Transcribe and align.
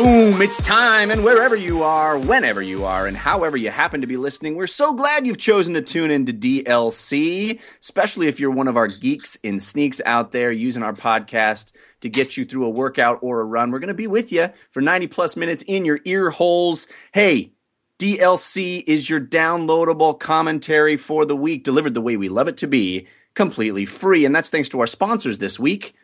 Boom, 0.00 0.40
it's 0.40 0.64
time, 0.64 1.10
and 1.10 1.24
wherever 1.24 1.56
you 1.56 1.82
are, 1.82 2.16
whenever 2.20 2.62
you 2.62 2.84
are, 2.84 3.08
and 3.08 3.16
however 3.16 3.56
you 3.56 3.68
happen 3.68 4.00
to 4.00 4.06
be 4.06 4.16
listening, 4.16 4.54
we're 4.54 4.68
so 4.68 4.94
glad 4.94 5.26
you've 5.26 5.38
chosen 5.38 5.74
to 5.74 5.82
tune 5.82 6.12
into 6.12 6.32
DLC, 6.32 7.58
especially 7.80 8.28
if 8.28 8.38
you're 8.38 8.52
one 8.52 8.68
of 8.68 8.76
our 8.76 8.86
geeks 8.86 9.34
in 9.42 9.58
sneaks 9.58 10.00
out 10.06 10.30
there 10.30 10.52
using 10.52 10.84
our 10.84 10.92
podcast 10.92 11.72
to 12.02 12.08
get 12.08 12.36
you 12.36 12.44
through 12.44 12.66
a 12.66 12.70
workout 12.70 13.18
or 13.22 13.40
a 13.40 13.44
run. 13.44 13.72
We're 13.72 13.80
going 13.80 13.88
to 13.88 13.94
be 13.94 14.06
with 14.06 14.30
you 14.30 14.50
for 14.70 14.80
90 14.80 15.08
plus 15.08 15.36
minutes 15.36 15.64
in 15.66 15.84
your 15.84 15.98
ear 16.04 16.30
holes. 16.30 16.86
Hey, 17.10 17.50
DLC 17.98 18.84
is 18.86 19.10
your 19.10 19.20
downloadable 19.20 20.16
commentary 20.16 20.96
for 20.96 21.24
the 21.24 21.34
week, 21.34 21.64
delivered 21.64 21.94
the 21.94 22.00
way 22.00 22.16
we 22.16 22.28
love 22.28 22.46
it 22.46 22.58
to 22.58 22.68
be, 22.68 23.08
completely 23.34 23.84
free. 23.84 24.24
And 24.24 24.32
that's 24.32 24.50
thanks 24.50 24.68
to 24.68 24.78
our 24.78 24.86
sponsors 24.86 25.38
this 25.38 25.58
week 25.58 25.96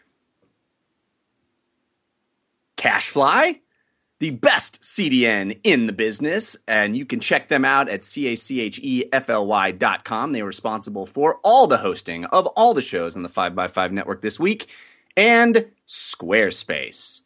CacheFly 2.77 3.61
the 4.21 4.31
best 4.31 4.81
CDN 4.83 5.59
in 5.65 5.87
the 5.87 5.93
business, 5.93 6.57
and 6.69 6.97
you 6.97 7.05
can 7.05 7.21
check 7.21 7.49
them 7.49 7.65
out 7.65 7.89
at 7.89 8.03
cachefly.com. 8.03 9.13
They 10.33 10.41
are 10.41 10.47
responsible 10.47 11.07
for 11.07 11.41
all 11.43 11.67
the 11.67 11.79
hosting 11.79 12.25
of 12.27 12.47
all 12.49 12.75
the 12.75 12.83
shows 12.83 13.17
on 13.17 13.23
the 13.23 13.29
5x5 13.29 13.91
network 13.91 14.23
this 14.23 14.39
week, 14.39 14.69
and 15.17 15.67
Squarespace. 15.87 17.23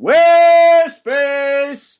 Squarespace! 0.00 1.98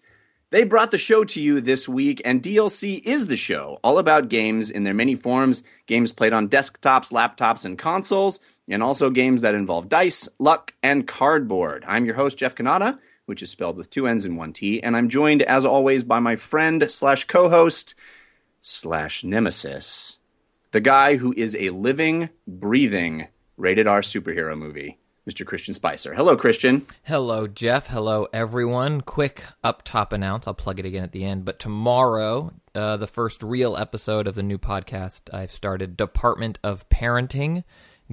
They 0.51 0.65
brought 0.65 0.91
the 0.91 0.97
show 0.97 1.25
to 1.25 1.43
you 1.43 1.61
this 1.61 1.87
week, 1.87 2.23
and 2.25 2.43
DLC 2.43 3.02
is 3.05 3.27
the 3.27 3.37
show, 3.37 3.79
all 3.85 3.99
about 3.99 4.30
games 4.30 4.71
in 4.71 4.85
their 4.85 4.95
many 4.95 5.15
forms 5.15 5.63
games 5.87 6.11
played 6.13 6.33
on 6.33 6.49
desktops, 6.49 7.13
laptops, 7.13 7.66
and 7.66 7.79
consoles, 7.79 8.41
and 8.69 8.82
also 8.82 9.10
games 9.10 9.43
that 9.43 9.54
involve 9.54 9.91
dice, 9.91 10.29
luck, 10.38 10.73
and 10.82 11.07
cardboard. 11.07 11.85
I'm 11.87 12.07
your 12.07 12.15
host, 12.15 12.38
Jeff 12.38 12.54
Cannata 12.54 12.99
which 13.29 13.43
is 13.43 13.51
spelled 13.51 13.76
with 13.76 13.90
two 13.90 14.07
N's 14.07 14.24
and 14.24 14.38
one 14.38 14.54
T. 14.54 14.82
And 14.82 14.96
I'm 14.96 15.10
joined, 15.10 15.43
as 15.43 15.66
always, 15.66 16.02
by 16.02 16.18
my 16.18 16.34
friend 16.34 16.90
slash 16.90 17.24
co 17.24 17.51
host 17.51 17.95
slash 18.60 19.23
nemesis, 19.23 20.18
the 20.70 20.80
guy 20.80 21.16
who 21.16 21.35
is 21.37 21.54
a 21.54 21.70
living, 21.70 22.30
breathing 22.46 23.29
rated 23.59 23.87
R 23.87 24.01
superhero 24.01 24.57
movie. 24.57 24.98
Mr. 25.29 25.45
Christian 25.45 25.74
Spicer. 25.74 26.15
Hello, 26.15 26.38
Christian. 26.38 26.87
Hello, 27.02 27.46
Jeff. 27.46 27.88
Hello, 27.88 28.29
everyone. 28.32 29.02
Quick 29.02 29.45
up 29.63 29.82
top 29.82 30.15
announce. 30.15 30.46
I'll 30.46 30.54
plug 30.54 30.80
it 30.80 30.87
again 30.87 31.04
at 31.04 31.13
the 31.13 31.23
end. 31.23 31.45
But 31.45 31.59
tomorrow, 31.59 32.54
uh, 32.74 32.96
the 32.96 33.07
first 33.07 33.42
real 33.42 33.76
episode 33.76 34.26
of 34.26 34.37
the 34.37 34.42
new 34.42 34.57
podcast 34.57 35.23
I've 35.35 35.51
started, 35.51 35.98
Department 35.98 36.59
of 36.65 36.88
Parenting, 36.88 37.65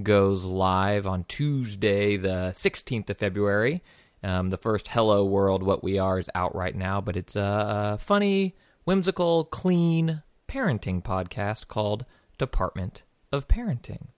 goes 0.02 0.44
live 0.44 1.06
on 1.06 1.24
Tuesday, 1.24 2.18
the 2.18 2.52
16th 2.54 3.08
of 3.08 3.16
February. 3.16 3.82
Um, 4.22 4.50
the 4.50 4.56
first 4.56 4.88
Hello 4.88 5.24
World, 5.24 5.62
What 5.62 5.84
We 5.84 5.98
Are 5.98 6.18
is 6.18 6.28
out 6.34 6.54
right 6.54 6.74
now, 6.74 7.00
but 7.00 7.16
it's 7.16 7.36
a, 7.36 7.94
a 7.94 7.98
funny, 7.98 8.56
whimsical, 8.84 9.44
clean 9.44 10.22
parenting 10.48 11.02
podcast 11.02 11.68
called 11.68 12.04
Department 12.38 13.02
of 13.30 13.46
Parenting. 13.46 14.08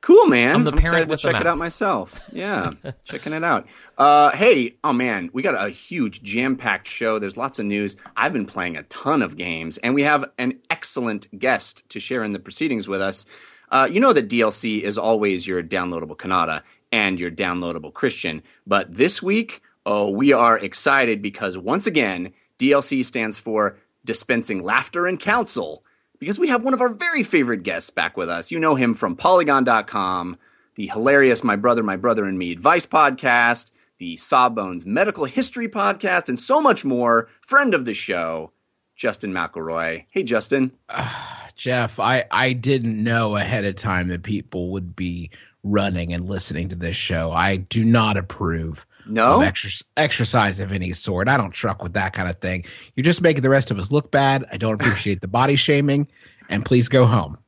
Cool, 0.00 0.26
man. 0.26 0.54
I'm 0.54 0.64
the 0.64 0.72
I'm 0.72 0.78
parent 0.78 0.86
excited 0.86 1.08
with 1.10 1.20
to 1.20 1.30
check 1.30 1.40
it 1.40 1.46
out 1.46 1.58
myself. 1.58 2.22
Yeah, 2.32 2.72
checking 3.04 3.34
it 3.34 3.44
out. 3.44 3.68
Uh, 3.98 4.30
hey, 4.30 4.76
oh 4.82 4.94
man, 4.94 5.28
we 5.34 5.42
got 5.42 5.54
a 5.54 5.68
huge 5.68 6.22
jam-packed 6.22 6.88
show. 6.88 7.18
There's 7.18 7.36
lots 7.36 7.58
of 7.58 7.66
news. 7.66 7.96
I've 8.16 8.32
been 8.32 8.46
playing 8.46 8.76
a 8.76 8.82
ton 8.84 9.20
of 9.20 9.36
games, 9.36 9.76
and 9.78 9.94
we 9.94 10.02
have 10.04 10.30
an 10.38 10.58
excellent 10.70 11.28
guest 11.38 11.86
to 11.90 12.00
share 12.00 12.24
in 12.24 12.32
the 12.32 12.38
proceedings 12.38 12.88
with 12.88 13.02
us. 13.02 13.26
Uh, 13.70 13.88
you 13.90 14.00
know 14.00 14.12
that 14.14 14.28
DLC 14.28 14.80
is 14.80 14.96
always 14.96 15.46
your 15.46 15.62
downloadable 15.62 16.16
Cannata 16.16 16.62
and 16.92 17.20
your 17.20 17.30
downloadable 17.30 17.92
Christian, 17.92 18.42
but 18.66 18.94
this 18.94 19.22
week, 19.22 19.62
oh, 19.86 20.10
we 20.10 20.32
are 20.32 20.58
excited 20.58 21.22
because 21.22 21.56
once 21.56 21.86
again, 21.86 22.32
DLC 22.58 23.04
stands 23.04 23.38
for 23.38 23.78
dispensing 24.04 24.62
laughter 24.62 25.06
and 25.06 25.20
counsel 25.20 25.84
because 26.18 26.38
we 26.38 26.48
have 26.48 26.62
one 26.62 26.74
of 26.74 26.80
our 26.80 26.90
very 26.90 27.22
favorite 27.22 27.62
guests 27.62 27.90
back 27.90 28.16
with 28.16 28.28
us. 28.28 28.50
You 28.50 28.58
know 28.58 28.74
him 28.74 28.94
from 28.94 29.16
Polygon.com, 29.16 30.36
the 30.74 30.86
hilarious 30.86 31.42
My 31.42 31.56
Brother, 31.56 31.82
My 31.82 31.96
Brother 31.96 32.24
and 32.24 32.38
Me 32.38 32.52
Advice 32.52 32.86
podcast, 32.86 33.72
the 33.98 34.16
Sawbones 34.16 34.84
Medical 34.86 35.24
History 35.24 35.68
podcast, 35.68 36.28
and 36.28 36.38
so 36.38 36.60
much 36.60 36.84
more. 36.84 37.28
Friend 37.40 37.74
of 37.74 37.84
the 37.84 37.94
show, 37.94 38.52
Justin 38.94 39.32
McElroy. 39.32 40.04
Hey, 40.10 40.22
Justin. 40.22 40.72
Ah, 40.90 41.48
Jeff, 41.56 41.98
I, 41.98 42.24
I 42.30 42.52
didn't 42.52 43.02
know 43.02 43.36
ahead 43.36 43.64
of 43.64 43.76
time 43.76 44.08
that 44.08 44.22
people 44.22 44.70
would 44.72 44.94
be 44.94 45.30
running 45.62 46.12
and 46.12 46.28
listening 46.28 46.68
to 46.70 46.76
this 46.76 46.96
show. 46.96 47.30
I 47.32 47.56
do 47.56 47.84
not 47.84 48.16
approve 48.16 48.86
No? 49.06 49.36
of 49.40 49.42
exer- 49.42 49.82
exercise 49.96 50.58
of 50.60 50.72
any 50.72 50.92
sort. 50.92 51.28
I 51.28 51.36
don't 51.36 51.50
truck 51.52 51.82
with 51.82 51.92
that 51.94 52.12
kind 52.12 52.28
of 52.30 52.38
thing. 52.40 52.64
You're 52.96 53.04
just 53.04 53.20
making 53.22 53.42
the 53.42 53.50
rest 53.50 53.70
of 53.70 53.78
us 53.78 53.90
look 53.92 54.10
bad. 54.10 54.44
I 54.52 54.56
don't 54.56 54.74
appreciate 54.80 55.20
the 55.20 55.28
body 55.28 55.56
shaming. 55.56 56.08
And 56.48 56.64
please 56.64 56.88
go 56.88 57.06
home. 57.06 57.38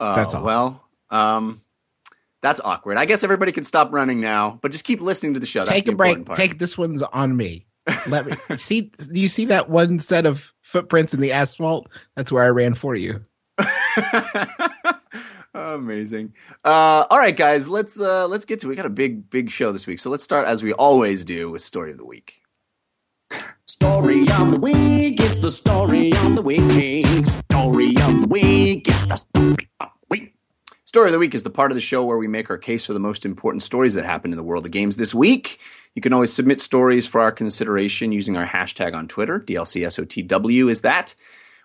Oh, 0.00 0.16
That's 0.16 0.34
all. 0.34 0.42
Well, 0.44 0.84
um, 1.10 1.62
that's 2.40 2.60
awkward. 2.64 2.98
I 2.98 3.04
guess 3.04 3.24
everybody 3.24 3.50
can 3.52 3.64
stop 3.64 3.92
running 3.92 4.20
now, 4.20 4.58
but 4.62 4.70
just 4.72 4.84
keep 4.84 5.00
listening 5.00 5.34
to 5.34 5.40
the 5.40 5.46
show. 5.46 5.60
That's 5.60 5.70
Take 5.70 5.86
the 5.86 5.92
a 5.92 5.96
break. 5.96 6.24
part. 6.24 6.36
Take 6.36 6.58
this 6.58 6.78
one's 6.78 7.02
on 7.02 7.36
me. 7.36 7.66
Let 8.06 8.26
me 8.26 8.56
see. 8.56 8.82
Do 8.82 9.18
you 9.20 9.28
see 9.28 9.44
that 9.46 9.70
one 9.70 9.98
set 9.98 10.24
of 10.26 10.52
footprints 10.62 11.14
in 11.14 11.20
the 11.20 11.32
asphalt? 11.32 11.88
That's 12.16 12.30
where 12.30 12.44
I 12.44 12.48
ran 12.48 12.74
for 12.74 12.94
you. 12.94 13.24
Amazing. 15.54 16.34
Uh, 16.64 17.06
all 17.10 17.18
right, 17.18 17.36
guys, 17.36 17.68
let's 17.68 17.98
uh, 18.00 18.28
let's 18.28 18.44
get 18.44 18.60
to. 18.60 18.66
it. 18.66 18.70
We 18.70 18.76
got 18.76 18.86
a 18.86 18.90
big 18.90 19.30
big 19.30 19.50
show 19.50 19.72
this 19.72 19.86
week, 19.86 19.98
so 19.98 20.10
let's 20.10 20.24
start 20.24 20.46
as 20.46 20.62
we 20.62 20.72
always 20.72 21.24
do 21.24 21.50
with 21.50 21.62
story 21.62 21.90
of 21.90 21.96
the 21.96 22.04
week. 22.04 22.42
Story 23.66 24.28
of 24.30 24.50
the 24.52 24.58
week, 24.60 25.20
it's 25.20 25.38
the 25.38 25.50
story 25.50 26.12
of 26.14 26.36
the 26.36 26.42
week. 26.42 27.26
Story 27.26 27.94
of 27.96 28.20
the 28.22 28.26
week, 28.28 28.88
it's 28.88 29.04
the 29.04 29.16
story 29.16 29.68
of 29.80 29.90
the 29.90 30.06
week. 30.08 30.34
Story 30.84 31.06
of 31.06 31.12
the 31.12 31.18
week 31.18 31.34
is 31.34 31.42
the 31.42 31.50
part 31.50 31.70
of 31.70 31.74
the 31.74 31.82
show 31.82 32.04
where 32.04 32.16
we 32.16 32.28
make 32.28 32.48
our 32.48 32.56
case 32.56 32.86
for 32.86 32.94
the 32.94 33.00
most 33.00 33.26
important 33.26 33.62
stories 33.62 33.94
that 33.94 34.06
happened 34.06 34.32
in 34.32 34.38
the 34.38 34.42
world 34.42 34.64
of 34.64 34.72
games 34.72 34.96
this 34.96 35.14
week. 35.14 35.58
You 35.94 36.02
can 36.02 36.12
always 36.12 36.32
submit 36.32 36.60
stories 36.60 37.06
for 37.06 37.20
our 37.20 37.32
consideration 37.32 38.10
using 38.12 38.36
our 38.36 38.46
hashtag 38.46 38.94
on 38.94 39.06
Twitter. 39.08 39.40
DLCSOTW 39.40 40.70
is 40.70 40.80
that. 40.82 41.14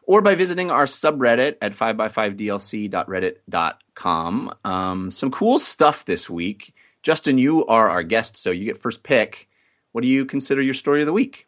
Or 0.05 0.21
by 0.21 0.35
visiting 0.35 0.69
our 0.69 0.85
subreddit 0.85 1.55
at 1.61 1.71
5x5dlc.reddit.com. 1.73 4.53
Um, 4.65 5.11
some 5.11 5.31
cool 5.31 5.59
stuff 5.59 6.03
this 6.05 6.29
week. 6.29 6.73
Justin, 7.03 7.37
you 7.37 7.65
are 7.67 7.89
our 7.89 8.03
guest, 8.03 8.37
so 8.37 8.51
you 8.51 8.65
get 8.65 8.77
first 8.77 9.03
pick. 9.03 9.49
What 9.91 10.01
do 10.01 10.07
you 10.07 10.25
consider 10.25 10.61
your 10.61 10.73
story 10.73 11.01
of 11.01 11.05
the 11.05 11.13
week? 11.13 11.47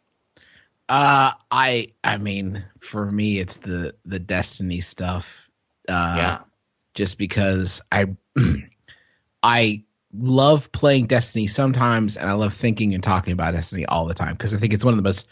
Uh, 0.88 1.32
I 1.50 1.88
I 2.04 2.18
mean, 2.18 2.64
for 2.80 3.10
me, 3.10 3.40
it's 3.40 3.58
the 3.58 3.94
the 4.04 4.18
Destiny 4.18 4.80
stuff. 4.80 5.48
Uh, 5.88 6.14
yeah. 6.16 6.38
just 6.94 7.18
because 7.18 7.80
I 7.92 8.06
I 9.42 9.82
love 10.12 10.70
playing 10.72 11.06
Destiny 11.06 11.46
sometimes, 11.46 12.16
and 12.16 12.30
I 12.30 12.34
love 12.34 12.54
thinking 12.54 12.94
and 12.94 13.02
talking 13.02 13.32
about 13.32 13.54
Destiny 13.54 13.84
all 13.86 14.06
the 14.06 14.14
time 14.14 14.32
because 14.32 14.54
I 14.54 14.58
think 14.58 14.72
it's 14.72 14.84
one 14.84 14.94
of 14.94 14.98
the 14.98 15.02
most 15.02 15.26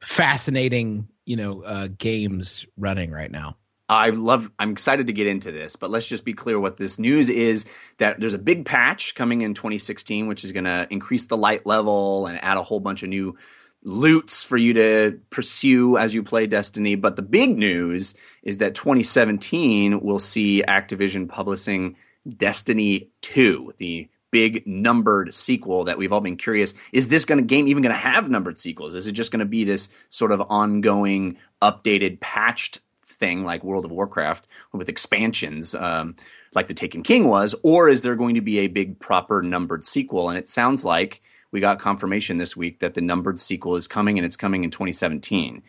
fascinating, 0.00 1.08
you 1.30 1.36
know, 1.36 1.62
uh, 1.62 1.86
games 1.96 2.66
running 2.76 3.12
right 3.12 3.30
now. 3.30 3.56
I 3.88 4.10
love. 4.10 4.50
I'm 4.58 4.72
excited 4.72 5.06
to 5.06 5.12
get 5.12 5.28
into 5.28 5.52
this, 5.52 5.76
but 5.76 5.88
let's 5.88 6.08
just 6.08 6.24
be 6.24 6.32
clear. 6.32 6.58
What 6.58 6.76
this 6.76 6.98
news 6.98 7.30
is 7.30 7.66
that 7.98 8.18
there's 8.18 8.34
a 8.34 8.38
big 8.38 8.64
patch 8.64 9.14
coming 9.14 9.42
in 9.42 9.54
2016, 9.54 10.26
which 10.26 10.42
is 10.42 10.50
going 10.50 10.64
to 10.64 10.88
increase 10.90 11.26
the 11.26 11.36
light 11.36 11.64
level 11.66 12.26
and 12.26 12.42
add 12.42 12.56
a 12.56 12.64
whole 12.64 12.80
bunch 12.80 13.04
of 13.04 13.10
new 13.10 13.36
loots 13.84 14.42
for 14.42 14.56
you 14.56 14.74
to 14.74 15.20
pursue 15.30 15.96
as 15.96 16.16
you 16.16 16.24
play 16.24 16.48
Destiny. 16.48 16.96
But 16.96 17.14
the 17.14 17.22
big 17.22 17.56
news 17.56 18.16
is 18.42 18.56
that 18.56 18.74
2017 18.74 20.00
will 20.00 20.18
see 20.18 20.64
Activision 20.66 21.28
publishing 21.28 21.94
Destiny 22.26 23.08
2, 23.20 23.74
the 23.78 24.08
big 24.30 24.66
numbered 24.66 25.34
sequel 25.34 25.84
that 25.84 25.98
we've 25.98 26.12
all 26.12 26.20
been 26.20 26.36
curious 26.36 26.74
is 26.92 27.08
this 27.08 27.24
going 27.24 27.38
to 27.38 27.44
game 27.44 27.66
even 27.66 27.82
going 27.82 27.94
to 27.94 28.00
have 28.00 28.30
numbered 28.30 28.56
sequels 28.56 28.94
is 28.94 29.06
it 29.06 29.12
just 29.12 29.32
going 29.32 29.40
to 29.40 29.44
be 29.44 29.64
this 29.64 29.88
sort 30.08 30.30
of 30.32 30.40
ongoing 30.48 31.36
updated 31.62 32.20
patched 32.20 32.80
thing 33.20 33.44
like 33.44 33.62
World 33.62 33.84
of 33.84 33.92
Warcraft 33.92 34.48
with 34.72 34.88
expansions, 34.88 35.76
um, 35.76 36.16
like 36.54 36.66
the 36.66 36.74
Taken 36.74 37.04
King 37.04 37.28
was, 37.28 37.54
or 37.62 37.88
is 37.88 38.02
there 38.02 38.16
going 38.16 38.34
to 38.34 38.40
be 38.40 38.58
a 38.60 38.66
big 38.66 38.98
proper 38.98 39.42
numbered 39.42 39.84
sequel? 39.84 40.28
And 40.28 40.36
it 40.36 40.48
sounds 40.48 40.84
like 40.84 41.22
we 41.52 41.60
got 41.60 41.78
confirmation 41.78 42.38
this 42.38 42.56
week 42.56 42.80
that 42.80 42.94
the 42.94 43.00
numbered 43.00 43.38
sequel 43.38 43.76
is 43.76 43.86
coming 43.86 44.18
and 44.18 44.24
it's 44.24 44.36
coming 44.36 44.64
in 44.64 44.70
2017. 44.70 45.62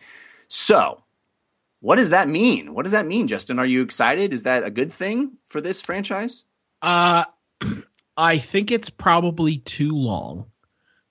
So, 0.48 1.04
what 1.80 1.96
does 1.96 2.10
that 2.10 2.28
mean? 2.28 2.74
What 2.74 2.84
does 2.84 2.92
that 2.92 3.06
mean, 3.06 3.28
Justin? 3.28 3.58
Are 3.58 3.66
you 3.66 3.82
excited? 3.82 4.32
Is 4.32 4.44
that 4.44 4.64
a 4.64 4.70
good 4.70 4.92
thing 4.92 5.38
for 5.46 5.60
this 5.60 5.80
franchise? 5.80 6.44
Uh, 6.80 7.24
I 8.16 8.38
think 8.38 8.70
it's 8.70 8.90
probably 8.90 9.58
too 9.58 9.92
long 9.92 10.46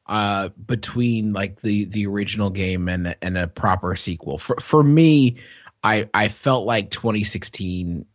uh, 0.08 0.50
between 0.66 1.34
like 1.34 1.62
the 1.62 1.86
the 1.86 2.06
original 2.08 2.50
game 2.50 2.88
and 2.88 3.16
and 3.22 3.38
a 3.38 3.48
proper 3.48 3.96
sequel. 3.96 4.38
For 4.38 4.56
for 4.60 4.84
me, 4.84 5.38
I 5.84 6.10
I 6.14 6.28
felt 6.28 6.66
like 6.66 6.92
2016, 6.92 8.06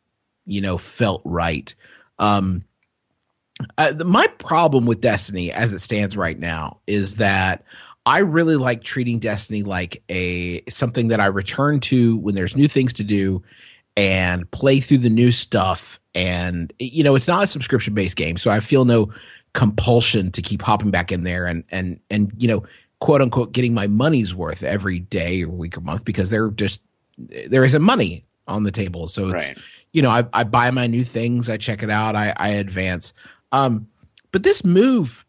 you 0.44 0.60
know, 0.60 0.78
felt 0.78 1.22
right. 1.24 1.74
Um, 2.18 2.64
uh, 3.78 3.94
my 4.04 4.26
problem 4.26 4.86
with 4.86 5.00
Destiny 5.00 5.50
as 5.50 5.72
it 5.72 5.80
stands 5.80 6.16
right 6.16 6.38
now 6.38 6.80
is 6.86 7.16
that 7.16 7.64
I 8.04 8.18
really 8.18 8.56
like 8.56 8.84
treating 8.84 9.18
Destiny 9.18 9.62
like 9.62 10.02
a 10.08 10.62
something 10.68 11.08
that 11.08 11.20
I 11.20 11.26
return 11.26 11.80
to 11.80 12.18
when 12.18 12.34
there's 12.34 12.56
new 12.56 12.68
things 12.68 12.92
to 12.94 13.04
do 13.04 13.42
and 13.96 14.48
play 14.50 14.80
through 14.80 14.98
the 14.98 15.10
new 15.10 15.32
stuff. 15.32 15.98
And 16.16 16.72
you 16.78 17.04
know, 17.04 17.14
it's 17.14 17.28
not 17.28 17.44
a 17.44 17.46
subscription 17.46 17.92
based 17.92 18.16
game, 18.16 18.38
so 18.38 18.50
I 18.50 18.60
feel 18.60 18.86
no 18.86 19.12
compulsion 19.52 20.32
to 20.32 20.42
keep 20.42 20.62
hopping 20.62 20.90
back 20.90 21.12
in 21.12 21.22
there 21.24 21.44
and 21.44 21.62
and 21.70 22.00
and 22.10 22.32
you 22.38 22.48
know, 22.48 22.64
quote 23.00 23.20
unquote, 23.20 23.52
getting 23.52 23.74
my 23.74 23.86
money's 23.86 24.34
worth 24.34 24.62
every 24.62 24.98
day 24.98 25.42
or 25.44 25.50
week 25.50 25.76
or 25.76 25.82
month 25.82 26.04
because 26.06 26.30
they're 26.30 26.48
just 26.50 26.80
there 27.18 27.64
isn't 27.64 27.82
money 27.82 28.24
on 28.48 28.62
the 28.62 28.72
table. 28.72 29.08
So 29.08 29.28
it's 29.28 29.46
Right. 29.46 29.58
you 29.92 30.00
know, 30.00 30.10
I, 30.10 30.24
I 30.32 30.44
buy 30.44 30.70
my 30.70 30.86
new 30.86 31.04
things, 31.04 31.50
I 31.50 31.58
check 31.58 31.82
it 31.82 31.90
out, 31.90 32.16
I, 32.16 32.32
I 32.38 32.48
advance. 32.48 33.12
Um, 33.52 33.86
but 34.32 34.42
this 34.42 34.64
move 34.64 35.25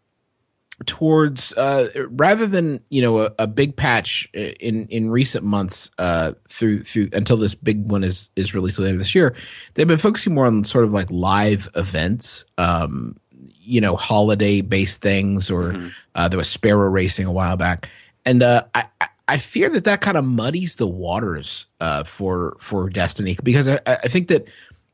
towards 0.86 1.54
uh, 1.54 1.90
rather 2.10 2.46
than 2.46 2.80
you 2.90 3.02
know 3.02 3.20
a, 3.20 3.32
a 3.40 3.48
big 3.48 3.76
patch 3.76 4.30
in 4.34 4.88
in 4.88 5.10
recent 5.10 5.44
months 5.44 5.90
uh, 5.98 6.34
through 6.50 6.84
through 6.84 7.10
until 7.14 7.38
this 7.38 7.56
big 7.56 7.90
one 7.90 8.04
is 8.04 8.30
is 8.36 8.54
released 8.54 8.80
later 8.80 8.98
this 8.98 9.16
year, 9.16 9.36
they've 9.74 9.88
been 9.88 9.98
focusing 9.98 10.34
more 10.34 10.46
on 10.46 10.64
sort 10.64 10.84
of 10.84 10.94
like 10.94 11.10
live 11.10 11.70
events. 11.76 12.46
Um, 12.58 13.18
you 13.60 13.82
know, 13.82 13.98
holiday 13.98 14.62
based 14.62 15.02
things, 15.02 15.52
or 15.52 15.92
uh, 16.16 16.30
there 16.30 16.38
was 16.38 16.50
Sparrow 16.50 16.88
Racing 16.90 17.26
a 17.26 17.32
while 17.32 17.58
back, 17.58 17.90
and 18.26 18.44
uh, 18.44 18.64
I. 18.74 18.86
I 19.02 19.08
I 19.30 19.40
fear 19.40 19.68
that 19.70 19.84
that 19.84 20.00
kind 20.00 20.16
of 20.16 20.24
muddies 20.24 20.78
the 20.78 20.88
waters 20.88 21.66
uh, 21.82 22.06
for 22.06 22.56
for 22.62 22.90
Destiny 22.90 23.38
because 23.44 23.68
I, 23.68 23.80
I 23.86 24.08
think 24.08 24.30
that 24.30 24.48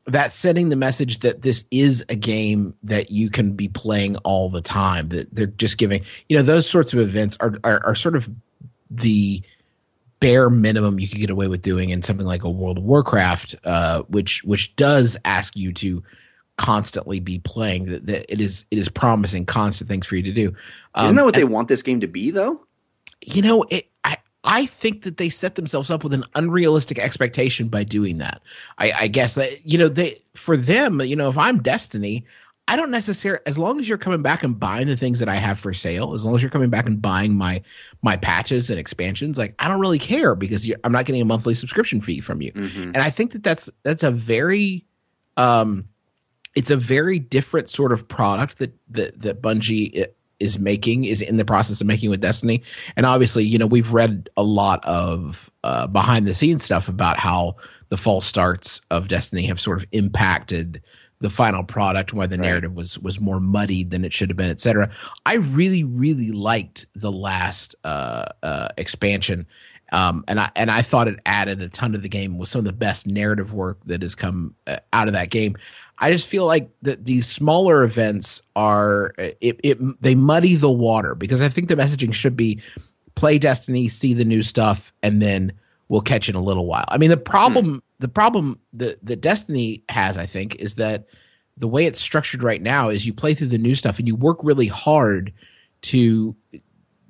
that's 0.06 0.36
sending 0.36 0.70
the 0.70 0.76
message 0.76 1.20
that 1.20 1.42
this 1.42 1.64
is 1.72 2.06
a 2.10 2.16
game 2.16 2.76
that 2.84 3.12
you 3.12 3.30
can 3.30 3.54
be 3.54 3.68
playing 3.68 4.18
all 4.18 4.50
the 4.50 4.62
time. 4.62 5.10
That 5.10 5.34
they're 5.34 5.48
just 5.48 5.78
giving, 5.78 6.04
you 6.28 6.38
know, 6.38 6.44
those 6.44 6.70
sorts 6.70 6.94
of 6.94 7.00
events 7.00 7.38
are 7.40 7.56
are, 7.64 7.86
are 7.86 7.96
sort 7.96 8.16
of 8.16 8.30
the 8.90 9.42
bare 10.20 10.50
minimum 10.50 11.00
you 11.00 11.08
could 11.08 11.20
get 11.20 11.30
away 11.30 11.48
with 11.48 11.62
doing 11.62 11.90
in 11.90 12.02
something 12.02 12.26
like 12.26 12.44
a 12.44 12.50
World 12.50 12.78
of 12.78 12.84
Warcraft, 12.84 13.56
uh, 13.64 14.02
which 14.04 14.44
which 14.44 14.76
does 14.76 15.18
ask 15.26 15.56
you 15.56 15.74
to 15.74 16.04
constantly 16.58 17.20
be 17.20 17.40
playing. 17.40 17.86
That, 17.86 18.06
that 18.08 18.32
it 18.32 18.42
is 18.42 18.66
it 18.72 18.78
is 18.78 18.90
promising 18.90 19.46
constant 19.46 19.90
things 19.90 20.06
for 20.06 20.16
you 20.16 20.24
to 20.24 20.34
do. 20.34 20.56
Um, 20.96 21.06
Isn't 21.06 21.16
that 21.18 21.26
what 21.26 21.36
they 21.36 21.44
want 21.44 21.68
this 21.70 21.82
game 21.82 22.02
to 22.02 22.08
be, 22.08 22.32
though? 22.32 22.66
you 23.26 23.42
know, 23.42 23.66
it, 23.70 23.90
I 24.44 24.66
think 24.66 25.04
that 25.04 25.18
they 25.18 25.30
set 25.30 25.56
themselves 25.56 25.90
up 25.90 26.04
with 26.04 26.14
an 26.14 26.26
unrealistic 26.36 27.00
expectation 27.00 27.70
by 27.70 27.84
doing 27.84 28.18
that. 28.18 28.42
I, 28.78 28.92
I 28.92 29.08
guess 29.08 29.36
that 29.36 29.66
you 29.66 29.78
know 29.78 29.88
they 29.88 30.20
for 30.36 30.58
them, 30.58 31.00
you 31.02 31.16
know, 31.16 31.30
if 31.30 31.38
I'm 31.38 31.62
Destiny, 31.64 32.26
I 32.68 32.76
don't 32.76 32.92
necessarily 32.92 33.42
as 33.46 33.58
long 33.58 33.80
as 33.80 33.88
you're 33.88 33.98
coming 33.98 34.22
back 34.22 34.44
and 34.44 34.60
buying 34.60 34.88
the 34.88 34.98
things 34.98 35.20
that 35.20 35.30
I 35.30 35.36
have 35.36 35.60
for 35.60 35.74
sale, 35.74 36.14
as 36.14 36.26
long 36.26 36.36
as 36.36 36.42
you're 36.42 36.52
coming 36.52 36.70
back 36.70 36.86
and 36.86 37.02
buying 37.02 37.34
my 37.36 37.62
my 38.02 38.18
patches 38.18 38.70
and 38.70 38.80
expansions, 38.80 39.38
like 39.38 39.56
I 39.60 39.68
don't 39.70 39.80
really 39.80 40.00
care 40.00 40.36
because 40.36 40.68
you 40.68 40.76
I'm 40.84 40.92
not 40.92 41.06
getting 41.06 41.22
a 41.22 41.26
monthly 41.26 41.56
subscription 41.56 42.02
fee 42.02 42.20
from 42.20 42.42
you. 42.42 42.52
And 42.96 42.98
I 42.98 43.10
think 43.10 43.32
that 43.32 43.44
that's 43.44 43.70
that's 43.84 44.04
a 44.04 44.12
very 44.12 44.86
um 45.38 45.86
it's 46.56 46.70
a 46.70 46.78
very 46.78 47.18
different 47.18 47.70
sort 47.70 47.92
of 47.92 48.08
product 48.08 48.60
that 48.60 48.74
that 48.92 49.22
that 49.22 49.42
Bungie 49.42 50.04
i- 50.04 50.08
is 50.40 50.60
making 50.60 51.06
is 51.06 51.22
in 51.22 51.38
the 51.38 51.46
process 51.46 51.82
of 51.82 51.88
making 51.88 52.10
with 52.10 52.22
Destiny. 52.22 52.64
And 52.96 53.06
obviously, 53.06 53.44
you 53.46 53.58
know, 53.58 53.68
we've 53.68 53.94
read 53.94 54.30
a 54.36 54.44
lot 54.44 54.84
of 54.86 55.50
uh, 55.64 55.88
behind 55.88 56.28
the 56.28 56.36
scenes 56.36 56.64
stuff 56.64 56.90
about 56.90 57.20
how 57.20 57.56
the 57.90 57.98
false 57.98 58.26
starts 58.26 58.82
of 58.90 59.08
Destiny 59.08 59.46
have 59.46 59.60
sort 59.60 59.78
of 59.78 59.86
impacted 59.92 60.82
the 61.20 61.30
final 61.30 61.64
product, 61.64 62.14
why 62.14 62.28
the 62.28 62.38
narrative 62.38 62.74
was 62.74 63.00
was 63.00 63.20
more 63.20 63.40
muddied 63.40 63.92
than 63.92 64.04
it 64.04 64.12
should 64.12 64.30
have 64.30 64.36
been, 64.36 64.50
et 64.50 64.60
cetera. 64.60 64.90
I 65.26 65.36
really, 65.36 65.84
really 65.84 66.32
liked 66.32 66.86
the 66.96 67.12
last 67.12 67.76
uh, 67.86 68.26
uh, 68.44 68.70
expansion. 68.78 69.48
Um, 69.94 70.26
and 70.28 70.40
I 70.40 70.52
and 70.56 70.72
I 70.72 70.82
thought 70.82 71.08
it 71.08 71.20
added 71.26 71.62
a 71.62 71.70
ton 71.70 71.94
to 71.94 71.98
the 71.98 72.10
game 72.10 72.38
with 72.38 72.50
some 72.50 72.60
of 72.60 72.66
the 72.66 72.74
best 72.74 73.08
narrative 73.08 73.54
work 73.54 73.78
that 73.86 74.02
has 74.02 74.16
come 74.16 74.56
uh, 74.68 74.78
out 74.92 75.08
of 75.08 75.14
that 75.14 75.30
game. 75.30 75.56
I 75.98 76.12
just 76.12 76.28
feel 76.28 76.46
like 76.46 76.70
that 76.82 77.06
these 77.06 77.28
smaller 77.28 77.84
events 77.84 78.42
are 78.56 79.14
it, 79.18 79.60
it 79.64 80.02
they 80.02 80.16
muddy 80.16 80.56
the 80.56 80.72
water 80.72 81.16
because 81.16 81.42
I 81.42 81.50
think 81.50 81.68
the 81.68 81.76
messaging 81.76 82.14
should 82.14 82.36
be 82.36 82.62
play 83.16 83.38
Destiny, 83.38 83.88
see 83.90 84.14
the 84.14 84.26
new 84.26 84.44
stuff, 84.44 84.92
and 85.04 85.22
then 85.22 85.54
we'll 85.88 86.02
catch 86.02 86.30
in 86.30 86.36
a 86.36 86.42
little 86.42 86.66
while. 86.66 86.86
I 86.88 86.98
mean, 86.98 87.10
the 87.10 87.18
problem 87.18 87.66
hmm. 87.66 87.78
the 88.00 88.08
problem 88.08 88.60
that 88.74 89.06
that 89.06 89.22
Destiny 89.22 89.84
has, 89.90 90.18
I 90.18 90.26
think, 90.26 90.56
is 90.56 90.76
that 90.76 91.06
the 91.58 91.68
way 91.68 91.86
it's 91.86 92.00
structured 92.00 92.44
right 92.44 92.62
now 92.62 92.90
is 92.90 93.06
you 93.06 93.14
play 93.14 93.34
through 93.34 93.48
the 93.48 93.58
new 93.58 93.76
stuff 93.76 94.00
and 94.00 94.08
you 94.08 94.16
work 94.16 94.40
really 94.42 94.68
hard 94.68 95.32
to 95.82 96.36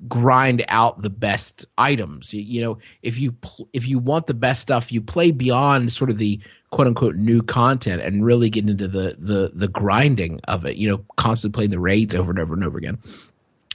grind 0.07 0.65
out 0.67 1.01
the 1.01 1.09
best 1.09 1.65
items. 1.77 2.33
You, 2.33 2.41
you 2.41 2.61
know, 2.61 2.77
if 3.01 3.19
you 3.19 3.31
pl- 3.31 3.69
if 3.73 3.87
you 3.87 3.99
want 3.99 4.27
the 4.27 4.33
best 4.33 4.61
stuff, 4.61 4.91
you 4.91 5.01
play 5.01 5.31
beyond 5.31 5.91
sort 5.91 6.09
of 6.09 6.17
the 6.17 6.39
quote 6.73 6.87
unquote 6.87 7.15
new 7.15 7.43
content 7.43 8.01
and 8.01 8.25
really 8.25 8.49
get 8.49 8.67
into 8.67 8.87
the 8.87 9.15
the 9.19 9.51
the 9.53 9.67
grinding 9.67 10.39
of 10.45 10.65
it. 10.65 10.75
You 10.75 10.89
know, 10.89 11.05
constantly 11.17 11.55
playing 11.55 11.69
the 11.69 11.79
raids 11.79 12.15
over 12.15 12.31
and 12.31 12.39
over 12.39 12.55
and 12.55 12.63
over 12.63 12.79
again. 12.79 12.97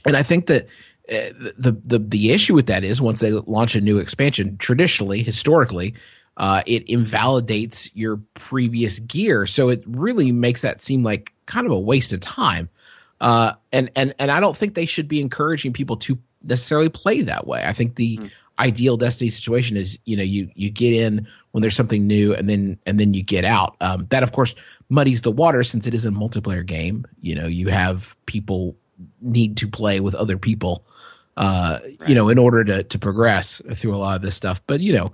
And 0.05 0.17
I 0.17 0.21
think 0.21 0.47
that 0.47 0.65
uh, 1.09 1.31
the 1.57 1.79
the 1.83 1.99
the 1.99 2.31
issue 2.31 2.53
with 2.53 2.67
that 2.67 2.83
is 2.83 3.01
once 3.01 3.21
they 3.21 3.31
launch 3.31 3.75
a 3.75 3.81
new 3.81 3.99
expansion, 3.99 4.57
traditionally, 4.57 5.23
historically, 5.23 5.95
uh, 6.35 6.61
it 6.65 6.83
invalidates 6.89 7.89
your 7.95 8.17
previous 8.33 8.99
gear. 8.99 9.45
So 9.45 9.69
it 9.69 9.81
really 9.87 10.33
makes 10.33 10.61
that 10.61 10.81
seem 10.81 11.01
like 11.01 11.31
kind 11.45 11.65
of 11.65 11.71
a 11.71 11.79
waste 11.79 12.11
of 12.11 12.19
time. 12.19 12.67
Uh, 13.21 13.53
and 13.71 13.89
and 13.95 14.13
and 14.19 14.29
I 14.29 14.41
don't 14.41 14.57
think 14.57 14.75
they 14.75 14.85
should 14.85 15.07
be 15.07 15.21
encouraging 15.21 15.71
people 15.71 15.95
to 15.97 16.17
necessarily 16.43 16.89
play 16.89 17.21
that 17.21 17.47
way. 17.47 17.63
I 17.65 17.71
think 17.71 17.95
the 17.95 18.19
ideal 18.59 18.97
Destiny 18.97 19.29
situation 19.29 19.77
is 19.77 19.97
you 20.03 20.17
know 20.17 20.23
you 20.23 20.51
you 20.53 20.69
get 20.69 20.93
in 20.93 21.27
when 21.51 21.61
there's 21.61 21.75
something 21.75 22.07
new 22.07 22.33
and 22.33 22.49
then 22.49 22.77
and 22.85 22.99
then 22.99 23.13
you 23.13 23.23
get 23.23 23.45
out. 23.45 23.75
Um, 23.81 24.07
that 24.09 24.23
of 24.23 24.31
course 24.31 24.55
muddies 24.89 25.21
the 25.21 25.31
water 25.31 25.63
since 25.63 25.87
it 25.87 25.93
is 25.93 26.05
a 26.05 26.09
multiplayer 26.09 26.65
game. 26.65 27.05
You 27.21 27.35
know 27.35 27.47
you 27.47 27.69
have 27.69 28.15
people 28.25 28.75
need 29.21 29.57
to 29.57 29.67
play 29.67 29.99
with 29.99 30.15
other 30.15 30.37
people. 30.37 30.83
Uh, 31.37 31.79
you 32.05 32.15
know, 32.15 32.27
in 32.27 32.37
order 32.37 32.65
to 32.65 32.83
to 32.83 32.99
progress 32.99 33.61
through 33.73 33.95
a 33.95 33.97
lot 33.97 34.15
of 34.15 34.21
this 34.21 34.35
stuff. 34.35 34.61
But 34.67 34.81
you 34.81 34.91
know, 34.91 35.07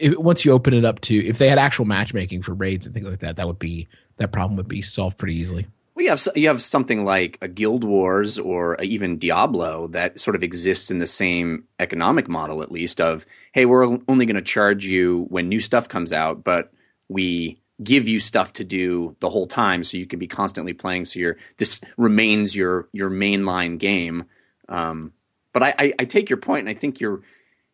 if, 0.00 0.16
once 0.16 0.44
you 0.44 0.52
open 0.52 0.72
it 0.72 0.84
up 0.84 1.00
to 1.02 1.26
if 1.26 1.38
they 1.38 1.48
had 1.48 1.58
actual 1.58 1.84
matchmaking 1.84 2.42
for 2.42 2.54
raids 2.54 2.86
and 2.86 2.94
things 2.94 3.06
like 3.06 3.20
that, 3.20 3.36
that 3.36 3.46
would 3.46 3.58
be 3.58 3.86
that 4.16 4.32
problem 4.32 4.56
would 4.56 4.68
be 4.68 4.82
solved 4.82 5.18
pretty 5.18 5.36
easily. 5.36 5.66
Well, 5.98 6.04
you 6.04 6.10
have 6.10 6.28
you 6.36 6.46
have 6.46 6.62
something 6.62 7.04
like 7.04 7.38
a 7.42 7.48
Guild 7.48 7.82
Wars 7.82 8.38
or 8.38 8.80
even 8.80 9.18
Diablo 9.18 9.88
that 9.88 10.20
sort 10.20 10.36
of 10.36 10.44
exists 10.44 10.92
in 10.92 11.00
the 11.00 11.08
same 11.08 11.64
economic 11.80 12.28
model, 12.28 12.62
at 12.62 12.70
least 12.70 13.00
of 13.00 13.26
hey, 13.52 13.66
we're 13.66 13.98
only 14.06 14.24
going 14.24 14.36
to 14.36 14.42
charge 14.42 14.86
you 14.86 15.26
when 15.28 15.48
new 15.48 15.58
stuff 15.58 15.88
comes 15.88 16.12
out, 16.12 16.44
but 16.44 16.72
we 17.08 17.60
give 17.82 18.06
you 18.06 18.20
stuff 18.20 18.52
to 18.52 18.64
do 18.64 19.16
the 19.18 19.28
whole 19.28 19.48
time, 19.48 19.82
so 19.82 19.96
you 19.96 20.06
can 20.06 20.20
be 20.20 20.28
constantly 20.28 20.72
playing. 20.72 21.04
So 21.04 21.18
your 21.18 21.36
this 21.56 21.80
remains 21.96 22.54
your 22.54 22.88
your 22.92 23.10
mainline 23.10 23.76
game. 23.76 24.26
Um, 24.68 25.12
but 25.52 25.64
I, 25.64 25.74
I, 25.76 25.92
I 25.98 26.04
take 26.04 26.30
your 26.30 26.36
point, 26.36 26.60
and 26.60 26.68
I 26.68 26.78
think 26.78 27.00
you're 27.00 27.22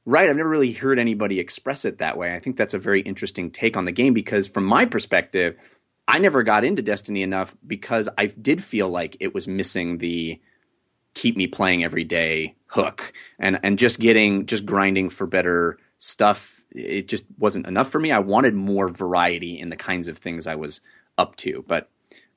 right. 0.07 0.31
I've 0.31 0.37
never 0.37 0.49
really 0.49 0.73
heard 0.73 0.99
anybody 0.99 1.41
express 1.41 1.85
it 1.85 1.99
that 1.99 2.17
way. 2.17 2.33
I 2.33 2.39
think 2.39 2.57
that's 2.57 2.73
a 2.73 2.79
very 2.79 3.03
interesting 3.03 3.51
take 3.51 3.77
on 3.77 3.85
the 3.85 3.93
game 3.93 4.15
because, 4.15 4.49
from 4.49 4.65
my 4.65 4.87
perspective, 4.87 5.59
I 6.07 6.19
never 6.19 6.43
got 6.43 6.65
into 6.65 6.83
Destiny 6.83 7.23
enough 7.23 7.57
because 7.67 8.09
I 8.19 8.27
did 8.27 8.63
feel 8.63 8.89
like 8.89 9.17
it 9.21 9.35
was 9.35 9.49
missing 9.49 9.99
the 9.99 10.41
keep 11.15 11.37
me 11.37 11.47
playing 11.47 11.85
every 11.85 12.05
day 12.05 12.57
hook 12.67 13.13
and 13.39 13.61
and 13.63 13.79
just 13.79 14.01
getting 14.01 14.47
just 14.47 14.67
grinding 14.67 15.11
for 15.11 15.27
better 15.27 15.79
stuff. 15.99 16.65
It 16.73 17.09
just 17.09 17.25
wasn't 17.39 17.67
enough 17.67 17.89
for 17.89 18.01
me. 18.01 18.11
I 18.11 18.19
wanted 18.19 18.55
more 18.55 18.89
variety 18.89 19.59
in 19.59 19.71
the 19.71 19.77
kinds 19.77 20.09
of 20.09 20.19
things 20.19 20.47
i 20.47 20.57
was 20.57 20.81
up 21.17 21.37
to 21.37 21.65
but 21.69 21.89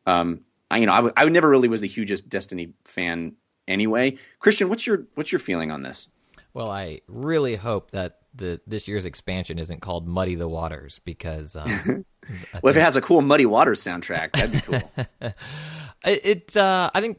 um 0.06 0.42
i 0.70 0.78
you 0.78 0.86
know 0.86 0.94
i, 0.94 0.98
w- 0.98 1.14
I 1.18 1.28
never 1.30 1.50
really 1.50 1.68
was 1.68 1.82
the 1.82 1.88
hugest 1.88 2.30
destiny 2.30 2.74
fan 2.86 3.36
anyway. 3.68 4.18
Christian 4.40 4.70
what's 4.70 4.88
your 4.88 5.06
what's 5.16 5.32
your 5.32 5.40
feeling 5.40 5.72
on 5.72 5.84
this? 5.84 6.10
Well, 6.54 6.72
I 6.72 7.02
really 7.08 7.56
hope 7.56 7.92
that 7.92 8.20
the 8.38 8.62
this 8.68 8.88
year's 8.88 9.06
expansion 9.06 9.60
isn't 9.60 9.82
called 9.82 10.08
Muddy 10.08 10.36
the 10.36 10.48
Waters 10.48 11.00
because 11.04 11.56
um, 11.56 12.06
well 12.62 12.72
if 12.72 12.78
it 12.78 12.82
has 12.82 12.96
a 12.96 13.02
cool 13.02 13.22
muddy 13.22 13.46
waters 13.46 13.84
soundtrack 13.84 14.32
that'd 14.34 14.52
be 14.52 14.62
cool. 14.62 14.92
It 16.04 16.56
uh, 16.56 16.92
I 16.94 17.02
think 17.02 17.18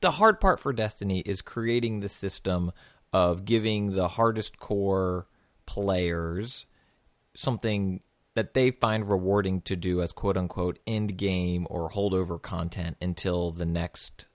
the 0.00 0.10
hard 0.10 0.40
part 0.40 0.60
for 0.60 0.72
Destiny 0.72 1.20
is 1.20 1.42
creating 1.42 2.00
the 2.00 2.08
system 2.08 2.72
of 3.12 3.44
giving 3.44 3.92
the 3.92 4.06
hardest 4.06 4.58
core 4.58 5.26
players 5.66 6.66
something 7.34 8.00
that 8.34 8.54
they 8.54 8.70
find 8.70 9.08
rewarding 9.08 9.60
to 9.62 9.76
do 9.76 10.02
as 10.02 10.12
quote 10.12 10.36
unquote 10.36 10.78
end 10.86 11.16
game 11.16 11.66
or 11.70 11.90
holdover 11.90 12.40
content 12.40 12.96
until 13.00 13.50
the 13.50 13.66
next 13.66 14.26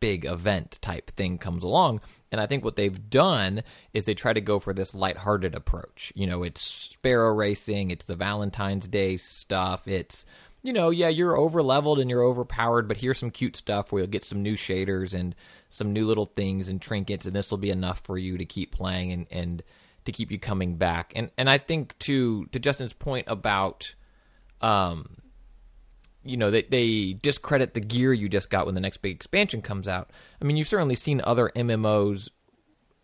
big 0.00 0.24
event 0.24 0.78
type 0.80 1.10
thing 1.12 1.38
comes 1.38 1.62
along. 1.62 2.00
And 2.32 2.40
I 2.40 2.46
think 2.46 2.64
what 2.64 2.76
they've 2.76 3.10
done 3.10 3.62
is 3.92 4.04
they 4.04 4.14
try 4.14 4.32
to 4.32 4.40
go 4.40 4.58
for 4.58 4.72
this 4.72 4.94
lighthearted 4.94 5.54
approach. 5.54 6.12
You 6.16 6.26
know, 6.26 6.42
it's 6.42 6.60
Sparrow 6.60 7.34
Racing, 7.34 7.90
it's 7.90 8.06
the 8.06 8.16
Valentine's 8.16 8.88
Day 8.88 9.16
stuff, 9.16 9.86
it's 9.86 10.24
you 10.62 10.72
know, 10.72 10.90
yeah, 10.90 11.08
you're 11.08 11.36
over 11.36 11.62
leveled 11.62 12.00
and 12.00 12.10
you're 12.10 12.22
overpowered, 12.22 12.86
but 12.86 12.98
here's 12.98 13.18
some 13.18 13.30
cute 13.30 13.56
stuff 13.56 13.92
where 13.92 14.02
you'll 14.02 14.10
get 14.10 14.24
some 14.24 14.42
new 14.42 14.56
shaders 14.56 15.14
and 15.14 15.34
some 15.70 15.92
new 15.92 16.06
little 16.06 16.26
things 16.26 16.68
and 16.68 16.82
trinkets, 16.82 17.24
and 17.24 17.34
this 17.34 17.50
will 17.50 17.58
be 17.58 17.70
enough 17.70 18.00
for 18.00 18.18
you 18.18 18.36
to 18.36 18.44
keep 18.44 18.72
playing 18.72 19.12
and, 19.12 19.26
and 19.30 19.62
to 20.04 20.12
keep 20.12 20.30
you 20.30 20.38
coming 20.38 20.76
back. 20.76 21.12
And 21.16 21.30
and 21.38 21.48
I 21.48 21.58
think 21.58 21.98
to 22.00 22.46
to 22.46 22.58
Justin's 22.58 22.92
point 22.92 23.26
about 23.28 23.94
um 24.60 25.16
you 26.24 26.36
know, 26.36 26.50
they, 26.50 26.62
they 26.62 27.14
discredit 27.14 27.74
the 27.74 27.80
gear 27.80 28.12
you 28.12 28.28
just 28.28 28.50
got 28.50 28.66
when 28.66 28.74
the 28.74 28.80
next 28.80 28.98
big 28.98 29.14
expansion 29.14 29.62
comes 29.62 29.88
out. 29.88 30.10
I 30.40 30.44
mean, 30.44 30.56
you've 30.56 30.68
certainly 30.68 30.94
seen 30.94 31.20
other 31.24 31.50
MMOs 31.56 32.28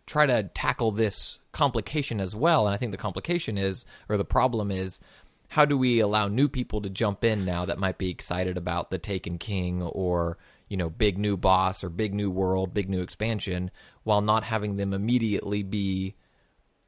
try 0.06 0.26
to 0.26 0.44
tackle 0.54 0.90
this 0.90 1.38
complication 1.52 2.20
as 2.20 2.36
well. 2.36 2.66
And 2.66 2.74
I 2.74 2.78
think 2.78 2.92
the 2.92 2.98
complication 2.98 3.58
is, 3.58 3.84
or 4.08 4.16
the 4.16 4.24
problem 4.24 4.70
is, 4.70 5.00
how 5.48 5.64
do 5.64 5.78
we 5.78 6.00
allow 6.00 6.28
new 6.28 6.48
people 6.48 6.80
to 6.82 6.90
jump 6.90 7.24
in 7.24 7.44
now 7.44 7.64
that 7.64 7.78
might 7.78 7.98
be 7.98 8.10
excited 8.10 8.56
about 8.56 8.90
the 8.90 8.98
Taken 8.98 9.38
King 9.38 9.82
or 9.82 10.38
you 10.68 10.76
know 10.76 10.90
big 10.90 11.18
new 11.18 11.36
boss 11.36 11.84
or 11.84 11.88
big 11.88 12.12
new 12.12 12.30
world, 12.30 12.74
big 12.74 12.88
new 12.88 13.00
expansion, 13.00 13.70
while 14.02 14.20
not 14.20 14.44
having 14.44 14.76
them 14.76 14.92
immediately 14.92 15.62
be 15.62 16.16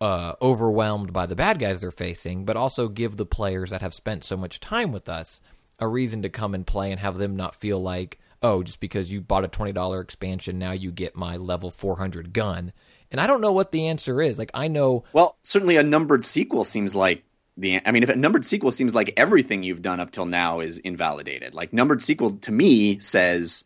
uh, 0.00 0.34
overwhelmed 0.42 1.12
by 1.12 1.26
the 1.26 1.36
bad 1.36 1.58
guys 1.58 1.80
they're 1.80 1.90
facing, 1.90 2.44
but 2.44 2.56
also 2.56 2.88
give 2.88 3.16
the 3.16 3.26
players 3.26 3.70
that 3.70 3.82
have 3.82 3.94
spent 3.94 4.24
so 4.24 4.36
much 4.36 4.60
time 4.60 4.92
with 4.92 5.08
us 5.08 5.40
a 5.78 5.86
reason 5.86 6.22
to 6.22 6.28
come 6.28 6.54
and 6.54 6.66
play 6.66 6.90
and 6.90 7.00
have 7.00 7.18
them 7.18 7.36
not 7.36 7.56
feel 7.56 7.80
like 7.82 8.18
oh 8.42 8.62
just 8.62 8.80
because 8.80 9.10
you 9.10 9.20
bought 9.20 9.44
a 9.44 9.48
$20 9.48 10.02
expansion 10.02 10.58
now 10.58 10.72
you 10.72 10.90
get 10.92 11.16
my 11.16 11.36
level 11.36 11.70
400 11.70 12.32
gun 12.32 12.72
and 13.10 13.20
i 13.20 13.26
don't 13.26 13.40
know 13.40 13.52
what 13.52 13.72
the 13.72 13.88
answer 13.88 14.20
is 14.22 14.38
like 14.38 14.50
i 14.54 14.68
know 14.68 15.04
Well, 15.12 15.36
certainly 15.42 15.76
a 15.76 15.82
numbered 15.82 16.24
sequel 16.24 16.64
seems 16.64 16.94
like 16.94 17.24
the. 17.56 17.80
I 17.84 17.90
mean, 17.90 18.04
if 18.04 18.08
a 18.08 18.16
numbered 18.16 18.44
sequel 18.44 18.70
seems 18.70 18.94
like 18.94 19.12
everything 19.16 19.62
you've 19.62 19.82
done 19.82 19.98
up 19.98 20.12
till 20.12 20.26
now 20.26 20.60
is 20.60 20.78
invalidated. 20.78 21.54
Like 21.54 21.72
numbered 21.72 22.00
sequel 22.00 22.30
to 22.30 22.52
me 22.52 23.00
says 23.00 23.64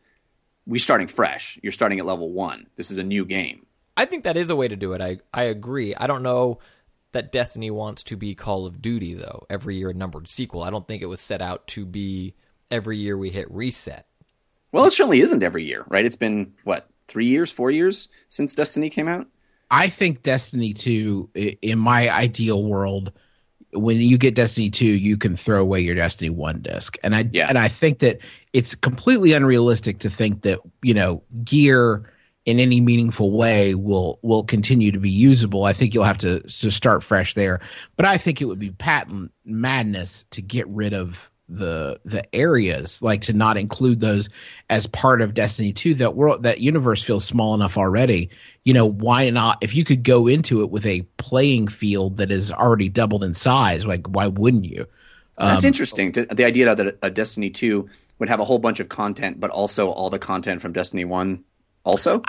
we're 0.66 0.78
starting 0.78 1.08
fresh. 1.08 1.58
You're 1.62 1.72
starting 1.72 1.98
at 1.98 2.06
level 2.06 2.30
one. 2.32 2.68
This 2.76 2.90
is 2.90 2.98
a 2.98 3.04
new 3.04 3.26
game. 3.26 3.66
I 3.96 4.06
think 4.06 4.24
that 4.24 4.38
is 4.38 4.48
a 4.48 4.56
way 4.56 4.68
to 4.68 4.76
do 4.76 4.94
it. 4.94 5.02
I 5.02 5.18
I 5.34 5.44
agree. 5.44 5.94
I 5.94 6.06
don't 6.06 6.22
know 6.22 6.58
that 7.12 7.32
Destiny 7.32 7.70
wants 7.70 8.02
to 8.04 8.16
be 8.16 8.34
Call 8.34 8.66
of 8.66 8.82
Duty 8.82 9.14
though. 9.14 9.46
Every 9.50 9.76
year 9.76 9.90
a 9.90 9.94
numbered 9.94 10.28
sequel. 10.28 10.62
I 10.62 10.70
don't 10.70 10.86
think 10.88 11.02
it 11.02 11.06
was 11.06 11.20
set 11.20 11.40
out 11.42 11.66
to 11.68 11.84
be 11.84 12.34
every 12.70 12.98
year 12.98 13.16
we 13.16 13.30
hit 13.30 13.50
reset. 13.50 14.06
Well, 14.72 14.86
it 14.86 14.92
certainly 14.92 15.20
isn't 15.20 15.42
every 15.42 15.64
year, 15.64 15.84
right? 15.88 16.04
It's 16.04 16.16
been 16.16 16.54
what 16.64 16.88
three 17.08 17.26
years, 17.26 17.50
four 17.50 17.70
years 17.70 18.08
since 18.28 18.54
Destiny 18.54 18.88
came 18.88 19.08
out. 19.08 19.26
I 19.70 19.88
think 19.88 20.22
Destiny 20.22 20.72
2, 20.74 21.30
in 21.62 21.78
my 21.78 22.10
ideal 22.10 22.62
world, 22.64 23.12
when 23.72 23.98
you 23.98 24.18
get 24.18 24.34
Destiny 24.34 24.68
2, 24.70 24.86
you 24.86 25.16
can 25.16 25.34
throw 25.36 25.60
away 25.60 25.80
your 25.80 25.94
Destiny 25.94 26.28
1 26.30 26.60
disc. 26.62 26.96
And 27.02 27.14
I 27.14 27.28
Yeah. 27.32 27.48
and 27.48 27.58
I 27.58 27.68
think 27.68 28.00
that 28.00 28.18
it's 28.52 28.74
completely 28.74 29.32
unrealistic 29.32 29.98
to 30.00 30.10
think 30.10 30.42
that, 30.42 30.60
you 30.82 30.92
know, 30.94 31.22
gear 31.44 32.11
in 32.44 32.58
any 32.58 32.80
meaningful 32.80 33.30
way 33.30 33.74
will 33.74 34.18
will 34.22 34.44
continue 34.44 34.92
to 34.92 34.98
be 34.98 35.10
usable. 35.10 35.64
I 35.64 35.72
think 35.72 35.94
you'll 35.94 36.04
have 36.04 36.18
to 36.18 36.40
to 36.40 36.70
start 36.70 37.02
fresh 37.02 37.34
there. 37.34 37.60
But 37.96 38.06
I 38.06 38.16
think 38.16 38.40
it 38.40 38.46
would 38.46 38.58
be 38.58 38.70
patent 38.70 39.32
madness 39.44 40.24
to 40.30 40.42
get 40.42 40.66
rid 40.68 40.92
of 40.92 41.30
the 41.48 42.00
the 42.04 42.34
areas 42.34 43.02
like 43.02 43.22
to 43.22 43.32
not 43.32 43.58
include 43.58 44.00
those 44.00 44.28
as 44.70 44.86
part 44.86 45.20
of 45.20 45.34
destiny 45.34 45.72
2 45.72 45.92
that 45.94 46.14
world 46.14 46.44
that 46.44 46.60
universe 46.60 47.02
feels 47.02 47.24
small 47.26 47.52
enough 47.52 47.76
already 47.76 48.30
you 48.64 48.72
know 48.72 48.86
why 48.86 49.28
not 49.28 49.58
if 49.60 49.74
you 49.74 49.84
could 49.84 50.02
go 50.02 50.28
into 50.28 50.62
it 50.62 50.70
with 50.70 50.86
a 50.86 51.02
playing 51.18 51.66
field 51.68 52.16
that 52.16 52.30
is 52.30 52.50
already 52.52 52.88
doubled 52.88 53.22
in 53.22 53.34
size 53.34 53.84
like 53.84 54.06
why 54.06 54.28
wouldn't 54.28 54.64
you 54.64 54.86
That's 55.38 55.64
um, 55.64 55.68
interesting. 55.68 56.12
The 56.12 56.44
idea 56.44 56.74
that 56.74 56.98
a 57.02 57.10
Destiny 57.10 57.50
two 57.50 57.88
would 58.18 58.28
have 58.28 58.40
a 58.40 58.44
whole 58.44 58.58
bunch 58.58 58.80
of 58.80 58.88
content, 58.88 59.40
but 59.40 59.50
also 59.50 59.90
all 59.90 60.10
the 60.10 60.18
content 60.18 60.62
from 60.62 60.72
Destiny 60.72 61.04
one. 61.04 61.44
Also, 61.84 62.22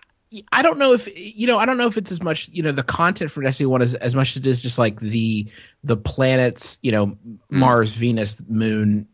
I 0.52 0.62
don't 0.64 0.80
know 0.80 0.94
if 0.94 1.08
you 1.16 1.46
know. 1.48 1.60
I 1.60 1.66
don't 1.66 1.78
know 1.78 1.88
if 1.88 1.98
it's 1.98 2.12
as 2.12 2.22
much 2.22 2.50
you 2.52 2.64
know 2.64 2.72
the 2.72 2.84
content 2.84 3.32
for 3.32 3.42
Destiny 3.44 3.68
One 3.68 3.82
as 3.82 3.94
as 3.96 4.16
much 4.16 4.32
as 4.32 4.38
it 4.38 4.48
is 4.48 4.62
just 4.62 4.78
like 4.80 5.00
the 5.00 5.48
the 5.84 5.98
planets. 5.98 6.80
You 6.82 6.92
know, 6.92 7.18
Mars, 7.50 7.94
Venus, 7.94 8.38
Moon, 8.48 9.08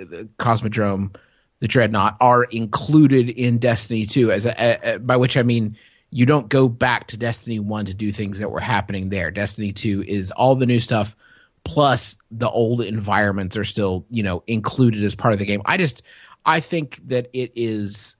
uh, 0.00 0.04
the 0.04 0.28
Cosmodrome, 0.38 1.16
the 1.58 1.66
Dreadnought 1.68 2.16
are 2.20 2.44
included 2.44 3.30
in 3.30 3.58
Destiny 3.58 4.06
Two. 4.06 4.30
As 4.30 4.46
a, 4.46 4.54
a, 4.58 4.94
a- 4.94 4.98
by 5.00 5.16
which 5.16 5.36
I 5.36 5.42
mean 5.42 5.76
you 6.12 6.24
don't 6.26 6.48
go 6.48 6.68
back 6.68 7.08
to 7.08 7.16
Destiny 7.16 7.58
One 7.58 7.84
to 7.86 7.94
do 7.94 8.12
things 8.12 8.38
that 8.38 8.50
were 8.50 8.60
happening 8.60 9.08
there. 9.08 9.30
Destiny 9.32 9.72
Two 9.72 10.04
is 10.06 10.30
all 10.30 10.54
the 10.54 10.66
new 10.66 10.80
stuff 10.80 11.16
plus 11.64 12.16
the 12.30 12.48
old 12.48 12.80
environments 12.80 13.56
are 13.56 13.64
still 13.64 14.06
you 14.08 14.22
know 14.22 14.42
included 14.46 15.02
as 15.02 15.16
part 15.16 15.32
of 15.32 15.40
the 15.40 15.46
game. 15.46 15.62
I 15.64 15.76
just 15.78 16.02
I 16.46 16.60
think 16.60 17.00
that 17.08 17.28
it 17.32 17.52
is 17.56 18.14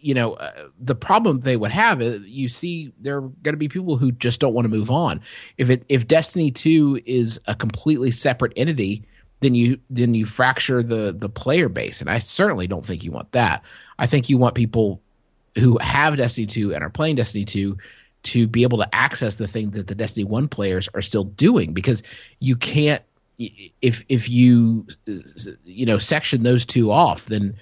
you 0.00 0.14
know, 0.14 0.34
uh, 0.34 0.68
the 0.78 0.94
problem 0.94 1.40
they 1.40 1.56
would 1.56 1.70
have 1.70 2.00
is 2.00 2.26
you 2.26 2.48
see 2.48 2.92
there 3.00 3.18
are 3.18 3.22
going 3.22 3.52
to 3.52 3.58
be 3.58 3.68
people 3.68 3.96
who 3.96 4.12
just 4.12 4.40
don't 4.40 4.54
want 4.54 4.64
to 4.64 4.70
move 4.70 4.90
on. 4.90 5.20
If 5.56 5.70
it 5.70 5.84
if 5.88 6.06
Destiny 6.06 6.50
2 6.50 7.02
is 7.06 7.40
a 7.46 7.54
completely 7.54 8.10
separate 8.10 8.52
entity, 8.56 9.04
then 9.40 9.54
you 9.54 9.78
then 9.90 10.14
you 10.14 10.26
fracture 10.26 10.82
the 10.82 11.14
the 11.16 11.28
player 11.28 11.68
base 11.68 12.00
and 12.00 12.10
I 12.10 12.18
certainly 12.18 12.66
don't 12.66 12.84
think 12.84 13.04
you 13.04 13.10
want 13.10 13.32
that. 13.32 13.62
I 13.98 14.06
think 14.06 14.28
you 14.28 14.38
want 14.38 14.54
people 14.54 15.00
who 15.56 15.78
have 15.80 16.16
Destiny 16.16 16.46
2 16.46 16.74
and 16.74 16.84
are 16.84 16.90
playing 16.90 17.16
Destiny 17.16 17.44
2 17.44 17.76
to 18.24 18.46
be 18.46 18.62
able 18.62 18.78
to 18.78 18.94
access 18.94 19.36
the 19.36 19.48
thing 19.48 19.70
that 19.70 19.86
the 19.86 19.94
Destiny 19.94 20.24
1 20.24 20.48
players 20.48 20.88
are 20.94 21.02
still 21.02 21.24
doing 21.24 21.72
because 21.72 22.02
you 22.40 22.56
can't 22.56 23.02
if 23.38 24.04
if 24.08 24.28
you 24.28 24.86
you 25.64 25.86
know 25.86 25.98
section 25.98 26.42
those 26.42 26.66
two 26.66 26.90
off 26.90 27.26
then 27.26 27.56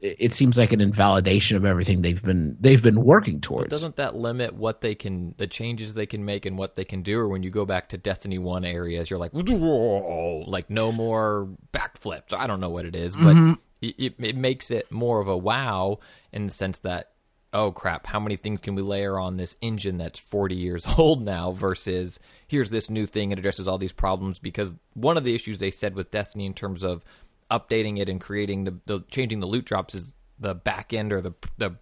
it 0.00 0.16
it 0.18 0.32
seems 0.32 0.58
like 0.58 0.72
an 0.72 0.80
invalidation 0.80 1.56
of 1.56 1.64
everything 1.64 2.02
they've 2.02 2.22
been 2.22 2.56
they've 2.60 2.82
been 2.82 3.04
working 3.04 3.40
towards. 3.40 3.70
Doesn't 3.70 3.96
that 3.96 4.16
limit 4.16 4.54
what 4.54 4.80
they 4.80 4.94
can, 4.94 5.34
the 5.38 5.46
changes 5.46 5.94
they 5.94 6.06
can 6.06 6.24
make, 6.24 6.46
and 6.46 6.58
what 6.58 6.74
they 6.74 6.84
can 6.84 7.02
do? 7.02 7.18
Or 7.18 7.28
when 7.28 7.42
you 7.42 7.50
go 7.50 7.64
back 7.64 7.88
to 7.90 7.98
Destiny 7.98 8.38
One 8.38 8.64
areas, 8.64 9.10
you're 9.10 9.18
like, 9.18 9.32
like 9.34 10.70
no 10.70 10.92
more 10.92 11.48
backflips. 11.72 12.32
I 12.32 12.46
don't 12.46 12.60
know 12.60 12.70
what 12.70 12.84
it 12.84 12.96
is, 12.96 13.16
but 13.16 13.34
mm-hmm. 13.34 13.52
it, 13.80 13.94
it, 13.98 14.14
it 14.18 14.36
makes 14.36 14.70
it 14.70 14.90
more 14.90 15.20
of 15.20 15.28
a 15.28 15.36
wow 15.36 15.98
in 16.32 16.46
the 16.46 16.52
sense 16.52 16.78
that, 16.78 17.12
oh 17.52 17.72
crap, 17.72 18.06
how 18.06 18.20
many 18.20 18.36
things 18.36 18.60
can 18.60 18.74
we 18.74 18.82
layer 18.82 19.18
on 19.18 19.36
this 19.36 19.56
engine 19.60 19.98
that's 19.98 20.18
40 20.18 20.54
years 20.54 20.86
old 20.98 21.22
now? 21.22 21.52
Versus 21.52 22.18
here's 22.46 22.70
this 22.70 22.90
new 22.90 23.06
thing 23.06 23.32
and 23.32 23.38
addresses 23.38 23.68
all 23.68 23.78
these 23.78 23.92
problems. 23.92 24.38
Because 24.38 24.74
one 24.94 25.16
of 25.16 25.24
the 25.24 25.34
issues 25.34 25.58
they 25.58 25.70
said 25.70 25.94
with 25.94 26.10
Destiny 26.10 26.46
in 26.46 26.54
terms 26.54 26.82
of 26.82 27.04
updating 27.50 27.98
it 27.98 28.08
and 28.08 28.20
creating 28.20 28.64
the, 28.64 28.78
the 28.86 29.00
changing 29.10 29.40
the 29.40 29.46
loot 29.46 29.64
drops 29.64 29.94
is 29.94 30.14
the 30.38 30.54
back 30.54 30.92
end 30.92 31.12
or 31.12 31.20
the 31.20 31.32
the 31.56 31.76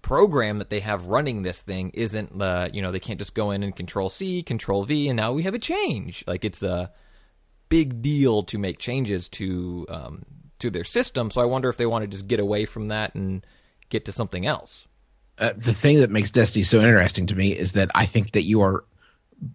program 0.00 0.58
that 0.58 0.68
they 0.68 0.80
have 0.80 1.06
running 1.06 1.42
this 1.42 1.60
thing 1.60 1.90
isn't 1.94 2.36
the 2.38 2.70
you 2.72 2.82
know 2.82 2.90
they 2.90 3.00
can't 3.00 3.18
just 3.18 3.34
go 3.34 3.50
in 3.50 3.62
and 3.62 3.76
control 3.76 4.08
C, 4.08 4.42
control 4.42 4.84
V, 4.84 5.08
and 5.08 5.16
now 5.16 5.32
we 5.32 5.42
have 5.44 5.54
a 5.54 5.58
change. 5.58 6.24
Like 6.26 6.44
it's 6.44 6.62
a 6.62 6.90
big 7.68 8.02
deal 8.02 8.42
to 8.44 8.58
make 8.58 8.78
changes 8.78 9.28
to 9.30 9.86
um, 9.88 10.24
to 10.58 10.70
their 10.70 10.84
system. 10.84 11.30
So 11.30 11.40
I 11.40 11.44
wonder 11.44 11.68
if 11.68 11.76
they 11.76 11.86
want 11.86 12.02
to 12.02 12.08
just 12.08 12.26
get 12.26 12.40
away 12.40 12.64
from 12.64 12.88
that 12.88 13.14
and 13.14 13.46
get 13.88 14.04
to 14.06 14.12
something 14.12 14.46
else. 14.46 14.86
uh, 15.38 15.52
the 15.56 15.74
thing 15.74 15.98
that 16.00 16.10
makes 16.10 16.30
Destiny 16.30 16.62
so 16.62 16.80
interesting 16.80 17.26
to 17.26 17.34
me 17.36 17.52
is 17.52 17.72
that 17.72 17.90
I 17.94 18.06
think 18.06 18.32
that 18.32 18.42
you 18.42 18.60
are 18.60 18.84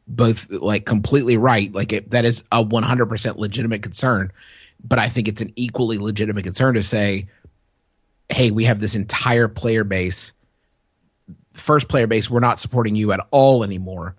both 0.08 0.50
like 0.52 0.86
completely 0.86 1.38
right. 1.38 1.72
Like 1.72 1.94
it, 1.94 2.10
that 2.12 2.26
is 2.26 2.44
a 2.52 2.64
100% 2.64 3.38
legitimate 3.38 3.84
concern, 3.84 4.32
but 4.84 5.00
I 5.00 5.10
think 5.10 5.28
it's 5.28 5.42
an 5.42 5.54
equally 5.56 5.98
legitimate 5.98 6.44
concern 6.44 6.76
to 6.76 6.84
say, 6.84 7.28
"Hey, 8.30 8.52
we 8.52 8.66
have 8.66 8.80
this 8.80 8.96
entire 8.96 9.48
player 9.48 9.84
base, 9.84 10.34
first 11.54 11.88
player 11.88 12.08
base. 12.08 12.30
We're 12.30 12.40
not 12.40 12.60
supporting 12.60 12.96
you 12.96 13.12
at 13.12 13.26
all 13.32 13.64
anymore, 13.64 14.16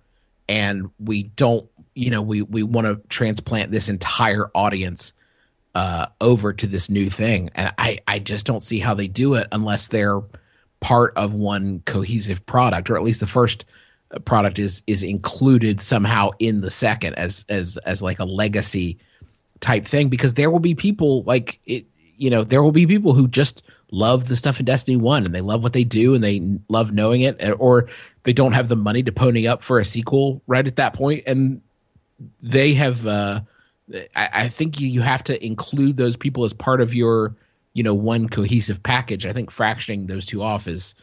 and 0.48 0.90
we 0.98 1.24
don't. 1.24 1.68
You 1.94 2.10
know, 2.10 2.22
we 2.22 2.42
we 2.42 2.62
want 2.62 2.86
to 2.86 3.00
transplant 3.08 3.70
this 3.70 3.88
entire 3.88 4.50
audience." 4.54 5.12
uh, 5.78 6.06
over 6.20 6.52
to 6.52 6.66
this 6.66 6.90
new 6.90 7.08
thing. 7.08 7.50
And 7.54 7.72
I, 7.78 8.00
I 8.08 8.18
just 8.18 8.46
don't 8.46 8.62
see 8.64 8.80
how 8.80 8.94
they 8.94 9.06
do 9.06 9.34
it 9.34 9.46
unless 9.52 9.86
they're 9.86 10.20
part 10.80 11.12
of 11.16 11.34
one 11.34 11.82
cohesive 11.86 12.44
product, 12.46 12.90
or 12.90 12.96
at 12.96 13.04
least 13.04 13.20
the 13.20 13.28
first 13.28 13.64
uh, 14.10 14.18
product 14.18 14.58
is 14.58 14.82
is 14.88 15.04
included 15.04 15.80
somehow 15.80 16.30
in 16.40 16.62
the 16.62 16.70
second 16.70 17.14
as 17.14 17.44
as 17.48 17.76
as 17.78 18.02
like 18.02 18.18
a 18.18 18.24
legacy 18.24 18.98
type 19.60 19.84
thing. 19.86 20.08
Because 20.08 20.34
there 20.34 20.50
will 20.50 20.60
be 20.60 20.74
people 20.74 21.22
like 21.24 21.60
it, 21.66 21.86
you 22.16 22.30
know, 22.30 22.44
there 22.44 22.62
will 22.62 22.72
be 22.72 22.86
people 22.86 23.14
who 23.14 23.28
just 23.28 23.62
love 23.90 24.28
the 24.28 24.36
stuff 24.36 24.58
in 24.60 24.66
Destiny 24.66 24.96
One 24.96 25.24
and 25.24 25.34
they 25.34 25.40
love 25.40 25.62
what 25.62 25.72
they 25.72 25.84
do 25.84 26.14
and 26.14 26.22
they 26.22 26.42
love 26.68 26.92
knowing 26.92 27.22
it, 27.22 27.40
or 27.58 27.88
they 28.24 28.32
don't 28.32 28.52
have 28.52 28.68
the 28.68 28.76
money 28.76 29.02
to 29.02 29.12
pony 29.12 29.46
up 29.46 29.62
for 29.62 29.78
a 29.78 29.84
sequel 29.84 30.42
right 30.46 30.66
at 30.66 30.76
that 30.76 30.94
point, 30.94 31.24
and 31.26 31.62
they 32.42 32.74
have 32.74 33.06
uh 33.06 33.40
I, 34.14 34.28
I 34.32 34.48
think 34.48 34.80
you, 34.80 34.88
you 34.88 35.00
have 35.00 35.24
to 35.24 35.44
include 35.44 35.96
those 35.96 36.16
people 36.16 36.44
as 36.44 36.52
part 36.52 36.80
of 36.80 36.94
your 36.94 37.36
you 37.72 37.82
know 37.82 37.94
one 37.94 38.28
cohesive 38.28 38.82
package 38.82 39.24
i 39.24 39.32
think 39.32 39.50
fractioning 39.50 40.08
those 40.08 40.26
two 40.26 40.42
off 40.42 40.66
is 40.66 40.94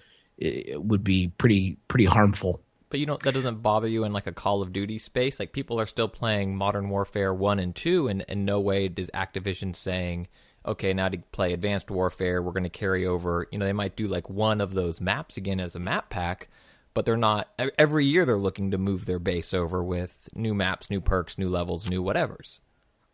would 0.73 1.03
be 1.03 1.29
pretty 1.37 1.77
pretty 1.87 2.05
harmful 2.05 2.61
But 2.95 3.01
you 3.01 3.05
don't 3.07 3.21
that 3.23 3.33
doesn't 3.33 3.61
bother 3.61 3.89
you 3.89 4.05
in 4.05 4.13
like 4.13 4.25
a 4.25 4.31
Call 4.31 4.61
of 4.61 4.71
Duty 4.71 4.99
space. 4.99 5.37
Like 5.37 5.51
people 5.51 5.81
are 5.81 5.85
still 5.85 6.07
playing 6.07 6.55
Modern 6.55 6.87
Warfare 6.87 7.33
one 7.33 7.59
and 7.59 7.75
two, 7.75 8.07
and 8.07 8.21
in 8.21 8.45
no 8.45 8.61
way 8.61 8.87
does 8.87 9.11
Activision 9.13 9.75
saying, 9.75 10.29
okay, 10.65 10.93
now 10.93 11.09
to 11.09 11.17
play 11.33 11.51
Advanced 11.51 11.91
Warfare, 11.91 12.41
we're 12.41 12.53
going 12.53 12.63
to 12.63 12.69
carry 12.69 13.05
over. 13.05 13.49
You 13.51 13.59
know, 13.59 13.65
they 13.65 13.73
might 13.73 13.97
do 13.97 14.07
like 14.07 14.29
one 14.29 14.61
of 14.61 14.75
those 14.75 15.01
maps 15.01 15.35
again 15.35 15.59
as 15.59 15.75
a 15.75 15.79
map 15.79 16.09
pack, 16.09 16.47
but 16.93 17.05
they're 17.05 17.17
not. 17.17 17.49
Every 17.77 18.05
year 18.05 18.23
they're 18.23 18.37
looking 18.37 18.71
to 18.71 18.77
move 18.77 19.05
their 19.05 19.19
base 19.19 19.53
over 19.53 19.83
with 19.83 20.29
new 20.33 20.53
maps, 20.53 20.89
new 20.89 21.01
perks, 21.01 21.37
new 21.37 21.49
levels, 21.49 21.89
new 21.89 22.01
whatevers. 22.01 22.59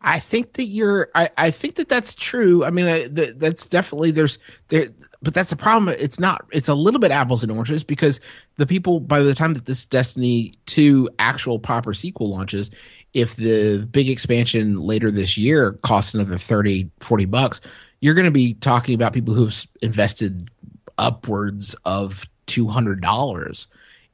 I 0.02 0.18
think 0.18 0.54
that 0.54 0.64
you're. 0.64 1.08
I, 1.14 1.30
I 1.38 1.50
think 1.50 1.76
that 1.76 1.88
that's 1.88 2.14
true. 2.14 2.64
I 2.64 2.70
mean, 2.70 2.86
I, 2.86 3.08
that, 3.08 3.38
that's 3.38 3.66
definitely 3.66 4.10
there's 4.10 4.38
there, 4.68 4.88
but 5.22 5.32
that's 5.32 5.50
the 5.50 5.56
problem. 5.56 5.94
It's 5.98 6.18
not. 6.18 6.44
It's 6.50 6.68
a 6.68 6.74
little 6.74 7.00
bit 7.00 7.12
apples 7.12 7.42
and 7.42 7.52
oranges 7.52 7.84
because 7.84 8.18
the 8.56 8.66
people 8.66 8.98
by 8.98 9.20
the 9.20 9.34
time 9.34 9.54
that 9.54 9.66
this 9.66 9.86
Destiny 9.86 10.54
two 10.66 11.08
actual 11.18 11.58
proper 11.58 11.94
sequel 11.94 12.28
launches, 12.30 12.70
if 13.14 13.36
the 13.36 13.86
big 13.90 14.10
expansion 14.10 14.76
later 14.76 15.10
this 15.10 15.38
year 15.38 15.72
costs 15.82 16.14
another 16.14 16.38
30, 16.38 16.90
40 17.00 17.24
bucks, 17.26 17.60
you're 18.00 18.14
going 18.14 18.24
to 18.24 18.32
be 18.32 18.54
talking 18.54 18.96
about 18.96 19.12
people 19.12 19.34
who've 19.34 19.66
invested 19.82 20.50
upwards 20.98 21.76
of 21.84 22.26
two 22.46 22.66
hundred 22.66 23.00
dollars 23.00 23.68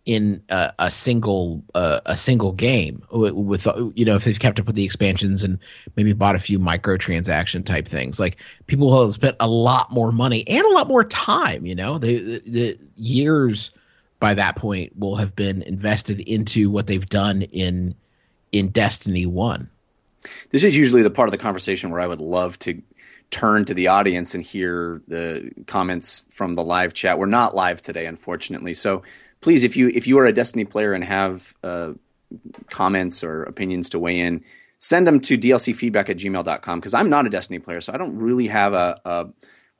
in 0.08 0.42
a, 0.48 0.72
a 0.78 0.90
single 0.90 1.62
uh, 1.74 2.00
a 2.06 2.16
single 2.16 2.52
game 2.52 3.04
with, 3.12 3.34
with, 3.34 3.66
you 3.94 4.06
know 4.06 4.16
if 4.16 4.24
they've 4.24 4.40
kept 4.40 4.58
up 4.58 4.66
with 4.66 4.74
the 4.74 4.84
expansions 4.84 5.44
and 5.44 5.58
maybe 5.96 6.14
bought 6.14 6.34
a 6.34 6.38
few 6.38 6.58
microtransaction 6.58 7.62
type 7.62 7.86
things 7.86 8.18
like 8.18 8.38
people 8.68 8.86
will 8.86 9.04
have 9.04 9.12
spent 9.12 9.36
a 9.38 9.46
lot 9.46 9.92
more 9.92 10.10
money 10.10 10.48
and 10.48 10.64
a 10.64 10.70
lot 10.70 10.88
more 10.88 11.04
time 11.04 11.66
you 11.66 11.74
know 11.74 11.98
the, 11.98 12.40
the 12.46 12.78
years 12.96 13.70
by 14.18 14.32
that 14.32 14.56
point 14.56 14.98
will 14.98 15.16
have 15.16 15.36
been 15.36 15.60
invested 15.62 16.20
into 16.20 16.70
what 16.70 16.86
they've 16.86 17.10
done 17.10 17.42
in 17.42 17.94
in 18.50 18.68
Destiny 18.68 19.26
1 19.26 19.68
this 20.48 20.64
is 20.64 20.74
usually 20.74 21.02
the 21.02 21.10
part 21.10 21.28
of 21.28 21.32
the 21.32 21.38
conversation 21.38 21.90
where 21.90 22.00
I 22.00 22.06
would 22.06 22.22
love 22.22 22.58
to 22.60 22.80
turn 23.30 23.62
to 23.66 23.74
the 23.74 23.88
audience 23.88 24.34
and 24.34 24.42
hear 24.42 25.02
the 25.06 25.52
comments 25.66 26.24
from 26.30 26.54
the 26.54 26.64
live 26.64 26.94
chat. 26.94 27.18
We're 27.18 27.26
not 27.26 27.54
live 27.54 27.82
today, 27.82 28.06
unfortunately. 28.06 28.72
So 28.72 29.02
please, 29.40 29.64
if 29.64 29.76
you 29.76 29.88
if 29.88 30.06
you 30.06 30.18
are 30.18 30.26
a 30.26 30.32
Destiny 30.32 30.64
player 30.64 30.92
and 30.92 31.04
have 31.04 31.54
uh, 31.62 31.92
comments 32.70 33.22
or 33.24 33.42
opinions 33.44 33.90
to 33.90 33.98
weigh 33.98 34.20
in, 34.20 34.44
send 34.78 35.06
them 35.06 35.20
to 35.20 35.36
dlcfeedback 35.36 36.08
at 36.08 36.16
gmail.com 36.16 36.80
because 36.80 36.94
I'm 36.94 37.10
not 37.10 37.26
a 37.26 37.30
Destiny 37.30 37.58
player, 37.58 37.80
so 37.80 37.92
I 37.92 37.96
don't 37.96 38.18
really 38.18 38.46
have 38.48 38.72
a, 38.72 39.00
a, 39.04 39.26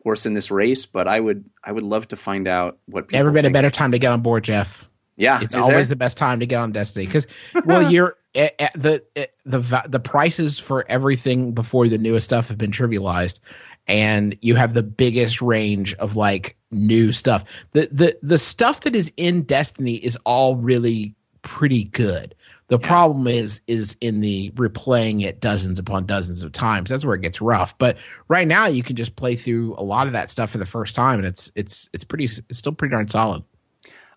horse 0.05 0.27
in 0.27 0.33
this 0.33 0.51
race, 0.51 0.87
but 0.87 1.09
I 1.09 1.19
would 1.19 1.45
I 1.63 1.73
would 1.73 1.83
love 1.83 2.09
to 2.09 2.17
find 2.17 2.47
out 2.47 2.79
what 2.87 3.09
people 3.09 3.19
Never 3.19 3.31
been 3.31 3.43
think. 3.43 3.53
a 3.53 3.55
better 3.55 3.71
time 3.71 3.93
to 3.93 3.99
get 3.99 4.13
on 4.13 4.21
board, 4.21 4.45
Jeff. 4.45 4.89
Yeah, 5.17 5.41
it's 5.43 5.55
always 5.55 5.73
there? 5.73 5.85
the 5.87 5.97
best 5.97 6.17
time 6.17 6.41
to 6.41 6.47
get 6.47 6.61
on 6.61 6.71
Destiny 6.71 7.07
because 7.07 7.27
well, 7.65 7.83
you're 7.93 8.17
eh, 8.35 8.51
eh, 8.59 8.69
the 8.77 9.05
eh, 9.17 9.27
the 9.45 9.83
the 9.89 10.01
prices 10.01 10.59
for 10.59 10.87
everything 10.89 11.53
before 11.53 11.89
the 11.89 11.99
newest 11.99 12.25
stuff 12.27 12.49
have 12.49 12.59
been 12.59 12.71
trivialized, 12.71 13.41
and 13.89 14.37
you 14.41 14.55
have 14.55 14.75
the 14.75 14.85
biggest 14.85 15.43
range 15.43 15.95
of 15.95 16.15
like 16.15 16.57
new 16.71 17.13
stuff. 17.13 17.45
The 17.73 17.89
the 17.91 18.19
the 18.23 18.39
stuff 18.39 18.81
that 18.83 18.95
is 18.95 19.13
in 19.17 19.43
Destiny 19.43 19.95
is 19.95 20.19
all 20.25 20.57
really 20.57 21.15
pretty 21.43 21.85
good. 21.85 22.35
The 22.69 22.79
problem 22.79 23.27
is 23.27 23.61
is 23.67 23.97
in 24.01 24.21
the 24.21 24.51
replaying 24.51 25.25
it 25.25 25.41
dozens 25.41 25.79
upon 25.79 26.05
dozens 26.07 26.43
of 26.43 26.53
times. 26.53 26.91
That's 26.91 27.05
where 27.05 27.15
it 27.15 27.23
gets 27.23 27.41
rough. 27.41 27.77
But 27.79 27.97
right 28.29 28.47
now 28.47 28.67
you 28.67 28.83
can 28.83 28.97
just 28.97 29.17
play 29.17 29.37
through 29.37 29.75
a 29.79 29.83
lot 29.83 30.07
of 30.07 30.13
that 30.13 30.31
stuff 30.31 30.51
for 30.51 30.59
the 30.59 30.67
first 30.67 30.95
time 30.95 31.19
and 31.19 31.27
it's 31.27 31.51
it's 31.55 31.89
it's 31.95 32.05
pretty 32.05 32.25
it's 32.25 32.59
still 32.59 32.73
pretty 32.73 32.93
darn 32.93 33.09
solid. 33.09 33.43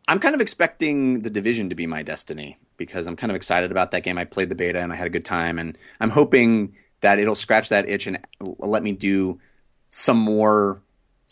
I'm 0.08 0.20
kind 0.20 0.36
of 0.36 0.42
expecting 0.42 1.22
the 1.22 1.30
division 1.30 1.70
to 1.70 1.76
be 1.76 1.88
my 1.88 2.04
destiny 2.04 2.58
because 2.78 3.08
I'm 3.08 3.16
kind 3.16 3.32
of 3.32 3.36
excited 3.36 3.72
about 3.72 3.92
that 3.92 4.04
game. 4.04 4.18
I 4.18 4.26
played 4.26 4.50
the 4.50 4.56
beta 4.56 4.80
and 4.80 4.92
I 4.92 4.96
had 4.96 5.08
a 5.08 5.12
good 5.12 5.26
time, 5.26 5.60
and 5.60 5.78
I'm 6.00 6.10
hoping 6.10 6.76
that 7.02 7.20
it'll 7.20 7.36
scratch 7.36 7.70
that 7.70 7.88
itch 7.88 8.08
and 8.08 8.20
let 8.40 8.84
me 8.84 8.92
do 8.92 9.40
some 9.90 10.18
more 10.18 10.82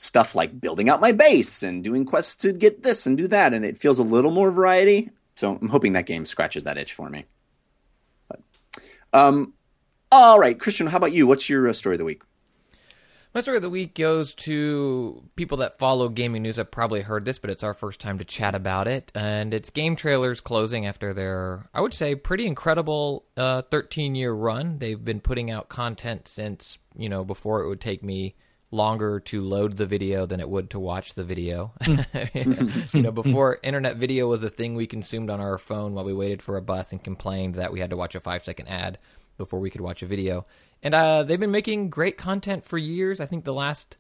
stuff 0.02 0.34
like 0.34 0.62
building 0.62 0.90
out 0.90 1.02
my 1.02 1.12
base 1.12 1.62
and 1.62 1.84
doing 1.84 2.06
quests 2.06 2.38
to 2.38 2.54
get 2.54 2.84
this 2.84 3.06
and 3.06 3.18
do 3.18 3.28
that, 3.28 3.54
and 3.54 3.66
it 3.66 3.78
feels 3.78 4.00
a 4.00 4.04
little 4.04 4.32
more 4.32 4.50
variety. 4.50 5.10
So 5.36 5.58
I'm 5.62 5.68
hoping 5.68 5.92
that 5.94 6.06
game 6.06 6.26
scratches 6.26 6.64
that 6.64 6.78
itch 6.78 6.94
for 6.94 7.10
me. 7.10 7.26
But, 8.30 8.40
um, 9.12 9.54
all 10.10 10.40
right, 10.40 10.58
Christian, 10.58 10.88
how 10.88 10.98
about 10.98 11.12
you? 11.12 11.28
What's 11.28 11.50
your 11.50 11.68
uh, 11.68 11.74
story 11.74 11.96
of 11.96 11.98
the 11.98 12.06
week? 12.06 12.22
My 13.34 13.42
story 13.42 13.58
of 13.58 13.62
the 13.62 13.70
week 13.70 13.94
goes 13.94 14.34
to 14.36 15.22
people 15.36 15.58
that 15.58 15.78
follow 15.78 16.08
gaming 16.08 16.44
news. 16.44 16.58
I've 16.58 16.72
probably 16.72 17.02
heard 17.02 17.26
this, 17.26 17.38
but 17.38 17.50
it's 17.50 17.62
our 17.62 17.74
first 17.74 18.00
time 18.00 18.18
to 18.20 18.26
chat 18.26 18.56
about 18.56 18.88
it. 18.88 19.12
And 19.14 19.54
it's 19.54 19.70
game 19.70 19.98
trailers 19.98 20.40
closing 20.40 20.86
after 20.86 21.14
their, 21.14 21.70
I 21.74 21.82
would 21.82 21.94
say, 21.94 22.16
pretty 22.16 22.48
incredible 22.48 23.26
13 23.36 23.68
uh, 23.68 24.16
year 24.16 24.32
run. 24.32 24.80
They've 24.80 25.04
been 25.04 25.20
putting 25.20 25.52
out 25.52 25.68
content 25.68 26.30
since, 26.30 26.80
you 26.98 27.10
know, 27.10 27.26
before 27.26 27.62
it 27.62 27.68
would 27.68 27.82
take 27.82 28.02
me 28.02 28.36
longer 28.72 29.20
to 29.20 29.42
load 29.42 29.78
the 29.78 29.86
video 29.86 30.26
than 30.26 30.40
it 30.40 30.50
would 30.50 30.70
to 30.70 30.80
watch 30.80 31.16
the 31.16 31.24
video. 31.24 31.74
you 31.88 33.02
know, 33.02 33.12
before 33.12 33.60
internet 33.64 33.98
video 33.98 34.28
was 34.28 34.44
a 34.44 34.50
thing 34.50 34.76
we 34.76 34.88
consumed 34.88 35.30
on 35.30 35.42
our 35.42 35.58
phone 35.58 35.94
while 35.94 36.06
we 36.06 36.14
waited 36.14 36.42
for 36.42 36.58
a 36.58 36.62
bus 36.62 36.92
and 36.92 37.04
complained 37.04 37.56
that 37.56 37.74
we 37.74 37.80
had 37.80 37.90
to 37.90 37.98
watch 37.98 38.16
a 38.16 38.20
five 38.20 38.44
second 38.44 38.68
ad 38.68 39.00
before 39.38 39.60
we 39.60 39.70
could 39.70 39.82
watch 39.82 40.04
a 40.04 40.06
video. 40.06 40.46
And 40.84 40.94
uh, 40.94 41.24
they've 41.24 41.40
been 41.40 41.52
making 41.52 41.90
great 41.90 42.18
content 42.18 42.66
for 42.66 42.78
years. 42.78 43.20
I 43.20 43.26
think 43.26 43.44
the 43.44 43.54
last, 43.54 43.98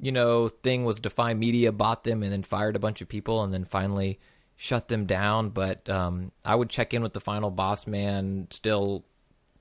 you 0.00 0.12
know, 0.12 0.48
thing 0.48 0.84
was 0.84 0.98
Defy 0.98 1.34
Media 1.34 1.72
bought 1.72 2.04
them 2.04 2.22
and 2.22 2.32
then 2.32 2.42
fired 2.42 2.76
a 2.76 2.80
bunch 2.80 3.00
of 3.00 3.08
people 3.08 3.42
and 3.42 3.54
then 3.54 3.64
finally 3.64 4.18
shut 4.56 4.88
them 4.88 5.06
down. 5.06 5.50
But 5.50 5.88
um, 5.88 6.32
I 6.44 6.54
would 6.54 6.70
check 6.70 6.92
in 6.92 7.02
with 7.02 7.12
the 7.12 7.20
final 7.20 7.50
Bosman 7.50 8.48
still 8.50 9.04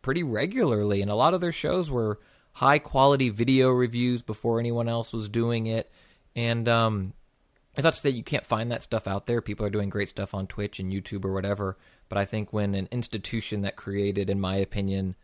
pretty 0.02 0.24
regularly, 0.24 1.02
and 1.02 1.12
a 1.12 1.16
lot 1.16 1.34
of 1.34 1.42
their 1.42 1.52
shows 1.52 1.92
were 1.92 2.20
high 2.58 2.80
quality 2.80 3.30
video 3.30 3.70
reviews 3.70 4.24
before 4.24 4.60
anyone 4.60 4.90
else 4.90 5.14
was 5.14 5.30
doing 5.30 5.68
it. 5.68 5.92
And 6.36 6.68
um, 6.68 7.14
it's 7.76 7.84
not 7.84 7.94
to 7.94 8.00
say 8.00 8.10
you 8.10 8.24
can't 8.24 8.48
find 8.48 8.72
that 8.72 8.82
stuff 8.82 9.06
out 9.06 9.28
there. 9.28 9.44
People 9.44 9.64
are 9.68 9.70
doing 9.70 9.92
great 9.92 10.10
stuff 10.10 10.34
on 10.34 10.48
Twitch 10.48 10.80
and 10.80 10.92
YouTube 10.92 11.24
or 11.24 11.34
whatever. 11.34 11.78
But 12.10 12.18
I 12.18 12.26
think 12.26 12.52
when 12.52 12.74
an 12.74 12.88
institution 12.92 13.62
that 13.62 13.76
created, 13.76 14.28
in 14.28 14.40
my 14.40 14.56
opinion, 14.56 15.16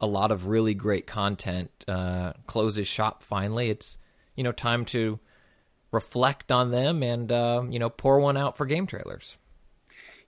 a 0.00 0.08
lot 0.08 0.32
of 0.32 0.48
really 0.48 0.74
great 0.74 1.06
content 1.06 1.70
uh, 1.86 2.32
closes 2.48 2.88
shop 2.88 3.22
finally, 3.22 3.70
it's 3.70 3.96
you 4.34 4.42
know 4.42 4.50
time 4.50 4.84
to 4.86 5.20
reflect 5.92 6.50
on 6.50 6.72
them 6.72 7.04
and 7.04 7.30
uh, 7.30 7.62
you 7.70 7.78
know 7.78 7.90
pour 7.90 8.18
one 8.18 8.36
out 8.36 8.56
for 8.56 8.66
game 8.66 8.88
trailers. 8.88 9.36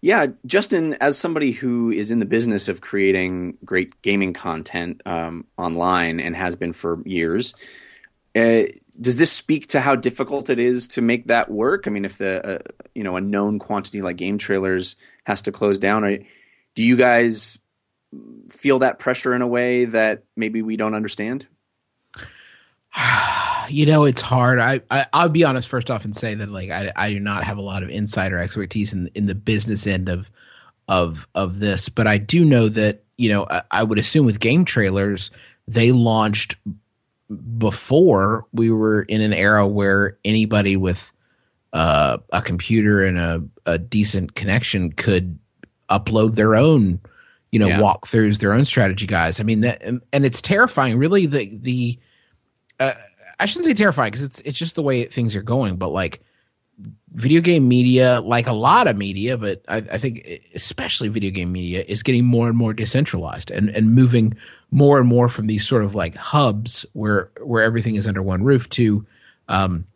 Yeah, 0.04 0.26
Justin, 0.46 0.94
as 0.94 1.16
somebody 1.16 1.52
who 1.52 1.92
is 1.92 2.10
in 2.10 2.18
the 2.18 2.26
business 2.26 2.66
of 2.66 2.80
creating 2.80 3.56
great 3.64 4.02
gaming 4.02 4.32
content 4.32 5.00
um, 5.06 5.46
online 5.56 6.18
and 6.18 6.34
has 6.34 6.56
been 6.56 6.72
for 6.72 7.00
years, 7.06 7.54
uh, 8.34 8.62
does 9.00 9.16
this 9.16 9.30
speak 9.30 9.68
to 9.68 9.80
how 9.80 9.94
difficult 9.94 10.50
it 10.50 10.58
is 10.58 10.88
to 10.88 11.02
make 11.02 11.28
that 11.28 11.52
work? 11.52 11.86
I 11.86 11.90
mean, 11.90 12.04
if 12.04 12.18
the 12.18 12.44
uh, 12.44 12.58
you 12.96 13.04
know 13.04 13.14
a 13.14 13.20
known 13.20 13.60
quantity 13.60 14.02
like 14.02 14.16
game 14.16 14.38
trailers 14.38 14.96
has 15.24 15.40
to 15.42 15.52
close 15.52 15.78
down, 15.78 16.04
or, 16.04 16.18
do 16.74 16.82
you 16.82 16.96
guys 16.96 17.58
feel 18.48 18.80
that 18.80 18.98
pressure 18.98 19.34
in 19.34 19.42
a 19.42 19.46
way 19.46 19.84
that 19.84 20.24
maybe 20.36 20.62
we 20.62 20.76
don't 20.76 20.94
understand? 20.94 21.46
you 23.68 23.87
know, 23.87 24.05
it's 24.05 24.20
hard. 24.20 24.59
I, 24.59 24.81
I 24.90 25.22
will 25.22 25.31
be 25.31 25.44
honest 25.44 25.68
first 25.68 25.90
off 25.90 26.05
and 26.05 26.14
say 26.14 26.35
that 26.35 26.48
like 26.48 26.70
I 26.70 26.92
I 26.96 27.12
do 27.12 27.20
not 27.20 27.44
have 27.44 27.59
a 27.59 27.62
lot 27.62 27.83
of 27.83 27.90
insider 27.90 28.38
expertise 28.38 28.92
in 28.92 29.11
in 29.14 29.27
the 29.27 29.35
business 29.35 29.87
end 29.87 30.09
of 30.09 30.31
of 30.88 31.27
of 31.35 31.59
this, 31.61 31.88
but 31.88 32.07
I 32.07 32.18
do 32.18 32.44
know 32.44 32.68
that 32.68 33.05
you 33.16 33.29
know 33.29 33.46
I, 33.51 33.62
I 33.70 33.83
would 33.83 33.98
assume 33.98 34.27
with 34.27 34.40
game 34.40 34.64
trailers 34.64 35.31
they 35.68 35.92
launched 35.92 36.57
before 37.59 38.46
we 38.53 38.70
were 38.70 39.03
in 39.03 39.20
an 39.20 39.33
era 39.33 39.66
where 39.66 40.18
anybody 40.25 40.77
with 40.77 41.12
uh, 41.72 42.18
a 42.33 42.42
computer 42.42 43.03
and 43.05 43.18
a, 43.18 43.42
a 43.64 43.79
decent 43.79 44.35
connection 44.35 44.92
could 44.92 45.38
upload 45.88 46.35
their 46.35 46.55
own 46.55 47.01
you 47.51 47.59
know 47.59 47.68
yeah. 47.68 47.79
walkthroughs 47.79 48.38
their 48.38 48.53
own 48.53 48.64
strategy 48.64 49.07
guys 49.07 49.38
i 49.38 49.42
mean 49.42 49.61
that 49.61 49.83
and, 49.83 50.01
and 50.11 50.25
it's 50.25 50.40
terrifying 50.40 50.96
really 50.96 51.27
the 51.27 51.51
the 51.61 51.98
uh, 52.81 52.94
i 53.42 53.46
shouldn't 53.46 53.66
say 53.66 53.74
terrifying 53.74 54.11
because 54.11 54.24
it's 54.24 54.40
it's 54.40 54.59
just 54.59 54.74
the 54.74 54.83
way 54.83 55.05
things 55.05 55.37
are 55.37 55.42
going 55.42 55.76
but 55.76 55.88
like 55.88 56.22
video 57.14 57.40
game 57.40 57.68
media 57.68 58.20
like 58.20 58.46
a 58.46 58.52
lot 58.52 58.87
of 58.87 58.96
media 58.96 59.37
but 59.37 59.62
I, 59.68 59.76
I 59.76 59.98
think 59.98 60.26
especially 60.55 61.09
video 61.09 61.31
game 61.31 61.52
media 61.52 61.85
is 61.87 62.02
getting 62.02 62.24
more 62.24 62.48
and 62.48 62.57
more 62.57 62.72
decentralized 62.72 63.50
and 63.50 63.68
and 63.70 63.94
moving 63.94 64.35
more 64.70 64.98
and 64.98 65.07
more 65.07 65.28
from 65.28 65.46
these 65.46 65.66
sort 65.66 65.85
of 65.85 65.94
like 65.94 66.14
hubs 66.14 66.87
where 66.94 67.31
where 67.42 67.62
everything 67.62 67.96
is 67.96 68.07
under 68.09 68.22
one 68.22 68.42
roof 68.42 68.68
to 68.70 69.07
um 69.48 69.87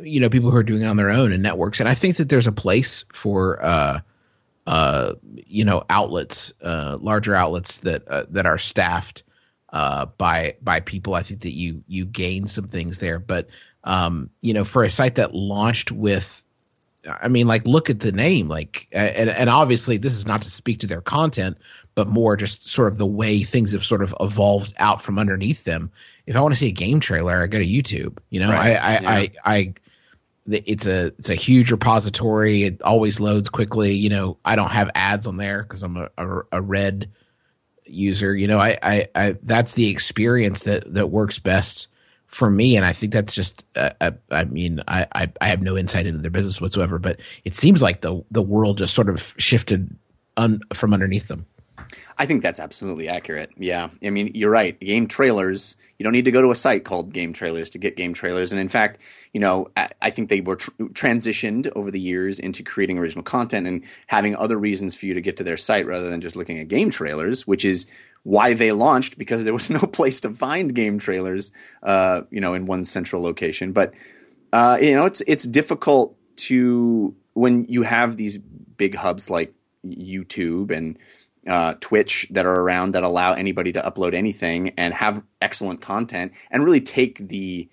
you 0.00 0.20
know 0.20 0.28
people 0.28 0.50
who 0.50 0.56
are 0.56 0.62
doing 0.62 0.82
it 0.82 0.86
on 0.86 0.96
their 0.96 1.10
own 1.10 1.32
and 1.32 1.42
networks. 1.42 1.80
And 1.80 1.88
i 1.88 1.94
think 1.94 2.16
that 2.16 2.28
there's 2.28 2.46
a 2.46 2.52
place 2.52 3.04
for 3.12 3.64
uh 3.64 4.00
uh 4.66 5.14
you 5.46 5.64
know 5.64 5.84
outlets 5.90 6.52
uh 6.62 6.98
larger 7.00 7.34
outlets 7.34 7.80
that 7.80 8.06
uh, 8.06 8.26
that 8.30 8.46
are 8.46 8.58
staffed 8.58 9.24
uh 9.70 10.06
by 10.16 10.54
by 10.62 10.80
people 10.80 11.14
i 11.14 11.22
think 11.22 11.40
that 11.40 11.52
you 11.52 11.82
you 11.86 12.04
gain 12.04 12.46
some 12.46 12.66
things 12.66 12.98
there 12.98 13.18
but 13.18 13.48
um 13.84 14.30
you 14.40 14.54
know 14.54 14.64
for 14.64 14.82
a 14.82 14.90
site 14.90 15.16
that 15.16 15.34
launched 15.34 15.92
with 15.92 16.42
I 17.08 17.28
mean, 17.28 17.46
like, 17.46 17.66
look 17.66 17.90
at 17.90 18.00
the 18.00 18.12
name, 18.12 18.48
like, 18.48 18.88
and 18.92 19.30
and 19.30 19.48
obviously, 19.48 19.96
this 19.96 20.14
is 20.14 20.26
not 20.26 20.42
to 20.42 20.50
speak 20.50 20.80
to 20.80 20.86
their 20.86 21.00
content, 21.00 21.56
but 21.94 22.08
more 22.08 22.36
just 22.36 22.68
sort 22.68 22.92
of 22.92 22.98
the 22.98 23.06
way 23.06 23.42
things 23.42 23.72
have 23.72 23.84
sort 23.84 24.02
of 24.02 24.14
evolved 24.20 24.74
out 24.78 25.02
from 25.02 25.18
underneath 25.18 25.64
them. 25.64 25.90
if 26.26 26.36
I 26.36 26.40
want 26.40 26.54
to 26.54 26.58
see 26.58 26.68
a 26.68 26.72
game 26.72 27.00
trailer, 27.00 27.42
I 27.42 27.46
go 27.46 27.58
to 27.58 27.66
YouTube. 27.66 28.18
You 28.30 28.40
know, 28.40 28.52
Right. 28.52 28.76
I, 28.76 28.96
I, 28.96 29.00
Yeah. 29.00 29.10
I, 29.10 29.30
I, 29.44 29.74
it's 30.46 30.86
a 30.86 31.06
it's 31.18 31.28
a 31.28 31.34
huge 31.34 31.70
repository. 31.70 32.64
It 32.64 32.82
always 32.82 33.20
loads 33.20 33.48
quickly. 33.48 33.92
You 33.92 34.08
know, 34.08 34.38
I 34.44 34.56
don't 34.56 34.70
have 34.70 34.90
ads 34.94 35.26
on 35.26 35.36
there 35.36 35.62
because 35.62 35.82
I'm 35.82 35.96
a, 35.96 36.08
a, 36.16 36.40
a 36.52 36.62
red 36.62 37.10
user. 37.88 38.34
You 38.34 38.46
know, 38.46 38.58
I, 38.58 38.78
I, 38.82 39.08
I 39.14 39.36
that's 39.42 39.74
the 39.74 39.88
experience 39.88 40.64
that 40.64 40.92
that 40.94 41.08
works 41.08 41.38
best 41.38 41.88
for 42.26 42.50
me, 42.50 42.76
and 42.76 42.84
I 42.84 42.92
think 42.92 43.12
that's 43.12 43.34
just. 43.34 43.66
Uh, 43.74 43.90
uh, 44.00 44.10
I 44.30 44.44
mean, 44.44 44.82
I, 44.86 45.06
I 45.14 45.32
I 45.40 45.48
have 45.48 45.62
no 45.62 45.76
insight 45.76 46.06
into 46.06 46.20
their 46.20 46.30
business 46.30 46.60
whatsoever, 46.60 46.98
but 46.98 47.20
it 47.44 47.54
seems 47.54 47.82
like 47.82 48.00
the 48.00 48.22
the 48.30 48.42
world 48.42 48.78
just 48.78 48.94
sort 48.94 49.08
of 49.08 49.34
shifted 49.38 49.96
un, 50.36 50.60
from 50.74 50.94
underneath 50.94 51.28
them. 51.28 51.46
I 52.18 52.26
think 52.26 52.42
that's 52.42 52.60
absolutely 52.60 53.08
accurate. 53.08 53.50
Yeah. 53.56 53.90
I 54.04 54.10
mean, 54.10 54.32
you're 54.34 54.50
right. 54.50 54.78
Game 54.80 55.06
trailers, 55.06 55.76
you 55.98 56.04
don't 56.04 56.12
need 56.12 56.24
to 56.24 56.30
go 56.30 56.42
to 56.42 56.50
a 56.50 56.56
site 56.56 56.84
called 56.84 57.12
Game 57.12 57.32
Trailers 57.32 57.70
to 57.70 57.78
get 57.78 57.96
game 57.96 58.12
trailers. 58.12 58.50
And 58.50 58.60
in 58.60 58.68
fact, 58.68 58.98
you 59.32 59.40
know, 59.40 59.70
I, 59.76 60.10
think 60.10 60.28
they 60.28 60.40
were 60.40 60.56
tr- 60.56 60.70
transitioned 60.92 61.70
over 61.76 61.90
the 61.90 62.00
years 62.00 62.38
into 62.38 62.62
creating 62.62 62.98
original 62.98 63.22
content 63.22 63.66
and 63.66 63.82
having 64.06 64.34
other 64.36 64.56
reasons 64.56 64.94
for 64.94 65.06
you 65.06 65.14
to 65.14 65.20
get 65.20 65.36
to 65.36 65.44
their 65.44 65.56
site 65.56 65.86
rather 65.86 66.08
than 66.08 66.20
just 66.20 66.36
looking 66.36 66.58
at 66.58 66.68
game 66.68 66.90
trailers, 66.90 67.46
which 67.46 67.64
is 67.64 67.86
why 68.22 68.54
they 68.54 68.72
launched 68.72 69.18
because 69.18 69.44
there 69.44 69.52
was 69.52 69.70
no 69.70 69.80
place 69.80 70.20
to 70.20 70.30
find 70.30 70.74
game 70.74 70.98
trailers, 70.98 71.52
uh, 71.82 72.22
you 72.30 72.40
know, 72.40 72.54
in 72.54 72.66
one 72.66 72.84
central 72.84 73.22
location. 73.22 73.72
But 73.72 73.92
uh, 74.52 74.78
you 74.80 74.94
know, 74.94 75.06
it's 75.06 75.22
it's 75.26 75.44
difficult 75.44 76.16
to 76.36 77.14
when 77.34 77.66
you 77.68 77.82
have 77.82 78.16
these 78.16 78.38
big 78.38 78.94
hubs 78.94 79.28
like 79.28 79.52
YouTube 79.86 80.70
and 80.70 80.98
uh, 81.46 81.74
Twitch 81.80 82.26
that 82.30 82.46
are 82.46 82.60
around 82.60 82.92
that 82.92 83.02
allow 83.02 83.32
anybody 83.32 83.72
to 83.72 83.80
upload 83.80 84.14
anything 84.14 84.74
and 84.76 84.92
have 84.92 85.22
excellent 85.40 85.80
content 85.80 86.32
and 86.50 86.64
really 86.64 86.80
take 86.80 87.28
the 87.28 87.68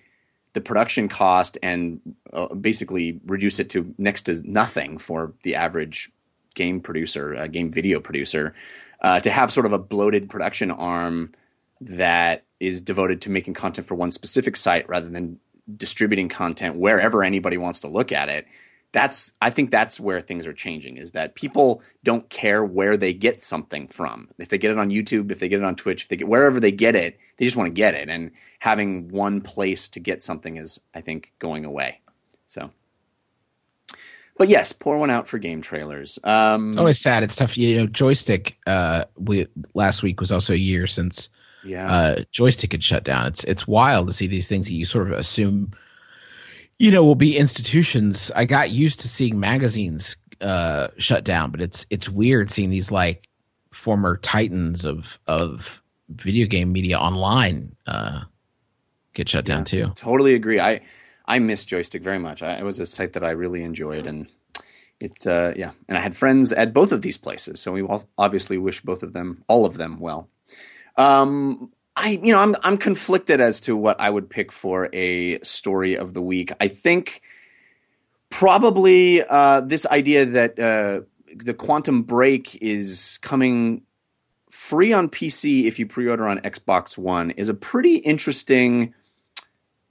the 0.56 0.62
production 0.62 1.10
cost 1.10 1.58
and 1.62 2.00
uh, 2.34 2.48
basically 2.56 3.20
reduce 3.28 3.60
it 3.60 3.70
to 3.70 3.94
next 3.98 4.24
to 4.24 4.42
nothing 4.50 4.98
for 4.98 5.34
the 5.44 5.54
average 5.56 6.10
game 6.56 6.80
producer, 6.80 7.36
uh, 7.36 7.48
game 7.48 7.72
video 7.72 8.00
producer, 8.00 8.56
uh, 9.02 9.20
to 9.20 9.30
have 9.30 9.52
sort 9.52 9.66
of 9.66 9.74
a 9.74 9.78
bloated 9.78 10.30
production 10.30 10.72
arm 10.72 11.34
that 11.82 12.46
is 12.62 12.80
devoted 12.80 13.22
to 13.22 13.30
making 13.30 13.54
content 13.54 13.86
for 13.86 13.96
one 13.96 14.12
specific 14.12 14.56
site 14.56 14.88
rather 14.88 15.10
than 15.10 15.38
distributing 15.76 16.30
content 16.30 16.78
wherever 16.78 17.22
anybody 17.22 17.58
wants 17.58 17.82
to 17.82 17.88
look 17.88 18.12
at 18.12 18.30
it 18.30 18.46
that's 18.92 19.34
i 19.42 19.50
think 19.50 19.72
that's 19.72 20.00
where 20.00 20.22
things 20.22 20.46
are 20.46 20.54
changing 20.54 20.96
is 20.96 21.12
that 21.12 21.34
people 21.34 21.82
don't 22.04 22.30
care 22.30 22.64
where 22.64 22.96
they 22.98 23.14
get 23.14 23.42
something 23.42 23.88
from. 23.88 24.30
If 24.38 24.50
they 24.50 24.60
get 24.60 24.70
it 24.70 24.78
on 24.78 24.92
youtube 24.92 25.32
if 25.32 25.40
they 25.40 25.50
get 25.50 25.60
it 25.60 25.66
on 25.66 25.76
twitch 25.76 26.04
if 26.04 26.08
they 26.08 26.18
get 26.18 26.28
wherever 26.28 26.60
they 26.60 26.72
get 26.72 26.96
it 26.96 27.18
they 27.38 27.46
just 27.46 27.58
want 27.58 27.68
to 27.68 27.74
get 27.74 27.94
it 27.94 28.10
and 28.10 28.32
having 28.60 29.10
one 29.10 29.42
place 29.42 29.88
to 29.88 30.00
get 30.00 30.24
something 30.24 30.58
is 30.58 30.80
i 30.94 31.02
think 31.02 31.32
going 31.40 31.66
away 31.66 32.00
so 32.48 32.72
but 34.38 34.50
yes 34.50 34.74
pour 34.74 34.98
one 34.98 35.10
out 35.10 35.28
for 35.28 35.38
game 35.38 35.62
trailers 35.62 36.20
um 36.24 36.70
It's 36.70 36.78
always 36.78 37.00
sad. 37.00 37.24
It's 37.24 37.36
tough. 37.36 37.58
You 37.58 37.78
know, 37.78 37.88
Joystiq. 37.88 38.54
Uh, 38.68 39.06
we 39.18 39.48
last 39.74 40.04
week 40.04 40.20
was 40.20 40.32
also 40.32 40.54
a 40.54 40.58
year 40.58 40.88
since 40.88 41.30
yeah 41.64 41.92
uh, 41.92 42.16
Joystiq 42.34 42.72
had 42.72 42.84
shut 42.84 43.04
down. 43.04 43.28
It's 43.28 43.44
it's 43.46 43.68
wild 43.68 44.08
to 44.08 44.14
see 44.14 44.28
these 44.28 44.48
things 44.48 44.68
that 44.68 44.74
you 44.74 44.86
sort 44.86 45.08
of 45.12 45.18
assume, 45.18 45.72
you 46.80 46.92
know, 46.92 47.04
will 47.04 47.16
be 47.16 47.38
institutions. 47.38 48.30
I 48.36 48.46
got 48.46 48.72
used 48.72 49.00
to 49.02 49.08
seeing 49.08 49.40
magazines 49.40 50.18
uh, 50.42 50.90
shut 50.98 51.24
down, 51.24 51.52
but 51.52 51.62
it's 51.62 51.86
it's 51.90 52.10
weird 52.10 52.52
seeing 52.52 52.70
these 52.70 52.92
like 52.92 53.30
former 53.72 54.18
titans 54.18 54.84
of 54.86 55.18
of 55.28 55.82
video 56.10 56.48
game 56.48 56.72
media 56.72 56.98
online 56.98 57.76
uh, 57.88 58.22
get 59.14 59.30
shut 59.30 59.46
down 59.46 59.66
too. 59.66 59.92
totally 59.96 60.34
agree. 60.34 60.60
I 60.60 60.82
i 61.26 61.40
miss 61.40 61.66
Joystiq 61.66 62.02
very 62.02 62.20
much. 62.20 62.44
I, 62.44 62.58
it 62.58 62.64
was 62.64 62.80
a 62.80 62.86
site 62.86 63.14
that 63.14 63.24
i 63.24 63.32
really 63.32 63.64
enjoyed 63.64 64.06
and 64.06 64.28
it 65.00 65.26
uh, 65.28 65.54
yeah. 65.56 65.72
And 65.88 65.98
i 65.98 66.02
had 66.02 66.16
friends 66.16 66.52
at 66.52 66.74
both 66.74 66.92
of 66.92 67.02
these 67.02 67.18
places 67.18 67.60
so 67.60 67.72
we 67.72 67.82
all 67.82 68.04
obviously 68.18 68.58
wish 68.58 68.82
both 68.82 69.04
of 69.04 69.14
them 69.14 69.44
all 69.48 69.66
of 69.66 69.78
them 69.78 70.00
well. 70.00 70.30
Um 70.98 71.72
i 71.96 72.20
you 72.22 72.34
know 72.34 72.40
i'm 72.40 72.56
i'm 72.64 72.78
conflicted 72.78 73.40
as 73.40 73.60
to 73.62 73.76
what 73.76 74.00
i 74.02 74.10
would 74.10 74.30
pick 74.30 74.52
for 74.52 74.90
a 74.94 75.40
story 75.40 75.98
of 75.98 76.14
the 76.14 76.22
week. 76.22 76.52
I 76.60 76.68
think 76.68 77.22
probably 78.30 79.24
uh, 79.24 79.62
this 79.62 79.86
idea 79.88 80.26
that 80.26 80.60
uh, 80.60 81.02
the 81.36 81.54
quantum 81.54 82.04
break 82.04 82.58
is 82.62 83.18
coming 83.22 83.84
free 84.56 84.94
on 84.94 85.10
PC 85.10 85.66
if 85.66 85.78
you 85.80 85.86
pre-order 85.86 86.28
on 86.28 86.40
Xbox 86.40 86.98
One 86.98 87.32
is 87.32 87.50
a 87.50 87.54
pretty 87.54 87.98
interesting 87.98 88.94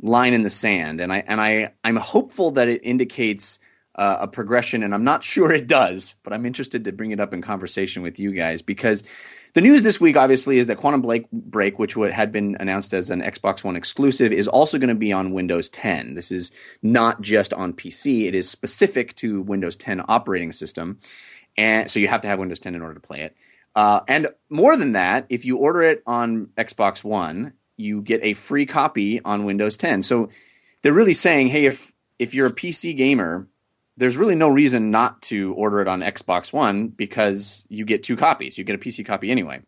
line 0.00 0.32
in 0.32 0.42
the 0.42 0.50
sand, 0.50 1.00
and 1.00 1.12
I 1.12 1.18
and 1.18 1.40
I 1.40 1.72
I'm 1.84 1.96
hopeful 1.96 2.50
that 2.52 2.66
it 2.66 2.80
indicates 2.82 3.58
uh, 3.94 4.18
a 4.22 4.26
progression, 4.26 4.82
and 4.82 4.94
I'm 4.94 5.04
not 5.04 5.22
sure 5.32 5.52
it 5.52 5.66
does, 5.66 6.16
but 6.24 6.32
I'm 6.32 6.46
interested 6.46 6.84
to 6.84 6.92
bring 6.92 7.10
it 7.10 7.20
up 7.20 7.34
in 7.34 7.42
conversation 7.42 8.02
with 8.02 8.18
you 8.18 8.32
guys 8.32 8.62
because 8.62 9.04
the 9.52 9.60
news 9.60 9.84
this 9.84 10.00
week 10.00 10.16
obviously 10.16 10.58
is 10.58 10.66
that 10.66 10.78
Quantum 10.78 11.24
Break 11.30 11.78
which 11.78 11.94
had 11.94 12.32
been 12.32 12.56
announced 12.58 12.94
as 12.94 13.10
an 13.10 13.20
Xbox 13.20 13.62
One 13.62 13.76
exclusive, 13.76 14.32
is 14.32 14.48
also 14.48 14.78
going 14.78 14.88
to 14.88 14.94
be 14.94 15.12
on 15.12 15.32
Windows 15.32 15.68
10. 15.68 16.14
This 16.14 16.32
is 16.32 16.50
not 16.82 17.20
just 17.20 17.52
on 17.52 17.74
PC; 17.74 18.26
it 18.26 18.34
is 18.34 18.48
specific 18.48 19.14
to 19.16 19.42
Windows 19.42 19.76
10 19.76 20.02
operating 20.08 20.52
system, 20.52 20.98
and 21.56 21.90
so 21.90 22.00
you 22.00 22.08
have 22.08 22.22
to 22.22 22.28
have 22.28 22.38
Windows 22.38 22.60
10 22.60 22.74
in 22.74 22.80
order 22.80 22.94
to 22.94 23.00
play 23.00 23.20
it. 23.20 23.36
Uh, 23.74 24.00
and 24.06 24.28
more 24.50 24.76
than 24.76 24.92
that, 24.92 25.26
if 25.28 25.44
you 25.44 25.56
order 25.56 25.82
it 25.82 26.02
on 26.06 26.46
Xbox 26.56 27.02
One, 27.02 27.52
you 27.76 28.02
get 28.02 28.22
a 28.22 28.34
free 28.34 28.66
copy 28.66 29.20
on 29.22 29.44
Windows 29.44 29.76
10. 29.76 30.02
So 30.02 30.28
they're 30.82 30.92
really 30.92 31.12
saying, 31.12 31.48
hey, 31.48 31.66
if 31.66 31.92
if 32.18 32.34
you're 32.34 32.46
a 32.46 32.52
PC 32.52 32.96
gamer, 32.96 33.48
there's 33.96 34.16
really 34.16 34.36
no 34.36 34.48
reason 34.48 34.90
not 34.90 35.20
to 35.22 35.52
order 35.54 35.80
it 35.80 35.88
on 35.88 36.00
Xbox 36.00 36.52
One 36.52 36.88
because 36.88 37.66
you 37.68 37.84
get 37.84 38.02
two 38.02 38.16
copies. 38.16 38.56
You 38.56 38.64
get 38.64 38.76
a 38.76 38.78
PC 38.78 39.04
copy 39.04 39.30
anyway, 39.30 39.62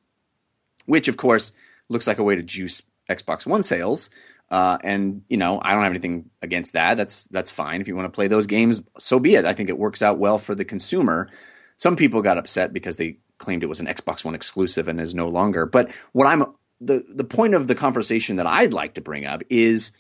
which 0.87 1.09
of 1.09 1.17
course 1.17 1.53
looks 1.89 2.07
like 2.07 2.19
a 2.19 2.23
way 2.23 2.37
to 2.37 2.43
juice 2.43 2.83
Xbox 3.09 3.47
One 3.47 3.63
sales. 3.63 4.11
Uh, 4.49 4.79
and 4.85 5.23
you 5.29 5.37
know, 5.37 5.61
I 5.61 5.73
don't 5.73 5.83
have 5.83 5.91
anything 5.91 6.31
against 6.43 6.75
that. 6.75 6.97
That's 6.97 7.25
that's 7.25 7.51
fine. 7.51 7.81
If 7.81 7.89
you 7.89 7.97
want 7.97 8.07
to 8.07 8.15
play 8.15 8.29
those 8.29 8.47
games, 8.47 8.83
so 8.99 9.19
be 9.19 9.35
it. 9.35 9.45
I 9.45 9.55
think 9.55 9.69
it 9.69 9.79
works 9.79 10.03
out 10.03 10.19
well 10.19 10.39
for 10.39 10.55
the 10.55 10.65
consumer. 10.65 11.29
Some 11.77 11.97
people 11.97 12.23
got 12.23 12.39
upset 12.39 12.73
because 12.73 12.97
they 12.97 13.19
claimed 13.39 13.63
it 13.63 13.69
was 13.69 13.81
an 13.81 13.87
Xbox 13.87 14.25
One 14.25 14.35
exclusive 14.35 14.89
and 14.89 15.01
is 15.01 15.15
no 15.15 15.29
longer. 15.29 15.67
But 15.67 15.93
what 16.13 16.27
I'm 16.27 16.45
the 16.81 17.05
the 17.09 17.25
point 17.25 17.55
of 17.55 17.67
the 17.67 17.75
conversation 17.75 18.37
that 18.37 18.47
I'd 18.47 18.73
like 18.73 18.95
to 18.95 19.01
bring 19.01 19.27
up 19.27 19.43
is 19.49 19.93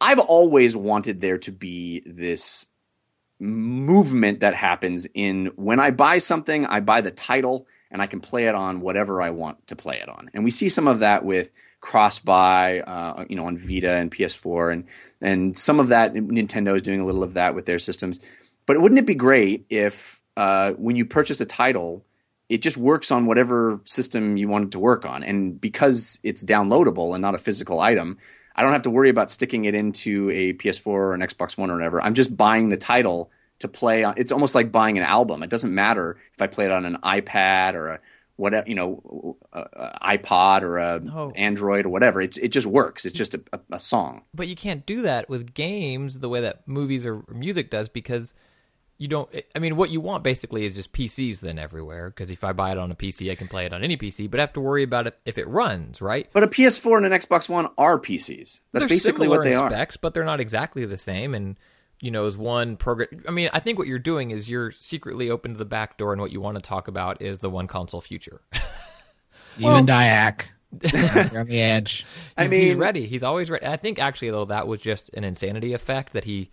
I've 0.00 0.18
always 0.18 0.76
wanted 0.76 1.20
there 1.20 1.38
to 1.38 1.52
be 1.52 2.02
this 2.06 2.66
movement 3.38 4.40
that 4.40 4.54
happens 4.54 5.06
in 5.14 5.46
when 5.56 5.80
I 5.80 5.90
buy 5.90 6.18
something, 6.18 6.64
I 6.66 6.80
buy 6.80 7.00
the 7.00 7.10
title 7.10 7.66
and 7.90 8.00
I 8.00 8.06
can 8.06 8.20
play 8.20 8.46
it 8.46 8.54
on 8.54 8.80
whatever 8.80 9.20
I 9.20 9.30
want 9.30 9.66
to 9.66 9.76
play 9.76 9.98
it 9.98 10.08
on. 10.08 10.30
And 10.32 10.44
we 10.44 10.50
see 10.50 10.68
some 10.68 10.88
of 10.88 11.00
that 11.00 11.24
with 11.24 11.52
cross 11.80 12.20
buy, 12.20 12.80
uh, 12.80 13.24
you 13.28 13.36
know, 13.36 13.46
on 13.46 13.58
Vita 13.58 13.90
and 13.90 14.10
PS4, 14.10 14.72
and 14.72 14.84
and 15.20 15.58
some 15.58 15.78
of 15.78 15.88
that 15.88 16.14
Nintendo 16.14 16.74
is 16.76 16.82
doing 16.82 17.00
a 17.00 17.04
little 17.04 17.22
of 17.22 17.34
that 17.34 17.54
with 17.54 17.66
their 17.66 17.78
systems. 17.78 18.20
But 18.64 18.80
wouldn't 18.80 19.00
it 19.00 19.06
be 19.06 19.14
great 19.14 19.66
if 19.68 20.21
uh, 20.36 20.72
when 20.72 20.96
you 20.96 21.04
purchase 21.04 21.40
a 21.40 21.46
title, 21.46 22.04
it 22.48 22.62
just 22.62 22.76
works 22.76 23.10
on 23.10 23.26
whatever 23.26 23.80
system 23.84 24.36
you 24.36 24.48
want 24.48 24.66
it 24.66 24.70
to 24.72 24.78
work 24.78 25.04
on, 25.04 25.22
and 25.22 25.60
because 25.60 26.18
it's 26.22 26.44
downloadable 26.44 27.14
and 27.14 27.22
not 27.22 27.34
a 27.34 27.38
physical 27.38 27.80
item, 27.80 28.18
I 28.54 28.62
don't 28.62 28.72
have 28.72 28.82
to 28.82 28.90
worry 28.90 29.08
about 29.08 29.30
sticking 29.30 29.64
it 29.64 29.74
into 29.74 30.30
a 30.30 30.52
PS4 30.54 30.86
or 30.86 31.14
an 31.14 31.20
Xbox 31.20 31.56
One 31.56 31.70
or 31.70 31.74
whatever. 31.74 32.02
I'm 32.02 32.14
just 32.14 32.36
buying 32.36 32.68
the 32.68 32.76
title 32.76 33.30
to 33.60 33.68
play 33.68 34.04
on. 34.04 34.14
It's 34.16 34.32
almost 34.32 34.54
like 34.54 34.70
buying 34.70 34.98
an 34.98 35.04
album. 35.04 35.42
It 35.42 35.50
doesn't 35.50 35.74
matter 35.74 36.18
if 36.34 36.42
I 36.42 36.46
play 36.46 36.66
it 36.66 36.72
on 36.72 36.84
an 36.84 36.98
iPad 37.02 37.74
or 37.74 37.88
a 37.88 38.00
whatever, 38.36 38.68
you 38.68 38.74
know, 38.74 39.36
a, 39.52 40.18
iPod 40.18 40.62
or 40.62 40.78
a 40.78 41.00
No. 41.00 41.30
Android 41.34 41.86
or 41.86 41.90
whatever. 41.90 42.20
It 42.20 42.36
it 42.36 42.48
just 42.48 42.66
works. 42.66 43.04
It's 43.04 43.16
just 43.16 43.34
a, 43.34 43.40
a, 43.52 43.60
a 43.72 43.80
song. 43.80 44.22
But 44.34 44.48
you 44.48 44.56
can't 44.56 44.84
do 44.84 45.02
that 45.02 45.28
with 45.30 45.54
games 45.54 46.18
the 46.18 46.28
way 46.28 46.40
that 46.40 46.66
movies 46.66 47.06
or 47.06 47.24
music 47.28 47.70
does 47.70 47.88
because 47.88 48.34
you 49.02 49.08
don't. 49.08 49.28
I 49.56 49.58
mean, 49.58 49.74
what 49.74 49.90
you 49.90 50.00
want 50.00 50.22
basically 50.22 50.64
is 50.64 50.76
just 50.76 50.92
PCs 50.92 51.40
then 51.40 51.58
everywhere. 51.58 52.08
Because 52.08 52.30
if 52.30 52.44
I 52.44 52.52
buy 52.52 52.70
it 52.70 52.78
on 52.78 52.92
a 52.92 52.94
PC, 52.94 53.32
I 53.32 53.34
can 53.34 53.48
play 53.48 53.66
it 53.66 53.72
on 53.72 53.82
any 53.82 53.96
PC, 53.96 54.30
but 54.30 54.38
I 54.38 54.44
have 54.44 54.52
to 54.52 54.60
worry 54.60 54.84
about 54.84 55.08
it 55.08 55.18
if 55.24 55.38
it 55.38 55.48
runs, 55.48 56.00
right? 56.00 56.28
But 56.32 56.44
a 56.44 56.46
PS4 56.46 56.98
and 56.98 57.06
an 57.06 57.12
Xbox 57.12 57.48
One 57.48 57.68
are 57.76 57.98
PCs. 57.98 58.36
That's 58.38 58.60
they're 58.72 58.88
basically 58.88 59.24
similar 59.24 59.38
what 59.38 59.44
they 59.44 59.54
in 59.54 59.58
are. 59.58 59.68
specs, 59.68 59.96
but 59.96 60.14
they're 60.14 60.24
not 60.24 60.38
exactly 60.38 60.84
the 60.84 60.96
same. 60.96 61.34
And 61.34 61.56
you 62.00 62.12
know, 62.12 62.26
is 62.26 62.36
one 62.36 62.76
program? 62.76 63.08
I 63.26 63.32
mean, 63.32 63.50
I 63.52 63.58
think 63.58 63.76
what 63.76 63.88
you're 63.88 63.98
doing 63.98 64.30
is 64.30 64.48
you're 64.48 64.70
secretly 64.70 65.30
open 65.30 65.52
to 65.54 65.58
the 65.58 65.64
back 65.64 65.98
door, 65.98 66.12
and 66.12 66.20
what 66.22 66.30
you 66.30 66.40
want 66.40 66.54
to 66.56 66.62
talk 66.62 66.86
about 66.86 67.20
is 67.20 67.40
the 67.40 67.50
one 67.50 67.66
console 67.66 68.00
future. 68.00 68.40
You 69.58 69.68
and 69.68 69.86
Dyack. 69.86 70.46
On 70.72 71.46
the 71.46 71.60
edge. 71.60 72.06
I 72.38 72.44
He's, 72.44 72.50
he's 72.52 72.68
mean- 72.70 72.78
ready. 72.78 73.06
He's 73.06 73.22
always 73.22 73.50
ready. 73.50 73.66
I 73.66 73.76
think 73.76 73.98
actually 73.98 74.30
though 74.30 74.46
that 74.46 74.66
was 74.66 74.80
just 74.80 75.10
an 75.12 75.24
insanity 75.24 75.74
effect 75.74 76.14
that 76.14 76.24
he 76.24 76.50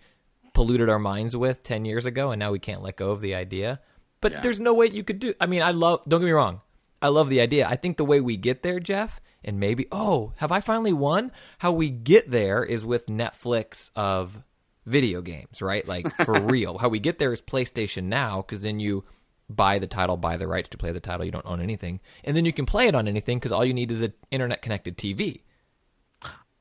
polluted 0.60 0.90
our 0.90 0.98
minds 0.98 1.34
with 1.34 1.62
ten 1.64 1.86
years 1.86 2.04
ago, 2.04 2.32
and 2.32 2.38
now 2.38 2.52
we 2.52 2.58
can't 2.58 2.82
let 2.82 2.94
go 2.96 3.12
of 3.12 3.22
the 3.22 3.34
idea. 3.34 3.80
But 4.20 4.32
Yeah. 4.32 4.40
there's 4.42 4.60
no 4.60 4.74
way 4.74 4.90
you 4.90 5.02
could 5.02 5.18
do. 5.18 5.32
I 5.40 5.46
mean, 5.46 5.62
I 5.62 5.70
love. 5.70 6.02
Don't 6.06 6.20
get 6.20 6.26
me 6.26 6.32
wrong. 6.32 6.60
I 7.00 7.08
love 7.08 7.30
the 7.30 7.40
idea. 7.40 7.66
I 7.66 7.76
think 7.76 7.96
the 7.96 8.04
way 8.04 8.20
we 8.20 8.36
get 8.36 8.62
there, 8.62 8.78
Jeff, 8.78 9.22
and 9.42 9.58
maybe 9.58 9.86
oh, 9.90 10.34
have 10.36 10.52
I 10.52 10.60
finally 10.60 10.92
won? 10.92 11.32
How 11.60 11.72
we 11.72 11.88
get 11.88 12.30
there 12.30 12.62
is 12.62 12.84
with 12.84 13.06
Netflix 13.06 13.90
of 13.96 14.42
video 14.84 15.22
games, 15.22 15.62
right? 15.62 15.88
Like 15.88 16.14
for 16.26 16.38
real. 16.38 16.76
How 16.76 16.90
we 16.90 16.98
get 16.98 17.18
there 17.18 17.32
is 17.32 17.40
PlayStation 17.40 18.04
Now 18.04 18.42
because 18.42 18.62
then 18.62 18.80
you 18.80 19.04
buy 19.48 19.78
the 19.78 19.86
title, 19.86 20.18
buy 20.18 20.36
the 20.36 20.46
rights 20.46 20.68
to 20.68 20.76
play 20.76 20.92
the 20.92 21.00
title. 21.00 21.24
You 21.24 21.32
don't 21.32 21.46
own 21.46 21.62
anything, 21.62 22.00
and 22.22 22.36
then 22.36 22.44
you 22.44 22.52
can 22.52 22.66
play 22.66 22.86
it 22.86 22.94
on 22.94 23.08
anything 23.08 23.38
because 23.38 23.50
all 23.52 23.64
you 23.64 23.72
need 23.72 23.90
is 23.90 24.02
an 24.02 24.12
internet 24.30 24.60
connected 24.60 24.98
TV. 24.98 25.40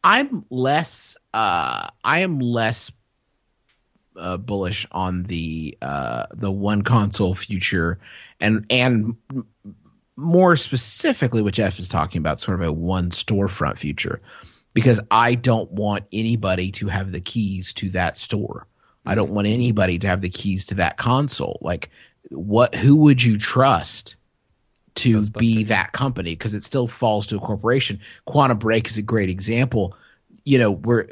I'm 0.06 0.46
less. 0.50 1.18
Uh, 1.34 1.90
I 2.06 2.22
am 2.22 2.40
less 2.40 2.92
uh, 4.20 4.38
bullish 4.38 4.86
on 4.92 5.24
the 5.24 5.78
uh, 5.82 6.26
the 6.34 6.52
one 6.52 6.82
console 6.82 7.36
future, 7.36 8.00
and 8.40 8.66
and 8.70 9.16
more 10.16 10.56
specifically, 10.56 11.42
what 11.42 11.54
Jeff 11.54 11.80
is 11.80 11.88
talking 11.88 12.20
about, 12.20 12.40
sort 12.40 12.62
of 12.62 12.68
a 12.68 12.72
one 12.72 13.10
storefront 13.10 13.78
future, 13.78 14.22
because 14.74 15.00
I 15.10 15.36
don't 15.36 15.72
want 15.72 16.06
anybody 16.12 16.72
to 16.74 16.88
have 16.88 17.12
the 17.12 17.22
keys 17.22 17.74
to 17.76 17.90
that 17.90 18.18
store. 18.18 18.68
I 19.06 19.16
don't 19.16 19.32
want 19.32 19.48
anybody 19.48 19.98
to 20.00 20.08
have 20.08 20.22
the 20.22 20.30
keys 20.30 20.66
to 20.68 20.76
that 20.76 20.98
console. 20.98 21.58
Like, 21.62 21.90
what? 22.30 22.76
Who 22.76 22.96
would 22.98 23.24
you 23.24 23.38
trust? 23.38 24.16
to 24.96 25.30
be 25.30 25.64
that 25.64 25.94
company 25.94 26.32
because 26.32 26.54
it 26.54 26.62
still 26.62 26.86
falls 26.86 27.26
to 27.28 27.38
a 27.38 27.40
corporation. 27.40 28.02
Quantum 28.26 28.58
Break 28.58 28.90
is 28.90 28.98
a 28.98 29.02
great 29.02 29.30
example. 29.30 29.96
You 30.44 30.58
know, 30.58 30.72
where 30.72 31.08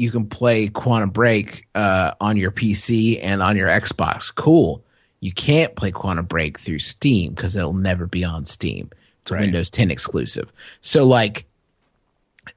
you 0.00 0.10
can 0.10 0.26
play 0.26 0.68
Quantum 0.68 1.10
Break 1.10 1.68
uh, 1.74 2.14
on 2.22 2.38
your 2.38 2.50
PC 2.50 3.20
and 3.22 3.42
on 3.42 3.54
your 3.54 3.68
Xbox. 3.68 4.34
Cool. 4.34 4.82
You 5.20 5.30
can't 5.30 5.76
play 5.76 5.90
Quantum 5.90 6.24
Break 6.24 6.58
through 6.58 6.78
Steam 6.78 7.34
because 7.34 7.54
it'll 7.54 7.74
never 7.74 8.06
be 8.06 8.24
on 8.24 8.46
Steam. 8.46 8.88
It's 9.20 9.30
a 9.30 9.34
Right. 9.34 9.42
Windows 9.42 9.68
10 9.68 9.90
exclusive. 9.90 10.50
So, 10.80 11.04
like, 11.04 11.44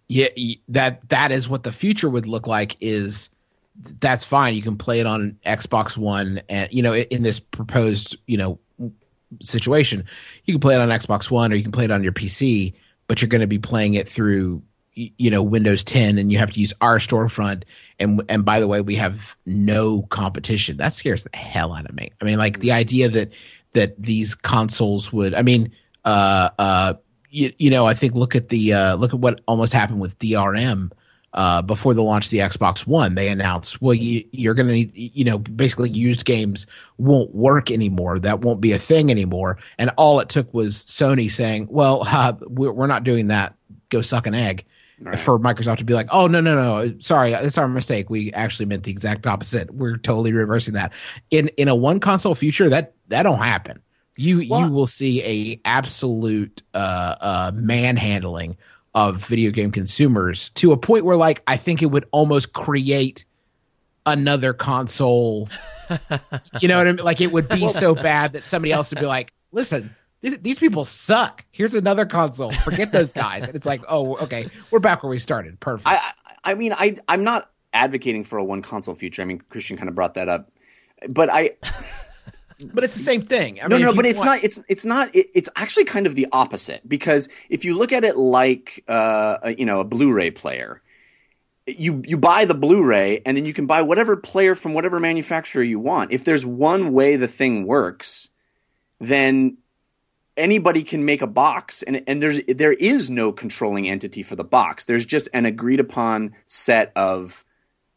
yeah, 0.07 0.29
that 0.69 1.09
that 1.09 1.33
is 1.33 1.49
what 1.49 1.63
the 1.63 1.73
future 1.73 2.09
would 2.09 2.25
look 2.27 2.47
like. 2.47 2.77
Is 2.79 3.29
that's 3.99 4.23
fine. 4.23 4.53
You 4.53 4.61
can 4.61 4.77
play 4.77 5.01
it 5.01 5.05
on 5.05 5.37
Xbox 5.45 5.97
One, 5.97 6.41
and 6.47 6.71
you 6.71 6.81
know, 6.81 6.95
in 6.95 7.23
this 7.23 7.39
proposed, 7.39 8.15
you 8.25 8.37
know, 8.37 8.57
situation, 9.41 10.05
you 10.45 10.53
can 10.53 10.61
play 10.61 10.75
it 10.75 10.79
on 10.79 10.87
Xbox 10.87 11.29
One 11.29 11.51
or 11.51 11.55
you 11.55 11.63
can 11.63 11.73
play 11.73 11.83
it 11.83 11.91
on 11.91 12.03
your 12.03 12.13
PC, 12.13 12.73
but 13.07 13.21
you're 13.21 13.27
going 13.27 13.41
to 13.41 13.47
be 13.47 13.59
playing 13.59 13.95
it 13.95 14.07
through 14.07 14.61
you 14.95 15.31
know 15.31 15.41
Windows 15.41 15.83
10 15.83 16.17
and 16.17 16.31
you 16.31 16.37
have 16.37 16.51
to 16.51 16.59
use 16.59 16.73
our 16.81 16.99
storefront 16.99 17.63
and 17.99 18.23
and 18.29 18.45
by 18.45 18.59
the 18.59 18.67
way 18.67 18.81
we 18.81 18.95
have 18.95 19.35
no 19.45 20.03
competition 20.03 20.77
that 20.77 20.93
scares 20.93 21.23
the 21.23 21.35
hell 21.35 21.73
out 21.73 21.85
of 21.87 21.95
me 21.95 22.11
i 22.21 22.25
mean 22.25 22.37
like 22.37 22.59
the 22.59 22.71
idea 22.71 23.09
that 23.09 23.31
that 23.71 23.99
these 24.01 24.35
consoles 24.35 25.11
would 25.11 25.33
i 25.33 25.41
mean 25.41 25.71
uh 26.05 26.49
uh 26.59 26.93
you, 27.29 27.51
you 27.57 27.69
know 27.69 27.85
i 27.85 27.93
think 27.93 28.13
look 28.13 28.35
at 28.35 28.49
the 28.49 28.73
uh 28.73 28.95
look 28.95 29.13
at 29.13 29.19
what 29.19 29.41
almost 29.47 29.73
happened 29.73 29.99
with 29.99 30.17
drm 30.19 30.91
uh, 31.33 31.63
before 31.63 31.95
the 31.95 32.03
launch 32.03 32.25
of 32.25 32.29
the 32.29 32.37
Xbox 32.37 32.85
One, 32.85 33.15
they 33.15 33.27
announced, 33.27 33.81
well, 33.81 33.95
you, 33.95 34.23
you're 34.31 34.53
going 34.53 34.67
to 34.67 34.73
need, 34.73 34.91
you 34.93 35.23
know, 35.23 35.39
basically 35.39 35.89
used 35.89 36.25
games 36.25 36.67
won't 36.99 37.33
work 37.33 37.71
anymore. 37.71 38.19
That 38.19 38.41
won't 38.41 38.61
be 38.61 38.71
a 38.71 38.77
thing 38.77 39.09
anymore. 39.09 39.57
And 39.79 39.89
all 39.97 40.19
it 40.19 40.29
took 40.29 40.53
was 40.53 40.85
Sony 40.85 41.31
saying, 41.31 41.69
well, 41.71 42.03
uh, 42.05 42.33
we're, 42.41 42.71
we're 42.71 42.85
not 42.85 43.03
doing 43.03 43.29
that. 43.29 43.55
Go 43.89 44.01
suck 44.01 44.27
an 44.27 44.35
egg. 44.35 44.63
For 45.17 45.39
Microsoft 45.39 45.77
to 45.77 45.85
be 45.85 45.93
like, 45.93 46.07
oh, 46.11 46.27
no, 46.27 46.39
no, 46.39 46.55
no. 46.55 46.95
Sorry, 46.99 47.33
it's 47.33 47.57
our 47.57 47.67
mistake. 47.67 48.09
We 48.09 48.31
actually 48.33 48.65
meant 48.67 48.83
the 48.83 48.91
exact 48.91 49.27
opposite. 49.27 49.73
We're 49.73 49.97
totally 49.97 50.31
reversing 50.31 50.75
that. 50.75 50.93
In 51.29 51.49
in 51.57 51.67
a 51.67 51.75
one 51.75 51.99
console 51.99 52.35
future, 52.35 52.69
that 52.69 52.93
that 53.09 53.23
don't 53.23 53.39
happen. 53.39 53.81
You 54.15 54.39
you 54.39 54.71
will 54.71 54.87
see 54.87 55.23
a 55.23 55.61
absolute 55.65 56.61
uh, 56.73 57.15
uh, 57.19 57.51
manhandling 57.55 58.57
of 58.93 59.25
video 59.25 59.51
game 59.51 59.71
consumers 59.71 60.49
to 60.49 60.71
a 60.71 60.77
point 60.77 61.03
where 61.03 61.17
like 61.17 61.41
I 61.47 61.57
think 61.57 61.81
it 61.81 61.87
would 61.87 62.05
almost 62.11 62.53
create 62.53 63.25
another 64.05 64.53
console. 64.53 65.49
you 66.61 66.67
know 66.67 66.77
what 66.77 66.87
I 66.87 66.91
mean? 66.91 67.03
Like 67.03 67.21
it 67.21 67.31
would 67.31 67.49
be 67.49 67.69
so 67.69 67.95
bad 67.95 68.33
that 68.33 68.45
somebody 68.45 68.71
else 68.71 68.91
would 68.91 68.99
be 68.99 69.05
like, 69.05 69.33
"Listen, 69.51 69.95
these, 70.23 70.37
these 70.39 70.59
people 70.59 70.85
suck. 70.85 71.45
Here's 71.51 71.75
another 71.75 72.07
console. 72.07 72.51
Forget 72.51 72.91
those 72.91 73.13
guys." 73.13 73.43
And 73.43 73.55
it's 73.55 73.67
like, 73.67 73.81
"Oh, 73.87 74.17
okay, 74.17 74.47
we're 74.71 74.79
back 74.79 75.03
where 75.03 75.09
we 75.09 75.19
started. 75.19 75.59
Perfect." 75.59 75.87
I, 75.87 75.97
I 75.97 76.51
I 76.51 76.55
mean, 76.55 76.73
I 76.73 76.95
I'm 77.07 77.23
not 77.23 77.51
advocating 77.73 78.23
for 78.23 78.37
a 78.39 78.43
one 78.43 78.61
console 78.61 78.95
future. 78.95 79.21
I 79.21 79.25
mean, 79.25 79.41
Christian 79.49 79.77
kind 79.77 79.89
of 79.89 79.95
brought 79.95 80.15
that 80.15 80.29
up, 80.29 80.51
but 81.09 81.29
I 81.31 81.51
but 82.73 82.83
it's 82.83 82.93
the 82.93 82.99
same 82.99 83.21
thing. 83.21 83.61
I 83.61 83.67
no 83.67 83.77
mean, 83.77 83.85
no, 83.85 83.93
but 83.93 84.05
it's 84.05 84.19
want- 84.19 84.41
not. 84.41 84.43
It's 84.43 84.59
it's 84.69 84.85
not. 84.85 85.13
It, 85.13 85.27
it's 85.35 85.49
actually 85.55 85.85
kind 85.85 86.07
of 86.07 86.15
the 86.15 86.27
opposite 86.31 86.87
because 86.87 87.29
if 87.49 87.65
you 87.65 87.77
look 87.77 87.91
at 87.91 88.03
it 88.03 88.17
like 88.17 88.83
uh, 88.87 89.39
a, 89.43 89.55
you 89.55 89.65
know 89.65 89.79
a 89.79 89.83
Blu-ray 89.83 90.31
player, 90.31 90.81
you 91.67 92.01
you 92.05 92.17
buy 92.17 92.45
the 92.45 92.53
Blu-ray 92.53 93.21
and 93.25 93.35
then 93.35 93.45
you 93.45 93.53
can 93.53 93.65
buy 93.65 93.81
whatever 93.81 94.15
player 94.15 94.55
from 94.55 94.73
whatever 94.73 94.99
manufacturer 94.99 95.63
you 95.63 95.79
want. 95.79 96.11
If 96.11 96.25
there's 96.25 96.45
one 96.45 96.93
way 96.93 97.15
the 97.15 97.27
thing 97.27 97.65
works, 97.65 98.29
then 98.99 99.57
anybody 100.37 100.83
can 100.83 101.05
make 101.05 101.21
a 101.21 101.27
box 101.27 101.83
and 101.83 102.03
and 102.07 102.21
there's 102.21 102.41
there 102.47 102.73
is 102.73 103.09
no 103.09 103.31
controlling 103.31 103.87
entity 103.87 104.23
for 104.23 104.35
the 104.35 104.43
box. 104.43 104.85
There's 104.85 105.05
just 105.05 105.29
an 105.33 105.45
agreed 105.45 105.79
upon 105.79 106.33
set 106.47 106.91
of 106.95 107.43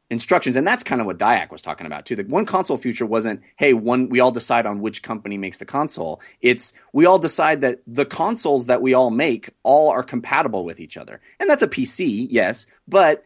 instructions 0.08 0.54
and 0.54 0.66
that's 0.66 0.84
kind 0.84 1.00
of 1.00 1.06
what 1.06 1.18
Dyack 1.18 1.50
was 1.50 1.62
talking 1.62 1.86
about 1.86 2.06
too. 2.06 2.14
The 2.14 2.24
one 2.24 2.46
console 2.46 2.76
future 2.76 3.06
wasn't 3.06 3.40
hey 3.56 3.72
one 3.72 4.08
we 4.08 4.20
all 4.20 4.30
decide 4.30 4.66
on 4.66 4.80
which 4.80 5.02
company 5.02 5.36
makes 5.38 5.58
the 5.58 5.64
console. 5.64 6.20
It's 6.40 6.72
we 6.92 7.06
all 7.06 7.18
decide 7.18 7.60
that 7.62 7.80
the 7.86 8.06
consoles 8.06 8.66
that 8.66 8.82
we 8.82 8.94
all 8.94 9.10
make 9.10 9.50
all 9.62 9.90
are 9.90 10.02
compatible 10.02 10.64
with 10.64 10.80
each 10.80 10.96
other. 10.96 11.20
And 11.40 11.50
that's 11.50 11.62
a 11.62 11.68
PC, 11.68 12.26
yes, 12.30 12.66
but 12.86 13.24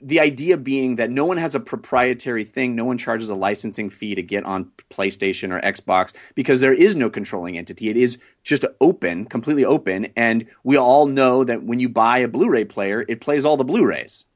the 0.00 0.18
idea 0.18 0.56
being 0.56 0.96
that 0.96 1.10
no 1.10 1.24
one 1.24 1.36
has 1.36 1.54
a 1.54 1.60
proprietary 1.60 2.44
thing, 2.44 2.74
no 2.74 2.84
one 2.84 2.98
charges 2.98 3.28
a 3.28 3.34
licensing 3.34 3.88
fee 3.88 4.14
to 4.14 4.22
get 4.22 4.44
on 4.44 4.70
PlayStation 4.90 5.52
or 5.52 5.60
Xbox 5.60 6.12
because 6.34 6.60
there 6.60 6.74
is 6.74 6.96
no 6.96 7.08
controlling 7.08 7.56
entity. 7.56 7.88
It 7.88 7.96
is 7.96 8.18
just 8.42 8.64
open, 8.80 9.26
completely 9.26 9.64
open, 9.64 10.08
and 10.16 10.46
we 10.64 10.76
all 10.76 11.06
know 11.06 11.44
that 11.44 11.62
when 11.62 11.78
you 11.78 11.88
buy 11.88 12.18
a 12.18 12.28
Blu-ray 12.28 12.64
player, 12.64 13.04
it 13.08 13.20
plays 13.20 13.44
all 13.44 13.56
the 13.56 13.64
Blu-rays. 13.64 14.26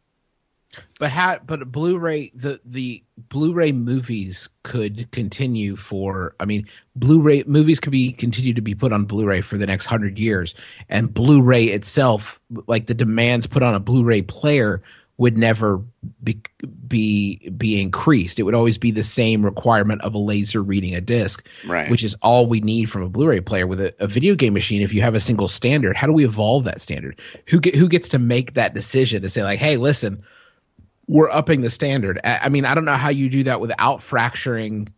But 0.99 1.11
how? 1.11 1.39
But 1.45 1.71
Blu-ray, 1.71 2.33
the 2.35 2.61
the 2.65 3.03
Blu-ray 3.29 3.73
movies 3.73 4.49
could 4.63 5.11
continue 5.13 5.77
for. 5.77 6.35
I 6.41 6.47
mean, 6.47 6.67
Blu-ray 6.97 7.45
movies 7.47 7.81
could 7.81 7.93
be 7.93 8.13
continue 8.13 8.55
to 8.55 8.61
be 8.61 8.75
put 8.75 8.93
on 8.93 9.05
Blu-ray 9.05 9.41
for 9.41 9.57
the 9.57 9.67
next 9.67 9.87
hundred 9.87 10.19
years, 10.19 10.55
and 10.89 11.13
Blu-ray 11.13 11.67
itself, 11.67 12.41
like 12.67 12.87
the 12.87 12.95
demands 12.95 13.47
put 13.47 13.63
on 13.63 13.75
a 13.75 13.81
Blu-ray 13.81 14.23
player, 14.23 14.83
would 15.17 15.39
never 15.39 15.81
be 16.23 16.41
be 16.89 17.49
be 17.51 17.81
increased. 17.81 18.39
It 18.39 18.43
would 18.43 18.55
always 18.55 18.79
be 18.79 18.91
the 18.91 19.03
same 19.05 19.45
requirement 19.45 20.03
of 20.03 20.15
a 20.15 20.19
laser 20.19 20.63
reading 20.63 20.95
a 20.95 21.01
disc, 21.01 21.47
Right. 21.67 21.89
which 21.91 22.03
is 22.03 22.17
all 22.23 22.47
we 22.47 22.61
need 22.61 22.91
from 22.91 23.03
a 23.03 23.09
Blu-ray 23.09 23.41
player. 23.41 23.67
With 23.67 23.81
a, 23.81 23.95
a 24.01 24.07
video 24.07 24.35
game 24.35 24.55
machine, 24.55 24.83
if 24.83 24.93
you 24.93 25.03
have 25.03 25.15
a 25.15 25.21
single 25.21 25.49
standard, 25.49 25.97
how 25.97 26.07
do 26.07 26.13
we 26.13 26.25
evolve 26.25 26.65
that 26.65 26.81
standard? 26.81 27.21
Who 27.49 27.61
get, 27.61 27.77
who 27.77 27.89
gets 27.89 28.09
to 28.11 28.19
make 28.19 28.55
that 28.55 28.75
decision 28.75 29.23
to 29.23 29.31
say 29.31 29.43
like, 29.45 29.59
hey, 29.59 29.77
listen 29.77 30.23
we're 31.07 31.31
upping 31.31 31.61
the 31.61 31.71
standard. 31.71 32.19
I, 32.25 32.41
I 32.45 32.49
mean, 32.49 32.65
I 32.65 32.75
don't 32.75 32.87
know 32.87 32.93
how 32.95 33.11
you 33.11 33.29
do 33.29 33.43
that 33.43 33.61
without 33.61 34.03
fracturing 34.03 34.89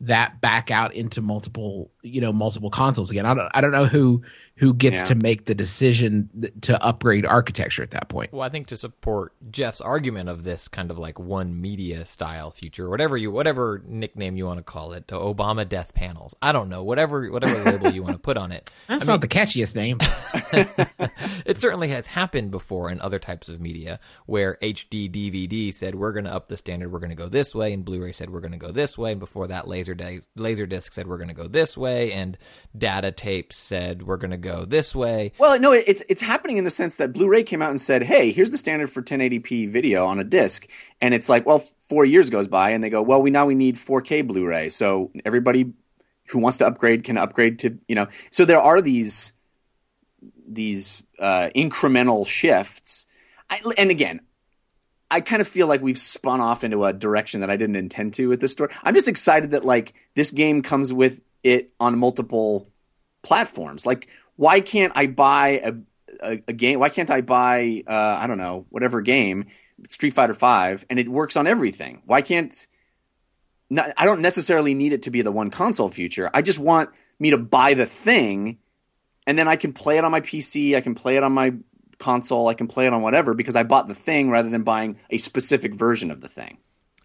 that 0.00 0.40
back 0.40 0.70
out 0.70 0.94
into 0.94 1.20
multiple, 1.20 1.90
you 2.02 2.20
know, 2.20 2.32
multiple 2.32 2.70
consoles 2.70 3.10
again. 3.10 3.26
I 3.26 3.34
don't, 3.34 3.50
I 3.54 3.60
don't 3.60 3.72
know 3.72 3.86
who 3.86 4.22
who 4.56 4.74
gets 4.74 4.96
Yeah. 4.98 5.04
to 5.04 5.14
make 5.14 5.46
the 5.46 5.54
decision 5.54 6.28
th- 6.38 6.52
to 6.62 6.84
upgrade 6.84 7.24
architecture 7.24 7.82
at 7.82 7.90
that 7.92 8.08
point. 8.10 8.32
Well, 8.32 8.42
I 8.42 8.50
think 8.50 8.66
to 8.66 8.76
support 8.76 9.32
Jeff's 9.50 9.80
argument 9.80 10.28
of 10.28 10.44
this 10.44 10.68
kind 10.68 10.90
of 10.90 10.98
like 10.98 11.18
one 11.18 11.58
media 11.58 12.04
style 12.04 12.50
future, 12.50 12.90
whatever 12.90 13.16
you, 13.16 13.30
whatever 13.30 13.82
nickname 13.86 14.36
you 14.36 14.44
want 14.44 14.58
to 14.58 14.62
call 14.62 14.92
it, 14.92 15.08
the 15.08 15.18
Obama 15.18 15.66
death 15.66 15.94
panels. 15.94 16.34
I 16.42 16.52
don't 16.52 16.68
know, 16.68 16.82
whatever, 16.84 17.30
whatever 17.30 17.70
label 17.70 17.90
you 17.92 18.02
want 18.02 18.12
to 18.14 18.18
put 18.18 18.36
on 18.36 18.52
it. 18.52 18.70
That's 18.88 19.06
not 19.06 19.22
the 19.22 19.28
catchiest 19.28 19.74
name. 19.74 19.98
it 21.46 21.58
certainly 21.60 21.88
has 21.88 22.06
happened 22.06 22.50
before 22.50 22.90
in 22.90 23.00
other 23.00 23.18
types 23.18 23.48
of 23.48 23.60
media 23.60 24.00
where 24.26 24.58
HD 24.62 25.10
DVD 25.10 25.74
said 25.74 25.94
we're 25.94 26.12
going 26.12 26.24
to 26.26 26.32
up 26.34 26.48
the 26.48 26.56
standard, 26.56 26.92
we're 26.92 26.98
going 26.98 27.10
to 27.10 27.16
go 27.16 27.28
this 27.28 27.54
way, 27.54 27.72
and 27.72 27.84
Blu-ray 27.84 28.12
said 28.12 28.30
we're 28.30 28.40
going 28.40 28.52
to 28.52 28.58
go 28.58 28.70
this 28.70 28.98
way, 28.98 29.12
and 29.12 29.20
before 29.20 29.46
that, 29.48 29.66
laser 29.66 29.94
laserdisc 29.94 30.92
said 30.92 31.06
we're 31.06 31.16
going 31.16 31.28
to 31.28 31.34
go 31.34 31.48
this 31.48 31.76
way, 31.76 31.91
and 31.92 32.38
data 32.76 33.12
tapes 33.12 33.56
said 33.56 34.02
we're 34.02 34.16
going 34.16 34.30
to 34.30 34.36
go 34.36 34.64
this 34.64 34.94
way. 34.94 35.32
Well, 35.38 35.60
no, 35.60 35.72
it's 35.72 36.02
it's 36.08 36.20
happening 36.20 36.56
in 36.56 36.64
the 36.64 36.70
sense 36.70 36.96
that 36.96 37.12
Blu-ray 37.12 37.42
came 37.42 37.62
out 37.62 37.70
and 37.70 37.80
said, 37.80 38.02
"Hey, 38.02 38.32
here's 38.32 38.50
the 38.50 38.56
standard 38.56 38.90
for 38.90 39.02
1080p 39.02 39.70
video 39.70 40.06
on 40.06 40.18
a 40.18 40.24
disc," 40.24 40.66
and 41.00 41.14
it's 41.14 41.28
like, 41.28 41.46
well, 41.46 41.58
four 41.58 42.04
years 42.04 42.30
goes 42.30 42.48
by, 42.48 42.70
and 42.70 42.82
they 42.82 42.90
go, 42.90 43.02
"Well, 43.02 43.22
we 43.22 43.30
now 43.30 43.46
we 43.46 43.54
need 43.54 43.76
4K 43.76 44.26
Blu-ray." 44.26 44.70
So 44.70 45.10
everybody 45.24 45.72
who 46.28 46.38
wants 46.38 46.58
to 46.58 46.66
upgrade 46.66 47.04
can 47.04 47.18
upgrade 47.18 47.58
to 47.60 47.78
you 47.88 47.94
know. 47.94 48.08
So 48.30 48.44
there 48.44 48.60
are 48.60 48.80
these 48.80 49.34
these 50.46 51.04
uh, 51.18 51.50
incremental 51.54 52.26
shifts, 52.26 53.06
I, 53.50 53.60
and 53.76 53.90
again. 53.90 54.20
I 55.10 55.20
kind 55.20 55.42
of 55.42 55.48
feel 55.48 55.66
like 55.66 55.82
we've 55.82 55.98
spun 55.98 56.40
off 56.40 56.64
into 56.64 56.86
a 56.86 56.92
direction 56.94 57.40
that 57.40 57.50
I 57.50 57.58
didn't 57.58 57.76
intend 57.76 58.14
to 58.14 58.30
with 58.30 58.40
this 58.40 58.52
story. 58.52 58.72
I'm 58.82 58.94
just 58.94 59.08
excited 59.08 59.50
that 59.50 59.62
like 59.62 59.92
this 60.14 60.30
game 60.30 60.62
comes 60.62 60.90
with 60.90 61.20
it 61.42 61.72
on 61.80 61.98
multiple 61.98 62.68
platforms. 63.22 63.86
Like, 63.86 64.08
why 64.36 64.60
can't 64.60 64.92
I 64.96 65.06
buy 65.06 65.60
a, 65.64 65.74
a, 66.20 66.42
a 66.48 66.52
game? 66.52 66.78
Why 66.80 66.88
can't 66.88 67.10
I 67.10 67.20
buy 67.20 67.82
uh, 67.86 68.18
I 68.20 68.26
don't 68.26 68.38
know 68.38 68.66
whatever 68.70 69.00
game 69.00 69.46
Street 69.88 70.14
Fighter 70.14 70.34
Five 70.34 70.84
and 70.90 70.98
it 70.98 71.08
works 71.08 71.36
on 71.36 71.46
everything? 71.46 72.02
Why 72.04 72.22
can't 72.22 72.66
not, 73.72 73.92
I 73.96 74.04
don't 74.04 74.20
necessarily 74.20 74.74
need 74.74 74.92
it 74.92 75.02
to 75.02 75.10
be 75.10 75.22
the 75.22 75.32
one 75.32 75.50
console 75.50 75.88
feature. 75.88 76.30
I 76.34 76.42
just 76.42 76.58
want 76.58 76.90
me 77.18 77.30
to 77.30 77.38
buy 77.38 77.72
the 77.72 77.86
thing, 77.86 78.58
and 79.26 79.38
then 79.38 79.48
I 79.48 79.56
can 79.56 79.72
play 79.72 79.96
it 79.96 80.04
on 80.04 80.12
my 80.12 80.20
PC. 80.20 80.76
I 80.76 80.82
can 80.82 80.94
play 80.94 81.16
it 81.16 81.22
on 81.22 81.32
my 81.32 81.54
console. 81.98 82.48
I 82.48 82.54
can 82.54 82.66
play 82.66 82.86
it 82.86 82.92
on 82.92 83.00
whatever 83.00 83.32
because 83.32 83.56
I 83.56 83.62
bought 83.62 83.88
the 83.88 83.94
thing 83.94 84.28
rather 84.28 84.50
than 84.50 84.62
buying 84.62 84.98
a 85.08 85.16
specific 85.16 85.74
version 85.74 86.10
of 86.10 86.20
the 86.20 86.28
thing. 86.28 86.58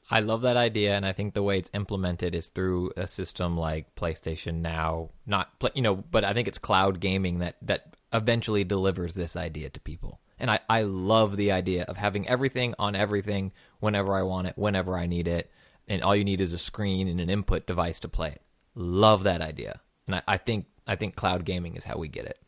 I 0.10 0.22
love 0.22 0.42
that 0.44 0.56
idea, 0.56 0.96
and 0.96 1.06
I 1.06 1.12
think 1.12 1.34
the 1.34 1.44
way 1.44 1.58
it's 1.58 1.70
implemented 1.74 2.34
is 2.34 2.48
through 2.48 2.92
a 2.96 3.08
system 3.08 3.58
like 3.58 3.94
PlayStation 3.96 4.62
Now. 4.62 5.10
Not 5.26 5.50
you 5.76 5.82
know, 5.82 5.96
but 5.96 6.24
I 6.24 6.34
think 6.34 6.48
it's 6.48 6.58
cloud 6.58 7.00
gaming 7.00 7.40
that 7.40 7.58
that 7.62 7.96
eventually 8.14 8.64
delivers 8.64 9.14
this 9.14 9.36
idea 9.36 9.70
to 9.70 9.80
people. 9.82 10.22
And 10.40 10.50
I, 10.50 10.60
I 10.70 10.84
love 10.84 11.36
the 11.36 11.52
idea 11.52 11.84
of 11.84 11.98
having 11.98 12.28
everything 12.28 12.74
on 12.80 12.96
everything 12.96 13.52
whenever 13.80 14.16
I 14.16 14.22
want 14.22 14.48
it, 14.48 14.54
whenever 14.56 14.98
I 14.98 15.08
need 15.08 15.28
it, 15.28 15.52
and 15.88 16.02
all 16.02 16.16
you 16.16 16.24
need 16.24 16.42
is 16.42 16.54
a 16.54 16.58
screen 16.58 17.08
and 17.08 17.20
an 17.20 17.30
input 17.30 17.68
device 17.68 18.00
to 18.02 18.08
play 18.08 18.30
it. 18.30 18.42
Love 18.76 19.24
that 19.24 19.42
idea, 19.42 19.82
and 20.06 20.16
I, 20.16 20.22
I 20.28 20.38
think 20.38 20.68
I 20.86 20.96
think 20.96 21.16
cloud 21.16 21.44
gaming 21.44 21.76
is 21.76 21.84
how 21.84 21.98
we 21.98 22.08
get 22.08 22.26
it. 22.26 22.40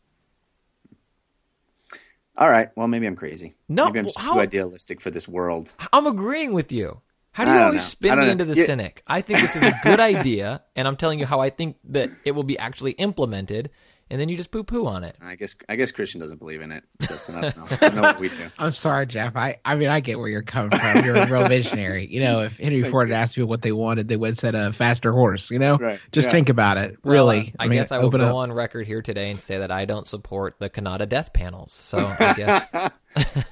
All 2.38 2.48
right. 2.48 2.70
Well, 2.74 2.88
maybe 2.88 3.06
I'm 3.06 3.16
crazy. 3.16 3.54
No, 3.68 3.86
maybe 3.86 3.98
I'm 3.98 4.04
just 4.06 4.18
how- 4.18 4.32
too 4.34 4.40
idealistic 4.40 4.98
for 5.02 5.10
this 5.10 5.28
world. 5.28 5.74
I'm 5.92 6.06
agreeing 6.06 6.54
with 6.54 6.72
you. 6.72 7.02
How 7.32 7.44
do 7.44 7.52
you 7.52 7.58
always 7.58 7.74
know. 7.76 7.80
Spin 7.80 8.18
me 8.18 8.26
know. 8.26 8.32
into 8.32 8.44
the 8.44 8.54
Yeah. 8.56 8.64
cynic? 8.66 9.02
I 9.06 9.20
think 9.22 9.40
this 9.40 9.56
is 9.56 9.62
a 9.62 9.72
good 9.84 10.00
idea, 10.12 10.62
and 10.76 10.88
I'm 10.88 10.96
telling 10.96 11.18
you 11.20 11.26
how 11.26 11.40
I 11.40 11.50
think 11.50 11.76
that 11.90 12.10
it 12.24 12.32
will 12.32 12.42
be 12.42 12.58
actually 12.58 12.92
implemented, 12.92 13.70
and 14.10 14.20
then 14.20 14.28
you 14.28 14.36
just 14.36 14.50
poo 14.50 14.64
poo 14.64 14.86
on 14.88 15.04
it. 15.04 15.14
I 15.22 15.36
guess 15.36 15.54
I 15.68 15.76
guess 15.76 15.92
Christian 15.92 16.20
doesn't 16.20 16.38
believe 16.38 16.60
in 16.60 16.72
it. 16.72 16.82
Justin, 17.02 17.36
I 17.36 17.40
don't 17.50 17.56
know. 17.56 17.78
I 17.80 17.88
know 17.90 18.02
what 18.02 18.18
we 18.18 18.28
do. 18.30 18.50
I'm 18.58 18.72
sorry, 18.72 19.06
Jeff. 19.06 19.36
I, 19.36 19.58
I 19.64 19.76
mean, 19.76 19.86
I 19.86 20.00
get 20.00 20.18
where 20.18 20.26
you're 20.28 20.42
coming 20.42 20.76
from. 20.76 21.04
You're 21.04 21.14
a 21.14 21.30
real 21.30 21.46
visionary. 21.46 22.06
You 22.10 22.18
know, 22.18 22.40
if 22.42 22.56
Henry 22.58 22.82
Ford 22.82 23.08
had 23.10 23.16
asked 23.16 23.36
people 23.36 23.48
what 23.48 23.62
they 23.62 23.70
wanted, 23.70 24.08
they 24.08 24.16
would 24.16 24.30
have 24.30 24.38
said 24.38 24.56
a 24.56 24.72
faster 24.72 25.12
horse. 25.12 25.52
You 25.52 25.60
know, 25.60 25.76
Right. 25.78 26.00
just 26.10 26.26
Yeah. 26.26 26.32
think 26.32 26.48
about 26.48 26.78
it. 26.78 26.96
Well, 27.04 27.12
Really, 27.12 27.54
uh, 27.56 27.62
I, 27.62 27.68
mean, 27.68 27.78
guess 27.78 27.92
I 27.92 27.98
will 27.98 28.10
go 28.10 28.18
up. 28.18 28.34
on 28.34 28.52
record 28.52 28.88
here 28.88 29.02
today 29.02 29.30
and 29.30 29.40
say 29.40 29.58
that 29.58 29.70
I 29.70 29.84
don't 29.84 30.06
support 30.08 30.56
the 30.58 30.68
Cannata 30.68 31.08
death 31.08 31.32
panels. 31.32 31.72
So 31.72 31.98
I 32.18 32.32
guess 32.32 32.90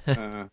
Uh, 0.05 0.45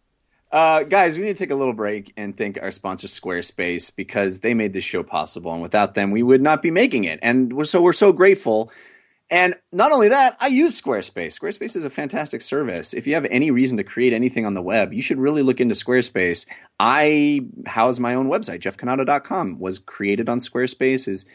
Uh, 0.56 0.84
guys, 0.84 1.18
we 1.18 1.24
need 1.24 1.36
to 1.36 1.44
take 1.44 1.50
a 1.50 1.54
little 1.54 1.74
break 1.74 2.14
and 2.16 2.34
thank 2.34 2.58
our 2.62 2.70
sponsor 2.70 3.08
Squarespace 3.08 3.94
because 3.94 4.40
they 4.40 4.54
made 4.54 4.72
this 4.72 4.84
show 4.84 5.02
possible, 5.02 5.52
and 5.52 5.60
without 5.60 5.92
them, 5.92 6.10
we 6.10 6.22
would 6.22 6.40
not 6.40 6.62
be 6.62 6.70
making 6.70 7.04
it. 7.04 7.18
And 7.20 7.52
we're 7.52 7.66
so 7.66 7.82
we're 7.82 7.92
so 7.92 8.10
grateful. 8.10 8.72
And 9.28 9.54
not 9.70 9.92
only 9.92 10.08
that, 10.08 10.34
I 10.40 10.46
use 10.46 10.80
Squarespace. 10.80 11.38
Squarespace 11.38 11.76
is 11.76 11.84
a 11.84 11.90
fantastic 11.90 12.40
service. 12.40 12.94
If 12.94 13.06
you 13.06 13.12
have 13.12 13.26
any 13.26 13.50
reason 13.50 13.76
to 13.76 13.84
create 13.84 14.14
anything 14.14 14.46
on 14.46 14.54
the 14.54 14.62
web, 14.62 14.94
you 14.94 15.02
should 15.02 15.18
really 15.18 15.42
look 15.42 15.60
into 15.60 15.74
Squarespace. 15.74 16.46
I 16.80 17.42
house 17.66 17.98
my 17.98 18.14
own 18.14 18.30
website. 18.30 18.60
JeffCannata.com 18.60 19.58
was 19.58 19.78
created 19.80 20.30
on 20.30 20.38
Squarespace, 20.38 21.06
is 21.06 21.26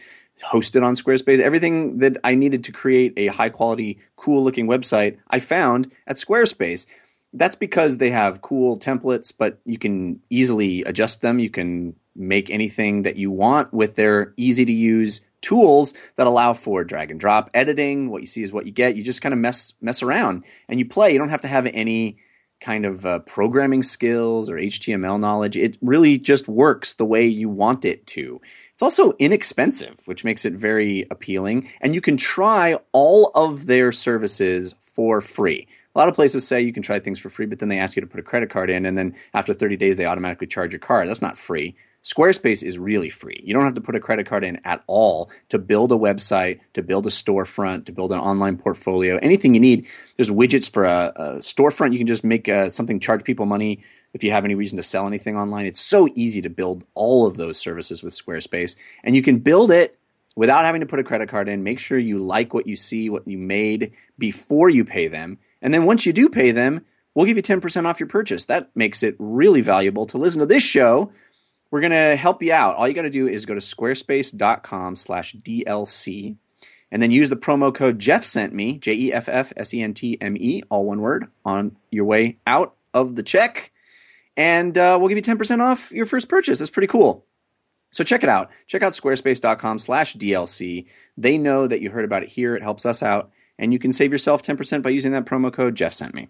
hosted 0.44 0.84
on 0.84 0.96
Squarespace. 0.96 1.40
Everything 1.40 2.00
that 2.00 2.18
I 2.24 2.34
needed 2.34 2.64
to 2.64 2.72
create 2.72 3.14
a 3.18 3.28
high 3.28 3.50
quality, 3.50 4.00
cool 4.16 4.44
looking 4.44 4.66
website, 4.66 5.18
I 5.30 5.38
found 5.38 5.92
at 6.08 6.16
Squarespace. 6.16 6.88
That's 7.34 7.56
because 7.56 7.98
they 7.98 8.10
have 8.10 8.42
cool 8.42 8.78
templates, 8.78 9.34
but 9.38 9.60
you 9.66 9.78
can 9.78 10.22
easily 10.30 10.84
adjust 10.84 11.22
them. 11.22 11.40
You 11.40 11.50
can 11.50 11.96
make 12.16 12.50
anything 12.50 13.04
that 13.04 13.16
you 13.16 13.32
want 13.32 13.74
with 13.74 13.96
their 13.96 14.34
easy 14.36 14.66
to 14.66 14.74
use 14.74 15.22
tools 15.42 15.94
that 16.18 16.28
allow 16.28 16.54
for 16.54 16.84
drag 16.84 17.10
and 17.10 17.20
drop 17.20 17.50
editing. 17.54 18.10
What 18.10 18.22
you 18.22 18.28
see 18.28 18.44
is 18.44 18.52
what 18.52 18.66
you 18.66 18.72
get. 18.72 18.96
You 18.96 19.04
just 19.04 19.22
kind 19.22 19.34
of 19.34 19.40
mess 19.40 19.74
mess 19.82 20.04
around 20.04 20.44
and 20.68 20.80
you 20.80 20.86
play. 20.86 21.14
You 21.14 21.20
don't 21.20 21.30
have 21.30 21.42
to 21.42 21.48
have 21.48 21.68
any 21.68 22.18
kind 22.62 22.86
of 22.86 23.06
uh, 23.06 23.20
programming 23.20 23.82
skills 23.82 24.50
or 24.50 24.56
HTML 24.56 25.20
knowledge. 25.20 25.58
It 25.58 25.78
really 25.82 26.20
just 26.20 26.48
works 26.48 26.94
the 26.94 27.06
way 27.06 27.26
you 27.26 27.50
want 27.50 27.84
it 27.86 28.06
to. 28.08 28.40
It's 28.74 28.84
also 28.84 29.14
inexpensive, 29.20 30.00
which 30.06 30.24
makes 30.24 30.46
it 30.46 30.54
very 30.54 31.06
appealing. 31.10 31.70
And 31.82 31.96
you 31.96 32.02
can 32.02 32.18
try 32.18 32.78
all 32.92 33.32
of 33.34 33.66
their 33.66 33.92
services 33.92 34.76
for 34.80 35.22
free. 35.22 35.68
A 35.94 36.00
lot 36.00 36.08
of 36.08 36.16
places 36.16 36.48
say 36.48 36.62
you 36.62 36.74
can 36.74 36.84
try 36.84 37.00
things 37.00 37.20
for 37.20 37.30
free, 37.30 37.46
but 37.46 37.60
then 37.60 37.70
they 37.70 37.80
ask 37.80 37.96
you 37.96 38.02
to 38.02 38.08
put 38.08 38.20
a 38.20 38.24
credit 38.24 38.50
card 38.50 38.70
in, 38.70 38.86
and 38.86 38.98
then 38.98 39.16
after 39.34 39.54
30 39.54 39.76
days, 39.78 39.98
they 39.98 40.06
automatically 40.06 40.48
charge 40.48 40.72
your 40.72 40.80
card. 40.80 41.08
That's 41.08 41.22
not 41.22 41.38
free. 41.38 41.76
Squarespace 42.04 42.64
is 42.64 42.80
really 42.80 43.10
free. 43.10 43.40
You 43.44 43.54
don't 43.54 43.64
have 43.64 43.76
to 43.76 43.82
put 43.82 43.96
a 43.96 44.00
credit 44.00 44.26
card 44.26 44.44
in 44.44 44.60
at 44.66 44.84
all 44.88 45.30
to 45.50 45.60
build 45.60 45.92
a 45.92 45.96
website, 45.96 46.60
to 46.74 46.82
build 46.82 47.06
a 47.06 47.10
storefront, 47.10 47.86
to 47.86 47.92
build 47.92 48.12
an 48.12 48.20
online 48.20 48.58
portfolio, 48.58 49.18
anything 49.18 49.54
you 49.54 49.60
need. 49.60 49.86
There's 50.16 50.32
widgets 50.32 50.72
for 50.72 50.86
a, 50.86 51.14
a 51.16 51.28
storefront. 51.36 51.92
You 51.92 52.00
can 52.00 52.08
just 52.08 52.24
make 52.24 52.50
uh, 52.50 52.70
something 52.72 53.00
charge 53.00 53.24
people 53.24 53.46
money 53.46 53.84
if 54.14 54.24
you 54.24 54.32
have 54.32 54.46
any 54.46 54.56
reason 54.56 54.78
to 54.78 54.84
sell 54.84 55.06
anything 55.06 55.38
online. 55.38 55.68
It's 55.68 55.80
so 55.80 56.08
easy 56.16 56.42
to 56.42 56.50
build 56.50 56.86
all 56.96 57.28
of 57.28 57.38
those 57.38 57.60
services 57.60 58.02
with 58.02 58.14
Squarespace, 58.14 58.76
and 59.04 59.16
you 59.16 59.22
can 59.22 59.38
build 59.38 59.72
it 59.72 59.98
without 60.36 60.66
having 60.66 60.82
to 60.82 60.88
put 60.88 61.00
a 61.00 61.04
credit 61.04 61.30
card 61.30 61.50
in. 61.50 61.64
Make 61.64 61.78
sure 61.78 62.00
you 62.00 62.18
like 62.18 62.54
what 62.54 62.66
you 62.66 62.76
see, 62.76 63.10
what 63.10 63.28
you 63.28 63.38
made 63.38 63.92
before 64.18 64.70
you 64.70 64.84
pay 64.86 65.08
them. 65.08 65.38
And 65.62 65.74
then 65.74 65.86
once 65.86 66.06
you 66.06 66.14
do 66.14 66.30
pay 66.30 66.52
them, 66.52 66.86
we'll 67.14 67.26
give 67.26 67.38
you 67.38 67.44
10% 67.44 67.86
off 67.86 68.00
your 68.00 68.08
purchase. 68.08 68.46
That 68.46 68.70
makes 68.76 69.04
it 69.04 69.16
really 69.20 69.62
valuable 69.62 70.06
to 70.08 70.18
listen 70.18 70.40
to 70.40 70.46
this 70.46 70.64
show. 70.64 71.12
We're 71.70 71.82
going 71.82 71.92
to 71.92 72.16
help 72.16 72.44
you 72.44 72.54
out. 72.54 72.76
All 72.76 72.88
you 72.88 72.94
got 72.94 73.04
to 73.04 73.10
do 73.10 73.28
is 73.28 73.46
go 73.46 73.54
to 73.54 73.60
squarespace.com 73.62 74.96
slash 74.96 75.36
DLC 75.36 76.36
and 76.92 77.02
then 77.02 77.12
use 77.12 77.30
the 77.30 77.38
promo 77.38 77.74
code 77.74 78.00
Jeff 78.00 78.24
sent 78.24 78.54
me, 78.54 78.78
J 78.78 78.94
E 78.94 79.14
F 79.14 79.30
F 79.30 79.54
S 79.56 79.74
E 79.74 79.82
N 79.82 79.94
T 79.94 80.18
M 80.20 80.36
E, 80.38 80.62
all 80.70 80.86
one 80.86 81.00
word, 81.00 81.28
on 81.46 81.78
your 81.90 82.06
way 82.06 82.38
out 82.46 82.76
of 82.94 83.16
the 83.16 83.24
check. 83.24 83.72
And 84.36 84.78
uh, 84.78 84.98
we'll 85.00 85.10
give 85.10 85.18
you 85.18 85.36
10% 85.36 85.62
off 85.62 85.92
your 85.92 86.06
first 86.06 86.28
purchase. 86.28 86.60
That's 86.60 86.72
pretty 86.72 86.88
cool. 86.88 87.26
So 87.92 88.04
check 88.04 88.24
it 88.24 88.30
out. 88.30 88.50
Check 88.68 88.84
out 88.84 88.94
squarespace.com 88.94 89.80
slash 89.80 90.16
DLC. 90.16 90.88
They 91.18 91.38
know 91.38 91.68
that 91.68 91.82
you 91.82 91.90
heard 91.90 92.06
about 92.06 92.24
it 92.24 92.30
here. 92.30 92.56
It 92.56 92.64
helps 92.64 92.86
us 92.86 93.04
out. 93.04 93.32
And 93.62 93.72
you 93.72 93.78
can 93.78 93.94
save 93.94 94.12
yourself 94.12 94.42
10% 94.42 94.82
by 94.82 94.90
using 94.90 95.12
that 95.12 95.26
promo 95.26 95.54
code 95.54 95.76
Jeff 95.76 95.94
sent 95.94 96.16
me. 96.16 96.28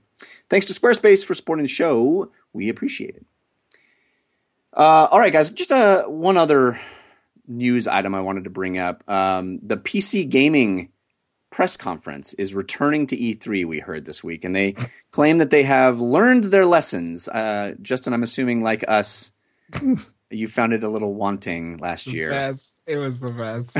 Thanks 0.50 0.65
to 0.65 0.74
Squarespace 0.74 1.26
for 1.26 1.34
supporting 1.34 1.63
the 1.63 1.70
show. 1.70 2.30
We 2.52 2.67
appreciate 2.67 3.15
it. 3.15 3.26
Uh, 4.74 5.08
all 5.10 5.17
right, 5.17 5.32
guys. 5.32 5.50
Just 5.50 5.72
uh, 5.72 6.04
one 6.04 6.36
other 6.36 6.80
news 7.48 7.88
item 7.88 8.13
I 8.13 8.22
wanted 8.22 8.44
to 8.44 8.50
bring 8.50 8.78
up. 8.78 9.10
Um, 9.10 9.60
the 9.63 9.78
PC 9.78 10.28
gaming 10.28 10.89
press 11.52 11.78
conference 11.78 12.34
is 12.34 12.54
returning 12.54 13.08
to 13.08 13.17
E3. 13.17 13.65
We 13.65 13.80
heard 13.80 14.04
this 14.04 14.22
week, 14.22 14.44
and 14.44 14.54
they 14.54 14.76
claim 15.12 15.38
that 15.38 15.52
they 15.52 15.63
have 15.63 16.02
learned 16.02 16.46
their 16.46 16.65
lessons. 16.65 17.30
Uh, 17.30 17.76
Justin, 17.82 18.13
I'm 18.13 18.24
assuming, 18.24 18.62
like 18.62 18.84
us, 18.89 19.32
you 20.30 20.50
found 20.50 20.74
it 20.74 20.84
a 20.84 20.89
little 20.89 21.13
wanting 21.13 21.78
last 21.78 22.08
year. 22.08 22.32
It 22.91 22.97
was 22.97 23.21
the 23.21 23.30
best. 23.30 23.77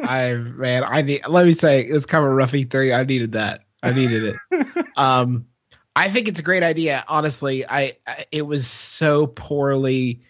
I 0.00 0.34
man, 0.34 0.82
I 0.82 1.02
need. 1.02 1.26
Let 1.28 1.44
me 1.44 1.52
say, 1.52 1.86
it 1.86 1.92
was 1.92 2.06
kind 2.06 2.24
of 2.24 2.30
a 2.30 2.34
rough 2.34 2.52
E3. 2.52 2.96
I 2.96 3.04
needed 3.04 3.32
that. 3.32 3.64
I 3.82 3.92
needed 3.92 4.34
it. 4.50 4.86
um, 4.96 5.44
I 5.94 6.08
think 6.08 6.26
it's 6.26 6.40
a 6.40 6.42
great 6.42 6.62
idea. 6.62 7.04
Honestly, 7.06 7.66
I, 7.66 7.98
I 8.06 8.24
it 8.32 8.42
was 8.42 8.66
so 8.66 9.26
poorly, 9.26 10.22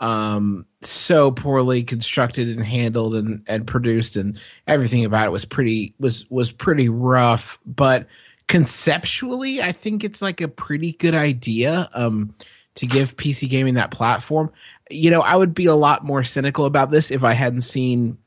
um, 0.00 0.64
so 0.80 1.30
poorly 1.30 1.82
constructed 1.82 2.48
and 2.48 2.64
handled 2.64 3.16
and 3.16 3.44
and 3.46 3.66
produced, 3.66 4.16
and 4.16 4.40
everything 4.66 5.04
about 5.04 5.26
it 5.26 5.32
was 5.32 5.44
pretty 5.44 5.94
was 5.98 6.24
was 6.30 6.50
pretty 6.52 6.88
rough. 6.88 7.58
But 7.66 8.06
conceptually, 8.48 9.60
I 9.60 9.72
think 9.72 10.04
it's 10.04 10.22
like 10.22 10.40
a 10.40 10.48
pretty 10.48 10.92
good 10.92 11.14
idea. 11.14 11.90
Um, 11.92 12.34
to 12.74 12.86
give 12.86 13.16
PC 13.16 13.48
gaming 13.48 13.74
that 13.74 13.90
platform. 13.90 14.50
You 14.92 15.10
know, 15.10 15.20
I 15.20 15.36
would 15.36 15.54
be 15.54 15.66
a 15.66 15.74
lot 15.74 16.04
more 16.04 16.22
cynical 16.22 16.64
about 16.66 16.90
this 16.90 17.10
if 17.10 17.24
I 17.24 17.32
hadn't 17.32 17.62
seen 17.62 18.18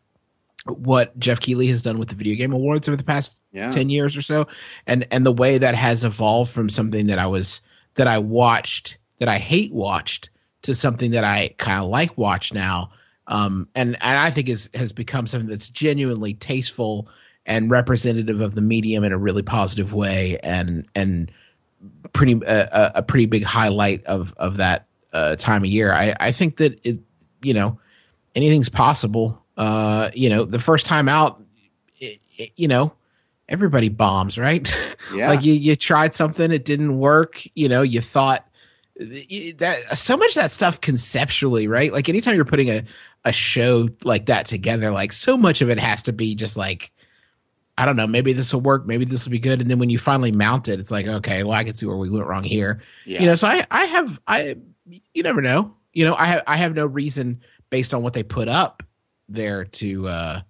what 0.67 1.17
Geoff 1.19 1.39
Keighley 1.39 1.67
has 1.67 1.83
done 1.83 1.99
with 1.99 2.09
the 2.09 2.15
Video 2.15 2.35
Game 2.35 2.51
Awards 2.51 2.87
over 2.87 2.95
the 2.97 3.03
past 3.03 3.35
Yeah. 3.51 3.69
10 3.71 3.89
years 3.89 4.17
or 4.17 4.21
so 4.23 4.47
and 4.87 5.05
and 5.11 5.25
the 5.25 5.31
way 5.31 5.59
that 5.59 5.75
has 5.75 6.03
evolved 6.03 6.51
from 6.51 6.69
something 6.69 7.07
that 7.07 7.19
I 7.19 7.27
was 7.27 7.61
that 7.95 8.07
I 8.07 8.17
watched 8.17 8.97
that 9.19 9.29
I 9.29 9.37
hate 9.37 9.71
watched 9.73 10.31
to 10.63 10.73
something 10.73 11.11
that 11.11 11.23
I 11.23 11.53
kind 11.57 11.83
of 11.83 11.89
like 11.89 12.17
watch 12.17 12.51
now 12.51 12.89
um 13.27 13.67
and 13.75 13.95
and 14.01 14.17
I 14.17 14.31
think 14.31 14.49
is 14.49 14.69
has 14.73 14.91
become 14.91 15.27
something 15.27 15.49
that's 15.49 15.69
genuinely 15.69 16.33
tasteful 16.33 17.07
and 17.45 17.69
representative 17.69 18.41
of 18.41 18.55
the 18.55 18.61
medium 18.61 19.03
in 19.03 19.11
a 19.11 19.17
really 19.19 19.43
positive 19.43 19.93
way 19.93 20.39
and 20.41 20.87
and 20.95 21.31
pretty 22.11 22.43
uh, 22.43 22.91
a 22.95 23.03
pretty 23.03 23.27
big 23.27 23.43
highlight 23.43 24.03
of 24.05 24.33
of 24.37 24.57
that 24.57 24.87
uh, 25.15 25.35
time 25.37 25.63
of 25.63 25.69
year. 25.69 25.93
I 25.93 26.15
I 26.19 26.31
think 26.31 26.57
that 26.57 26.79
it 26.85 26.99
you 27.41 27.53
know 27.53 27.79
anything's 28.35 28.69
possible. 28.69 29.41
Uh, 29.57 30.11
you 30.13 30.29
know, 30.29 30.43
the 30.45 30.59
first 30.59 30.85
time 30.85 31.07
out, 31.07 31.41
it, 31.99 32.19
it- 32.37 32.51
you 32.57 32.67
know, 32.67 32.93
everybody 33.47 33.89
bombs, 33.89 34.37
right? 34.37 34.71
Yeah. 35.13 35.29
like 35.29 35.43
you 35.45 35.53
you 35.53 35.75
tried 35.75 36.15
something, 36.15 36.51
it 36.51 36.65
didn't 36.65 36.97
work. 36.97 37.43
You 37.53 37.69
know, 37.69 37.83
you 37.83 38.01
thought 38.01 38.43
that 38.99 39.77
so 39.95 40.17
much 40.17 40.29
of 40.29 40.35
that 40.35 40.51
stuff 40.51 40.81
conceptually, 40.81 41.67
right? 41.67 41.93
Like 41.93 42.09
anytime 42.09 42.35
you're 42.35 42.45
putting 42.45 42.69
a 42.69 42.83
a 43.23 43.31
show 43.31 43.89
like 44.03 44.25
that 44.27 44.47
together, 44.47 44.89
like 44.91 45.13
so 45.13 45.37
much 45.37 45.61
of 45.61 45.69
it 45.69 45.79
has 45.79 46.03
to 46.03 46.13
be 46.13 46.33
just 46.35 46.57
like 46.57 46.91
I 47.77 47.85
don't 47.85 47.97
know, 47.97 48.07
maybe 48.07 48.33
this 48.33 48.53
will 48.53 48.61
work, 48.61 48.87
maybe 48.87 49.03
this 49.05 49.25
will 49.25 49.31
be 49.31 49.39
good. 49.39 49.61
And 49.61 49.69
then 49.69 49.79
when 49.79 49.89
you 49.89 49.99
finally 49.99 50.31
mount 50.31 50.69
it, 50.69 50.79
it's 50.79 50.91
like, 50.91 51.05
okay, 51.07 51.43
well, 51.43 51.53
I 51.53 51.65
can 51.65 51.75
see 51.75 51.85
where 51.85 51.97
we 51.97 52.09
went 52.09 52.25
wrong 52.25 52.43
here. 52.45 52.81
Yeah. 53.05 53.19
You 53.19 53.25
know, 53.27 53.35
so 53.35 53.47
I, 53.49 53.67
I 53.69 53.85
have, 53.85 54.19
I, 54.25 54.55
you 54.85 55.23
never 55.23 55.41
know. 55.41 55.73
You 55.93 56.05
know, 56.05 56.15
I 56.15 56.25
have, 56.25 56.43
I 56.47 56.57
have 56.57 56.73
no 56.75 56.85
reason 56.85 57.41
based 57.69 57.93
on 57.93 58.03
what 58.03 58.13
they 58.13 58.23
put 58.23 58.47
up 58.47 58.83
there 59.29 59.65
to, 59.65 60.07
uh, 60.07 60.41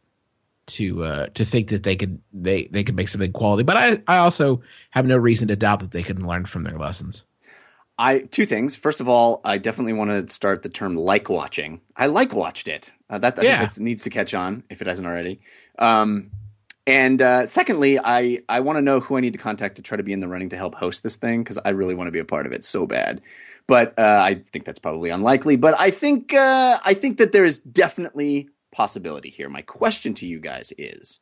to, 0.67 1.03
uh, 1.03 1.27
to 1.35 1.45
think 1.45 1.69
that 1.69 1.83
they 1.83 1.95
could, 1.95 2.19
they, 2.33 2.65
they 2.65 2.83
could 2.83 2.95
make 2.95 3.07
something 3.07 3.31
quality. 3.31 3.63
But 3.63 3.77
I, 3.77 4.01
I 4.07 4.17
also 4.17 4.61
have 4.91 5.05
no 5.05 5.17
reason 5.17 5.47
to 5.49 5.55
doubt 5.55 5.81
that 5.81 5.91
they 5.91 6.03
can 6.03 6.25
learn 6.27 6.45
from 6.45 6.63
their 6.63 6.75
lessons. 6.75 7.23
I 7.97 8.19
two 8.19 8.45
things. 8.45 8.75
First 8.75 8.99
of 8.99 9.07
all, 9.07 9.39
I 9.45 9.57
definitely 9.57 9.93
want 9.93 10.11
to 10.11 10.33
start 10.33 10.63
the 10.63 10.69
term 10.69 10.97
like 10.97 11.29
watching. 11.29 11.79
I 11.95 12.07
like 12.07 12.33
watched 12.33 12.67
it. 12.67 12.91
Uh, 13.09 13.19
that 13.19 13.41
Yeah. 13.41 13.69
needs 13.77 14.03
to 14.03 14.09
catch 14.09 14.33
on 14.33 14.63
if 14.69 14.81
it 14.81 14.87
hasn't 14.87 15.07
already. 15.07 15.39
Um, 15.79 16.31
and 16.85 17.21
uh, 17.21 17.47
secondly, 17.47 17.97
I 17.97 18.39
I 18.49 18.59
want 18.59 18.77
to 18.77 18.81
know 18.81 18.99
who 18.99 19.15
I 19.15 19.21
need 19.21 19.33
to 19.33 19.39
contact 19.39 19.77
to 19.77 19.81
try 19.81 19.95
to 19.95 20.03
be 20.03 20.11
in 20.11 20.19
the 20.19 20.27
running 20.27 20.49
to 20.49 20.57
help 20.57 20.75
host 20.75 21.03
this 21.03 21.15
thing 21.15 21.41
because 21.41 21.57
I 21.63 21.69
really 21.69 21.95
want 21.95 22.07
to 22.07 22.11
be 22.11 22.19
a 22.19 22.25
part 22.25 22.45
of 22.45 22.51
it 22.51 22.65
so 22.65 22.85
bad. 22.85 23.21
But 23.67 23.97
uh, 23.97 24.19
I 24.21 24.35
think 24.35 24.65
that's 24.65 24.79
probably 24.79 25.09
unlikely. 25.09 25.55
But 25.55 25.79
I 25.79 25.89
think 25.89 26.33
uh, 26.33 26.79
I 26.85 26.93
think 26.93 27.17
that 27.17 27.31
there 27.31 27.45
is 27.45 27.59
definitely 27.59 28.49
possibility 28.71 29.29
here. 29.29 29.49
My 29.49 29.61
question 29.61 30.13
to 30.15 30.27
you 30.27 30.39
guys 30.39 30.71
is: 30.77 31.19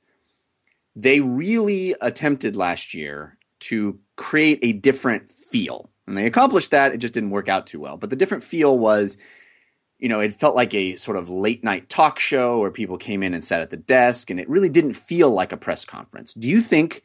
They 0.95 1.21
really 1.21 1.95
attempted 2.01 2.55
last 2.55 2.93
year 2.93 3.37
to 3.61 3.99
create 4.17 4.59
a 4.61 4.73
different 4.73 5.31
feel. 5.31 5.89
And 6.05 6.17
they 6.17 6.25
accomplished 6.25 6.71
that. 6.71 6.93
It 6.93 6.97
just 6.97 7.13
didn't 7.13 7.29
work 7.29 7.47
out 7.47 7.65
too 7.65 7.79
well. 7.79 7.95
But 7.97 8.09
the 8.09 8.17
different 8.17 8.43
feel 8.43 8.77
was, 8.77 9.17
you 9.99 10.09
know, 10.09 10.19
it 10.19 10.33
felt 10.33 10.55
like 10.55 10.73
a 10.73 10.95
sort 10.95 11.15
of 11.15 11.29
late 11.29 11.63
night 11.63 11.87
talk 11.87 12.19
show 12.19 12.59
where 12.59 12.71
people 12.71 12.97
came 12.97 13.23
in 13.23 13.33
and 13.33 13.43
sat 13.43 13.61
at 13.61 13.69
the 13.69 13.77
desk, 13.77 14.29
and 14.29 14.39
it 14.39 14.49
really 14.49 14.69
didn't 14.69 14.93
feel 14.93 15.29
like 15.29 15.53
a 15.53 15.57
press 15.57 15.85
conference. 15.85 16.33
Do 16.33 16.49
you 16.49 16.59
think 16.59 17.03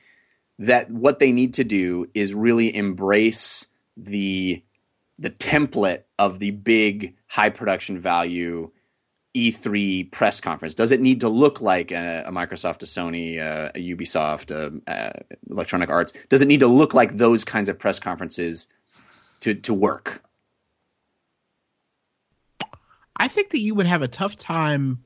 that 0.59 0.91
what 0.91 1.21
they 1.21 1.31
need 1.31 1.55
to 1.55 1.65
do 1.65 2.09
is 2.13 2.35
really 2.35 2.75
embrace 2.75 3.69
the 3.97 4.63
the 5.19 5.31
template 5.31 6.05
of 6.19 6.39
the 6.39 6.51
big 6.51 7.17
high 7.27 7.51
production 7.51 7.99
value 7.99 8.71
E3 9.37 10.11
press 10.11 10.41
conference? 10.41 10.75
Does 10.75 10.93
it 10.93 11.01
need 11.01 11.21
to 11.21 11.29
look 11.29 11.61
like 11.61 11.91
a, 11.91 12.25
a 12.27 12.31
Microsoft, 12.31 12.83
a 12.83 12.87
Sony, 12.87 13.39
a, 13.39 13.71
a 13.75 13.97
Ubisoft, 13.97 14.51
a, 14.51 14.73
a 14.91 15.13
Electronic 15.51 15.91
Arts? 15.91 16.13
Does 16.29 16.43
it 16.43 16.49
need 16.49 16.61
to 16.61 16.67
look 16.67 16.95
like 16.95 17.17
those 17.17 17.45
kinds 17.45 17.69
of 17.69 17.79
press 17.79 17.99
conferences 17.99 18.69
to 19.41 19.55
to 19.55 19.75
work? 19.75 20.23
I 23.17 23.29
think 23.29 23.51
that 23.51 23.61
you 23.61 23.75
would 23.75 23.87
have 23.87 24.03
a 24.03 24.09
tough 24.09 24.37
time 24.37 25.03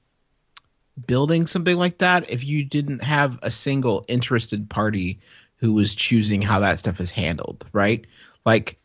building 1.06 1.46
something 1.46 1.76
like 1.76 1.98
that 1.98 2.28
if 2.28 2.44
you 2.44 2.64
didn't 2.64 3.02
have 3.02 3.38
a 3.42 3.50
single 3.50 4.04
interested 4.08 4.68
party 4.68 5.18
who 5.56 5.72
was 5.72 5.94
choosing 5.94 6.42
how 6.42 6.60
that 6.60 6.78
stuff 6.78 7.00
is 7.00 7.10
handled, 7.10 7.64
right? 7.72 8.06
Like, 8.44 8.78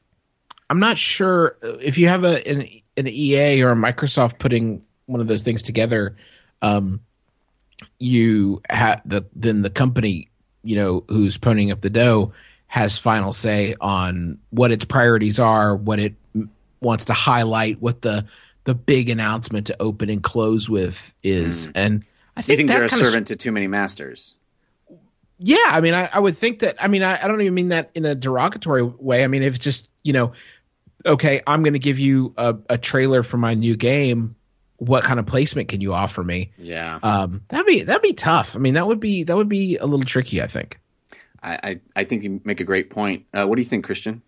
I'm 0.70 0.80
not 0.80 0.98
sure 0.98 1.58
if 1.62 1.98
you 1.98 2.08
have 2.08 2.24
a 2.24 2.48
an, 2.48 2.68
an 2.98 3.08
EA 3.08 3.62
or 3.62 3.72
a 3.72 3.76
Microsoft 3.76 4.40
putting 4.40 4.84
one 5.06 5.22
of 5.22 5.28
those 5.28 5.44
things 5.44 5.62
together. 5.62 6.16
Um, 6.62 7.02
you 8.00 8.62
have 8.70 9.02
the 9.06 9.26
then 9.36 9.62
the 9.62 9.70
company, 9.70 10.30
you 10.64 10.76
know, 10.76 11.04
who's 11.08 11.38
ponying 11.38 11.72
up 11.72 11.82
the 11.82 11.90
dough 11.90 12.34
has 12.68 12.98
final 12.98 13.32
say 13.32 13.76
on 13.80 14.40
what 14.50 14.72
its 14.72 14.84
priorities 14.84 15.40
are, 15.40 15.76
what 15.76 16.00
it 16.00 16.16
wants 16.82 17.06
to 17.06 17.14
highlight, 17.14 17.82
what 17.82 18.02
the 18.02 18.26
the 18.66 18.76
big 18.76 19.10
announcement 19.10 19.68
to 19.68 19.82
open 19.82 20.10
and 20.10 20.22
close 20.22 20.70
with 20.70 21.14
is. 21.24 21.70
And 21.74 22.04
I 22.36 22.42
think, 22.42 22.50
you 22.50 22.58
think 22.58 22.70
that 22.70 22.76
they're 22.78 22.86
a 22.86 22.90
servant 22.90 23.28
to 23.28 23.36
too 23.38 23.52
many 23.52 23.68
masters? 23.68 24.36
yeah, 25.40 25.58
I 25.68 25.82
mean, 25.82 25.94
I, 25.94 26.10
I 26.12 26.20
would 26.20 26.36
think 26.36 26.60
that. 26.60 26.82
I 26.84 26.88
mean, 26.88 27.04
I, 27.04 27.24
I 27.24 27.28
don't 27.28 27.42
even 27.42 27.54
mean 27.54 27.70
that 27.70 27.92
in 27.94 28.06
a 28.06 28.16
derogatory 28.16 28.82
way. 28.82 29.24
I 29.24 29.28
mean, 29.28 29.44
if 29.44 29.56
it's 29.56 29.64
just 29.64 29.88
you 30.04 30.14
know, 30.14 30.34
okay, 31.06 31.42
I'm 31.48 31.64
going 31.64 31.74
to 31.74 31.80
give 31.80 32.00
you 32.00 32.34
a, 32.38 32.56
a 32.70 32.78
trailer 32.78 33.24
for 33.24 33.38
my 33.38 33.54
new 33.54 33.76
game. 33.76 34.36
What 34.78 35.04
kind 35.04 35.20
of 35.20 35.26
placement 35.26 35.70
can 35.70 35.82
you 35.82 35.94
offer 35.94 36.24
me? 36.24 36.52
Yeah, 36.58 37.00
Um, 37.02 37.42
that'd 37.50 37.66
be 37.66 37.82
that'd 37.82 38.02
be 38.04 38.14
tough. 38.14 38.56
I 38.56 38.60
mean, 38.60 38.76
that 38.76 38.86
would 38.86 39.00
be 39.00 39.24
that 39.24 39.36
would 39.36 39.50
be 39.50 39.78
a 39.78 39.86
little 39.86 40.06
tricky. 40.06 40.42
I 40.42 40.48
think. 40.48 40.80
I, 41.42 41.60
I 41.64 41.80
I 41.96 42.04
think 42.04 42.24
you 42.24 42.42
make 42.44 42.60
a 42.60 42.64
great 42.64 42.90
point. 42.92 43.26
Uh, 43.34 43.46
what 43.46 43.56
do 43.56 43.62
you 43.64 43.68
think, 43.68 43.86
Christian? 43.86 44.22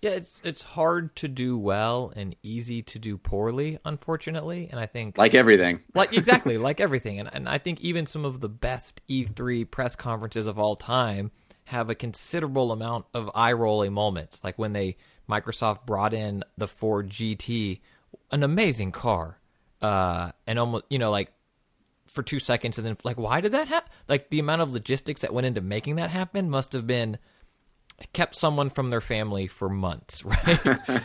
Yeah, 0.00 0.10
it's 0.10 0.40
it's 0.44 0.62
hard 0.62 1.16
to 1.16 1.26
do 1.26 1.58
well 1.58 2.12
and 2.14 2.36
easy 2.44 2.82
to 2.82 3.00
do 3.00 3.18
poorly, 3.18 3.80
unfortunately. 3.84 4.68
And 4.70 4.78
I 4.78 4.86
think 4.86 5.18
Like 5.18 5.34
everything, 5.34 5.80
like 5.94 6.12
exactly 6.16 6.58
like 6.58 6.80
everything 6.80 7.18
and, 7.18 7.28
and 7.32 7.48
i 7.48 7.58
think 7.58 7.80
even 7.80 8.06
some 8.06 8.24
of 8.24 8.40
the 8.40 8.48
best 8.48 9.00
e3 9.08 9.68
press 9.68 9.96
conferences 9.96 10.46
of 10.46 10.56
all 10.60 10.76
time 10.76 11.32
have 11.64 11.90
a 11.90 11.94
considerable 11.96 12.70
amount 12.70 13.06
of 13.12 13.28
eye-rolling 13.34 13.92
moments 13.92 14.44
like 14.44 14.56
when 14.58 14.72
they 14.72 14.96
microsoft 15.28 15.86
brought 15.86 16.14
in 16.14 16.42
the 16.56 16.66
ford 16.66 17.08
gt 17.08 17.80
an 18.30 18.42
amazing 18.42 18.92
car 18.92 19.38
uh 19.82 20.30
and 20.46 20.58
almost 20.58 20.84
you 20.88 20.98
know 20.98 21.10
like 21.10 21.32
for 22.06 22.22
two 22.22 22.38
seconds 22.38 22.78
and 22.78 22.86
then 22.86 22.96
like 23.04 23.18
why 23.18 23.40
did 23.40 23.52
that 23.52 23.68
happen 23.68 23.90
like 24.08 24.30
the 24.30 24.38
amount 24.38 24.62
of 24.62 24.72
logistics 24.72 25.20
that 25.20 25.32
went 25.32 25.46
into 25.46 25.60
making 25.60 25.96
that 25.96 26.10
happen 26.10 26.48
must 26.48 26.72
have 26.72 26.86
been 26.86 27.18
kept 28.12 28.34
someone 28.34 28.70
from 28.70 28.90
their 28.90 29.00
family 29.00 29.46
for 29.46 29.68
months, 29.68 30.24
right? 30.24 30.60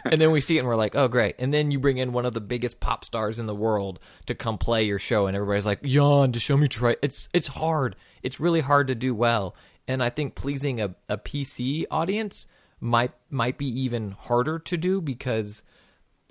and 0.05 0.21
then 0.21 0.31
we 0.31 0.41
see 0.41 0.57
it 0.57 0.59
and 0.59 0.67
we're 0.67 0.75
like, 0.75 0.95
oh, 0.95 1.07
great. 1.07 1.35
And 1.39 1.53
then 1.53 1.71
you 1.71 1.79
bring 1.79 1.97
in 1.97 2.13
one 2.13 2.25
of 2.25 2.33
the 2.33 2.41
biggest 2.41 2.79
pop 2.79 3.03
stars 3.03 3.39
in 3.39 3.47
the 3.47 3.55
world 3.55 3.99
to 4.27 4.35
come 4.35 4.57
play 4.57 4.83
your 4.83 4.99
show, 4.99 5.27
and 5.27 5.35
everybody's 5.35 5.65
like, 5.65 5.79
yawn, 5.81 6.31
to 6.33 6.39
show 6.39 6.57
me 6.57 6.67
try. 6.67 6.95
It's 7.01 7.29
it's 7.33 7.47
hard. 7.47 7.95
It's 8.21 8.39
really 8.39 8.61
hard 8.61 8.87
to 8.87 8.95
do 8.95 9.15
well. 9.15 9.55
And 9.87 10.01
I 10.01 10.09
think 10.09 10.35
pleasing 10.35 10.79
a, 10.79 10.95
a 11.09 11.17
PC 11.17 11.85
audience 11.91 12.47
might 12.83 13.13
might 13.29 13.57
be 13.57 13.67
even 13.81 14.11
harder 14.11 14.59
to 14.59 14.75
do 14.75 15.01
because 15.01 15.63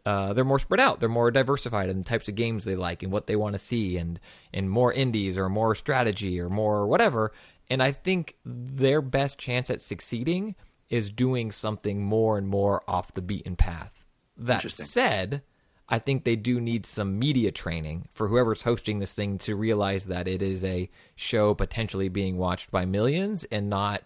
uh, 0.04 0.34
they're 0.34 0.44
more 0.44 0.58
spread 0.58 0.80
out. 0.80 1.00
They're 1.00 1.08
more 1.08 1.30
diversified 1.30 1.88
in 1.88 1.98
the 1.98 2.04
types 2.04 2.28
of 2.28 2.34
games 2.34 2.64
they 2.64 2.76
like 2.76 3.02
and 3.02 3.10
what 3.10 3.26
they 3.26 3.36
want 3.36 3.54
to 3.54 3.58
see, 3.58 3.96
and 3.96 4.20
and 4.52 4.70
more 4.70 4.92
indies 4.92 5.38
or 5.38 5.48
more 5.48 5.74
strategy 5.74 6.38
or 6.38 6.50
more 6.50 6.86
whatever. 6.86 7.32
And 7.70 7.82
I 7.82 7.92
think 7.92 8.36
their 8.44 9.00
best 9.00 9.38
chance 9.38 9.70
at 9.70 9.80
succeeding 9.80 10.54
is 10.90 11.10
doing 11.10 11.50
something 11.50 12.04
more 12.04 12.36
and 12.36 12.46
more 12.46 12.82
off 12.86 13.14
the 13.14 13.22
beaten 13.22 13.56
path. 13.56 14.04
That 14.36 14.60
said, 14.70 15.42
I 15.88 15.98
think 15.98 16.24
they 16.24 16.36
do 16.36 16.60
need 16.60 16.84
some 16.84 17.18
media 17.18 17.50
training 17.50 18.08
for 18.12 18.28
whoever's 18.28 18.62
hosting 18.62 18.98
this 18.98 19.12
thing 19.12 19.38
to 19.38 19.56
realize 19.56 20.04
that 20.06 20.28
it 20.28 20.42
is 20.42 20.64
a 20.64 20.90
show 21.16 21.54
potentially 21.54 22.10
being 22.10 22.36
watched 22.36 22.70
by 22.70 22.84
millions 22.84 23.44
and 23.44 23.70
not 23.70 24.02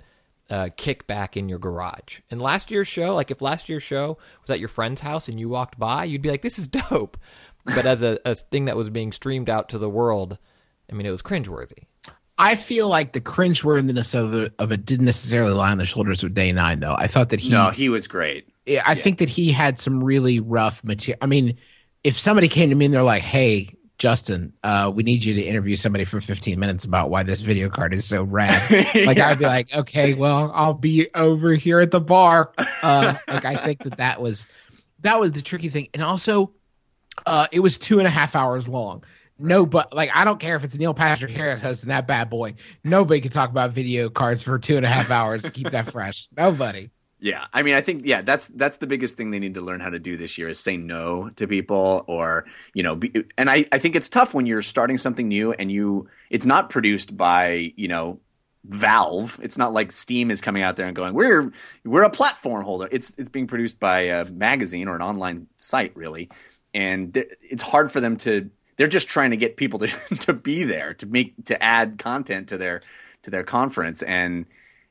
uh, 0.50 0.68
kick 0.76 1.06
back 1.06 1.36
in 1.36 1.48
your 1.48 1.58
garage. 1.58 2.20
And 2.30 2.40
last 2.40 2.70
year's 2.70 2.88
show, 2.88 3.14
like 3.14 3.30
if 3.30 3.42
last 3.42 3.68
year's 3.68 3.82
show 3.82 4.18
was 4.42 4.50
at 4.50 4.60
your 4.60 4.68
friend's 4.68 5.00
house 5.00 5.28
and 5.28 5.40
you 5.40 5.48
walked 5.48 5.78
by, 5.78 6.04
you'd 6.04 6.22
be 6.22 6.30
like, 6.30 6.42
"This 6.42 6.58
is 6.58 6.68
dope." 6.90 7.16
But 7.64 7.86
as 7.86 8.02
a, 8.02 8.18
a 8.24 8.34
thing 8.34 8.66
that 8.66 8.76
was 8.76 8.90
being 8.90 9.10
streamed 9.10 9.50
out 9.50 9.68
to 9.70 9.78
the 9.78 9.90
world, 9.90 10.38
I 10.90 10.94
mean, 10.94 11.06
it 11.06 11.10
was 11.10 11.22
cringeworthy. 11.22 11.86
I 12.38 12.54
feel 12.54 12.88
like 12.88 13.12
the 13.12 13.20
cringeworthiness 13.20 14.14
of, 14.14 14.30
the, 14.30 14.52
of 14.58 14.70
it 14.70 14.84
didn't 14.84 15.06
necessarily 15.06 15.54
lie 15.54 15.70
on 15.70 15.78
the 15.78 15.86
shoulders 15.86 16.22
of 16.22 16.34
Day 16.34 16.52
Nine, 16.52 16.80
though. 16.80 16.94
I 16.94 17.06
thought 17.06 17.30
that 17.30 17.40
he, 17.40 17.50
no, 17.50 17.70
he 17.70 17.88
was 17.88 18.06
great. 18.06 18.46
I 18.84 18.94
think 18.94 19.18
that 19.18 19.28
he 19.28 19.52
had 19.52 19.80
some 19.80 20.04
really 20.04 20.38
rough 20.40 20.84
material. 20.84 21.18
I 21.22 21.26
mean, 21.26 21.56
if 22.04 22.18
somebody 22.18 22.48
came 22.48 22.68
to 22.68 22.76
me 22.76 22.84
and 22.84 22.94
they're 22.94 23.02
like, 23.02 23.22
"Hey, 23.22 23.74
Justin, 23.98 24.52
uh, 24.62 24.92
we 24.94 25.02
need 25.02 25.24
you 25.24 25.34
to 25.34 25.42
interview 25.42 25.74
somebody 25.74 26.04
for 26.04 26.20
15 26.20 26.58
minutes 26.58 26.84
about 26.84 27.08
why 27.08 27.22
this 27.22 27.40
video 27.40 27.70
card 27.70 27.94
is 27.94 28.04
so 28.04 28.22
rad," 28.22 28.70
like 29.06 29.18
I'd 29.18 29.38
be 29.38 29.46
like, 29.46 29.72
"Okay, 29.74 30.14
well, 30.14 30.52
I'll 30.54 30.74
be 30.74 31.08
over 31.14 31.54
here 31.54 31.80
at 31.80 31.90
the 31.90 32.00
bar." 32.00 32.52
Uh, 32.82 33.14
like 33.26 33.44
I 33.44 33.56
think 33.56 33.82
that 33.84 33.96
that 33.96 34.20
was 34.20 34.46
that 35.00 35.18
was 35.18 35.32
the 35.32 35.42
tricky 35.42 35.68
thing, 35.70 35.88
and 35.94 36.02
also, 36.02 36.52
uh, 37.24 37.46
it 37.52 37.60
was 37.60 37.78
two 37.78 37.98
and 37.98 38.06
a 38.06 38.10
half 38.10 38.36
hours 38.36 38.68
long. 38.68 39.02
No, 39.38 39.66
but 39.66 39.92
like 39.92 40.10
I 40.14 40.24
don't 40.24 40.40
care 40.40 40.56
if 40.56 40.64
it's 40.64 40.76
Neil 40.76 40.94
Patrick 40.94 41.30
Harris 41.30 41.60
hosting 41.60 41.88
that 41.88 42.06
bad 42.06 42.30
boy. 42.30 42.54
Nobody 42.84 43.20
can 43.20 43.30
talk 43.30 43.50
about 43.50 43.72
video 43.72 44.08
cards 44.08 44.42
for 44.42 44.58
two 44.58 44.76
and 44.76 44.86
a 44.86 44.88
half 44.88 45.10
hours 45.10 45.42
to 45.42 45.50
keep 45.50 45.70
that 45.70 45.90
fresh. 45.90 46.28
Nobody. 46.36 46.90
Yeah, 47.26 47.46
I 47.52 47.64
mean, 47.64 47.74
I 47.74 47.80
think 47.80 48.06
yeah, 48.06 48.22
that's 48.22 48.46
that's 48.46 48.76
the 48.76 48.86
biggest 48.86 49.16
thing 49.16 49.32
they 49.32 49.40
need 49.40 49.54
to 49.54 49.60
learn 49.60 49.80
how 49.80 49.90
to 49.90 49.98
do 49.98 50.16
this 50.16 50.38
year 50.38 50.48
is 50.48 50.60
say 50.60 50.76
no 50.76 51.28
to 51.30 51.48
people, 51.48 52.04
or 52.06 52.46
you 52.72 52.84
know, 52.84 52.94
be, 52.94 53.24
and 53.36 53.50
I 53.50 53.64
I 53.72 53.80
think 53.80 53.96
it's 53.96 54.08
tough 54.08 54.32
when 54.32 54.46
you're 54.46 54.62
starting 54.62 54.96
something 54.96 55.26
new 55.26 55.50
and 55.50 55.72
you 55.72 56.08
it's 56.30 56.46
not 56.46 56.70
produced 56.70 57.16
by 57.16 57.72
you 57.74 57.88
know 57.88 58.20
Valve. 58.62 59.40
It's 59.42 59.58
not 59.58 59.72
like 59.72 59.90
Steam 59.90 60.30
is 60.30 60.40
coming 60.40 60.62
out 60.62 60.76
there 60.76 60.86
and 60.86 60.94
going 60.94 61.14
we're 61.14 61.50
we're 61.84 62.04
a 62.04 62.10
platform 62.10 62.64
holder. 62.64 62.88
It's 62.92 63.12
it's 63.18 63.28
being 63.28 63.48
produced 63.48 63.80
by 63.80 64.02
a 64.02 64.24
magazine 64.26 64.86
or 64.86 64.94
an 64.94 65.02
online 65.02 65.48
site 65.58 65.96
really, 65.96 66.30
and 66.74 67.16
it's 67.42 67.62
hard 67.62 67.90
for 67.90 67.98
them 68.00 68.18
to. 68.18 68.50
They're 68.76 68.86
just 68.86 69.08
trying 69.08 69.32
to 69.32 69.36
get 69.36 69.56
people 69.56 69.80
to 69.80 69.88
to 70.20 70.32
be 70.32 70.62
there 70.62 70.94
to 70.94 71.06
make 71.06 71.46
to 71.46 71.60
add 71.60 71.98
content 71.98 72.50
to 72.50 72.56
their 72.56 72.82
to 73.22 73.32
their 73.32 73.42
conference 73.42 74.02
and 74.02 74.46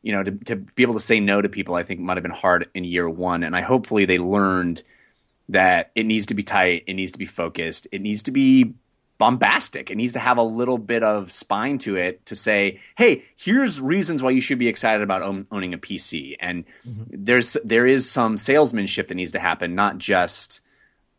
you 0.05 0.11
know, 0.11 0.21
to, 0.21 0.31
to 0.31 0.55
be 0.55 0.83
able 0.83 0.93
to 0.93 0.99
say 0.99 1.19
no 1.19 1.41
to 1.41 1.49
people, 1.49 1.73
I 1.73 1.81
think 1.81 1.99
might 1.99 2.15
have 2.15 2.23
been 2.23 2.31
hard 2.31 2.69
in 2.75 2.83
year 2.83 3.09
one. 3.09 3.41
And 3.41 3.55
I 3.55 3.61
hopefully 3.61 4.05
they 4.05 4.19
learned 4.19 4.83
that 5.49 5.89
it 5.95 6.05
needs 6.05 6.27
to 6.27 6.35
be 6.35 6.43
tight, 6.43 6.83
it 6.85 6.93
needs 6.93 7.11
to 7.13 7.17
be 7.17 7.25
focused, 7.25 7.87
it 7.91 8.01
needs 8.01 8.21
to 8.23 8.31
be 8.31 8.75
bombastic. 9.17 9.89
It 9.89 9.95
needs 9.95 10.13
to 10.13 10.19
have 10.19 10.37
a 10.37 10.43
little 10.43 10.77
bit 10.77 11.01
of 11.01 11.31
spine 11.31 11.79
to 11.79 11.95
it 11.95 12.23
to 12.27 12.35
say, 12.35 12.79
"Hey, 12.97 13.23
here's 13.35 13.81
reasons 13.81 14.21
why 14.21 14.31
you 14.31 14.41
should 14.41 14.59
be 14.59 14.67
excited 14.67 15.01
about 15.01 15.21
own, 15.21 15.47
owning 15.51 15.73
a 15.73 15.77
PC." 15.77 16.35
And 16.39 16.65
mm-hmm. 16.87 17.03
there's 17.09 17.57
there 17.63 17.87
is 17.87 18.09
some 18.09 18.37
salesmanship 18.37 19.07
that 19.07 19.15
needs 19.15 19.31
to 19.31 19.39
happen, 19.39 19.73
not 19.73 19.97
just 19.97 20.61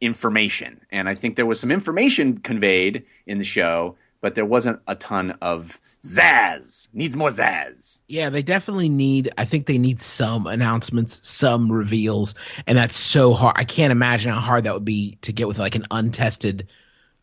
information. 0.01 0.83
And 0.93 1.09
I 1.09 1.15
think 1.15 1.35
there 1.37 1.47
was 1.47 1.59
some 1.59 1.73
information 1.73 2.39
conveyed 2.39 3.05
in 3.27 3.39
the 3.39 3.45
show, 3.45 3.97
but 4.21 4.35
there 4.35 4.45
wasn't 4.45 4.81
a 4.87 4.95
ton 4.95 5.39
of 5.41 5.81
zazz. 6.07 6.89
Needs 6.93 7.17
more 7.17 7.31
zazz. 7.31 8.01
Yeah, 8.09 8.31
they 8.31 8.43
definitely 8.43 8.89
need. 8.89 9.31
I 9.37 9.45
think 9.45 9.67
they 9.67 9.79
need 9.79 10.01
some 10.01 10.47
announcements, 10.47 11.21
some 11.29 11.71
reveals, 11.71 12.35
and 12.67 12.79
that's 12.79 12.97
so 12.97 13.35
hard. 13.35 13.55
I 13.57 13.65
can't 13.65 13.93
imagine 13.93 14.33
how 14.33 14.41
hard 14.41 14.65
that 14.65 14.75
would 14.75 14.85
be 14.85 15.19
to 15.23 15.33
get 15.33 15.49
with 15.49 15.59
like 15.59 15.75
an 15.75 15.85
untested 15.91 16.69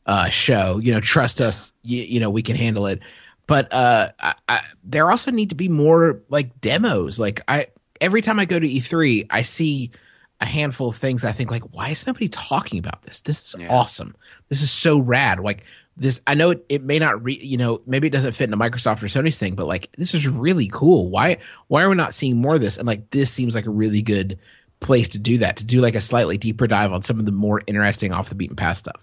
uh, 0.05 0.29
show. 0.29 0.79
You 0.79 0.93
know, 0.93 0.99
trust 0.99 1.41
us. 1.41 1.73
You, 1.83 2.03
you 2.03 2.19
know, 2.19 2.29
we 2.29 2.43
can 2.43 2.55
handle 2.55 2.87
it. 2.87 2.99
But 3.47 3.73
uh, 3.73 4.11
I, 4.19 4.33
I, 4.47 4.61
there 4.83 5.09
also 5.11 5.31
need 5.31 5.49
to 5.49 5.55
be 5.55 5.67
more 5.67 6.21
like 6.29 6.61
demos. 6.61 7.19
Like 7.19 7.41
I, 7.47 7.67
every 7.99 8.21
time 8.21 8.39
I 8.39 8.45
go 8.45 8.59
to 8.59 8.67
E3, 8.67 9.27
I 9.29 9.41
see 9.41 9.91
a 10.39 10.45
handful 10.45 10.89
of 10.89 10.95
things. 10.95 11.25
I 11.25 11.31
think 11.31 11.51
like, 11.51 11.63
why 11.71 11.89
is 11.89 12.07
nobody 12.07 12.29
talking 12.29 12.79
about 12.79 13.01
this? 13.03 13.21
This 13.21 13.53
is 13.53 13.55
yeah. 13.59 13.67
awesome. 13.69 14.15
This 14.49 14.61
is 14.61 14.71
so 14.71 14.99
rad. 14.99 15.39
Like 15.39 15.65
this, 15.95 16.21
I 16.25 16.35
know 16.35 16.51
it, 16.51 16.65
it 16.69 16.83
may 16.83 16.99
not 16.99 17.23
re, 17.23 17.39
you 17.41 17.57
know, 17.57 17.81
maybe 17.85 18.07
it 18.07 18.11
doesn't 18.11 18.31
fit 18.33 18.45
into 18.45 18.57
Microsoft 18.57 19.03
or 19.03 19.07
Sony's 19.07 19.37
thing, 19.37 19.55
but 19.55 19.67
like 19.67 19.89
this 19.97 20.13
is 20.13 20.27
really 20.27 20.69
cool. 20.71 21.09
Why, 21.09 21.37
why 21.67 21.83
are 21.83 21.89
we 21.89 21.95
not 21.95 22.15
seeing 22.15 22.37
more 22.37 22.55
of 22.55 22.61
this? 22.61 22.77
And 22.77 22.87
like 22.87 23.09
this 23.11 23.31
seems 23.31 23.55
like 23.55 23.65
a 23.65 23.71
really 23.71 24.01
good 24.01 24.39
place 24.79 25.09
to 25.09 25.19
do 25.19 25.37
that. 25.39 25.57
To 25.57 25.63
do 25.63 25.81
like 25.81 25.95
a 25.95 26.01
slightly 26.01 26.37
deeper 26.37 26.67
dive 26.67 26.91
on 26.91 27.03
some 27.03 27.19
of 27.19 27.25
the 27.25 27.31
more 27.31 27.61
interesting 27.67 28.11
off 28.11 28.29
the 28.29 28.35
beaten 28.35 28.55
path 28.55 28.77
stuff. 28.77 29.01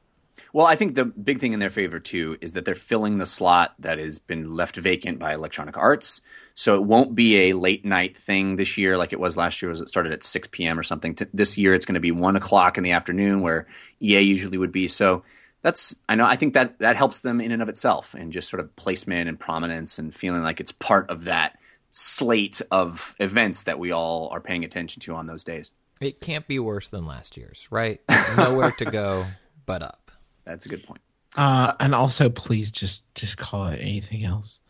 Well, 0.52 0.66
I 0.66 0.74
think 0.74 0.96
the 0.96 1.04
big 1.04 1.38
thing 1.38 1.52
in 1.52 1.60
their 1.60 1.70
favor 1.70 2.00
too 2.00 2.36
is 2.40 2.54
that 2.54 2.64
they're 2.64 2.74
filling 2.74 3.18
the 3.18 3.26
slot 3.26 3.74
that 3.78 3.98
has 3.98 4.18
been 4.18 4.54
left 4.54 4.76
vacant 4.76 5.20
by 5.20 5.32
Electronic 5.32 5.76
Arts. 5.76 6.22
So 6.54 6.74
it 6.74 6.82
won't 6.82 7.14
be 7.14 7.50
a 7.50 7.52
late 7.52 7.84
night 7.84 8.16
thing 8.16 8.56
this 8.56 8.76
year 8.76 8.98
like 8.98 9.12
it 9.12 9.20
was 9.20 9.36
last 9.36 9.62
year. 9.62 9.68
Was 9.68 9.80
it 9.80 9.88
started 9.88 10.12
at 10.12 10.24
six 10.24 10.48
p.m. 10.48 10.78
or 10.78 10.82
something? 10.82 11.16
This 11.32 11.56
year 11.56 11.72
it's 11.72 11.86
going 11.86 11.94
to 11.94 12.00
be 12.00 12.10
one 12.10 12.34
o'clock 12.34 12.76
in 12.76 12.84
the 12.84 12.90
afternoon 12.90 13.42
where 13.42 13.68
EA 14.02 14.20
usually 14.22 14.58
would 14.58 14.72
be. 14.72 14.88
So 14.88 15.22
that's 15.62 15.94
I 16.08 16.14
know 16.14 16.24
I 16.24 16.36
think 16.36 16.54
that 16.54 16.78
that 16.78 16.96
helps 16.96 17.20
them 17.20 17.40
in 17.40 17.52
and 17.52 17.62
of 17.62 17.68
itself 17.68 18.14
and 18.14 18.32
just 18.32 18.48
sort 18.48 18.60
of 18.60 18.74
placement 18.76 19.28
and 19.28 19.38
prominence 19.38 19.98
and 19.98 20.14
feeling 20.14 20.42
like 20.42 20.60
it's 20.60 20.72
part 20.72 21.10
of 21.10 21.24
that 21.24 21.58
slate 21.90 22.62
of 22.70 23.14
events 23.18 23.64
that 23.64 23.78
we 23.78 23.90
all 23.90 24.28
are 24.32 24.40
paying 24.40 24.64
attention 24.64 25.00
to 25.00 25.14
on 25.14 25.26
those 25.26 25.44
days. 25.44 25.72
It 26.00 26.20
can't 26.20 26.46
be 26.46 26.58
worse 26.58 26.88
than 26.88 27.04
last 27.04 27.36
year's, 27.36 27.66
right? 27.70 28.00
Nowhere 28.36 28.70
to 28.72 28.86
go 28.86 29.26
but 29.66 29.82
up. 29.82 30.10
That's 30.44 30.64
a 30.66 30.68
good 30.68 30.82
point. 30.84 31.02
Uh, 31.36 31.74
and 31.78 31.94
also, 31.94 32.28
please 32.28 32.70
just 32.72 33.12
just 33.14 33.36
call 33.36 33.68
it 33.68 33.78
anything 33.78 34.24
else. 34.24 34.60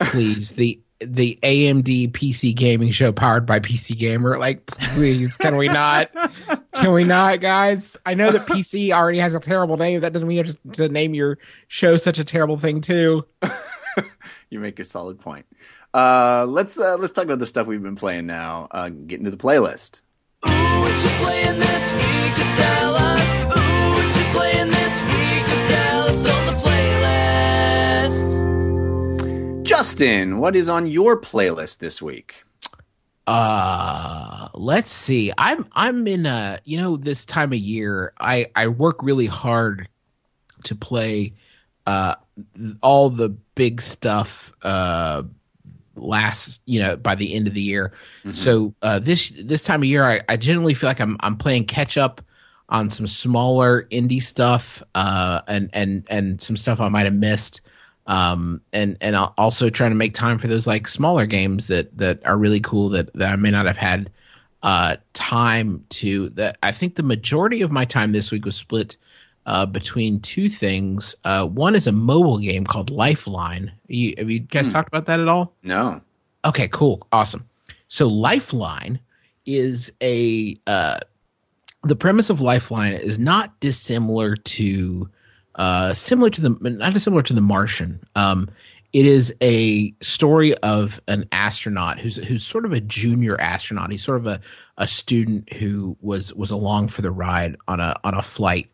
Please, 0.00 0.50
the 0.52 0.80
the 1.00 1.38
AMD 1.42 2.12
PC 2.12 2.54
gaming 2.54 2.90
show 2.90 3.12
powered 3.12 3.46
by 3.46 3.60
PC 3.60 3.96
Gamer. 3.98 4.38
Like, 4.38 4.66
please, 4.66 5.36
can 5.36 5.56
we 5.56 5.68
not? 5.68 6.10
Can 6.74 6.92
we 6.92 7.04
not, 7.04 7.40
guys? 7.40 7.96
I 8.06 8.14
know 8.14 8.30
that 8.30 8.46
PC 8.46 8.90
already 8.92 9.18
has 9.18 9.34
a 9.34 9.40
terrible 9.40 9.76
name. 9.76 10.00
That 10.00 10.12
doesn't 10.12 10.26
mean 10.26 10.38
you 10.38 10.44
have 10.44 10.76
to 10.76 10.88
name 10.88 11.14
your 11.14 11.38
show 11.68 11.96
such 11.96 12.18
a 12.18 12.24
terrible 12.24 12.58
thing 12.58 12.80
too. 12.80 13.24
you 14.50 14.60
make 14.60 14.78
a 14.78 14.84
solid 14.84 15.18
point. 15.18 15.46
Uh, 15.92 16.46
let's 16.48 16.78
uh, 16.78 16.96
let's 16.98 17.12
talk 17.12 17.24
about 17.24 17.38
the 17.38 17.46
stuff 17.46 17.66
we've 17.66 17.82
been 17.82 17.96
playing 17.96 18.26
now. 18.26 18.68
Uh, 18.70 18.88
get 18.88 19.18
into 19.20 19.30
the 19.30 19.36
playlist. 19.36 20.02
Ooh, 20.46 20.50
Justin, 29.76 30.38
what 30.38 30.54
is 30.54 30.68
on 30.68 30.86
your 30.86 31.20
playlist 31.20 31.78
this 31.78 32.00
week? 32.00 32.44
Uh, 33.26 34.48
let's 34.54 34.90
see. 34.90 35.32
I'm 35.36 35.66
I'm 35.72 36.06
in 36.06 36.26
a 36.26 36.60
you 36.64 36.76
know 36.76 36.96
this 36.96 37.24
time 37.24 37.52
of 37.52 37.58
year. 37.58 38.12
I 38.20 38.46
I 38.54 38.68
work 38.68 39.02
really 39.02 39.26
hard 39.26 39.88
to 40.64 40.76
play 40.76 41.34
uh 41.86 42.14
all 42.82 43.10
the 43.10 43.28
big 43.28 43.82
stuff 43.82 44.52
uh 44.62 45.22
last 45.96 46.62
you 46.66 46.80
know 46.80 46.96
by 46.96 47.16
the 47.16 47.34
end 47.34 47.48
of 47.48 47.54
the 47.54 47.60
year. 47.60 47.92
Mm-hmm. 48.20 48.32
So 48.32 48.74
uh 48.80 49.00
this 49.00 49.30
this 49.30 49.64
time 49.64 49.82
of 49.82 49.86
year 49.86 50.04
I, 50.04 50.20
I 50.28 50.36
generally 50.36 50.74
feel 50.74 50.88
like 50.88 51.00
I'm 51.00 51.16
I'm 51.18 51.36
playing 51.36 51.64
catch 51.64 51.96
up 51.96 52.22
on 52.68 52.90
some 52.90 53.08
smaller 53.08 53.88
indie 53.90 54.22
stuff 54.22 54.82
uh 54.94 55.40
and 55.48 55.68
and 55.72 56.06
and 56.08 56.40
some 56.40 56.56
stuff 56.56 56.80
I 56.80 56.88
might 56.88 57.06
have 57.06 57.14
missed 57.14 57.60
um, 58.06 58.60
and 58.72 58.96
and 59.00 59.16
also 59.16 59.70
trying 59.70 59.90
to 59.90 59.96
make 59.96 60.14
time 60.14 60.38
for 60.38 60.48
those 60.48 60.66
like 60.66 60.86
smaller 60.86 61.26
games 61.26 61.68
that 61.68 61.96
that 61.98 62.24
are 62.26 62.36
really 62.36 62.60
cool 62.60 62.90
that, 62.90 63.12
that 63.14 63.32
I 63.32 63.36
may 63.36 63.50
not 63.50 63.66
have 63.66 63.76
had 63.76 64.10
uh, 64.62 64.96
time 65.12 65.84
to. 65.90 66.28
That 66.30 66.58
I 66.62 66.72
think 66.72 66.96
the 66.96 67.02
majority 67.02 67.62
of 67.62 67.72
my 67.72 67.84
time 67.84 68.12
this 68.12 68.30
week 68.30 68.44
was 68.44 68.56
split 68.56 68.96
uh, 69.46 69.66
between 69.66 70.20
two 70.20 70.48
things. 70.48 71.14
Uh, 71.24 71.46
one 71.46 71.74
is 71.74 71.86
a 71.86 71.92
mobile 71.92 72.38
game 72.38 72.66
called 72.66 72.90
Lifeline. 72.90 73.72
You, 73.86 74.14
have 74.18 74.30
you 74.30 74.40
guys 74.40 74.66
hmm. 74.66 74.72
talked 74.72 74.88
about 74.88 75.06
that 75.06 75.20
at 75.20 75.28
all? 75.28 75.54
No. 75.62 76.00
Okay, 76.44 76.68
cool, 76.68 77.06
awesome. 77.10 77.48
So 77.88 78.06
Lifeline 78.06 79.00
is 79.46 79.92
a 80.02 80.54
uh, 80.66 81.00
the 81.84 81.96
premise 81.96 82.30
of 82.30 82.40
Lifeline 82.40 82.94
is 82.94 83.18
not 83.18 83.58
dissimilar 83.60 84.36
to 84.36 85.08
uh, 85.54 85.94
similar 85.94 86.30
to 86.30 86.40
the 86.40 86.70
not 86.70 86.94
dissimilar 86.94 87.22
to 87.22 87.32
the 87.32 87.40
Martian. 87.40 88.00
Um, 88.14 88.50
it 88.92 89.06
is 89.06 89.34
a 89.40 89.92
story 90.00 90.54
of 90.58 91.00
an 91.08 91.28
astronaut 91.32 91.98
who's 91.98 92.16
who's 92.16 92.44
sort 92.44 92.64
of 92.64 92.72
a 92.72 92.80
junior 92.80 93.40
astronaut. 93.40 93.90
He's 93.90 94.04
sort 94.04 94.18
of 94.18 94.26
a, 94.26 94.40
a 94.78 94.86
student 94.86 95.52
who 95.52 95.96
was 96.00 96.32
was 96.34 96.52
along 96.52 96.88
for 96.88 97.02
the 97.02 97.10
ride 97.10 97.56
on 97.66 97.80
a 97.80 97.96
on 98.04 98.14
a 98.14 98.22
flight 98.22 98.70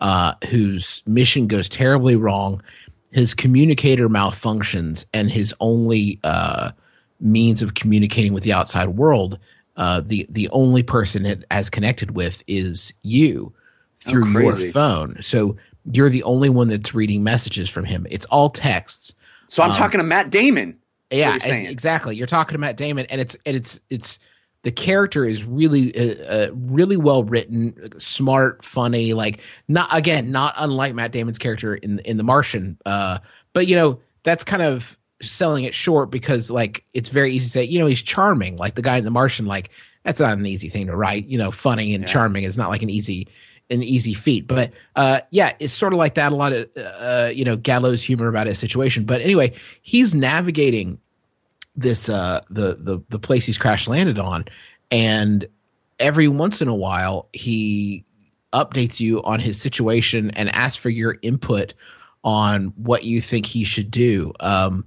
uh, 0.00 0.34
whose 0.48 1.02
mission 1.06 1.48
goes 1.48 1.68
terribly 1.68 2.14
wrong. 2.14 2.62
His 3.10 3.34
communicator 3.34 4.08
malfunctions, 4.08 5.06
and 5.12 5.30
his 5.30 5.54
only 5.60 6.20
uh, 6.24 6.72
means 7.20 7.62
of 7.62 7.74
communicating 7.74 8.32
with 8.32 8.42
the 8.44 8.52
outside 8.52 8.90
world, 8.90 9.38
uh, 9.76 10.02
the 10.04 10.26
the 10.30 10.48
only 10.50 10.82
person 10.82 11.26
it 11.26 11.44
has 11.50 11.68
connected 11.70 12.12
with 12.12 12.44
is 12.46 12.92
you 13.02 13.52
through 14.00 14.36
oh, 14.36 14.40
your 14.40 14.72
phone. 14.72 15.16
So 15.20 15.56
you're 15.92 16.08
the 16.08 16.22
only 16.22 16.48
one 16.48 16.68
that's 16.68 16.94
reading 16.94 17.22
messages 17.22 17.68
from 17.68 17.84
him. 17.84 18.06
It's 18.10 18.24
all 18.26 18.50
texts. 18.50 19.14
So 19.46 19.62
I'm 19.62 19.70
um, 19.70 19.76
talking 19.76 19.98
to 19.98 20.04
Matt 20.04 20.30
Damon. 20.30 20.78
Yeah, 21.10 21.36
exactly. 21.36 22.16
You're 22.16 22.26
talking 22.26 22.54
to 22.54 22.58
Matt 22.58 22.76
Damon, 22.76 23.06
and 23.08 23.20
it's 23.20 23.36
and 23.46 23.56
it's 23.56 23.78
it's 23.90 24.18
the 24.62 24.72
character 24.72 25.24
is 25.24 25.44
really 25.44 25.94
uh, 25.96 26.24
uh, 26.24 26.50
really 26.54 26.96
well 26.96 27.22
written, 27.22 27.98
smart, 27.98 28.64
funny. 28.64 29.12
Like 29.12 29.40
not 29.68 29.88
again, 29.92 30.32
not 30.32 30.54
unlike 30.56 30.94
Matt 30.94 31.12
Damon's 31.12 31.38
character 31.38 31.74
in 31.74 32.00
in 32.00 32.16
The 32.16 32.24
Martian. 32.24 32.78
Uh, 32.84 33.18
but 33.52 33.66
you 33.66 33.76
know 33.76 34.00
that's 34.22 34.42
kind 34.42 34.62
of 34.62 34.98
selling 35.22 35.64
it 35.64 35.74
short 35.74 36.10
because 36.10 36.50
like 36.50 36.84
it's 36.94 37.10
very 37.10 37.32
easy 37.32 37.46
to 37.46 37.50
say 37.50 37.62
you 37.64 37.78
know 37.78 37.86
he's 37.86 38.02
charming 38.02 38.56
like 38.56 38.74
the 38.74 38.82
guy 38.82 38.96
in 38.96 39.04
The 39.04 39.10
Martian. 39.10 39.46
Like 39.46 39.70
that's 40.02 40.18
not 40.18 40.36
an 40.36 40.46
easy 40.46 40.68
thing 40.68 40.86
to 40.86 40.96
write. 40.96 41.26
You 41.26 41.38
know, 41.38 41.50
funny 41.50 41.94
and 41.94 42.02
yeah. 42.02 42.08
charming 42.08 42.44
is 42.44 42.58
not 42.58 42.70
like 42.70 42.82
an 42.82 42.90
easy 42.90 43.28
an 43.70 43.82
easy 43.82 44.14
feat. 44.14 44.46
But 44.46 44.72
uh, 44.96 45.20
yeah, 45.30 45.54
it's 45.58 45.72
sort 45.72 45.92
of 45.92 45.98
like 45.98 46.14
that. 46.14 46.32
A 46.32 46.34
lot 46.34 46.52
of 46.52 46.68
uh, 46.76 47.30
you 47.34 47.44
know 47.44 47.56
gallows 47.56 48.02
humor 48.02 48.28
about 48.28 48.46
his 48.46 48.58
situation. 48.58 49.04
But 49.04 49.20
anyway, 49.20 49.52
he's 49.82 50.14
navigating 50.14 50.98
this 51.76 52.08
uh, 52.08 52.40
the 52.50 52.76
the 52.80 53.02
the 53.08 53.18
place 53.18 53.46
he's 53.46 53.58
crash 53.58 53.88
landed 53.88 54.18
on, 54.18 54.44
and 54.90 55.46
every 55.98 56.28
once 56.28 56.60
in 56.60 56.68
a 56.68 56.74
while 56.74 57.28
he 57.32 58.04
updates 58.52 59.00
you 59.00 59.22
on 59.22 59.40
his 59.40 59.60
situation 59.60 60.30
and 60.32 60.48
asks 60.54 60.76
for 60.76 60.90
your 60.90 61.16
input 61.22 61.74
on 62.22 62.72
what 62.76 63.04
you 63.04 63.20
think 63.20 63.46
he 63.46 63.64
should 63.64 63.90
do. 63.90 64.32
Um, 64.40 64.86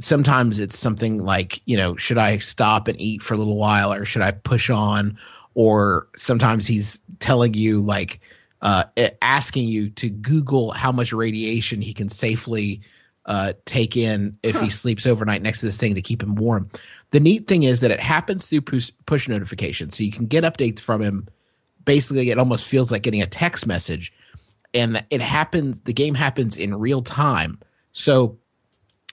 sometimes 0.00 0.60
it's 0.60 0.78
something 0.78 1.16
like 1.16 1.60
you 1.64 1.76
know 1.76 1.96
should 1.96 2.18
i 2.18 2.38
stop 2.38 2.86
and 2.88 3.00
eat 3.00 3.20
for 3.22 3.34
a 3.34 3.36
little 3.36 3.56
while 3.56 3.92
or 3.92 4.04
should 4.04 4.22
i 4.22 4.30
push 4.30 4.70
on 4.70 5.18
or 5.54 6.06
sometimes 6.14 6.66
he's 6.66 7.00
telling 7.20 7.54
you 7.54 7.80
like 7.80 8.20
uh, 8.62 8.84
asking 9.22 9.68
you 9.68 9.90
to 9.90 10.10
Google 10.10 10.72
how 10.72 10.92
much 10.92 11.12
radiation 11.12 11.80
he 11.80 11.94
can 11.94 12.08
safely 12.08 12.80
uh, 13.26 13.52
take 13.66 13.96
in 13.96 14.36
if 14.42 14.56
huh. 14.56 14.64
he 14.64 14.70
sleeps 14.70 15.06
overnight 15.06 15.42
next 15.42 15.60
to 15.60 15.66
this 15.66 15.76
thing 15.76 15.94
to 15.94 16.02
keep 16.02 16.22
him 16.22 16.34
warm. 16.34 16.68
The 17.10 17.20
neat 17.20 17.46
thing 17.46 17.62
is 17.62 17.80
that 17.80 17.90
it 17.90 18.00
happens 18.00 18.46
through 18.46 18.62
push, 18.62 18.90
push 19.06 19.28
notifications, 19.28 19.96
so 19.96 20.02
you 20.02 20.10
can 20.10 20.26
get 20.26 20.44
updates 20.44 20.80
from 20.80 21.00
him. 21.00 21.28
Basically, 21.84 22.30
it 22.30 22.38
almost 22.38 22.64
feels 22.64 22.90
like 22.90 23.02
getting 23.02 23.22
a 23.22 23.26
text 23.26 23.66
message, 23.66 24.12
and 24.74 25.04
it 25.08 25.22
happens. 25.22 25.80
The 25.82 25.92
game 25.92 26.14
happens 26.14 26.56
in 26.56 26.78
real 26.78 27.00
time, 27.00 27.58
so 27.92 28.38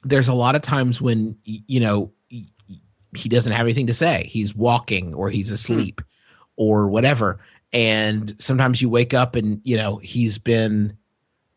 there's 0.03 0.27
a 0.27 0.33
lot 0.33 0.55
of 0.55 0.61
times 0.61 0.99
when 0.99 1.37
you 1.43 1.79
know 1.79 2.11
he 2.27 3.29
doesn't 3.29 3.53
have 3.53 3.65
anything 3.65 3.87
to 3.87 3.93
say. 3.93 4.27
He's 4.29 4.53
walking 4.53 5.13
or 5.13 5.29
he's 5.29 5.51
asleep. 5.51 6.01
Hmm 6.01 6.09
or 6.57 6.87
whatever. 6.87 7.39
And 7.75 8.35
sometimes 8.39 8.81
you 8.81 8.89
wake 8.89 9.13
up 9.13 9.35
and, 9.35 9.61
you 9.63 9.77
know, 9.77 9.97
he's 9.97 10.39
been 10.39 10.97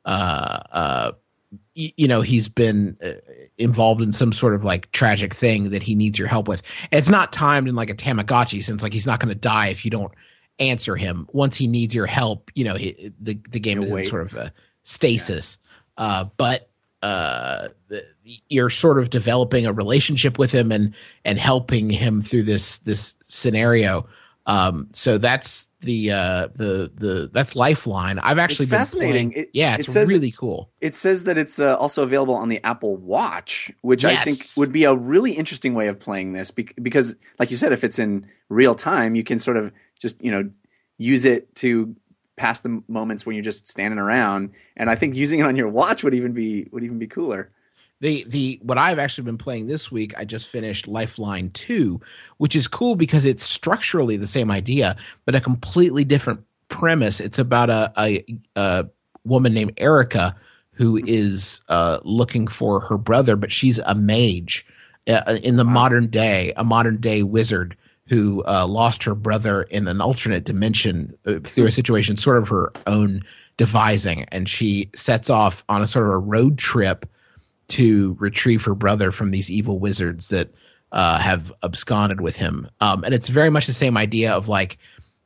uh, 0.05 0.61
uh, 0.73 1.13
you 1.75 2.09
know, 2.09 2.23
he's 2.23 2.49
been 2.49 2.97
uh, 3.05 3.13
involved 3.57 4.03
in 4.03 4.11
some 4.11 4.33
sort 4.33 4.55
of 4.55 4.65
like 4.65 4.91
tragic 4.91 5.33
thing 5.33 5.71
that 5.71 5.83
he 5.83 5.95
needs 5.95 6.19
your 6.19 6.29
help 6.29 6.49
with. 6.49 6.63
And 6.91 6.99
it's 6.99 7.09
not 7.09 7.33
timed 7.33 7.69
in 7.69 7.77
like 7.77 7.91
a 7.91 7.95
Tamagotchi 7.95 8.65
since 8.65 8.83
like 8.83 8.93
he's 8.93 9.07
not 9.07 9.21
going 9.21 9.29
to 9.29 9.35
die 9.35 9.69
if 9.69 9.85
you 9.85 9.91
don't 9.91 10.13
answer 10.59 10.97
him. 10.97 11.29
Once 11.33 11.57
he 11.57 11.69
needs 11.69 11.95
your 11.95 12.07
help, 12.07 12.51
you 12.55 12.65
know, 12.65 12.75
he, 12.75 13.13
the 13.21 13.39
the 13.51 13.61
game 13.61 13.81
You'll 13.81 13.97
is 13.97 14.07
in 14.07 14.11
sort 14.11 14.23
of 14.23 14.35
a 14.35 14.53
stasis. 14.83 15.59
Uh, 15.97 16.25
but 16.37 16.69
uh, 17.03 17.69
the, 17.87 18.05
you're 18.49 18.71
sort 18.71 18.99
of 18.99 19.11
developing 19.11 19.67
a 19.67 19.73
relationship 19.73 20.39
with 20.39 20.51
him 20.51 20.73
and 20.73 20.95
and 21.25 21.39
helping 21.39 21.91
him 21.91 22.21
through 22.21 22.43
this 22.43 22.81
this 22.81 23.15
scenario. 23.25 24.09
Um, 24.47 24.89
so 24.93 25.19
that's 25.19 25.68
the 25.81 26.11
uh, 26.11 26.49
the 26.57 26.91
the 26.95 27.31
that's 27.33 27.55
Lifeline. 27.55 28.19
I've 28.19 28.39
actually 28.39 28.65
It's 28.65 28.71
been 28.71 28.79
fascinating. 28.79 29.31
playing- 29.33 29.45
It- 29.47 29.51
yeah, 29.53 29.75
it 29.75 29.81
it's 29.81 29.93
says 29.93 30.09
it- 30.11 30.13
really 30.13 30.33
cool. 30.33 30.71
It 30.81 30.95
says 30.97 31.25
that 31.25 31.39
it's 31.39 31.61
uh, 31.61 31.77
also 31.77 32.03
available 32.03 32.35
on 32.35 32.49
the 32.49 32.61
Apple 32.65 32.97
Watch, 32.97 33.71
which 33.83 34.05
I 34.05 34.23
think 34.25 34.39
would 34.57 34.73
be 34.73 34.85
a 34.85 34.95
really 34.95 35.33
interesting 35.33 35.75
way 35.75 35.87
of 35.89 35.99
playing 36.01 36.33
this 36.33 36.51
bec- 36.51 36.75
because, 36.83 37.15
like 37.39 37.51
you 37.51 37.57
said, 37.57 37.73
if 37.73 37.85
it's 37.85 37.99
in 37.99 38.27
real 38.49 38.75
time, 38.75 39.15
you 39.15 39.23
can 39.23 39.39
sort 39.39 39.57
of 39.57 39.73
just 40.01 40.23
you 40.23 40.31
know 40.33 40.51
use 40.97 41.25
it 41.25 41.55
to 41.57 41.95
pass 42.37 42.61
the 42.61 42.83
moments 42.89 43.25
when 43.27 43.35
you're 43.37 43.43
just 43.45 43.67
standing 43.69 43.99
around. 43.99 44.51
And 44.77 44.89
I 44.91 44.95
think 44.97 45.15
using 45.17 45.41
it 45.41 45.43
on 45.47 45.57
your 45.57 45.69
watch 45.69 46.03
would 46.03 46.15
even 46.15 46.33
be 46.33 46.69
would 46.73 46.83
even 46.85 46.99
be 46.99 47.07
cooler. 47.07 47.51
The 48.01 48.25
the 48.29 48.61
what 48.63 48.79
I've 48.79 48.99
actually 48.99 49.25
been 49.25 49.39
playing 49.39 49.67
this 49.67 49.91
week, 49.91 50.15
I 50.17 50.25
just 50.25 50.49
finished 50.49 50.87
Lifeline 50.87 51.51
2, 51.51 52.01
which 52.37 52.55
is 52.55 52.69
cool 52.69 52.95
because 52.95 53.25
it's 53.25 53.43
structurally 53.43 54.17
the 54.17 54.27
same 54.27 54.51
idea, 54.51 54.97
but 55.25 55.35
a 55.35 55.41
completely 55.41 56.05
different 56.05 56.41
premise. 56.69 57.19
It's 57.19 57.39
about 57.39 57.71
a 57.71 57.93
a, 57.99 58.25
a 58.55 58.87
woman 59.25 59.53
named 59.53 59.73
Erica 59.79 60.37
who 60.73 60.97
is 60.97 61.61
uh, 61.69 61.99
looking 62.05 62.47
for 62.47 62.79
her 62.79 62.97
brother, 62.97 63.35
but 63.35 63.51
she's 63.51 63.81
a 63.81 63.97
mage 63.97 64.65
uh, 65.09 65.39
in 65.43 65.57
the 65.57 65.65
modern 65.65 66.07
day, 66.07 66.53
a 66.57 66.63
modern 66.63 66.99
day 66.99 67.25
wizard 67.25 67.77
who 68.07 68.45
uh, 68.45 68.65
lost 68.65 69.03
her 69.03 69.15
brother 69.17 69.63
in 69.63 69.89
an 69.89 70.01
alternate 70.01 70.45
dimension 70.45 71.15
uh, 71.27 71.41
through 71.43 71.67
a 71.67 71.73
situation 71.73 72.17
sort 72.17 72.37
of 72.37 72.49
her 72.49 72.71
own 72.87 73.25
devising, 73.57 74.23
and 74.31 74.49
she 74.49 74.89
sets 74.95 75.29
off 75.29 75.65
on 75.69 75.83
a 75.83 75.89
sort 75.89 76.07
of 76.07 76.13
a 76.13 76.19
road 76.19 76.59
trip 76.59 77.07
to 77.69 78.17
retrieve 78.19 78.65
her 78.65 78.75
brother 78.75 79.11
from 79.11 79.31
these 79.31 79.51
evil 79.51 79.79
wizards 79.79 80.29
that 80.29 80.53
uh, 80.93 81.19
have 81.19 81.53
absconded 81.63 82.21
with 82.21 82.37
him. 82.37 82.69
Um, 82.81 83.05
and 83.05 83.15
it's 83.15 83.29
very 83.29 83.51
much 83.51 83.67
the 83.67 83.75
same 83.75 83.97
idea 83.97 84.33
of 84.33 84.49
like 84.49 84.79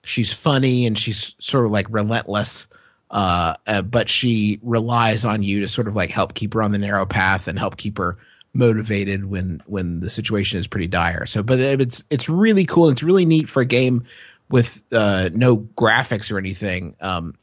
she's 0.05 0.33
funny 0.33 0.87
and 0.87 0.99
she's 0.99 1.35
sort 1.39 1.65
of 1.65 1.71
like 1.71 1.87
relentless, 1.89 2.67
uh, 3.11 3.55
uh, 3.67 3.83
but 3.83 4.09
she 4.09 4.59
relies 4.63 5.25
on 5.25 5.43
you 5.43 5.61
to 5.61 5.69
sort 5.69 5.89
of 5.89 5.95
like 5.95 6.11
help 6.11 6.35
keep 6.35 6.55
her 6.55 6.63
on 6.63 6.73
the 6.73 6.79
narrow 6.79 7.07
path 7.07 7.47
and 7.47 7.59
help 7.59 7.77
keep 7.77 7.99
her 7.99 8.19
motivated 8.55 9.25
when 9.25 9.63
when 9.67 10.01
the 10.01 10.11
situation 10.11 10.59
is 10.59 10.67
pretty 10.67 10.89
dire. 10.89 11.27
So, 11.27 11.43
but 11.43 11.61
it's 11.61 12.05
it's 12.11 12.29
really 12.29 12.67
cool. 12.67 12.91
It's 12.91 13.03
really 13.03 13.25
neat 13.25 13.49
for 13.49 13.63
a 13.63 13.67
game 13.67 14.05
with 14.51 14.83
uh, 14.93 15.31
no 15.33 15.59
graphics 15.59 16.31
or 16.33 16.39
anything. 16.39 16.97
Um, 17.01 17.35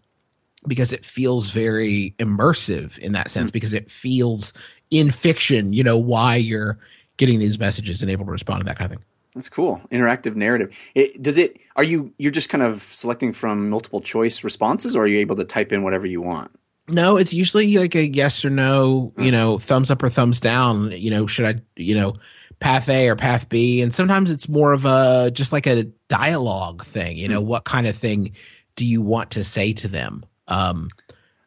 because 0.67 0.91
it 0.91 1.05
feels 1.05 1.51
very 1.51 2.13
immersive 2.19 2.97
in 2.97 3.13
that 3.13 3.31
sense 3.31 3.49
because 3.49 3.73
it 3.73 3.89
feels 3.89 4.51
in 4.91 5.11
fiction 5.11 5.73
you 5.73 5.83
know 5.83 5.97
why 5.97 6.35
you're 6.35 6.77
getting 7.17 7.39
these 7.39 7.59
messages 7.59 8.01
and 8.01 8.09
able 8.09 8.25
to 8.25 8.31
respond 8.31 8.61
to 8.61 8.65
that 8.65 8.77
kind 8.77 8.91
of 8.91 8.97
thing 8.97 9.05
That's 9.35 9.49
cool. 9.49 9.81
Interactive 9.91 10.35
narrative. 10.35 10.75
It, 10.95 11.21
does 11.21 11.37
it? 11.37 11.59
Are 11.75 11.83
you 11.83 12.11
you're 12.17 12.31
just 12.31 12.49
kind 12.49 12.63
of 12.63 12.81
selecting 12.81 13.31
from 13.31 13.69
multiple 13.69 14.01
choice 14.01 14.43
responses, 14.43 14.95
or 14.95 15.03
are 15.03 15.07
you 15.07 15.19
able 15.19 15.35
to 15.35 15.43
type 15.43 15.71
in 15.71 15.83
whatever 15.83 16.07
you 16.07 16.21
want? 16.21 16.49
no 16.91 17.17
it's 17.17 17.33
usually 17.33 17.77
like 17.77 17.95
a 17.95 18.07
yes 18.07 18.43
or 18.43 18.49
no 18.49 19.13
you 19.17 19.31
know 19.31 19.57
thumbs 19.57 19.91
up 19.91 20.01
or 20.01 20.09
thumbs 20.09 20.39
down 20.39 20.91
you 20.91 21.11
know 21.11 21.27
should 21.27 21.45
i 21.45 21.55
you 21.75 21.95
know 21.95 22.13
path 22.59 22.89
a 22.89 23.07
or 23.07 23.15
path 23.15 23.47
b 23.49 23.81
and 23.81 23.93
sometimes 23.93 24.29
it's 24.29 24.49
more 24.49 24.73
of 24.73 24.85
a 24.85 25.31
just 25.33 25.51
like 25.51 25.67
a 25.67 25.83
dialogue 26.07 26.83
thing 26.83 27.15
you 27.15 27.27
know 27.27 27.41
what 27.41 27.63
kind 27.63 27.87
of 27.87 27.95
thing 27.95 28.31
do 28.75 28.85
you 28.85 29.01
want 29.01 29.31
to 29.31 29.43
say 29.43 29.71
to 29.71 29.87
them 29.87 30.23
um 30.47 30.89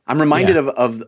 I'm 0.07 0.21
reminded 0.21 0.57
of 0.57 0.69
of 0.69 1.03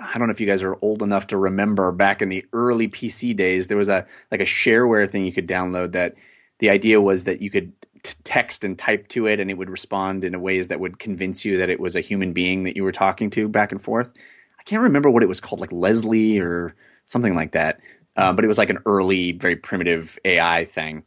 I 0.00 0.18
don't 0.18 0.26
know 0.26 0.32
if 0.32 0.40
you 0.40 0.46
guys 0.46 0.62
are 0.62 0.76
old 0.82 1.02
enough 1.02 1.28
to 1.28 1.36
remember 1.36 1.92
back 1.92 2.20
in 2.20 2.28
the 2.28 2.44
early 2.52 2.88
PC 2.88 3.36
days 3.36 3.68
there 3.68 3.76
was 3.78 3.88
a 3.88 4.06
like 4.30 4.40
a 4.40 4.44
shareware 4.44 5.08
thing 5.08 5.24
you 5.24 5.32
could 5.32 5.46
download 5.46 5.92
that 5.92 6.14
the 6.58 6.68
idea 6.70 7.00
was 7.00 7.24
that 7.24 7.40
you 7.40 7.48
could 7.50 7.72
t- 8.02 8.14
text 8.24 8.64
and 8.64 8.78
type 8.78 9.06
to 9.08 9.26
it 9.26 9.38
and 9.40 9.50
it 9.50 9.54
would 9.54 9.70
respond 9.70 10.24
in 10.24 10.40
ways 10.40 10.68
that 10.68 10.80
would 10.80 10.98
convince 10.98 11.44
you 11.44 11.58
that 11.58 11.70
it 11.70 11.78
was 11.80 11.94
a 11.94 12.00
human 12.00 12.32
being 12.32 12.64
that 12.64 12.76
you 12.76 12.82
were 12.82 12.92
talking 12.92 13.30
to 13.30 13.48
back 13.48 13.70
and 13.72 13.80
forth. 13.80 14.10
I 14.58 14.62
can't 14.64 14.82
remember 14.82 15.10
what 15.10 15.22
it 15.22 15.28
was 15.28 15.40
called 15.40 15.60
like 15.60 15.72
Leslie 15.72 16.38
or 16.40 16.74
something 17.04 17.34
like 17.34 17.52
that. 17.52 17.80
Uh, 18.16 18.32
but 18.32 18.44
it 18.44 18.48
was 18.48 18.58
like 18.58 18.70
an 18.70 18.78
early 18.84 19.32
very 19.32 19.56
primitive 19.56 20.18
AI 20.24 20.64
thing. 20.66 21.04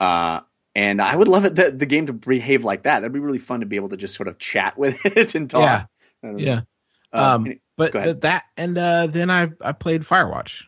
Uh, 0.00 0.40
and 0.74 1.00
I 1.00 1.14
would 1.14 1.28
love 1.28 1.44
it 1.44 1.54
that 1.56 1.78
the 1.78 1.86
game 1.86 2.06
to 2.06 2.12
behave 2.12 2.64
like 2.64 2.82
that. 2.82 3.00
That'd 3.00 3.12
be 3.12 3.20
really 3.20 3.38
fun 3.38 3.60
to 3.60 3.66
be 3.66 3.76
able 3.76 3.88
to 3.90 3.96
just 3.96 4.14
sort 4.14 4.28
of 4.28 4.38
chat 4.38 4.76
with 4.76 5.04
it 5.16 5.34
and 5.34 5.48
talk. 5.48 5.88
Yeah. 6.22 6.30
I 6.30 6.36
yeah 6.36 6.60
Uh, 7.12 7.34
um 7.36 7.46
any- 7.46 7.60
but 7.78 8.20
that 8.20 8.44
and 8.58 8.76
uh 8.76 9.06
then 9.06 9.30
i 9.30 9.48
i 9.62 9.72
played 9.72 10.02
firewatch 10.02 10.64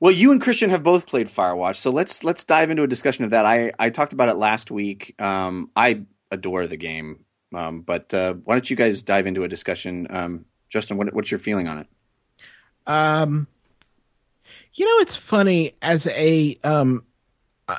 Well, 0.00 0.12
you 0.12 0.32
and 0.32 0.40
Christian 0.40 0.70
have 0.70 0.82
both 0.82 1.06
played 1.06 1.28
Firewatch, 1.28 1.76
so 1.76 1.90
let's 1.90 2.24
let's 2.24 2.42
dive 2.44 2.70
into 2.70 2.82
a 2.82 2.86
discussion 2.86 3.24
of 3.24 3.30
that. 3.30 3.44
I 3.44 3.70
I 3.78 3.90
talked 3.90 4.14
about 4.14 4.30
it 4.30 4.36
last 4.36 4.70
week. 4.70 5.14
Um, 5.20 5.70
I 5.76 6.06
adore 6.30 6.66
the 6.66 6.78
game, 6.78 7.24
um, 7.54 7.82
but 7.82 8.12
uh, 8.14 8.34
why 8.44 8.54
don't 8.54 8.70
you 8.70 8.76
guys 8.76 9.02
dive 9.02 9.26
into 9.26 9.42
a 9.44 9.48
discussion? 9.48 10.06
Um, 10.08 10.46
Justin, 10.70 10.96
what, 10.96 11.12
what's 11.12 11.30
your 11.30 11.38
feeling 11.38 11.68
on 11.68 11.78
it? 11.80 11.86
Um, 12.86 13.46
you 14.72 14.86
know, 14.86 15.02
it's 15.02 15.16
funny 15.16 15.72
as 15.82 16.06
a 16.06 16.56
um, 16.64 17.04
uh, 17.68 17.76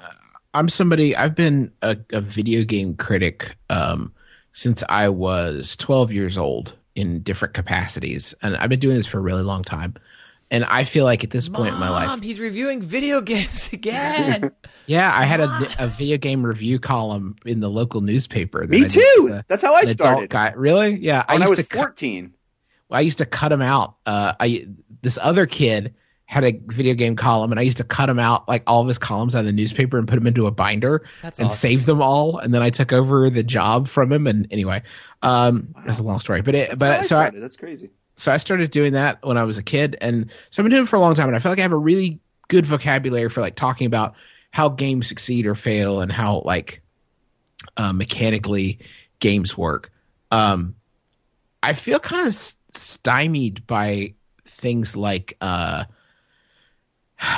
I'm 0.53 0.69
somebody. 0.69 1.15
I've 1.15 1.33
been 1.35 1.71
a, 1.81 1.97
a 2.13 2.21
video 2.21 2.63
game 2.63 2.93
critic 2.95 3.57
um 3.71 4.13
since 4.53 4.83
I 4.89 5.09
was 5.09 5.75
12 5.77 6.11
years 6.11 6.37
old 6.37 6.75
in 6.95 7.21
different 7.21 7.53
capacities, 7.53 8.33
and 8.41 8.55
I've 8.57 8.69
been 8.69 8.79
doing 8.79 8.95
this 8.97 9.07
for 9.07 9.17
a 9.17 9.21
really 9.21 9.43
long 9.43 9.63
time. 9.63 9.95
And 10.49 10.65
I 10.65 10.83
feel 10.83 11.05
like 11.05 11.23
at 11.23 11.29
this 11.29 11.47
point 11.47 11.73
in 11.73 11.79
my 11.79 11.89
life, 11.89 12.07
Mom, 12.07 12.21
he's 12.21 12.37
reviewing 12.37 12.81
video 12.81 13.21
games 13.21 13.69
again. 13.73 14.51
yeah, 14.85 15.09
I 15.15 15.23
had 15.23 15.39
a, 15.39 15.69
a 15.79 15.87
video 15.87 16.17
game 16.17 16.45
review 16.45 16.77
column 16.77 17.37
in 17.45 17.61
the 17.61 17.69
local 17.69 18.01
newspaper. 18.01 18.67
that 18.67 18.69
Me 18.69 18.83
I 18.83 18.87
too. 18.87 19.01
with 19.23 19.33
a- 19.33 19.45
That's 19.47 19.63
how 19.63 19.73
I 19.73 19.83
started. 19.83 20.29
Guy. 20.29 20.51
Really? 20.57 20.97
Yeah, 20.97 21.23
when 21.29 21.41
I, 21.41 21.45
used 21.45 21.49
was 21.51 21.59
to 21.59 21.65
cut- 21.67 21.79
fourteen. 21.79 22.33
I 22.89 22.99
used 22.99 23.19
to 23.19 23.25
cut 23.25 23.47
them 23.47 23.61
out. 23.61 23.95
Uh, 24.05 24.33
I 24.41 24.67
this 25.01 25.17
other 25.21 25.45
kid 25.45 25.95
had 26.31 26.45
a 26.45 26.57
video 26.67 26.93
game 26.93 27.17
column, 27.17 27.51
and 27.51 27.59
I 27.59 27.63
used 27.63 27.75
to 27.79 27.83
cut 27.83 28.07
him 28.07 28.17
out 28.17 28.47
like 28.47 28.63
all 28.65 28.81
of 28.81 28.87
his 28.87 28.97
columns 28.97 29.35
out 29.35 29.39
of 29.39 29.47
the 29.47 29.51
newspaper 29.51 29.97
and 29.97 30.07
put 30.07 30.15
them 30.15 30.25
into 30.25 30.45
a 30.47 30.51
binder 30.51 31.03
That's 31.21 31.39
and 31.39 31.47
awesome. 31.47 31.57
save 31.57 31.85
them 31.85 32.01
all. 32.01 32.37
And 32.37 32.53
then 32.53 32.63
I 32.63 32.69
took 32.69 32.93
over 32.93 33.29
the 33.29 33.43
job 33.43 33.89
from 33.89 34.13
him. 34.13 34.27
And 34.27 34.47
anyway, 34.49 34.81
um, 35.21 35.75
that's 35.85 35.99
a 35.99 36.03
long 36.03 36.21
story. 36.21 36.41
But 36.41 36.55
it, 36.55 36.69
That's 36.69 36.79
but 36.79 36.91
how 36.93 36.99
I 36.99 37.01
so 37.01 37.19
I. 37.19 37.29
That's 37.41 37.57
crazy. 37.57 37.89
so 38.15 38.31
I 38.31 38.37
started 38.37 38.71
doing 38.71 38.93
that 38.93 39.21
when 39.25 39.37
I 39.37 39.43
was 39.43 39.57
a 39.57 39.63
kid, 39.63 39.97
and 39.99 40.31
so 40.51 40.61
I've 40.61 40.63
been 40.63 40.71
doing 40.71 40.83
it 40.83 40.87
for 40.87 40.95
a 40.95 41.01
long 41.01 41.15
time, 41.15 41.27
and 41.27 41.35
I 41.35 41.39
feel 41.39 41.51
like 41.51 41.59
I 41.59 41.63
have 41.63 41.73
a 41.73 41.77
really 41.77 42.21
good 42.47 42.65
vocabulary 42.65 43.27
for 43.27 43.41
like 43.41 43.55
talking 43.55 43.85
about 43.85 44.15
how 44.51 44.69
games 44.69 45.07
succeed 45.07 45.45
or 45.45 45.53
fail 45.55 45.99
and 45.99 46.13
how 46.13 46.43
like 46.45 46.81
uh, 47.75 47.91
mechanically 47.91 48.79
games 49.19 49.57
work. 49.57 49.91
Um, 50.31 50.75
I 51.61 51.73
feel 51.73 51.99
kind 51.99 52.25
of 52.25 52.53
stymied 52.71 53.67
by 53.67 54.13
things 54.45 54.95
like 54.95 55.35
uh, 55.41 55.83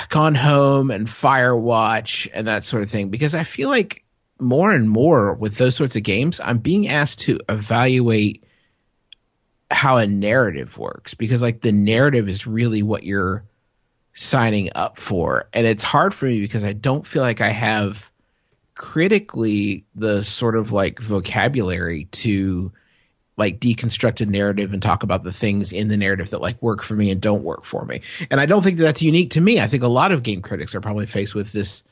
Gone 0.09 0.35
Home 0.35 0.91
and 0.91 1.07
Firewatch 1.07 2.27
and 2.33 2.47
that 2.47 2.63
sort 2.63 2.83
of 2.83 2.89
thing 2.89 3.09
because 3.09 3.35
I 3.35 3.43
feel 3.43 3.69
like 3.69 4.03
more 4.39 4.71
and 4.71 4.89
more 4.89 5.33
with 5.33 5.57
those 5.57 5.75
sorts 5.75 5.95
of 5.95 6.03
games, 6.03 6.39
I'm 6.43 6.59
being 6.59 6.87
asked 6.87 7.19
to 7.21 7.39
evaluate 7.49 8.43
how 9.71 9.97
a 9.97 10.07
narrative 10.07 10.77
works 10.77 11.13
because 11.13 11.41
like 11.41 11.61
the 11.61 11.71
narrative 11.71 12.29
is 12.29 12.45
really 12.45 12.83
what 12.83 13.03
you're 13.03 13.43
signing 14.13 14.69
up 14.75 14.99
for. 14.99 15.49
And 15.53 15.65
it's 15.65 15.83
hard 15.83 16.13
for 16.13 16.25
me 16.25 16.39
because 16.39 16.63
I 16.63 16.73
don't 16.73 17.07
feel 17.07 17.21
like 17.21 17.41
I 17.41 17.49
have 17.49 18.11
critically 18.75 19.85
the 19.95 20.23
sort 20.23 20.55
of 20.55 20.71
like 20.71 20.99
vocabulary 20.99 22.05
to 22.05 22.71
like 23.37 23.59
deconstruct 23.59 24.21
a 24.21 24.25
narrative 24.25 24.73
and 24.73 24.81
talk 24.81 25.03
about 25.03 25.23
the 25.23 25.33
things 25.33 25.71
in 25.71 25.87
the 25.87 25.97
narrative 25.97 26.29
that 26.29 26.41
like 26.41 26.61
work 26.61 26.83
for 26.83 26.95
me 26.95 27.09
and 27.09 27.19
don't 27.19 27.43
work 27.43 27.63
for 27.63 27.85
me. 27.85 28.01
And 28.29 28.39
I 28.39 28.45
don't 28.45 28.63
think 28.63 28.77
that 28.77 28.83
that's 28.83 29.01
unique 29.01 29.31
to 29.31 29.41
me. 29.41 29.59
I 29.59 29.67
think 29.67 29.83
a 29.83 29.87
lot 29.87 30.11
of 30.11 30.23
game 30.23 30.41
critics 30.41 30.75
are 30.75 30.81
probably 30.81 31.07
faced 31.07 31.33
with 31.33 31.51
this 31.51 31.83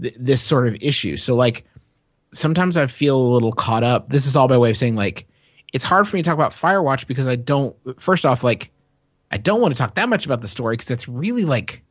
th- 0.00 0.14
this 0.18 0.40
sort 0.40 0.68
of 0.68 0.76
issue. 0.80 1.16
So 1.16 1.34
like 1.34 1.64
sometimes 2.32 2.76
I 2.76 2.86
feel 2.86 3.16
a 3.16 3.32
little 3.32 3.52
caught 3.52 3.82
up. 3.82 4.08
This 4.10 4.26
is 4.26 4.36
all 4.36 4.48
by 4.48 4.58
way 4.58 4.70
of 4.70 4.76
saying 4.76 4.94
like 4.94 5.26
it's 5.72 5.84
hard 5.84 6.06
for 6.06 6.16
me 6.16 6.22
to 6.22 6.26
talk 6.28 6.34
about 6.34 6.52
Firewatch 6.52 7.06
because 7.06 7.26
I 7.26 7.36
don't 7.36 7.74
first 8.00 8.24
off 8.24 8.44
like 8.44 8.70
I 9.32 9.36
don't 9.36 9.60
want 9.60 9.74
to 9.74 9.78
talk 9.78 9.96
that 9.96 10.08
much 10.08 10.26
about 10.26 10.42
the 10.42 10.48
story 10.48 10.76
because 10.76 10.90
it's 10.90 11.08
really 11.08 11.44
like 11.44 11.82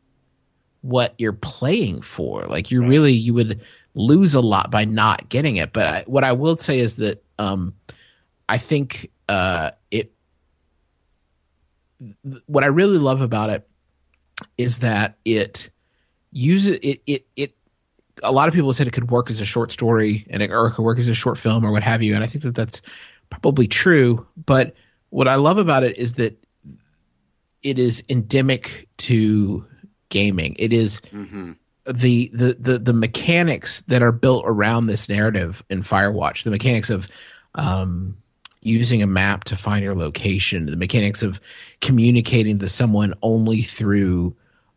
what 0.81 1.13
you're 1.17 1.33
playing 1.33 2.01
for. 2.01 2.45
Like 2.45 2.71
you 2.71 2.85
really 2.85 3.11
you 3.11 3.33
would 3.33 3.61
lose 3.95 4.33
a 4.33 4.41
lot 4.41 4.71
by 4.71 4.85
not 4.85 5.27
getting 5.27 5.57
it. 5.57 5.73
But 5.73 5.87
I, 5.87 6.03
what 6.07 6.23
I 6.23 6.31
will 6.31 6.55
say 6.55 6.79
is 6.79 6.95
that 6.97 7.21
um 7.37 7.73
I 8.47 8.57
think 8.57 9.09
uh, 9.29 9.71
it 9.91 10.13
what 12.45 12.63
I 12.63 12.67
really 12.67 12.97
love 12.97 13.21
about 13.21 13.49
it 13.49 13.67
is 14.57 14.79
that 14.79 15.17
it 15.23 15.69
uses 16.31 16.79
it 16.81 17.01
it 17.05 17.25
it 17.35 17.55
a 18.21 18.31
lot 18.31 18.47
of 18.47 18.53
people 18.53 18.73
said 18.73 18.87
it 18.87 18.93
could 18.93 19.11
work 19.11 19.29
as 19.29 19.39
a 19.39 19.45
short 19.45 19.71
story 19.71 20.25
and 20.29 20.43
it, 20.43 20.51
or 20.51 20.67
it 20.67 20.71
could 20.71 20.83
work 20.83 20.99
as 20.99 21.07
a 21.07 21.13
short 21.13 21.37
film 21.37 21.65
or 21.65 21.71
what 21.71 21.83
have 21.83 22.01
you 22.01 22.15
and 22.15 22.23
I 22.23 22.27
think 22.27 22.43
that 22.43 22.55
that's 22.55 22.81
probably 23.29 23.67
true 23.67 24.25
but 24.45 24.75
what 25.09 25.27
I 25.27 25.35
love 25.35 25.57
about 25.57 25.83
it 25.83 25.97
is 25.97 26.13
that 26.13 26.37
it 27.61 27.79
is 27.79 28.03
endemic 28.09 28.87
to 28.97 29.65
gaming 30.09 30.55
it 30.59 30.73
is 30.73 30.99
Mm-hmm. 31.13 31.51
the, 31.85 32.29
the 32.33 32.53
the 32.59 32.79
the 32.79 32.93
mechanics 32.93 33.81
that 33.87 34.01
are 34.01 34.11
built 34.11 34.43
around 34.45 34.87
this 34.87 35.07
narrative 35.09 35.63
in 35.69 35.83
Firewatch, 35.83 36.43
the 36.43 36.51
mechanics 36.51 36.89
of 36.89 37.07
um, 37.55 38.17
using 38.65 39.01
a 39.03 39.07
map 39.07 39.43
to 39.45 39.55
find 39.55 39.83
your 39.83 39.95
location, 39.95 40.65
the 40.65 40.75
mechanics 40.77 41.21
of 41.23 41.39
communicating 41.81 42.59
to 42.59 42.67
someone 42.67 43.13
only 43.21 43.61
through 43.61 44.35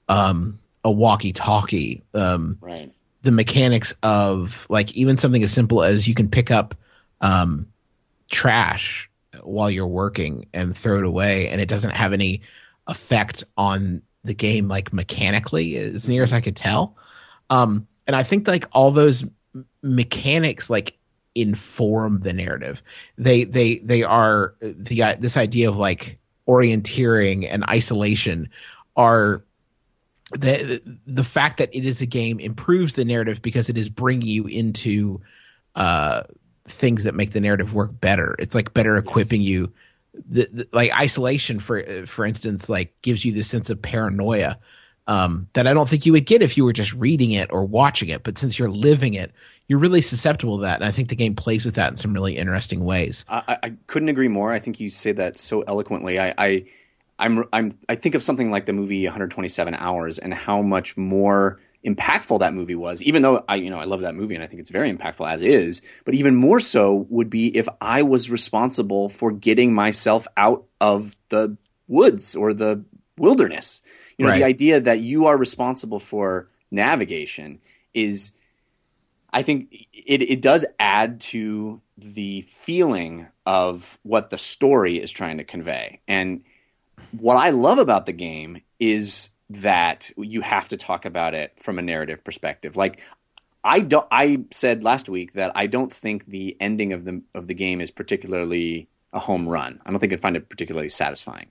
um, 0.09 0.59
a 0.85 0.91
walkie-talkie, 0.91 2.03
um, 2.15 2.59
Right. 2.61 2.93
the 3.23 3.33
mechanics 3.33 3.95
of 4.03 4.67
like 4.69 4.93
even 4.95 5.17
something 5.17 5.43
as 5.43 5.53
simple 5.53 5.83
as 5.83 6.07
you 6.07 6.15
can 6.15 6.29
pick 6.29 6.51
up 6.51 6.75
um, 7.21 7.67
trash 8.31 9.11
while 9.43 9.71
you're 9.71 9.87
working 9.87 10.47
and 10.53 10.77
throw 10.77 10.99
it 10.99 11.05
away, 11.05 11.49
and 11.49 11.61
it 11.61 11.69
doesn't 11.69 11.91
have 11.91 12.13
any 12.13 12.43
effect 12.87 13.45
on 13.57 14.03
the 14.25 14.35
game 14.35 14.69
like 14.69 14.93
mechanically, 14.93 15.77
as 15.77 16.09
near 16.09 16.23
as 16.23 16.33
I 16.33 16.41
could 16.41 16.57
tell. 16.57 16.97
Um, 17.51 17.87
and 18.07 18.17
I 18.17 18.23
think 18.23 18.49
like 18.49 18.67
all 18.73 18.91
those 18.91 19.25
mechanics 19.83 20.69
like 20.69 20.97
inform 21.37 22.21
the 22.21 22.33
narrative. 22.33 22.83
They 23.19 23.45
they 23.45 23.79
they 23.79 24.03
are 24.03 24.55
the 24.61 25.03
uh, 25.03 25.17
this 25.19 25.37
idea 25.37 25.69
of 25.69 25.77
like 25.77 26.19
orienteering 26.49 27.47
and 27.51 27.65
isolation 27.65 28.49
are 28.97 29.45
the 30.33 30.83
the 31.07 31.25
fact 31.25 31.59
that 31.59 31.75
it 31.75 31.85
is 31.85 32.01
a 32.01 32.07
game 32.07 32.41
improves 32.41 32.95
the 32.95 33.05
narrative 33.05 33.43
because 33.43 33.69
it 33.69 33.79
is 33.79 33.89
bringing 33.89 34.29
you 34.29 34.47
into 34.47 35.21
uh 35.75 36.23
things 36.67 37.05
that 37.05 37.15
make 37.15 37.33
the 37.33 37.41
narrative 37.41 37.75
work 37.75 38.01
better. 38.01 38.35
It's 38.39 38.55
like 38.55 38.75
better 38.75 38.97
equipping 38.97 39.43
you. 39.43 39.73
The, 40.29 40.49
the, 40.53 40.69
like 40.73 40.93
isolation, 40.97 41.61
for 41.61 42.07
for 42.07 42.25
instance, 42.25 42.69
like 42.69 42.95
gives 43.03 43.25
you 43.25 43.33
this 43.33 43.49
sense 43.49 43.71
of 43.71 43.81
paranoia 43.81 44.59
um, 45.07 45.49
that 45.53 45.67
I 45.67 45.75
don't 45.75 45.89
think 45.89 46.07
you 46.07 46.13
would 46.13 46.27
get 46.27 46.43
if 46.43 46.57
you 46.57 46.65
were 46.65 46.73
just 46.73 46.93
reading 46.95 47.33
it 47.33 47.53
or 47.53 47.65
watching 47.65 48.09
it. 48.09 48.23
But 48.23 48.39
since 48.39 48.59
you're 48.59 48.71
living 48.71 49.15
it, 49.15 49.33
you're 49.69 49.79
really 49.79 50.03
susceptible 50.03 50.59
to 50.59 50.63
that, 50.63 50.77
and 50.77 50.85
I 50.85 50.91
think 50.91 51.09
the 51.09 51.17
game 51.17 51.35
plays 51.35 51.65
with 51.65 51.75
that 51.75 51.91
in 51.91 51.97
some 51.97 52.13
really 52.13 52.37
interesting 52.37 52.85
ways. 52.85 53.25
I, 53.29 53.59
I- 53.63 53.73
couldn't 53.87 54.09
agree 54.09 54.29
more. 54.29 54.53
I 54.53 54.59
think 54.59 54.79
you 54.81 54.91
say 54.91 55.13
that 55.13 55.39
so 55.39 55.63
eloquently. 55.63 56.19
I, 56.21 56.35
I, 56.39 56.65
I'm, 57.19 57.45
I'm, 57.53 57.79
I 57.89 57.95
think 57.97 58.15
of 58.15 58.23
something 58.23 58.51
like 58.51 58.67
the 58.67 58.73
movie 58.73 59.05
127 59.05 59.75
Hours 59.75 60.19
and 60.19 60.33
how 60.35 60.63
much 60.63 60.97
more 60.97 61.59
impactful 61.85 62.41
that 62.41 62.53
movie 62.53 62.75
was. 62.75 63.01
Even 63.03 63.23
though 63.23 63.45
I, 63.49 63.57
you 63.57 63.71
know, 63.71 63.79
I 63.79 63.85
love 63.85 64.01
that 64.03 64.15
movie 64.15 64.35
and 64.35 64.43
I 64.43 64.47
think 64.49 64.61
it's 64.61 64.71
very 64.71 64.93
impactful 64.93 65.29
as 65.31 65.41
is. 65.41 65.83
But 66.05 66.15
even 66.15 66.35
more 66.35 66.59
so 66.61 67.07
would 67.11 67.31
be 67.31 67.57
if 67.57 67.69
I 67.81 68.03
was 68.03 68.29
responsible 68.29 69.09
for 69.09 69.31
getting 69.33 69.73
myself 69.73 70.27
out 70.37 70.65
of 70.81 71.17
the 71.29 71.57
woods 71.89 72.35
or 72.35 72.53
the 72.53 72.85
wilderness. 73.19 73.83
You 74.19 74.25
know, 74.27 74.33
Right. 74.33 74.39
the 74.39 74.45
idea 74.47 74.81
that 74.81 74.99
you 75.01 75.27
are 75.27 75.37
responsible 75.37 76.01
for 76.01 76.49
navigation 76.73 77.61
is 77.95 78.33
I 79.33 79.43
think 79.43 79.73
it, 79.93 80.23
it 80.23 80.41
does 80.41 80.65
add 80.79 81.21
to 81.21 81.81
the 81.99 82.43
feeling 82.43 83.29
of 83.45 83.99
what 84.03 84.31
the 84.31 84.39
story 84.39 84.99
is 84.99 85.11
trying 85.11 85.39
to 85.39 85.45
convey. 85.45 86.01
And 86.07 86.43
what 87.13 87.37
I 87.37 87.51
love 87.51 87.79
about 87.79 88.07
the 88.07 88.13
game 88.13 88.63
is 88.79 89.31
that 89.49 90.11
you 90.17 90.41
have 90.41 90.69
to 90.69 90.77
talk 90.77 91.05
about 91.05 91.35
it 91.35 91.53
from 91.57 91.79
a 91.79 91.83
narrative 91.83 92.25
perspective. 92.25 92.77
Like 92.77 93.01
I 93.63 93.81
don't 93.81 94.07
I 94.11 94.45
said 94.51 94.85
last 94.85 95.09
week 95.09 95.33
that 95.33 95.53
I 95.55 95.67
don't 95.67 95.93
think 95.93 96.27
the 96.27 96.57
ending 96.61 96.93
of 96.93 97.05
the 97.05 97.23
of 97.35 97.47
the 97.47 97.55
game 97.55 97.81
is 97.81 97.91
particularly 97.91 98.89
a 99.13 99.21
home 99.21 99.49
run. 99.49 99.81
I 99.85 99.91
don't 99.91 100.01
think 100.01 100.13
I 100.13 100.17
find 100.17 100.37
it 100.37 100.49
particularly 100.49 100.89
satisfying. 100.89 101.51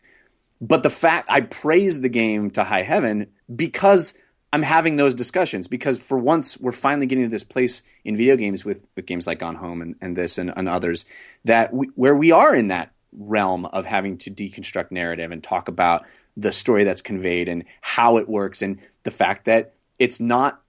But 0.62 0.84
the 0.84 0.90
fact 0.90 1.30
I 1.30 1.42
praise 1.42 2.02
the 2.02 2.10
game 2.10 2.52
to 2.52 2.64
high 2.64 2.84
heaven 2.84 3.28
because 3.54 4.14
I'm 4.56 4.62
having 4.62 4.96
those 4.96 5.14
discussions 5.14 5.68
because 5.68 6.00
for 6.00 6.18
once 6.18 6.58
we're 6.58 6.72
finally 6.72 7.08
getting 7.08 7.26
to 7.26 7.30
this 7.30 7.44
place 7.44 7.84
in 8.06 8.16
video 8.16 8.38
games 8.38 8.64
with, 8.64 8.88
with 8.96 9.06
games 9.06 9.28
like 9.28 9.40
Gone 9.40 9.56
Home 9.56 9.82
and, 9.82 9.96
and 10.00 10.16
this 10.16 10.38
and, 10.38 10.54
and 10.56 10.70
others 10.70 11.06
that 11.44 11.74
we, 11.74 11.88
where 11.96 12.16
we 12.16 12.32
are 12.32 12.56
in 12.56 12.70
that 12.70 12.94
realm 13.12 13.66
of 13.66 13.86
having 13.86 14.18
to 14.20 14.32
deconstruct 14.32 14.92
narrative 14.92 15.34
and 15.34 15.44
talk 15.44 15.68
about 15.68 16.06
the 16.38 16.54
story 16.54 16.86
that's 16.86 17.02
conveyed 17.02 17.50
and 17.50 17.66
how 17.82 18.16
it 18.16 18.30
works 18.30 18.62
and 18.62 18.80
the 19.04 19.12
fact 19.12 19.44
that 19.44 19.74
it's 20.00 20.22
not 20.22 20.62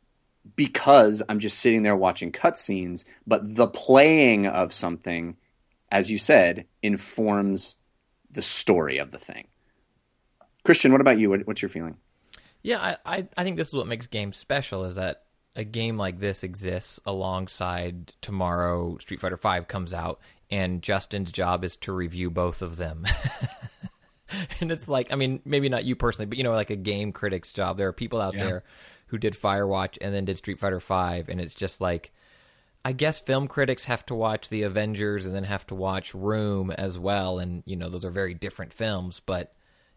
because 0.56 1.22
I'm 1.28 1.38
just 1.38 1.60
sitting 1.60 1.84
there 1.84 1.94
watching 1.94 2.32
cutscenes, 2.32 3.04
but 3.24 3.54
the 3.54 3.68
playing 3.68 4.48
of 4.48 4.72
something, 4.72 5.36
as 5.92 6.10
you 6.10 6.18
said, 6.18 6.66
informs 6.82 7.76
the 8.32 8.42
story 8.42 8.98
of 8.98 9.12
the 9.12 9.18
thing. 9.18 9.46
Christian, 10.64 10.90
what 10.90 11.00
about 11.00 11.20
you? 11.20 11.30
What, 11.30 11.46
what's 11.46 11.62
your 11.62 11.68
feeling? 11.68 11.98
Yeah, 12.66 12.96
I, 13.04 13.16
I 13.18 13.28
I 13.36 13.44
think 13.44 13.56
this 13.56 13.68
is 13.68 13.74
what 13.74 13.86
makes 13.86 14.08
games 14.08 14.36
special 14.36 14.84
is 14.84 14.96
that 14.96 15.22
a 15.54 15.62
game 15.62 15.96
like 15.96 16.18
this 16.18 16.42
exists 16.42 16.98
alongside 17.06 18.12
tomorrow 18.20 18.98
Street 18.98 19.20
Fighter 19.20 19.36
Five 19.36 19.68
comes 19.68 19.94
out, 19.94 20.20
and 20.50 20.82
Justin's 20.82 21.30
job 21.30 21.62
is 21.64 21.76
to 21.76 21.92
review 21.92 22.28
both 22.28 22.62
of 22.62 22.76
them. 22.76 23.06
and 24.60 24.72
it's 24.72 24.88
like, 24.88 25.12
I 25.12 25.16
mean, 25.16 25.40
maybe 25.44 25.68
not 25.68 25.84
you 25.84 25.94
personally, 25.94 26.26
but 26.26 26.38
you 26.38 26.44
know, 26.44 26.52
like 26.52 26.70
a 26.70 26.76
game 26.76 27.12
critic's 27.12 27.52
job. 27.52 27.78
There 27.78 27.88
are 27.88 27.92
people 27.92 28.20
out 28.20 28.34
Yeah. 28.34 28.44
there 28.44 28.64
who 29.06 29.18
did 29.18 29.34
Firewatch 29.34 29.96
and 30.00 30.12
then 30.12 30.24
did 30.24 30.36
Street 30.36 30.58
Fighter 30.58 30.80
Five, 30.80 31.28
and 31.28 31.40
it's 31.40 31.54
just 31.54 31.80
like. 31.80 32.12
I 32.84 32.92
guess 32.92 33.18
film 33.18 33.48
critics 33.48 33.86
have 33.86 34.06
to 34.06 34.14
watch 34.14 34.48
The 34.48 34.62
Avengers 34.62 35.26
and 35.26 35.34
then 35.34 35.42
have 35.42 35.66
to 35.66 35.74
watch 35.74 36.14
Room 36.14 36.70
as 36.70 36.96
well, 36.96 37.40
and 37.40 37.64
you 37.66 37.74
know 37.74 37.88
those 37.88 38.04
are 38.04 38.12
very 38.12 38.32
different 38.32 38.72
films. 38.72 39.18
But 39.18 39.52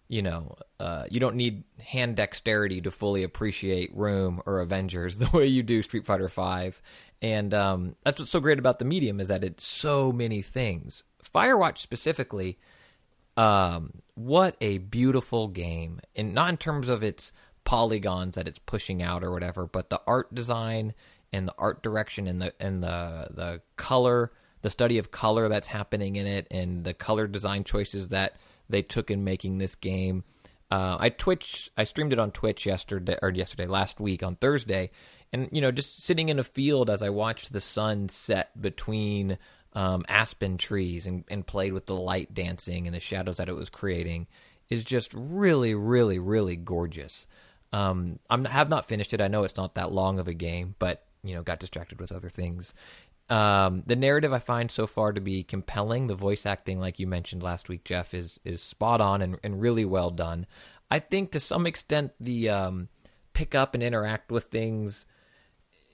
you 0.09 0.23
know, 0.23 0.55
uh, 0.79 1.05
you 1.09 1.19
don't 1.19 1.35
need 1.35 1.63
hand 1.79 2.15
dexterity 2.15 2.81
to 2.81 2.91
fully 2.91 3.23
appreciate 3.23 3.95
Room 3.95 4.41
or 4.45 4.59
Avengers 4.59 5.17
the 5.19 5.29
way 5.29 5.45
you 5.45 5.63
do 5.63 5.81
Street 5.81 6.05
Fighter 6.05 6.27
Five, 6.27 6.81
and 7.21 7.53
um, 7.53 7.95
that's 8.03 8.19
what's 8.19 8.31
so 8.31 8.39
great 8.39 8.59
about 8.59 8.79
the 8.79 8.85
medium 8.85 9.19
is 9.19 9.27
that 9.27 9.43
it's 9.43 9.63
so 9.63 10.11
many 10.11 10.41
things. 10.41 11.03
Firewatch 11.23 11.77
specifically, 11.77 12.57
um, 13.37 13.93
what 14.15 14.57
a 14.59 14.79
beautiful 14.79 15.47
game, 15.47 16.01
and 16.15 16.33
not 16.33 16.49
in 16.49 16.57
terms 16.57 16.89
of 16.89 17.03
its 17.03 17.31
polygons 17.63 18.35
that 18.35 18.47
it's 18.47 18.59
pushing 18.59 19.03
out 19.03 19.23
or 19.23 19.31
whatever, 19.31 19.67
but 19.67 19.91
the 19.91 20.01
art 20.07 20.33
design 20.33 20.93
and 21.31 21.47
the 21.47 21.53
art 21.59 21.83
direction 21.83 22.27
and 22.27 22.41
the 22.41 22.53
and 22.59 22.81
the 22.81 23.27
the 23.29 23.61
color, 23.75 24.31
the 24.63 24.71
study 24.71 24.97
of 24.97 25.11
color 25.11 25.47
that's 25.49 25.67
happening 25.67 26.15
in 26.15 26.25
it, 26.25 26.47
and 26.49 26.83
the 26.83 26.95
color 26.95 27.27
design 27.27 27.63
choices 27.63 28.07
that 28.07 28.37
they 28.69 28.81
took 28.81 29.11
in 29.11 29.23
making 29.23 29.57
this 29.57 29.75
game. 29.75 30.23
Uh, 30.71 30.97
I 30.99 31.09
Twitch, 31.09 31.71
I 31.77 31.83
streamed 31.83 32.13
it 32.13 32.19
on 32.19 32.31
Twitch 32.31 32.65
yesterday 32.65 33.17
or 33.21 33.29
yesterday 33.29 33.65
last 33.65 33.99
week 33.99 34.21
on 34.21 34.35
Thursday, 34.35 34.91
and 35.33 35.49
you 35.51 35.61
know 35.61 35.71
just 35.71 36.03
sitting 36.03 36.29
in 36.29 36.39
a 36.39 36.43
field 36.43 36.89
as 36.89 37.01
I 37.01 37.09
watched 37.09 37.51
the 37.51 37.61
sun 37.61 38.09
set 38.09 38.59
between 38.61 39.37
um, 39.73 40.05
aspen 40.07 40.57
trees 40.57 41.05
and, 41.07 41.23
and 41.29 41.45
played 41.45 41.73
with 41.73 41.85
the 41.85 41.95
light 41.95 42.33
dancing 42.33 42.87
and 42.87 42.95
the 42.95 42.99
shadows 42.99 43.37
that 43.37 43.49
it 43.49 43.55
was 43.55 43.69
creating 43.69 44.27
is 44.69 44.83
just 44.83 45.13
really, 45.13 45.73
really, 45.73 46.19
really 46.19 46.55
gorgeous. 46.55 47.27
Um, 47.71 48.19
I'm 48.29 48.45
have 48.45 48.69
not 48.69 48.87
finished 48.87 49.13
it. 49.13 49.21
I 49.21 49.27
know 49.27 49.43
it's 49.43 49.57
not 49.57 49.75
that 49.75 49.91
long 49.91 50.19
of 50.19 50.27
a 50.27 50.33
game, 50.33 50.75
but 50.79 51.03
you 51.23 51.35
know, 51.35 51.43
got 51.43 51.59
distracted 51.59 51.99
with 51.99 52.11
other 52.11 52.29
things. 52.29 52.73
Um, 53.29 53.83
the 53.85 53.95
narrative 53.95 54.33
I 54.33 54.39
find 54.39 54.71
so 54.71 54.87
far 54.87 55.13
to 55.13 55.21
be 55.21 55.43
compelling. 55.43 56.07
The 56.07 56.15
voice 56.15 56.45
acting, 56.45 56.79
like 56.79 56.99
you 56.99 57.07
mentioned 57.07 57.43
last 57.43 57.69
week, 57.69 57.83
Jeff, 57.83 58.13
is 58.13 58.39
is 58.43 58.61
spot 58.61 59.01
on 59.01 59.21
and, 59.21 59.37
and 59.43 59.61
really 59.61 59.85
well 59.85 60.09
done. 60.09 60.47
I 60.89 60.99
think 60.99 61.31
to 61.31 61.39
some 61.39 61.67
extent 61.67 62.11
the 62.19 62.49
um, 62.49 62.89
pick 63.33 63.53
up 63.53 63.73
and 63.73 63.83
interact 63.83 64.31
with 64.31 64.45
things 64.45 65.05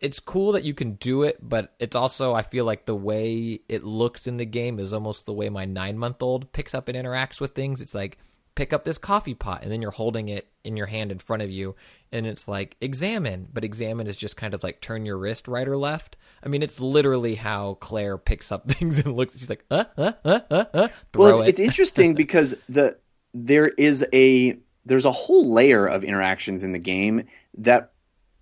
it's 0.02 0.20
cool 0.20 0.52
that 0.52 0.64
you 0.64 0.74
can 0.74 0.94
do 0.94 1.24
it, 1.24 1.38
but 1.42 1.74
it's 1.80 1.96
also 1.96 2.34
I 2.34 2.44
feel 2.44 2.66
like 2.66 2.86
the 2.86 2.96
way 2.96 3.62
it 3.68 3.84
looks 3.84 4.28
in 4.28 4.38
the 4.38 4.46
game 4.46 4.80
is 4.80 4.94
almost 4.94 5.26
the 5.26 5.34
way 5.34 5.50
my 5.50 5.66
nine 5.66 5.98
month 5.98 6.22
old 6.22 6.52
picks 6.54 6.74
up 6.74 6.88
and 6.88 6.98
interacts 6.98 7.40
with 7.40 7.56
things. 7.56 7.82
It's 7.82 7.96
like 7.96 8.18
pick 8.56 8.74
up 8.74 8.86
this 8.86 8.98
coffee 8.98 9.34
pot 9.34 9.62
and 9.62 9.72
then 9.72 9.82
you're 9.82 9.92
holding 9.92 10.30
it 10.30 10.48
in 10.64 10.78
your 10.78 10.88
hand 10.88 11.12
in 11.12 11.20
front 11.20 11.44
of 11.44 11.52
you 11.52 11.76
and 12.12 12.26
it's 12.26 12.48
like 12.48 12.78
examine, 12.80 13.48
but 13.52 13.64
examine 13.64 14.08
is 14.08 14.18
just 14.18 14.38
kind 14.38 14.54
of 14.54 14.64
like 14.64 14.82
turn 14.82 15.06
your 15.06 15.18
wrist 15.18 15.48
right 15.48 15.68
or 15.68 15.78
left. 15.78 16.16
I 16.44 16.48
mean, 16.48 16.64
it's 16.64 16.80
literally 16.80 17.36
how 17.36 17.76
Claire 17.82 18.18
picks 18.18 18.52
up 18.52 18.68
things 18.72 19.00
and 19.00 19.16
looks. 19.16 19.38
She's 19.38 19.50
like, 19.50 19.66
uh, 19.70 19.86
uh, 19.98 20.14
uh, 20.24 20.40
uh, 20.50 20.66
uh, 20.74 20.88
well, 21.14 21.42
it's, 21.42 21.48
it. 21.48 21.50
it's 21.50 21.60
interesting 21.60 22.14
because 22.16 22.56
the 22.70 22.98
there 23.34 23.68
is 23.68 24.06
a 24.14 24.58
there's 24.86 25.06
a 25.06 25.12
whole 25.12 25.52
layer 25.52 25.86
of 25.86 26.04
interactions 26.04 26.64
in 26.64 26.72
the 26.72 26.80
game 26.80 27.26
that 27.58 27.92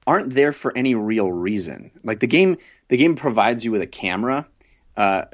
aren't 0.06 0.34
there 0.34 0.52
for 0.52 0.76
any 0.78 0.94
real 0.94 1.32
reason. 1.32 1.92
Like 2.04 2.20
the 2.20 2.28
game, 2.28 2.58
the 2.90 2.98
game 2.98 3.16
provides 3.16 3.64
you 3.64 3.72
with 3.72 3.82
a 3.82 3.88
camera 3.88 4.46
uh, 4.98 5.26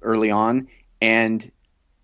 early 0.00 0.30
on, 0.30 0.68
and 1.00 1.50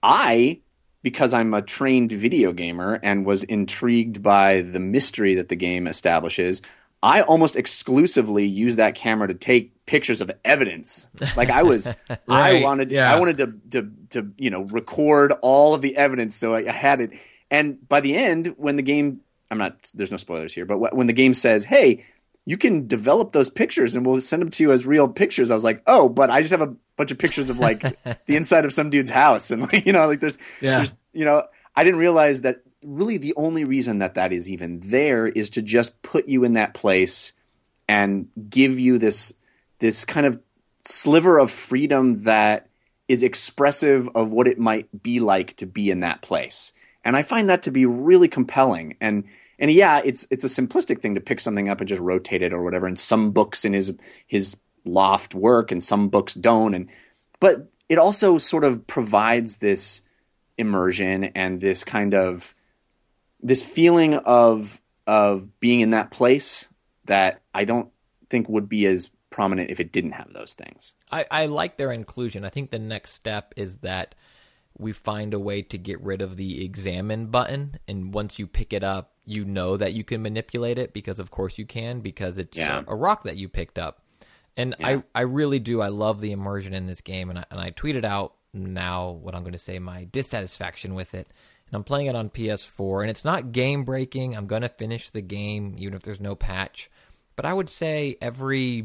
I, 0.03 0.61
because 1.09 1.33
I'm 1.33 1.55
a 1.55 1.63
trained 1.63 2.13
video 2.13 2.53
gamer 2.53 3.01
and 3.03 3.25
was 3.25 3.43
intrigued 3.43 4.23
by 4.23 4.61
the 4.61 4.79
mystery 4.79 5.37
that 5.37 5.49
the 5.49 5.57
game 5.57 5.87
establishes, 5.87 6.61
I 7.03 7.23
almost 7.23 7.57
exclusively 7.57 8.45
use 8.45 8.77
that 8.77 8.95
camera 8.95 9.27
to 9.29 9.33
take 9.33 9.87
pictures 9.87 10.21
of 10.21 10.31
evidence. 10.45 11.09
Like 11.35 11.49
I 11.49 11.63
was, 11.63 11.89
I 12.29 12.63
wanted, 12.63 12.91
yeah. 12.91 13.11
I 13.11 13.19
wanted 13.19 13.39
to, 13.39 13.55
to, 13.71 13.91
to, 14.11 14.33
you 14.37 14.51
know, 14.51 14.65
record 14.65 15.33
all 15.41 15.73
of 15.73 15.81
the 15.81 15.97
evidence 15.97 16.37
so 16.37 16.53
I, 16.53 16.69
I 16.69 16.73
had 16.73 17.01
it. 17.01 17.13
And 17.51 17.89
by 17.89 18.01
the 18.01 18.15
end, 18.15 18.55
when 18.59 18.77
the 18.77 18.83
game, 18.83 19.23
I'm 19.51 19.57
not, 19.57 19.91
there's 19.95 20.11
no 20.11 20.19
spoilers 20.19 20.53
here, 20.53 20.67
but 20.67 20.95
when 20.95 21.07
the 21.07 21.15
game 21.15 21.33
says, 21.33 21.65
"Hey, 21.65 22.05
you 22.45 22.59
can 22.59 22.87
develop 22.87 23.33
those 23.33 23.49
pictures 23.49 23.97
and 23.97 24.05
we'll 24.05 24.21
send 24.21 24.43
them 24.43 24.51
to 24.51 24.63
you 24.63 24.73
as 24.73 24.85
real 24.85 25.09
pictures," 25.09 25.51
I 25.51 25.55
was 25.55 25.65
like, 25.65 25.81
"Oh, 25.87 26.11
but 26.11 26.29
I 26.29 26.43
just 26.43 26.51
have 26.51 26.61
a 26.61 26.77
bunch 26.99 27.11
of 27.11 27.17
pictures 27.19 27.49
of 27.49 27.59
like 27.59 27.81
the 27.81 28.37
inside 28.37 28.67
of 28.67 28.73
some 28.75 28.91
dude's 28.91 29.09
house," 29.11 29.51
and 29.51 29.63
like, 29.63 29.87
you 29.87 29.93
know, 29.93 30.07
like 30.07 30.21
there's, 30.21 30.37
Yeah. 30.61 30.79
there's, 30.79 30.95
you 31.15 31.25
know, 31.25 31.45
I 31.75 31.85
didn't 31.85 32.01
realize 32.01 32.43
that 32.43 32.59
really 32.85 33.17
the 33.17 33.35
only 33.37 33.65
reason 33.65 33.99
that 33.99 34.15
that 34.15 34.33
is 34.33 34.51
even 34.51 34.81
there 34.81 35.27
is 35.27 35.51
to 35.51 35.63
just 35.63 36.01
put 36.03 36.29
you 36.29 36.45
in 36.45 36.53
that 36.55 36.75
place 36.75 37.33
and 37.89 38.29
give 38.51 38.79
you 38.79 38.99
this 38.99 39.33
this 39.79 40.05
kind 40.05 40.27
of 40.27 40.39
sliver 40.85 41.39
of 41.39 41.51
freedom 41.51 42.23
that 42.25 42.69
is 43.09 43.23
expressive 43.23 44.09
of 44.15 44.31
what 44.33 44.47
it 44.47 44.59
might 44.59 45.03
be 45.03 45.19
like 45.21 45.57
to 45.57 45.67
be 45.67 45.91
in 45.91 46.01
that 46.01 46.21
place. 46.21 46.73
And 47.05 47.17
I 47.17 47.23
find 47.23 47.49
that 47.49 47.63
to 47.63 47.71
be 47.71 47.87
really 47.87 48.29
compelling. 48.29 48.97
And 49.01 49.25
and 49.59 49.71
yeah, 49.71 50.01
it's 50.05 50.27
it's 50.31 50.45
a 50.45 50.49
simplistic 50.49 51.01
thing 51.01 51.15
to 51.15 51.21
pick 51.21 51.41
something 51.41 51.69
up 51.69 51.81
and 51.81 51.89
just 51.89 52.03
rotate 52.03 52.43
it 52.43 52.53
or 52.53 52.63
whatever. 52.63 52.87
And 52.87 52.99
some 52.99 53.31
books 53.31 53.65
in 53.65 53.73
his 53.73 53.93
his 54.27 54.57
loft 54.89 55.35
work 55.35 55.71
and 55.71 55.83
some 55.83 56.09
books 56.09 56.35
don't. 56.35 56.75
And 56.75 56.89
but 57.41 57.71
it 57.89 57.99
also 57.99 58.39
sort 58.39 58.65
of 58.65 58.87
provides 58.87 59.57
this 59.57 60.03
immersion 60.57 61.25
and 61.25 61.61
this 61.61 61.85
kind 61.85 62.15
of 62.15 62.55
this 63.41 63.63
feeling 63.63 64.15
of 64.15 64.81
of 65.07 65.61
being 65.61 65.81
in 65.81 65.91
that 65.91 66.11
place 66.11 66.69
that 67.05 67.41
I 67.55 67.65
don't 67.65 67.89
think 68.29 68.49
would 68.49 68.69
be 68.69 68.85
as 68.87 69.11
prominent 69.31 69.71
if 69.71 69.81
it 69.81 69.93
didn't 69.93 70.13
have 70.13 70.33
those 70.33 70.53
things. 70.53 70.95
I, 71.11 71.25
I 71.31 71.47
like 71.47 71.77
their 71.77 71.93
inclusion. 71.93 72.45
I 72.45 72.51
think 72.51 72.71
the 72.71 72.79
next 72.79 73.13
step 73.13 73.55
is 73.57 73.79
that 73.79 74.15
we 74.77 74.93
find 74.93 75.33
a 75.35 75.39
way 75.41 75.63
to 75.63 75.79
get 75.79 76.01
rid 76.03 76.21
of 76.23 76.37
the 76.37 76.65
examine 76.65 77.27
button. 77.27 77.77
And 77.89 78.13
once 78.13 78.39
you 78.39 78.47
pick 78.47 78.73
it 78.73 78.85
up, 78.85 79.13
you 79.25 79.45
know 79.45 79.77
that 79.77 79.93
you 79.93 80.05
can 80.05 80.23
manipulate 80.23 80.79
it 80.79 80.93
because, 80.93 81.19
of 81.19 81.31
course, 81.31 81.59
you 81.59 81.67
can 81.67 82.01
because 82.01 82.39
it's 82.39 82.57
Yeah. 82.57 82.83
a, 82.87 82.93
a 82.93 82.97
rock 82.97 83.25
that 83.25 83.37
you 83.37 83.49
picked 83.49 83.79
up. 83.79 84.03
And 84.59 84.75
Yeah. 84.79 84.89
I, 84.89 85.03
I 85.15 85.21
really 85.23 85.59
do. 85.59 85.81
I 85.81 85.89
love 85.89 86.21
the 86.21 86.33
immersion 86.33 86.75
in 86.75 86.87
this 86.87 87.01
game. 87.01 87.31
And 87.31 87.39
I, 87.39 87.45
and 87.51 87.61
I 87.61 87.71
tweeted 87.71 88.05
out 88.05 88.35
now 88.53 89.11
what 89.11 89.35
I'm 89.35 89.43
going 89.43 89.53
to 89.53 89.59
say 89.59 89.79
my 89.79 90.05
dissatisfaction 90.05 90.95
with 90.95 91.15
it. 91.15 91.29
And 91.69 91.77
I'm 91.77 91.85
playing 91.85 92.09
it 92.09 92.17
on 92.17 92.29
PS4. 92.29 93.03
And 93.03 93.11
it's 93.11 93.25
not 93.25 93.53
game 93.53 93.85
breaking. 93.85 94.37
I'm 94.37 94.47
going 94.47 94.63
to 94.63 94.69
finish 94.69 95.09
the 95.09 95.23
game 95.23 95.77
even 95.79 95.95
if 95.95 96.03
there's 96.03 96.21
no 96.21 96.35
patch. 96.35 96.91
But 97.37 97.47
I 97.47 97.55
would 97.55 97.71
say 97.71 98.19
every 98.21 98.85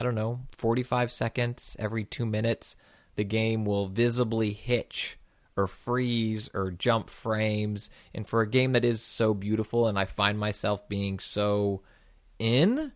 I 0.00 0.04
don't 0.04 0.14
know, 0.14 0.40
45 0.52 1.12
seconds, 1.12 1.76
every 1.78 2.04
two 2.04 2.26
minutes, 2.26 2.74
the 3.14 3.24
game 3.24 3.64
will 3.64 3.86
visibly 3.86 4.52
hitch 4.52 5.16
or 5.56 5.66
freeze 5.68 6.50
or 6.54 6.70
jump 6.70 7.08
frames. 7.08 7.88
And 8.14 8.26
for 8.26 8.40
a 8.40 8.48
game 8.48 8.72
that 8.72 8.84
is 8.84 9.02
so 9.02 9.32
beautiful 9.32 9.86
and 9.86 9.98
I 9.98 10.06
find 10.06 10.38
myself 10.38 10.88
being 10.88 11.18
so 11.18 11.82
in, 12.38 12.92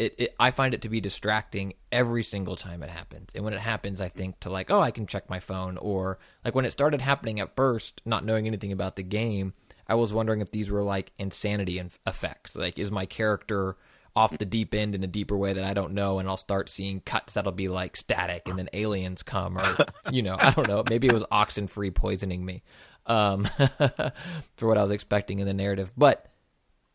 it, 0.00 0.14
it 0.16 0.34
I 0.40 0.50
find 0.50 0.72
it 0.72 0.82
to 0.82 0.88
be 0.88 1.00
distracting 1.00 1.74
every 1.92 2.24
single 2.24 2.56
time 2.56 2.82
it 2.82 2.88
happens. 2.88 3.32
And 3.34 3.44
when 3.44 3.52
it 3.52 3.60
happens, 3.60 4.00
I 4.00 4.08
think 4.08 4.40
to 4.40 4.50
like, 4.50 4.70
oh, 4.70 4.80
I 4.80 4.90
can 4.90 5.06
check 5.06 5.28
my 5.28 5.40
phone. 5.40 5.76
Or 5.76 6.18
like 6.42 6.54
when 6.54 6.64
it 6.64 6.72
started 6.72 7.02
happening 7.02 7.38
at 7.38 7.54
first, 7.54 8.00
not 8.06 8.24
knowing 8.24 8.46
anything 8.46 8.72
about 8.72 8.96
the 8.96 9.02
game, 9.02 9.52
I 9.86 9.94
was 9.94 10.14
wondering 10.14 10.40
if 10.40 10.50
these 10.50 10.70
were 10.70 10.82
like 10.82 11.12
insanity 11.18 11.82
effects. 12.06 12.56
Like, 12.56 12.78
is 12.78 12.90
my 12.90 13.04
character 13.04 13.76
off 14.16 14.38
the 14.38 14.46
deep 14.46 14.74
end 14.74 14.94
in 14.94 15.04
a 15.04 15.06
deeper 15.06 15.36
way 15.36 15.52
that 15.52 15.64
I 15.64 15.74
don't 15.74 15.92
know, 15.92 16.18
and 16.18 16.28
I'll 16.28 16.38
start 16.38 16.70
seeing 16.70 17.00
cuts 17.00 17.34
that'll 17.34 17.52
be 17.52 17.68
like 17.68 17.96
static, 17.96 18.48
and 18.48 18.58
then 18.58 18.70
aliens 18.72 19.22
come, 19.22 19.58
or 19.58 19.76
you 20.10 20.22
know, 20.22 20.36
I 20.38 20.50
don't 20.52 20.66
know. 20.66 20.82
Maybe 20.88 21.08
it 21.08 21.12
was 21.12 21.24
Oxenfree 21.24 21.94
poisoning 21.94 22.44
me, 22.44 22.62
um, 23.06 23.44
for 24.56 24.66
what 24.66 24.78
I 24.78 24.82
was 24.82 24.92
expecting 24.92 25.40
in 25.40 25.46
the 25.46 25.54
narrative. 25.54 25.92
But 25.96 26.26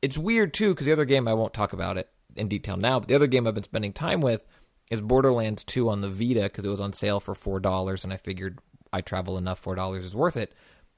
it's 0.02 0.18
weird 0.18 0.54
too 0.54 0.74
because 0.74 0.88
the 0.88 0.92
other 0.92 1.06
game 1.06 1.28
I 1.28 1.34
won't 1.34 1.54
talk 1.54 1.74
about 1.74 1.98
it 1.98 2.10
in 2.36 2.48
detail 2.48 2.78
now, 2.78 3.00
but 3.00 3.08
the 3.08 3.16
other 3.16 3.28
game 3.28 3.48
I've 3.48 3.56
been 3.56 3.64
spending 3.64 3.94
time 3.94 4.22
with 4.22 4.46
is 4.92 5.02
Borderlands 5.02 5.64
2 5.64 5.90
on 5.90 6.02
the 6.02 6.10
Vita 6.10 6.44
because 6.44 6.66
it 6.66 6.70
was 6.70 6.82
on 6.82 6.94
sale 6.94 7.20
for 7.20 7.34
four 7.34 7.60
dollars, 7.60 8.04
and 8.04 8.14
I 8.14 8.18
figured 8.18 8.60
I 8.94 9.02
travel 9.02 9.38
enough, 9.38 9.60
four 9.60 9.76
dollars 9.76 10.06
is 10.06 10.16
worth 10.16 10.38
it. 10.38 10.54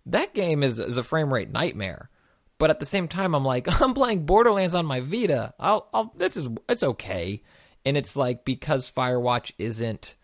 That 0.06 0.34
game 0.34 0.64
is 0.64 0.80
is 0.80 0.98
a 0.98 1.04
frame 1.04 1.34
rate 1.34 1.52
nightmare. 1.52 2.10
But 2.60 2.70
at 2.70 2.80
the 2.80 2.86
same 2.86 3.08
time, 3.08 3.36
I'm 3.36 3.46
like, 3.46 3.82
I'm 3.82 3.94
playing 3.94 4.26
Borderlands 4.26 4.76
on 4.76 4.86
my 4.86 5.00
Vita. 5.00 5.54
I'll, 5.60 5.90
I'll, 5.94 6.14
this 6.16 6.38
is, 6.38 6.48
it's 6.68 6.84
okay. 6.84 7.44
And 7.86 7.96
it's 7.96 8.16
like 8.16 8.46
because 8.46 8.92
Firewatch 8.92 9.52
isn't 9.58 10.16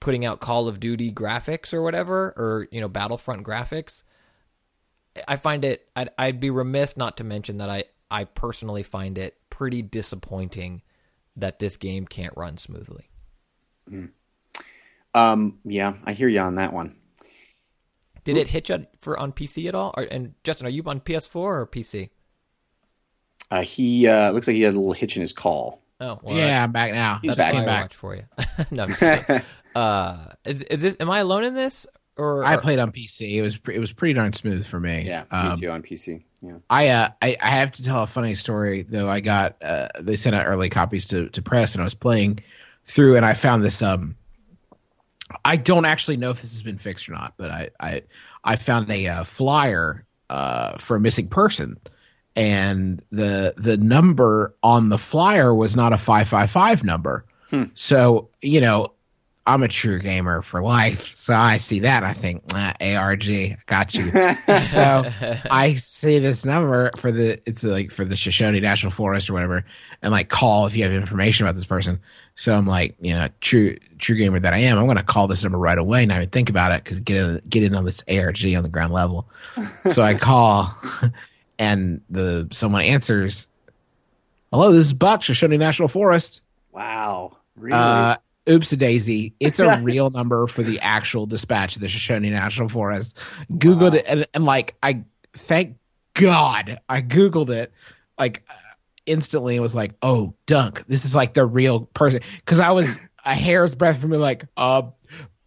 putting 0.00 0.24
out 0.24 0.40
Call 0.40 0.68
of 0.68 0.80
Duty 0.80 1.12
graphics 1.12 1.72
or 1.72 1.82
whatever, 1.82 2.32
or 2.36 2.68
you 2.70 2.80
know, 2.80 2.88
Battlefront 2.88 3.44
graphics. 3.44 4.02
I 5.26 5.36
find 5.36 5.64
it. 5.64 5.88
I'd, 5.94 6.10
I'd 6.18 6.40
be 6.40 6.50
remiss 6.50 6.96
not 6.96 7.16
to 7.18 7.24
mention 7.24 7.58
that 7.58 7.68
I, 7.68 7.84
I 8.10 8.24
personally 8.24 8.82
find 8.82 9.18
it 9.18 9.36
pretty 9.58 9.82
disappointing 9.82 10.82
that 11.34 11.58
this 11.58 11.76
game 11.76 12.06
can't 12.06 12.32
run 12.36 12.56
smoothly. 12.56 13.10
Um, 15.12 15.58
yeah, 15.64 15.94
I 16.04 16.12
hear 16.12 16.28
you 16.28 16.38
on 16.38 16.54
that 16.54 16.72
one. 16.72 16.96
Did 18.22 18.36
it 18.36 18.46
hitch 18.46 18.70
on, 18.70 18.86
for 19.00 19.18
on 19.18 19.32
PC 19.32 19.66
at 19.66 19.74
all? 19.74 19.92
Or, 19.96 20.04
and 20.04 20.34
Justin, 20.44 20.68
are 20.68 20.70
you 20.70 20.84
on 20.86 21.00
PS4 21.00 21.34
or 21.34 21.66
PC? 21.66 22.10
Uh, 23.50 23.62
he 23.62 24.06
uh, 24.06 24.30
looks 24.30 24.46
like 24.46 24.54
he 24.54 24.62
had 24.62 24.74
a 24.74 24.78
little 24.78 24.92
hitch 24.92 25.16
in 25.16 25.22
his 25.22 25.32
call. 25.32 25.82
Oh, 26.00 26.20
well, 26.22 26.36
yeah, 26.36 26.62
I'm 26.62 26.70
back 26.70 26.92
now. 26.92 27.18
He's 27.20 27.34
that's 27.34 27.38
back. 27.38 27.54
Came 27.54 27.64
Firewatch 27.64 27.94
for 27.94 28.14
you. 28.14 28.22
no, 28.70 28.84
I'm 28.84 28.88
just 28.90 29.02
uh, 29.74 30.26
is 30.44 30.62
is 30.62 30.82
this? 30.82 30.96
Am 31.00 31.10
I 31.10 31.18
alone 31.18 31.42
in 31.42 31.54
this? 31.54 31.84
Or 32.18 32.44
I 32.44 32.56
played 32.56 32.78
on 32.80 32.90
PC. 32.92 33.34
It 33.34 33.42
was 33.42 33.56
pre- 33.56 33.76
it 33.76 33.78
was 33.78 33.92
pretty 33.92 34.12
darn 34.14 34.32
smooth 34.32 34.66
for 34.66 34.80
me. 34.80 35.04
Yeah, 35.06 35.24
Um, 35.30 35.50
me 35.50 35.56
too 35.56 35.70
on 35.70 35.82
PC. 35.82 36.24
Yeah. 36.42 36.54
I, 36.68 36.88
uh, 36.88 37.08
I 37.22 37.36
I 37.40 37.48
have 37.50 37.74
to 37.76 37.82
tell 37.84 38.02
a 38.02 38.06
funny 38.06 38.34
story 38.34 38.82
though. 38.82 39.08
I 39.08 39.20
got 39.20 39.56
uh, 39.62 39.88
they 40.00 40.16
sent 40.16 40.36
out 40.36 40.46
early 40.46 40.68
copies 40.68 41.06
to 41.08 41.28
to 41.30 41.42
press, 41.42 41.74
and 41.74 41.82
I 41.82 41.84
was 41.84 41.94
playing 41.94 42.40
through, 42.84 43.16
and 43.16 43.24
I 43.24 43.34
found 43.34 43.64
this. 43.64 43.80
Um, 43.82 44.16
I 45.44 45.56
don't 45.56 45.84
actually 45.84 46.16
know 46.16 46.30
if 46.30 46.42
this 46.42 46.52
has 46.52 46.62
been 46.62 46.78
fixed 46.78 47.08
or 47.08 47.12
not, 47.12 47.34
but 47.36 47.50
I 47.50 47.70
I 47.80 48.02
I 48.44 48.56
found 48.56 48.90
a 48.90 49.06
uh, 49.06 49.24
flyer 49.24 50.04
uh, 50.30 50.78
for 50.78 50.96
a 50.96 51.00
missing 51.00 51.28
person, 51.28 51.76
and 52.36 53.02
the 53.10 53.54
the 53.56 53.76
number 53.76 54.54
on 54.62 54.88
the 54.88 54.98
flyer 54.98 55.54
was 55.54 55.76
not 55.76 55.92
a 55.92 55.98
five 55.98 56.28
five 56.28 56.50
five 56.50 56.82
number. 56.84 57.24
So 57.74 58.28
you 58.42 58.60
know, 58.60 58.92
I'm 59.48 59.62
a 59.62 59.68
true 59.68 59.98
gamer 59.98 60.42
for 60.42 60.62
life. 60.62 61.10
So 61.14 61.34
I 61.34 61.56
see 61.56 61.80
that, 61.80 62.04
I 62.04 62.12
think 62.12 62.42
ah, 62.52 62.74
ARG, 62.82 63.56
got 63.64 63.94
you. 63.94 64.10
so 64.66 65.10
I 65.50 65.74
see 65.74 66.18
this 66.18 66.44
number 66.44 66.90
for 66.98 67.10
the 67.10 67.40
it's 67.46 67.64
like 67.64 67.90
for 67.90 68.04
the 68.04 68.14
Shoshone 68.14 68.60
National 68.60 68.92
Forest 68.92 69.30
or 69.30 69.32
whatever, 69.32 69.64
and 70.02 70.12
like 70.12 70.28
call 70.28 70.66
if 70.66 70.76
you 70.76 70.84
have 70.84 70.92
information 70.92 71.46
about 71.46 71.54
this 71.54 71.64
person. 71.64 71.98
So 72.34 72.54
I'm 72.54 72.66
like, 72.66 72.94
you 73.00 73.14
know, 73.14 73.28
true 73.40 73.78
true 73.98 74.16
gamer 74.16 74.38
that 74.38 74.52
I 74.52 74.58
am, 74.58 74.78
I'm 74.78 74.86
gonna 74.86 75.02
call 75.02 75.28
this 75.28 75.42
number 75.42 75.58
right 75.58 75.78
away, 75.78 76.04
not 76.04 76.18
even 76.18 76.28
think 76.28 76.50
about 76.50 76.70
it, 76.70 76.84
because 76.84 77.00
get 77.00 77.16
in 77.16 77.40
get 77.48 77.62
in 77.62 77.74
on 77.74 77.86
this 77.86 78.04
ARG 78.06 78.44
on 78.54 78.62
the 78.62 78.68
ground 78.68 78.92
level. 78.92 79.26
so 79.90 80.02
I 80.02 80.14
call, 80.14 80.76
and 81.58 82.02
the 82.10 82.48
someone 82.52 82.82
answers, 82.82 83.46
"Hello, 84.52 84.72
this 84.72 84.84
is 84.84 84.92
Buck, 84.92 85.22
Shoshone 85.22 85.56
National 85.56 85.88
Forest." 85.88 86.42
Wow. 86.70 87.38
Really? 87.56 87.72
Uh, 87.72 88.16
oops 88.48 88.70
daisy. 88.70 89.34
It's 89.40 89.58
a 89.58 89.78
real 89.82 90.10
number 90.10 90.46
for 90.46 90.62
the 90.62 90.80
actual 90.80 91.26
dispatch 91.26 91.76
of 91.76 91.82
the 91.82 91.88
Shoshone 91.88 92.30
National 92.30 92.68
Forest. 92.68 93.16
Googled 93.52 93.94
it 93.94 94.04
and, 94.08 94.26
and 94.34 94.44
like 94.44 94.76
I 94.82 95.04
thank 95.34 95.76
God 96.14 96.80
I 96.88 97.02
Googled 97.02 97.50
it 97.50 97.72
like 98.18 98.42
uh, 98.48 98.54
instantly 99.06 99.54
and 99.54 99.62
was 99.62 99.74
like, 99.74 99.94
oh 100.02 100.34
dunk, 100.46 100.84
this 100.88 101.04
is 101.04 101.14
like 101.14 101.34
the 101.34 101.46
real 101.46 101.80
person. 101.80 102.20
Cause 102.44 102.60
I 102.60 102.70
was 102.70 102.98
a 103.24 103.34
hair's 103.34 103.74
breadth 103.74 104.00
from 104.00 104.10
me 104.10 104.16
like, 104.18 104.44
uh 104.56 104.82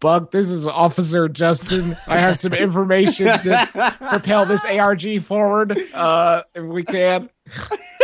Buck, 0.02 0.32
this 0.32 0.50
is 0.50 0.66
Officer 0.66 1.28
Justin. 1.28 1.96
I 2.08 2.18
have 2.18 2.36
some 2.36 2.52
information 2.52 3.26
to 3.26 3.94
propel 4.08 4.44
this 4.44 4.64
ARG 4.64 5.22
forward, 5.22 5.78
uh, 5.94 6.42
if 6.56 6.64
we 6.64 6.82
can. 6.82 7.30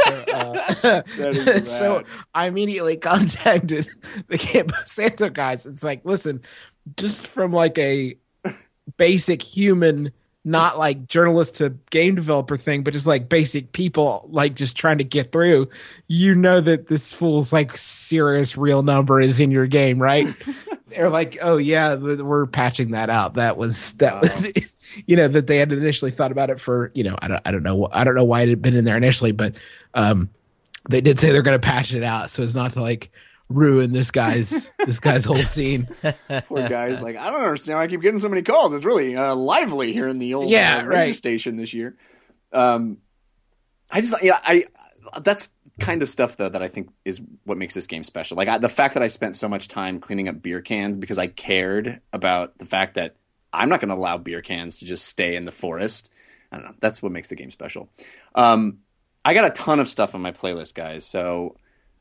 So, 0.04 0.24
uh, 0.32 1.62
so. 1.64 2.04
I 2.32 2.46
immediately 2.46 2.98
contacted 2.98 3.88
the 4.28 4.38
Campo 4.38 4.76
Santo 4.86 5.28
guys. 5.28 5.66
It's 5.66 5.82
like, 5.82 6.04
listen, 6.04 6.42
just 6.96 7.26
from 7.26 7.52
like 7.52 7.76
a 7.78 8.16
basic 8.96 9.42
human, 9.42 10.12
not 10.48 10.78
like 10.78 11.06
journalist 11.06 11.56
to 11.56 11.70
game 11.90 12.14
developer 12.14 12.56
thing, 12.56 12.82
but 12.82 12.94
just 12.94 13.06
like 13.06 13.28
basic 13.28 13.72
people, 13.72 14.26
like 14.30 14.54
just 14.54 14.76
trying 14.76 14.98
to 14.98 15.04
get 15.04 15.30
through. 15.30 15.68
You 16.06 16.34
know 16.34 16.60
that 16.60 16.88
this 16.88 17.12
fool's 17.12 17.52
like 17.52 17.76
serious 17.76 18.56
real 18.56 18.82
number 18.82 19.20
is 19.20 19.40
in 19.40 19.50
your 19.50 19.66
game, 19.66 20.00
right? 20.00 20.26
they're 20.88 21.10
like, 21.10 21.38
oh 21.42 21.58
yeah, 21.58 21.94
we're 21.94 22.46
patching 22.46 22.92
that 22.92 23.10
out. 23.10 23.34
That 23.34 23.56
was 23.56 23.92
that 23.94 24.22
was, 24.22 24.52
you 25.06 25.16
know, 25.16 25.28
that 25.28 25.46
they 25.46 25.58
had 25.58 25.70
initially 25.70 26.10
thought 26.10 26.32
about 26.32 26.50
it 26.50 26.58
for, 26.58 26.90
you 26.94 27.04
know, 27.04 27.16
I 27.20 27.28
don't, 27.28 27.42
I 27.44 27.52
don't 27.52 27.62
know, 27.62 27.88
I 27.92 28.04
don't 28.04 28.14
know 28.14 28.24
why 28.24 28.42
it 28.42 28.48
had 28.48 28.62
been 28.62 28.74
in 28.74 28.84
there 28.84 28.96
initially, 28.96 29.32
but 29.32 29.54
um, 29.94 30.30
they 30.88 31.00
did 31.00 31.20
say 31.20 31.30
they're 31.30 31.42
going 31.42 31.60
to 31.60 31.66
patch 31.66 31.92
it 31.92 32.02
out 32.02 32.30
so 32.30 32.42
as 32.42 32.54
not 32.54 32.72
to 32.72 32.80
like 32.80 33.10
ruin 33.48 33.92
this 33.92 34.10
guy's 34.10 34.68
this 34.84 35.00
guy's 35.00 35.24
whole 35.24 35.36
scene. 35.42 35.88
Poor 36.46 36.68
guy's 36.68 37.00
like, 37.00 37.16
I 37.16 37.30
don't 37.30 37.40
understand 37.40 37.78
why 37.78 37.84
I 37.84 37.86
keep 37.86 38.02
getting 38.02 38.20
so 38.20 38.28
many 38.28 38.42
calls. 38.42 38.74
It's 38.74 38.84
really 38.84 39.16
uh, 39.16 39.34
lively 39.34 39.92
here 39.92 40.08
in 40.08 40.18
the 40.18 40.34
old 40.34 40.50
Yeah, 40.50 40.78
uh, 40.78 40.84
radio 40.86 40.98
right. 41.06 41.16
station 41.16 41.56
this 41.56 41.72
year. 41.72 41.96
Um, 42.52 42.98
I 43.90 44.00
just 44.00 44.22
yeah, 44.22 44.38
I 44.42 44.64
that's 45.22 45.48
kind 45.80 46.02
of 46.02 46.08
stuff 46.08 46.36
though 46.36 46.48
that 46.48 46.62
I 46.62 46.68
think 46.68 46.90
is 47.04 47.20
what 47.44 47.56
makes 47.56 47.74
this 47.74 47.86
game 47.86 48.02
special. 48.02 48.36
Like 48.36 48.48
I, 48.48 48.58
the 48.58 48.68
fact 48.68 48.94
that 48.94 49.02
I 49.02 49.06
spent 49.06 49.36
so 49.36 49.48
much 49.48 49.68
time 49.68 50.00
cleaning 50.00 50.28
up 50.28 50.42
beer 50.42 50.60
cans 50.60 50.96
because 50.96 51.18
I 51.18 51.28
cared 51.28 52.00
about 52.12 52.58
the 52.58 52.66
fact 52.66 52.94
that 52.94 53.16
I'm 53.52 53.68
not 53.68 53.80
going 53.80 53.88
to 53.88 53.94
allow 53.94 54.18
beer 54.18 54.42
cans 54.42 54.78
to 54.78 54.84
just 54.86 55.06
stay 55.06 55.36
in 55.36 55.44
the 55.46 55.52
forest. 55.52 56.12
I 56.52 56.56
don't 56.56 56.66
know. 56.66 56.74
That's 56.80 57.02
what 57.02 57.12
makes 57.12 57.28
the 57.28 57.36
game 57.36 57.50
special. 57.50 57.88
Um, 58.34 58.80
I 59.24 59.34
got 59.34 59.44
a 59.46 59.50
ton 59.50 59.80
of 59.80 59.88
stuff 59.88 60.14
on 60.14 60.20
my 60.20 60.32
playlist, 60.32 60.74
guys. 60.74 61.06
So 61.06 61.56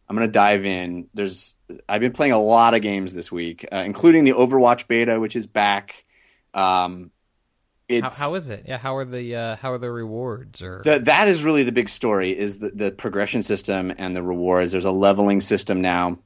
I'm 0.07 0.15
gonna 0.15 0.27
dive 0.27 0.65
in. 0.65 1.07
There's 1.13 1.55
I've 1.87 2.01
been 2.01 2.13
playing 2.13 2.33
a 2.33 2.41
lot 2.41 2.73
of 2.73 2.81
games 2.81 3.13
this 3.13 3.31
week, 3.31 3.65
uh, 3.71 3.83
including 3.85 4.23
the 4.23 4.31
Overwatch 4.31 4.87
beta, 4.87 5.19
which 5.19 5.35
is 5.35 5.47
back. 5.47 6.05
Um, 6.53 7.11
How, 7.89 8.09
how 8.09 8.35
is 8.35 8.49
it? 8.49 8.65
Yeah, 8.67 8.77
how 8.77 8.97
are 8.97 9.05
the 9.05 9.35
uh, 9.35 9.55
how 9.57 9.71
are 9.71 9.77
the 9.77 9.91
rewards 9.91 10.61
or 10.61 10.81
that 10.85 11.05
that 11.05 11.27
is 11.27 11.43
really 11.43 11.63
the 11.63 11.71
big 11.71 11.89
story 11.89 12.37
is 12.37 12.59
the, 12.59 12.69
the 12.69 12.91
progression 12.91 13.41
system 13.41 13.93
and 13.97 14.15
the 14.15 14.23
rewards. 14.23 14.71
There's 14.71 14.85
a 14.85 14.91
leveling 14.91 15.41
system 15.41 15.81
now, 15.81 16.19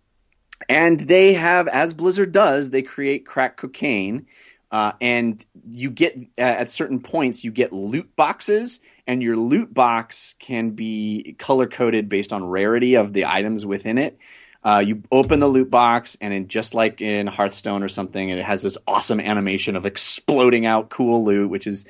and 0.70 1.00
they 1.00 1.34
have, 1.34 1.68
as 1.68 1.94
Blizzard 1.94 2.32
does, 2.32 2.70
they 2.70 2.82
create 2.82 3.26
crack 3.26 3.58
cocaine, 3.58 4.26
uh, 4.72 4.94
and 5.02 5.44
you 5.70 5.92
get 5.92 6.18
uh, 6.38 6.42
at 6.42 6.70
certain 6.70 7.00
points 7.00 7.44
you 7.44 7.52
get 7.52 7.74
loot 7.74 8.16
boxes, 8.16 8.80
and 9.12 9.22
your 9.22 9.36
loot 9.36 9.74
box 9.74 10.36
can 10.39 10.70
be 10.70 11.36
color 11.38 11.68
coded 11.68 12.07
based 12.07 12.32
on 12.32 12.45
rarity 12.45 12.95
of 12.95 13.12
the 13.12 13.26
items 13.26 13.66
within 13.66 13.97
it. 13.97 14.18
Uh, 14.64 14.82
you 14.86 15.03
open 15.12 15.41
the 15.41 15.49
loot 15.49 15.70
box, 15.70 16.16
and 16.22 16.34
in, 16.34 16.47
just 16.47 16.74
like 16.74 17.01
in 17.01 17.28
Hearthstone 17.28 17.84
or 17.84 17.89
something, 17.89 18.30
it 18.30 18.41
has 18.41 18.62
this 18.62 18.78
awesome 18.88 19.20
animation 19.20 19.76
of 19.76 19.86
exploding 19.86 20.66
out 20.66 20.89
cool 20.89 21.26
loot, 21.26 21.49
which 21.49 21.68
is 21.68 21.84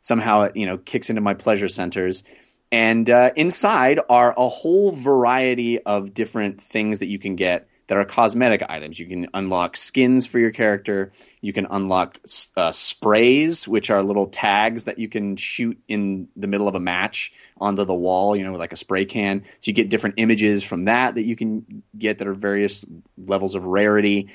somehow 0.00 0.44
it 0.44 0.56
you 0.56 0.64
know 0.64 0.78
kicks 0.78 1.10
into 1.10 1.20
my 1.20 1.34
pleasure 1.34 1.68
centers. 1.68 2.24
And 2.70 3.10
uh, 3.10 3.32
inside 3.36 4.00
are 4.08 4.32
a 4.34 4.48
whole 4.48 4.92
variety 4.92 5.78
of 5.78 6.14
different 6.14 6.58
things 6.58 7.00
that 7.00 7.08
you 7.08 7.18
can 7.18 7.36
get 7.36 7.68
that 7.88 7.98
are 7.98 8.04
cosmetic 8.04 8.62
items. 8.68 8.98
You 8.98 9.06
can 9.06 9.28
unlock 9.34 9.76
skins 9.76 10.26
for 10.26 10.38
your 10.38 10.50
character. 10.50 11.12
You 11.40 11.52
can 11.52 11.66
unlock 11.70 12.18
uh, 12.56 12.72
sprays, 12.72 13.66
which 13.66 13.90
are 13.90 14.02
little 14.02 14.28
tags 14.28 14.84
that 14.84 14.98
you 14.98 15.08
can 15.08 15.36
shoot 15.36 15.78
in 15.88 16.28
the 16.36 16.46
middle 16.46 16.68
of 16.68 16.74
a 16.74 16.80
match 16.80 17.32
onto 17.60 17.84
the 17.84 17.94
wall, 17.94 18.34
you 18.36 18.44
know, 18.44 18.52
with 18.52 18.60
like 18.60 18.72
a 18.72 18.76
spray 18.76 19.04
can. 19.04 19.42
So 19.60 19.70
you 19.70 19.72
get 19.72 19.88
different 19.88 20.14
images 20.18 20.64
from 20.64 20.86
that 20.86 21.16
that 21.16 21.24
you 21.24 21.36
can 21.36 21.82
get 21.96 22.18
that 22.18 22.28
are 22.28 22.34
various 22.34 22.84
levels 23.18 23.54
of 23.54 23.64
rarity. 23.64 24.30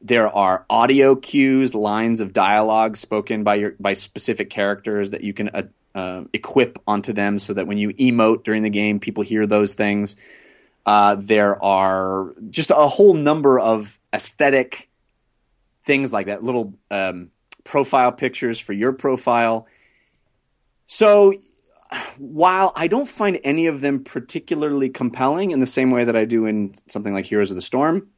There 0.00 0.28
are 0.28 0.64
audio 0.70 1.16
cues, 1.16 1.74
lines 1.74 2.20
of 2.20 2.32
dialogue 2.32 2.96
spoken 2.96 3.42
by 3.42 3.56
your 3.56 3.74
by 3.80 3.94
specific 3.94 4.50
characters 4.50 5.10
that 5.10 5.22
you 5.22 5.34
can 5.34 5.48
uh, 5.48 5.62
uh, 5.94 6.24
equip 6.32 6.78
onto 6.86 7.12
them, 7.12 7.38
so 7.38 7.54
that 7.54 7.66
when 7.66 7.78
you 7.78 7.90
emote 7.94 8.44
during 8.44 8.62
the 8.62 8.70
game, 8.70 9.00
people 9.00 9.24
hear 9.24 9.46
those 9.46 9.74
things. 9.74 10.16
Uh, 10.88 11.16
there 11.16 11.62
are 11.62 12.32
just 12.48 12.70
a 12.70 12.88
whole 12.88 13.12
number 13.12 13.60
of 13.60 14.00
aesthetic 14.14 14.88
things 15.84 16.14
like 16.14 16.28
that, 16.28 16.42
little 16.42 16.72
um, 16.90 17.30
profile 17.62 18.10
pictures 18.10 18.58
for 18.58 18.72
your 18.72 18.94
profile. 18.94 19.66
So 20.86 21.34
while 22.16 22.72
I 22.74 22.86
don't 22.88 23.06
find 23.06 23.38
any 23.44 23.66
of 23.66 23.82
them 23.82 24.02
particularly 24.02 24.88
compelling 24.88 25.50
in 25.50 25.60
the 25.60 25.66
same 25.66 25.90
way 25.90 26.04
that 26.04 26.16
I 26.16 26.24
do 26.24 26.46
in 26.46 26.74
something 26.86 27.12
like 27.12 27.26
Heroes 27.26 27.50
of 27.50 27.56
the 27.56 27.60
Storm, 27.60 28.08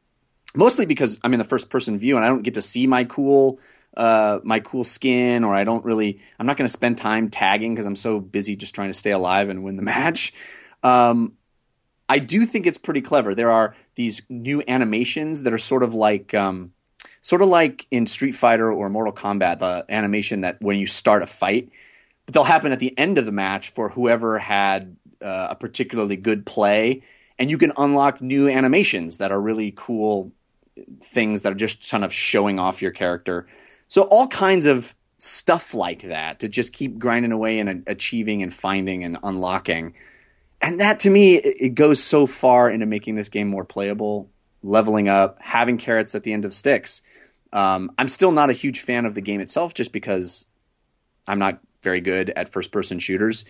mostly 0.55 0.85
because 0.85 1.19
I'm 1.25 1.33
in 1.33 1.39
the 1.39 1.43
first 1.43 1.69
person 1.69 1.99
view 1.99 2.15
and 2.15 2.23
I 2.23 2.29
don't 2.29 2.41
get 2.41 2.53
to 2.53 2.61
see 2.61 2.87
my 2.87 3.03
cool 3.03 3.59
uh, 3.97 4.39
my 4.45 4.61
cool 4.61 4.85
skin, 4.85 5.43
or 5.43 5.53
I 5.53 5.65
don't 5.65 5.83
really 5.83 6.21
I'm 6.39 6.45
not 6.45 6.55
going 6.55 6.69
to 6.69 6.71
spend 6.71 6.97
time 6.97 7.29
tagging 7.29 7.75
because 7.75 7.85
I'm 7.85 7.97
so 7.97 8.21
busy 8.21 8.55
just 8.55 8.73
trying 8.73 8.91
to 8.91 8.97
stay 8.97 9.11
alive 9.11 9.49
and 9.49 9.61
win 9.61 9.75
the 9.75 9.83
match. 9.95 10.31
Um, 10.83 11.33
I 12.11 12.19
do 12.19 12.45
think 12.45 12.67
it's 12.67 12.77
pretty 12.77 12.99
clever. 12.99 13.33
There 13.33 13.49
are 13.49 13.73
these 13.95 14.21
new 14.27 14.61
animations 14.67 15.43
that 15.43 15.53
are 15.53 15.57
sort 15.57 15.81
of 15.81 15.93
like 15.93 16.33
um, 16.33 16.73
sort 17.21 17.41
of 17.41 17.47
like 17.47 17.87
in 17.89 18.05
Street 18.05 18.33
Fighter 18.33 18.69
or 18.69 18.89
Mortal 18.89 19.13
Kombat, 19.13 19.59
the 19.59 19.85
animation 19.87 20.41
that 20.41 20.59
when 20.59 20.75
you 20.75 20.87
start 20.87 21.23
a 21.23 21.25
fight, 21.25 21.69
but 22.25 22.33
they'll 22.33 22.43
happen 22.43 22.73
at 22.73 22.79
the 22.79 22.97
end 22.97 23.17
of 23.17 23.25
the 23.25 23.31
match 23.31 23.69
for 23.69 23.87
whoever 23.87 24.37
had 24.37 24.97
uh, 25.21 25.47
a 25.51 25.55
particularly 25.55 26.17
good 26.17 26.45
play, 26.45 27.01
and 27.39 27.49
you 27.49 27.57
can 27.57 27.71
unlock 27.77 28.19
new 28.19 28.49
animations 28.49 29.19
that 29.19 29.31
are 29.31 29.39
really 29.39 29.73
cool 29.73 30.33
things 31.01 31.43
that 31.43 31.53
are 31.53 31.55
just 31.55 31.89
kind 31.89 32.03
of 32.03 32.13
showing 32.13 32.59
off 32.59 32.81
your 32.81 32.91
character. 32.91 33.47
So 33.87 34.01
all 34.11 34.27
kinds 34.27 34.65
of 34.65 34.95
stuff 35.17 35.73
like 35.73 36.01
that 36.01 36.41
to 36.41 36.49
just 36.49 36.73
keep 36.73 36.99
grinding 36.99 37.31
away 37.31 37.59
and 37.59 37.83
achieving 37.87 38.43
and 38.43 38.53
finding 38.53 39.05
and 39.05 39.17
unlocking. 39.23 39.93
And 40.61 40.79
that 40.79 40.99
to 41.01 41.09
me, 41.09 41.35
it 41.35 41.73
goes 41.75 42.01
so 42.03 42.27
far 42.27 42.69
into 42.69 42.85
making 42.85 43.15
this 43.15 43.29
game 43.29 43.47
more 43.47 43.65
playable, 43.65 44.29
leveling 44.61 45.09
up, 45.09 45.37
having 45.41 45.77
carrots 45.77 46.13
at 46.13 46.23
the 46.23 46.33
end 46.33 46.45
of 46.45 46.53
sticks. 46.53 47.01
Um, 47.51 47.91
I'm 47.97 48.07
still 48.07 48.31
not 48.31 48.49
a 48.49 48.53
huge 48.53 48.81
fan 48.81 49.05
of 49.05 49.15
the 49.15 49.21
game 49.21 49.41
itself 49.41 49.73
just 49.73 49.91
because 49.91 50.45
I'm 51.27 51.39
not 51.39 51.59
very 51.81 51.99
good 51.99 52.29
at 52.29 52.49
first 52.49 52.71
person 52.71 52.99
shooters. 52.99 53.45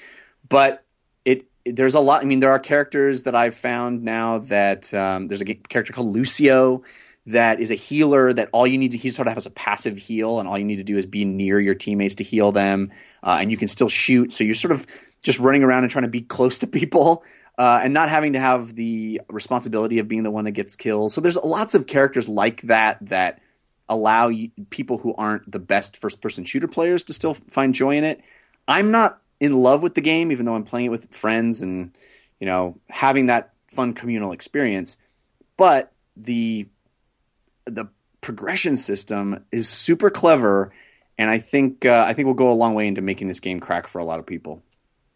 But 0.48 0.86
it, 1.26 1.46
there's 1.66 1.96
a 1.96 2.00
lot. 2.00 2.22
I 2.22 2.26
mean, 2.26 2.40
there 2.40 2.52
are 2.52 2.60
characters 2.60 3.24
that 3.24 3.36
I've 3.36 3.56
found 3.56 4.04
now 4.04 4.40
that 4.40 4.94
um, 4.94 5.28
there's 5.28 5.42
a 5.42 5.46
character 5.46 5.94
called 5.94 6.14
Lucio 6.14 6.84
that 7.28 7.60
is 7.60 7.70
a 7.70 7.76
healer 7.76 8.34
that 8.34 8.50
all 8.52 8.66
you 8.66 8.78
need 8.78 8.92
to 8.92 8.98
he 8.98 9.10
sort 9.10 9.28
of 9.28 9.32
have 9.32 9.38
has 9.38 9.46
a 9.46 9.52
passive 9.52 9.98
heal 9.98 10.40
and 10.40 10.50
all 10.50 10.58
you 10.58 10.66
need 10.66 10.78
to 10.78 10.84
do 10.84 10.98
is 10.98 11.06
be 11.06 11.24
near 11.24 11.60
your 11.60 11.76
teammates 11.76 12.16
to 12.16 12.24
heal 12.24 12.52
them 12.52 12.92
uh, 13.22 13.38
and 13.40 13.52
you 13.52 13.58
can 13.58 13.68
still 13.68 13.90
shoot 13.90 14.34
so 14.34 14.44
you're 14.44 14.56
sort 14.56 14.72
of 14.72 14.88
just 15.22 15.40
running 15.40 15.64
around 15.64 15.84
and 15.84 15.92
trying 15.92 16.04
to 16.04 16.10
be 16.10 16.22
close 16.22 16.60
to 16.60 16.68
people 16.68 17.24
uh, 17.58 17.82
and 17.84 17.94
not 17.94 18.10
having 18.10 18.34
to 18.34 18.40
have 18.40 18.76
the 18.76 19.22
responsibility 19.30 20.00
of 20.00 20.08
being 20.08 20.24
the 20.24 20.32
one 20.32 20.46
that 20.46 20.52
gets 20.52 20.76
killed. 20.76 21.12
So 21.12 21.22
there's 21.22 21.38
lots 21.38 21.76
of 21.76 21.88
characters 21.88 22.28
like 22.28 22.62
that 22.64 22.98
that 23.02 23.42
allow 23.90 24.30
you, 24.30 24.52
people 24.70 24.98
who 24.98 25.14
aren't 25.16 25.52
the 25.52 25.60
best 25.60 25.98
first 25.98 26.22
person 26.22 26.44
shooter 26.46 26.68
players 26.68 27.04
to 27.06 27.14
still 27.14 27.34
find 27.34 27.76
joy 27.76 27.98
in 27.98 28.04
it. 28.04 28.22
I'm 28.68 28.92
not 28.92 29.22
in 29.40 29.54
love 29.54 29.82
with 29.82 29.96
the 29.96 30.02
game 30.02 30.32
even 30.32 30.46
though 30.46 30.54
i'm 30.54 30.64
playing 30.64 30.86
it 30.86 30.90
with 30.90 31.12
friends 31.12 31.64
and 31.64 31.98
you 32.40 32.46
know 32.46 32.78
having 32.92 33.26
that 33.26 33.52
fun 33.72 33.94
communal 33.94 34.32
experience. 34.32 34.98
But 35.58 35.92
the 36.16 36.68
the 37.66 37.86
progression 38.22 38.78
system 38.78 39.46
is 39.52 39.68
super 39.68 40.10
clever, 40.10 40.74
and 41.18 41.30
I 41.30 41.40
think 41.40 41.86
uh, 41.86 42.04
I 42.08 42.14
think 42.14 42.26
will 42.28 42.34
go 42.34 42.52
a 42.52 42.54
long 42.54 42.74
way 42.74 42.88
into 42.88 43.02
making 43.02 43.28
this 43.28 43.40
game 43.40 43.60
crack 43.60 43.88
for 43.88 44.00
a 44.00 44.04
lot 44.04 44.20
of 44.20 44.26
people. 44.26 44.62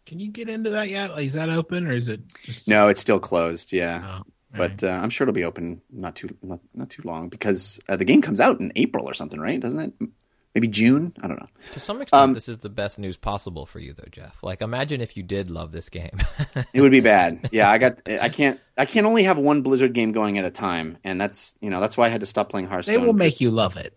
Can 0.05 0.19
you 0.19 0.31
get 0.31 0.49
into 0.49 0.69
that 0.71 0.89
yet? 0.89 1.11
Like, 1.11 1.25
is 1.27 1.33
that 1.33 1.49
open 1.49 1.87
or 1.87 1.93
is 1.93 2.09
it? 2.09 2.21
Just... 2.43 2.67
No, 2.67 2.87
it's 2.89 2.99
still 2.99 3.19
closed. 3.19 3.73
Yeah, 3.73 4.19
Oh, 4.19 4.31
but 4.57 4.83
uh, 4.83 4.87
I'm 4.87 5.09
sure 5.09 5.25
it'll 5.25 5.33
be 5.33 5.43
open 5.43 5.81
not 5.91 6.15
too 6.15 6.29
not, 6.41 6.59
not 6.73 6.89
too 6.89 7.01
long 7.03 7.27
because 7.29 7.79
uh, 7.89 7.95
the 7.95 8.05
game 8.05 8.21
comes 8.21 8.39
out 8.39 8.59
in 8.59 8.71
April 8.75 9.05
or 9.05 9.13
something, 9.13 9.39
right? 9.39 9.59
Doesn't 9.59 9.79
it? 9.79 10.09
Maybe 10.53 10.69
June. 10.69 11.11
I 11.21 11.27
don't 11.27 11.37
know. 11.37 11.49
To 11.73 11.79
some 11.81 12.01
extent, 12.01 12.21
Um, 12.21 12.33
this 12.33 12.47
is 12.47 12.59
the 12.59 12.69
best 12.69 12.97
news 12.97 13.17
possible 13.17 13.65
for 13.65 13.79
you, 13.79 13.93
though, 13.93 14.07
Jeff. 14.09 14.41
Like, 14.41 14.61
imagine 14.61 15.01
if 15.01 15.17
you 15.17 15.23
did 15.23 15.51
love 15.51 15.73
this 15.73 15.89
game. 15.89 16.17
It 16.73 16.79
would 16.79 16.91
be 16.91 17.01
bad. 17.01 17.49
Yeah, 17.51 17.69
I 17.69 17.77
got. 17.77 18.01
I 18.07 18.29
can't. 18.29 18.59
I 18.77 18.85
can't 18.85 19.05
only 19.05 19.23
have 19.23 19.37
one 19.37 19.61
Blizzard 19.61 19.91
game 19.93 20.13
going 20.13 20.37
at 20.37 20.45
a 20.45 20.49
time, 20.51 20.97
and 21.03 21.19
that's 21.19 21.53
you 21.59 21.69
know 21.69 21.81
that's 21.81 21.97
why 21.97 22.05
I 22.05 22.09
had 22.09 22.21
to 22.21 22.25
stop 22.25 22.49
playing 22.49 22.67
Hearthstone. 22.67 22.95
they 22.95 23.05
will 23.05 23.13
make 23.13 23.41
you 23.41 23.51
love 23.51 23.75
it. 23.75 23.93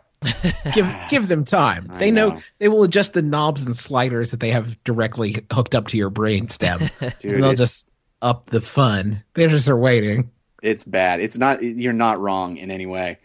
Give 0.74 0.86
give 1.08 1.28
them 1.28 1.44
time. 1.44 1.88
I 1.92 1.98
They 1.98 2.10
know. 2.10 2.30
know. 2.30 2.40
they 2.58 2.68
will 2.68 2.82
adjust 2.82 3.12
the 3.12 3.22
knobs 3.22 3.64
and 3.64 3.76
sliders 3.76 4.30
that 4.30 4.40
they 4.40 4.50
have 4.50 4.82
directly 4.84 5.44
hooked 5.52 5.74
up 5.74 5.88
to 5.88 5.96
your 5.96 6.10
brain 6.10 6.48
stem. 6.48 6.88
Dude, 7.18 7.34
and 7.34 7.44
they'll 7.44 7.54
just 7.54 7.88
up 8.22 8.46
the 8.46 8.60
fun. 8.60 9.22
They 9.34 9.46
just 9.46 9.68
are 9.68 9.78
waiting. 9.78 10.30
It's 10.62 10.84
bad. 10.84 11.20
It's 11.20 11.38
not. 11.38 11.62
You're 11.62 11.92
not 11.92 12.18
wrong 12.20 12.56
in 12.56 12.70
any 12.70 12.86
way. 12.86 13.18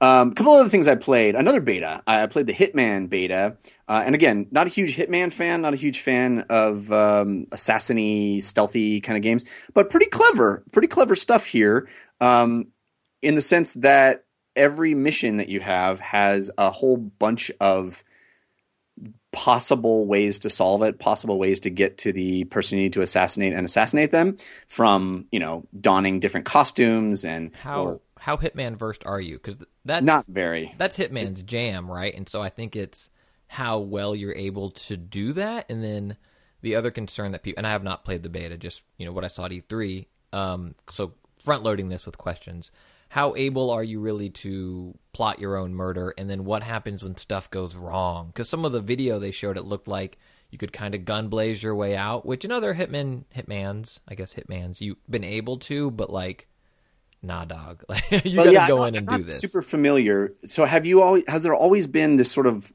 Um, 0.00 0.30
a 0.30 0.34
couple 0.34 0.52
other 0.52 0.68
things 0.70 0.86
I 0.86 0.94
played. 0.94 1.34
Another 1.34 1.60
beta. 1.60 2.02
I 2.06 2.22
I 2.22 2.26
played 2.28 2.46
the 2.46 2.54
Hitman 2.54 3.08
beta, 3.10 3.56
uh, 3.88 4.02
and 4.06 4.14
again, 4.14 4.46
not 4.52 4.66
a 4.68 4.70
huge 4.70 4.96
Hitman 4.96 5.32
fan. 5.32 5.60
Not 5.60 5.74
a 5.74 5.76
huge 5.76 6.00
fan 6.00 6.46
of 6.48 6.90
um, 6.92 7.46
assassiny, 7.50 8.40
stealthy 8.40 9.00
kind 9.00 9.16
of 9.16 9.22
games, 9.22 9.44
but 9.74 9.90
pretty 9.90 10.06
clever. 10.06 10.62
Pretty 10.72 10.88
clever 10.88 11.16
stuff 11.16 11.44
here. 11.44 11.88
Um, 12.20 12.68
in 13.22 13.34
the 13.34 13.40
sense 13.42 13.72
that 13.74 14.24
every 14.58 14.94
mission 14.94 15.38
that 15.38 15.48
you 15.48 15.60
have 15.60 16.00
has 16.00 16.50
a 16.58 16.70
whole 16.70 16.96
bunch 16.98 17.50
of 17.60 18.04
possible 19.32 20.06
ways 20.06 20.40
to 20.40 20.50
solve 20.50 20.82
it, 20.82 20.98
possible 20.98 21.38
ways 21.38 21.60
to 21.60 21.70
get 21.70 21.98
to 21.98 22.12
the 22.12 22.44
person 22.44 22.78
you 22.78 22.84
need 22.84 22.94
to 22.94 23.02
assassinate 23.02 23.52
and 23.52 23.64
assassinate 23.64 24.10
them 24.10 24.36
from, 24.66 25.26
you 25.30 25.38
know, 25.38 25.64
donning 25.78 26.18
different 26.20 26.46
costumes 26.46 27.24
and 27.24 27.54
how 27.54 27.84
or- 27.84 28.00
how 28.18 28.36
Hitman 28.36 28.76
versed 28.76 29.06
are 29.06 29.20
you? 29.20 29.36
Because 29.36 29.56
that's 29.84 30.04
Not 30.04 30.26
very. 30.26 30.74
that's 30.76 30.98
Hitman's 30.98 31.42
jam, 31.42 31.90
right? 31.90 32.12
And 32.14 32.28
so 32.28 32.42
I 32.42 32.48
think 32.48 32.74
it's 32.74 33.08
how 33.46 33.78
well 33.78 34.14
you're 34.16 34.34
able 34.34 34.70
to 34.70 34.96
do 34.96 35.32
that, 35.34 35.70
and 35.70 35.82
then 35.84 36.16
the 36.60 36.74
other 36.74 36.90
concern 36.90 37.32
that 37.32 37.42
people 37.42 37.60
and 37.60 37.66
I 37.66 37.70
have 37.70 37.84
not 37.84 38.04
played 38.04 38.22
the 38.22 38.28
beta, 38.28 38.56
just 38.56 38.82
you 38.96 39.06
know 39.06 39.12
what 39.12 39.24
I 39.24 39.28
saw 39.28 39.44
at 39.44 39.52
E3. 39.52 40.06
Um, 40.32 40.74
so 40.90 41.12
front 41.44 41.62
loading 41.62 41.88
this 41.88 42.04
with 42.04 42.18
questions. 42.18 42.70
How 43.10 43.34
able 43.36 43.70
are 43.70 43.82
you 43.82 44.00
really 44.00 44.28
to 44.30 44.96
plot 45.12 45.38
your 45.40 45.56
own 45.56 45.74
murder, 45.74 46.12
and 46.18 46.28
then 46.28 46.44
what 46.44 46.62
happens 46.62 47.02
when 47.02 47.16
stuff 47.16 47.50
goes 47.50 47.74
wrong? 47.74 48.28
Because 48.28 48.48
some 48.48 48.64
of 48.64 48.72
the 48.72 48.80
video 48.80 49.18
they 49.18 49.30
showed, 49.30 49.56
it 49.56 49.64
looked 49.64 49.88
like 49.88 50.18
you 50.50 50.58
could 50.58 50.72
kind 50.72 50.94
of 50.94 51.04
gun 51.04 51.28
blaze 51.28 51.62
your 51.62 51.74
way 51.74 51.96
out, 51.96 52.24
which 52.26 52.44
in 52.44 52.52
other 52.52 52.74
Hitman, 52.74 53.24
Hitmans, 53.34 53.98
I 54.08 54.14
guess 54.14 54.34
Hitmans, 54.34 54.80
you've 54.80 54.96
been 55.08 55.24
able 55.24 55.58
to, 55.60 55.90
but 55.90 56.10
like, 56.10 56.48
nah, 57.22 57.44
dog, 57.44 57.82
like 57.88 58.10
you 58.24 58.36
Well, 58.36 58.46
gotta 58.46 58.52
yeah, 58.52 58.68
go 58.68 58.82
I'm 58.82 58.88
in 58.88 58.96
and 58.96 59.06
not 59.06 59.18
do 59.18 59.24
this. 59.24 59.38
Super 59.40 59.62
familiar. 59.62 60.34
So 60.44 60.64
have 60.64 60.86
you 60.86 61.02
always? 61.02 61.24
Has 61.28 61.42
there 61.42 61.54
always 61.54 61.86
been 61.86 62.16
this 62.16 62.30
sort 62.30 62.46
of 62.46 62.72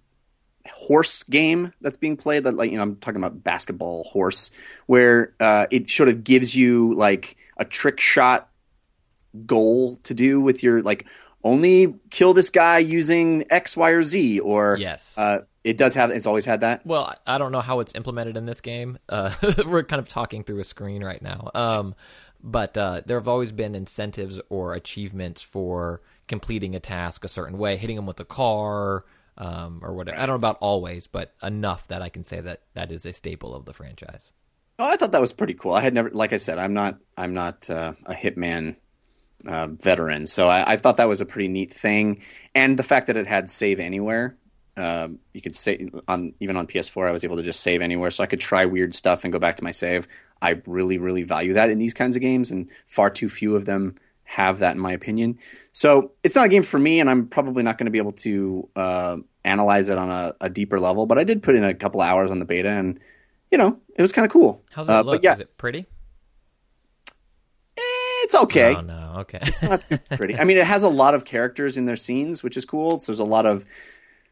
horse 0.71 1.23
game 1.23 1.73
that's 1.81 1.97
being 1.97 2.17
played? 2.17 2.43
That 2.43 2.55
like 2.55 2.71
you 2.71 2.77
know, 2.77 2.83
I'm 2.83 2.95
talking 2.97 3.17
about 3.17 3.43
basketball 3.43 4.03
horse, 4.05 4.51
where 4.87 5.33
uh, 5.39 5.67
it 5.71 5.89
sort 5.89 6.09
of 6.09 6.23
gives 6.23 6.55
you 6.55 6.93
like 6.95 7.37
a 7.57 7.65
trick 7.65 7.99
shot 7.99 8.49
goal 9.45 9.95
to 10.03 10.13
do 10.13 10.41
with 10.41 10.63
your 10.63 10.81
like 10.81 11.05
only 11.43 11.95
kill 12.09 12.33
this 12.33 12.49
guy 12.49 12.77
using 12.77 13.43
X, 13.49 13.75
Y, 13.75 13.89
or 13.89 14.01
Z, 14.03 14.39
or 14.39 14.77
Yes. 14.79 15.17
uh, 15.17 15.39
it 15.63 15.77
does 15.77 15.95
have. 15.95 16.09
It's 16.11 16.25
always 16.25 16.45
had 16.45 16.61
that. 16.61 16.85
Well, 16.85 17.13
I 17.27 17.37
don't 17.37 17.51
know 17.51 17.61
how 17.61 17.79
it's 17.81 17.93
implemented 17.95 18.37
in 18.37 18.45
this 18.45 18.61
game. 18.61 18.97
Uh, 19.09 19.33
we're 19.65 19.83
kind 19.83 19.99
of 19.99 20.07
talking 20.09 20.43
through 20.43 20.59
a 20.59 20.63
screen 20.63 21.03
right 21.03 21.21
now. 21.21 21.51
Um, 21.53 21.95
but 22.41 22.77
uh, 22.77 23.01
there 23.05 23.17
have 23.17 23.27
always 23.29 23.51
been 23.53 23.73
incentives 23.75 24.39
or 24.49 24.73
achievements 24.73 25.41
for 25.41 26.01
completing 26.27 26.75
a 26.75 26.79
task 26.79 27.23
a 27.23 27.29
certain 27.29 27.57
way, 27.57 27.77
hitting 27.77 27.95
them 27.95 28.05
with 28.05 28.19
a 28.19 28.25
car 28.25 29.05
um, 29.37 29.79
or 29.81 29.93
whatever. 29.93 30.17
I 30.17 30.21
don't 30.21 30.29
know 30.33 30.35
about 30.35 30.57
always, 30.59 31.07
but 31.07 31.33
enough 31.41 31.87
that 31.87 32.01
I 32.01 32.09
can 32.09 32.23
say 32.25 32.41
that 32.41 32.61
that 32.73 32.91
is 32.91 33.05
a 33.05 33.13
staple 33.13 33.55
of 33.55 33.65
the 33.65 33.73
franchise. 33.73 34.31
Oh, 34.79 34.89
I 34.91 34.95
thought 34.97 35.11
that 35.13 35.21
was 35.21 35.33
pretty 35.33 35.53
cool. 35.53 35.73
I 35.73 35.81
had 35.81 35.93
never, 35.93 36.09
like 36.09 36.33
I 36.33 36.37
said, 36.37 36.57
I'm 36.57 36.73
not, 36.73 36.97
I'm 37.17 37.33
not 37.33 37.69
uh, 37.69 37.93
a 38.05 38.13
hitman 38.13 38.75
uh, 39.47 39.67
veteran, 39.67 40.27
so 40.27 40.49
I, 40.49 40.73
I 40.73 40.77
thought 40.77 40.97
that 40.97 41.07
was 41.07 41.21
a 41.21 41.25
pretty 41.25 41.47
neat 41.47 41.71
thing. 41.71 42.21
And 42.55 42.77
the 42.77 42.83
fact 42.83 43.07
that 43.07 43.17
it 43.17 43.27
had 43.27 43.49
save 43.51 43.79
anywhere, 43.79 44.35
um, 44.77 45.19
you 45.33 45.41
could 45.41 45.55
say 45.55 45.89
on 46.07 46.33
even 46.39 46.57
on 46.57 46.65
PS4, 46.67 47.07
I 47.07 47.11
was 47.11 47.23
able 47.23 47.37
to 47.37 47.43
just 47.43 47.61
save 47.61 47.81
anywhere, 47.81 48.11
so 48.11 48.23
I 48.23 48.27
could 48.27 48.39
try 48.39 48.65
weird 48.65 48.93
stuff 48.93 49.23
and 49.23 49.33
go 49.33 49.39
back 49.39 49.57
to 49.57 49.63
my 49.63 49.71
save. 49.71 50.07
I 50.41 50.61
really, 50.65 50.97
really 50.97 51.23
value 51.23 51.53
that 51.53 51.69
in 51.69 51.79
these 51.79 51.93
kinds 51.93 52.15
of 52.15 52.21
games, 52.21 52.51
and 52.51 52.69
far 52.87 53.09
too 53.09 53.29
few 53.29 53.55
of 53.55 53.65
them 53.65 53.95
have 54.25 54.59
that, 54.59 54.75
in 54.75 54.79
my 54.81 54.91
opinion. 54.93 55.37
So 55.71 56.11
it's 56.23 56.35
not 56.35 56.45
a 56.45 56.49
game 56.49 56.63
for 56.63 56.79
me, 56.79 56.99
and 56.99 57.09
I'm 57.09 57.27
probably 57.27 57.63
not 57.63 57.77
going 57.77 57.85
to 57.85 57.91
be 57.91 57.97
able 57.97 58.13
to 58.13 58.67
uh, 58.75 59.17
analyze 59.45 59.89
it 59.89 59.97
on 59.97 60.09
a, 60.09 60.33
a 60.41 60.49
deeper 60.49 60.79
level. 60.79 61.05
But 61.05 61.19
I 61.19 61.23
did 61.23 61.43
put 61.43 61.55
in 61.55 61.63
a 61.63 61.73
couple 61.73 62.01
hours 62.01 62.31
on 62.31 62.39
the 62.39 62.45
beta, 62.45 62.69
and 62.69 62.99
you 63.51 63.57
know, 63.57 63.79
it 63.95 64.01
was 64.01 64.11
kind 64.11 64.25
of 64.25 64.31
cool. 64.31 64.63
How's 64.71 64.89
it 64.89 64.91
Uh, 64.91 65.01
look? 65.03 65.23
Yeah, 65.23 65.35
Is 65.35 65.41
it 65.41 65.57
pretty? 65.57 65.85
It's 68.33 68.43
okay. 68.43 68.75
Oh 68.75 68.81
no, 68.81 69.15
okay. 69.19 69.39
It's 69.41 69.63
not 69.63 69.87
pretty. 70.11 70.37
I 70.37 70.43
mean, 70.43 70.57
it 70.57 70.65
has 70.65 70.83
a 70.83 70.89
lot 70.89 71.15
of 71.15 71.25
characters 71.25 71.77
in 71.77 71.85
their 71.85 71.95
scenes, 71.95 72.43
which 72.43 72.57
is 72.57 72.65
cool. 72.65 72.99
So 72.99 73.11
there's 73.11 73.19
a 73.19 73.25
lot 73.25 73.45
of 73.45 73.65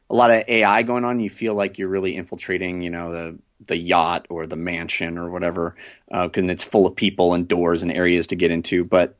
a 0.10 0.16
lot 0.16 0.32
of 0.32 0.44
AI 0.48 0.84
going 0.84 1.06
on. 1.06 1.20
You 1.20 1.30
feel 1.30 1.54
like 1.54 1.78
you're 1.78 1.88
really 1.88 2.16
infiltrating, 2.16 2.82
you 2.82 2.90
know, 2.90 3.12
the 3.12 3.40
the 3.68 3.78
yacht 3.78 4.26
or 4.30 4.48
the 4.48 4.56
mansion 4.56 5.18
or 5.18 5.30
whatever, 5.30 5.76
uh, 6.12 6.28
because 6.28 6.50
it's 6.50 6.64
full 6.64 6.88
of 6.88 6.96
people 6.96 7.34
and 7.34 7.48
doors 7.48 7.84
and 7.84 7.92
areas 7.92 8.28
to 8.28 8.36
get 8.36 8.52
into. 8.52 8.84
But 8.84 9.18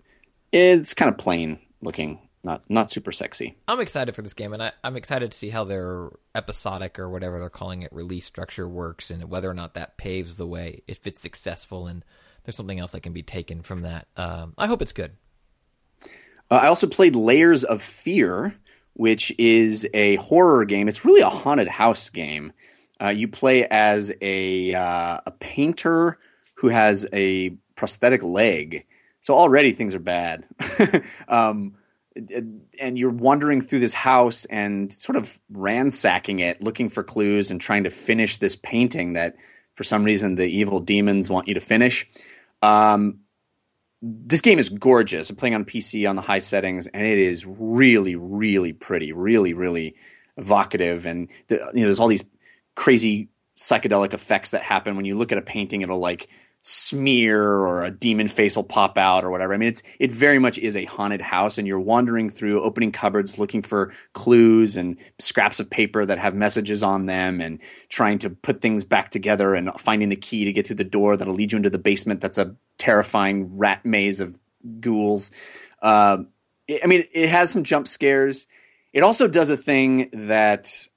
it's 0.52 0.94
kind 0.94 1.10
of 1.10 1.18
plain 1.18 1.60
looking, 1.82 2.20
not 2.44 2.68
not 2.70 2.90
super 2.90 3.12
sexy. 3.12 3.56
I'm 3.68 3.80
excited 3.80 4.16
for 4.16 4.24
this 4.24 4.34
game, 4.34 4.54
and 4.54 4.64
I, 4.64 4.72
I'm 4.84 4.98
excited 4.98 5.32
to 5.32 5.38
see 5.38 5.50
how 5.50 5.64
their 5.64 6.10
episodic 6.34 6.98
or 6.98 7.10
whatever 7.10 7.40
they're 7.40 7.50
calling 7.50 7.84
it 7.84 7.94
release 7.94 8.26
structure 8.26 8.68
works, 8.68 9.12
and 9.12 9.30
whether 9.30 9.50
or 9.50 9.54
not 9.54 9.76
that 9.76 9.98
paves 9.98 10.38
the 10.38 10.48
way 10.48 10.82
if 10.88 11.06
it's 11.06 11.22
successful, 11.22 11.88
and 11.88 12.04
there's 12.44 12.56
something 12.56 12.80
else 12.80 12.92
that 12.92 13.02
can 13.02 13.14
be 13.14 13.24
taken 13.24 13.62
from 13.62 13.82
that. 13.82 14.08
Um, 14.18 14.54
I 14.58 14.68
hope 14.68 14.82
it's 14.82 14.94
good. 14.94 15.16
Uh, 16.50 16.56
I 16.56 16.68
also 16.68 16.88
played 16.88 17.16
Layers 17.16 17.64
of 17.64 17.82
Fear, 17.82 18.56
which 18.94 19.34
is 19.38 19.88
a 19.94 20.16
horror 20.18 20.66
game. 20.66 20.88
It's 20.88 21.06
really 21.06 21.22
a 21.22 21.30
haunted 21.30 21.68
house 21.68 22.10
game. 22.10 22.54
Uh, 23.02 23.10
you 23.10 23.28
play 23.28 23.66
as 23.66 24.12
a 24.22 24.74
uh, 24.74 25.22
a 25.26 25.32
painter 25.40 26.20
who 26.56 26.70
has 26.70 27.08
a 27.14 27.50
prosthetic 27.76 28.22
leg. 28.22 28.86
So 29.22 29.34
already 29.34 29.72
things 29.72 29.96
are 29.96 30.00
bad. 30.00 30.46
um, 31.28 31.76
and 32.16 33.00
you're 33.00 33.10
wandering 33.10 33.62
through 33.62 33.80
this 33.80 33.94
house 33.94 34.46
and 34.46 34.92
sort 34.92 35.16
of 35.16 35.40
ransacking 35.50 36.40
it, 36.40 36.62
looking 36.62 36.90
for 36.90 37.04
clues 37.04 37.52
and 37.52 37.62
trying 37.62 37.86
to 37.86 37.90
finish 37.90 38.38
this 38.38 38.56
painting 38.56 39.14
that, 39.14 39.36
for 39.74 39.84
some 39.84 40.04
reason, 40.04 40.36
the 40.36 40.48
evil 40.48 40.80
demons 40.80 41.30
want 41.30 41.48
you 41.48 41.54
to 41.54 41.62
finish. 41.62 42.08
Um, 42.62 43.20
this 44.02 44.42
game 44.42 44.58
is 44.58 44.70
gorgeous. 44.70 45.30
I'm 45.30 45.36
playing 45.36 45.56
on 45.56 45.66
PC 45.66 46.10
on 46.10 46.16
the 46.16 46.22
high 46.22 46.40
settings, 46.40 46.88
and 46.88 47.06
it 47.06 47.20
is 47.20 47.46
really, 47.46 48.16
really 48.16 48.74
pretty, 48.74 49.12
really, 49.12 49.54
really 49.54 49.96
evocative. 50.38 51.06
And 51.06 51.30
the, 51.48 51.56
you 51.74 51.82
know, 51.82 51.88
there's 51.88 52.00
all 52.00 52.08
these 52.08 52.26
crazy 52.76 53.30
psychedelic 53.58 54.14
effects 54.14 54.52
that 54.52 54.64
happen 54.64 54.96
when 54.96 55.06
you 55.06 55.16
look 55.16 55.32
at 55.32 55.38
a 55.38 55.44
painting. 55.44 55.82
It'll 55.82 56.00
like 56.00 56.30
smear, 56.64 57.42
or 57.42 57.84
a 57.84 57.92
demon 57.92 58.28
face 58.28 58.56
will 58.56 58.64
pop 58.64 58.98
out, 58.98 59.24
or 59.24 59.30
whatever. 59.32 59.54
I 59.54 59.58
mean, 59.58 59.70
it's 59.70 59.84
it 60.00 60.12
very 60.12 60.38
much 60.40 60.58
is 60.58 60.76
a 60.76 60.86
haunted 60.86 61.22
house, 61.22 61.58
and 61.58 61.68
you're 61.68 61.80
wandering 61.80 62.30
through 62.30 62.62
opening 62.62 62.92
cupboards 62.92 63.40
looking 63.40 63.62
for 63.62 63.92
clues 64.14 64.78
and 64.78 64.98
scraps 65.20 65.60
of 65.60 65.70
paper 65.70 66.06
that 66.06 66.20
have 66.20 66.36
messages 66.36 66.84
on 66.84 67.08
them, 67.08 67.42
and 67.42 67.60
trying 67.90 68.20
to 68.20 68.30
put 68.30 68.62
things 68.62 68.84
back 68.84 69.10
together 69.12 69.56
and 69.56 69.72
finding 69.80 70.10
the 70.10 70.16
key 70.16 70.46
to 70.46 70.54
get 70.54 70.68
through 70.68 70.76
the 70.76 70.84
door 70.84 71.18
that'll 71.18 71.34
lead 71.34 71.52
you 71.52 71.58
into 71.58 71.70
the 71.70 71.80
basement. 71.80 72.22
That's 72.22 72.38
a 72.38 72.56
terrifying 72.78 73.58
rat 73.58 73.86
maze 73.86 74.20
of 74.20 74.40
ghouls. 74.80 75.32
It- 76.68 76.82
I 76.84 76.88
mean, 76.88 77.04
it 77.12 77.30
has 77.30 77.50
some 77.52 77.64
jump 77.64 77.88
scares. 77.88 78.48
It 78.94 79.04
also 79.04 79.28
does 79.28 79.50
a 79.50 79.58
thing 79.58 80.10
that, 80.14 80.88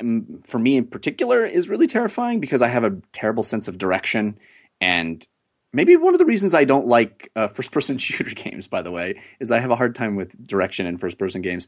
um, 0.00 0.40
for 0.44 0.58
me 0.58 0.76
in 0.76 0.86
particular, 0.86 1.44
is 1.44 1.68
really 1.68 1.86
terrifying 1.86 2.40
because 2.40 2.60
I 2.60 2.68
have 2.68 2.84
a 2.84 2.96
terrible 3.12 3.42
sense 3.44 3.68
of 3.68 3.78
direction. 3.78 4.36
And 4.80 5.26
maybe 5.72 5.96
one 5.96 6.14
of 6.14 6.18
the 6.18 6.24
reasons 6.24 6.54
I 6.54 6.64
don't 6.64 6.86
like 6.86 7.30
uh, 7.36 7.48
first 7.48 7.72
person 7.72 7.98
shooter 7.98 8.34
games, 8.34 8.68
by 8.68 8.82
the 8.82 8.90
way, 8.90 9.20
is 9.40 9.50
I 9.50 9.60
have 9.60 9.70
a 9.70 9.76
hard 9.76 9.94
time 9.94 10.16
with 10.16 10.46
direction 10.46 10.86
in 10.86 10.98
first 10.98 11.18
person 11.18 11.42
games. 11.42 11.66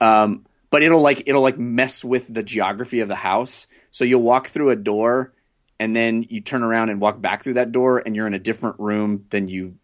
Um, 0.00 0.46
but 0.70 0.82
it'll 0.82 1.02
like 1.02 1.24
it'll 1.26 1.42
like 1.42 1.58
mess 1.58 2.04
with 2.04 2.32
the 2.32 2.42
geography 2.42 3.00
of 3.00 3.08
the 3.08 3.14
house. 3.14 3.66
So 3.90 4.04
you'll 4.04 4.22
walk 4.22 4.48
through 4.48 4.70
a 4.70 4.76
door 4.76 5.32
and 5.82 5.96
then 5.96 6.24
you 6.28 6.40
turn 6.40 6.62
around 6.62 6.90
and 6.90 7.00
walk 7.00 7.20
back 7.20 7.42
through 7.42 7.54
that 7.54 7.72
door 7.72 8.00
and 8.04 8.14
you're 8.14 8.28
in 8.28 8.34
a 8.34 8.38
different 8.38 8.78
room 8.78 9.26
than 9.30 9.48
you 9.48 9.74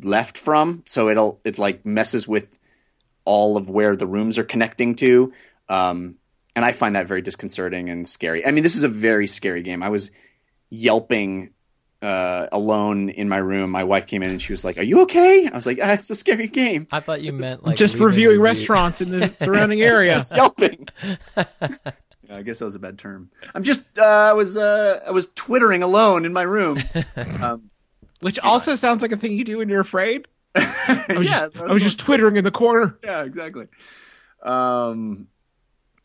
left 0.00 0.38
from 0.38 0.84
so 0.86 1.08
it'll 1.08 1.40
it 1.44 1.58
like 1.58 1.84
messes 1.84 2.28
with 2.28 2.60
all 3.24 3.56
of 3.56 3.68
where 3.68 3.96
the 3.96 4.06
rooms 4.06 4.38
are 4.38 4.44
connecting 4.44 4.94
to 4.94 5.32
um, 5.68 6.14
and 6.54 6.64
i 6.64 6.70
find 6.70 6.94
that 6.94 7.08
very 7.08 7.22
disconcerting 7.22 7.90
and 7.90 8.06
scary 8.06 8.46
i 8.46 8.52
mean 8.52 8.62
this 8.62 8.76
is 8.76 8.84
a 8.84 8.88
very 8.88 9.26
scary 9.26 9.62
game 9.62 9.82
i 9.82 9.88
was 9.88 10.12
yelping 10.70 11.50
uh, 12.00 12.46
alone 12.52 13.08
in 13.08 13.28
my 13.28 13.38
room 13.38 13.70
my 13.70 13.82
wife 13.82 14.06
came 14.06 14.22
in 14.22 14.30
and 14.30 14.40
she 14.40 14.52
was 14.52 14.64
like 14.64 14.78
are 14.78 14.82
you 14.82 15.02
okay 15.02 15.48
i 15.50 15.54
was 15.54 15.66
like 15.66 15.80
ah, 15.82 15.92
it's 15.92 16.08
a 16.10 16.14
scary 16.14 16.46
game 16.46 16.86
I 16.92 17.00
thought 17.00 17.22
you 17.22 17.32
meant 17.32 17.64
like 17.66 17.76
just 17.76 17.96
reviewing 17.96 18.40
restaurants 18.40 19.00
in 19.00 19.10
the 19.10 19.32
surrounding 19.36 19.82
area. 19.82 20.20
yelping 20.34 20.86
I 22.30 22.42
guess 22.42 22.58
that 22.58 22.66
was 22.66 22.74
a 22.74 22.78
bad 22.78 22.98
term. 22.98 23.30
I'm 23.54 23.62
just 23.62 23.98
uh, 23.98 24.02
I 24.02 24.32
was 24.34 24.56
uh, 24.56 25.00
I 25.06 25.10
was 25.12 25.28
twittering 25.34 25.82
alone 25.82 26.24
in 26.24 26.32
my 26.32 26.42
room. 26.42 26.82
Um, 27.40 27.70
Which 28.20 28.38
also 28.40 28.74
sounds 28.76 29.00
like 29.00 29.12
a 29.12 29.16
thing 29.16 29.32
you 29.32 29.44
do 29.44 29.58
when 29.58 29.68
you're 29.68 29.80
afraid. 29.80 30.26
I 30.54 31.04
was, 31.16 31.26
yeah, 31.26 31.48
just, 31.48 31.56
I 31.56 31.72
was 31.72 31.82
just 31.82 31.98
twittering 31.98 32.36
in 32.36 32.44
the 32.44 32.50
corner. 32.50 32.98
yeah, 33.02 33.22
exactly. 33.22 33.66
Um, 34.42 35.28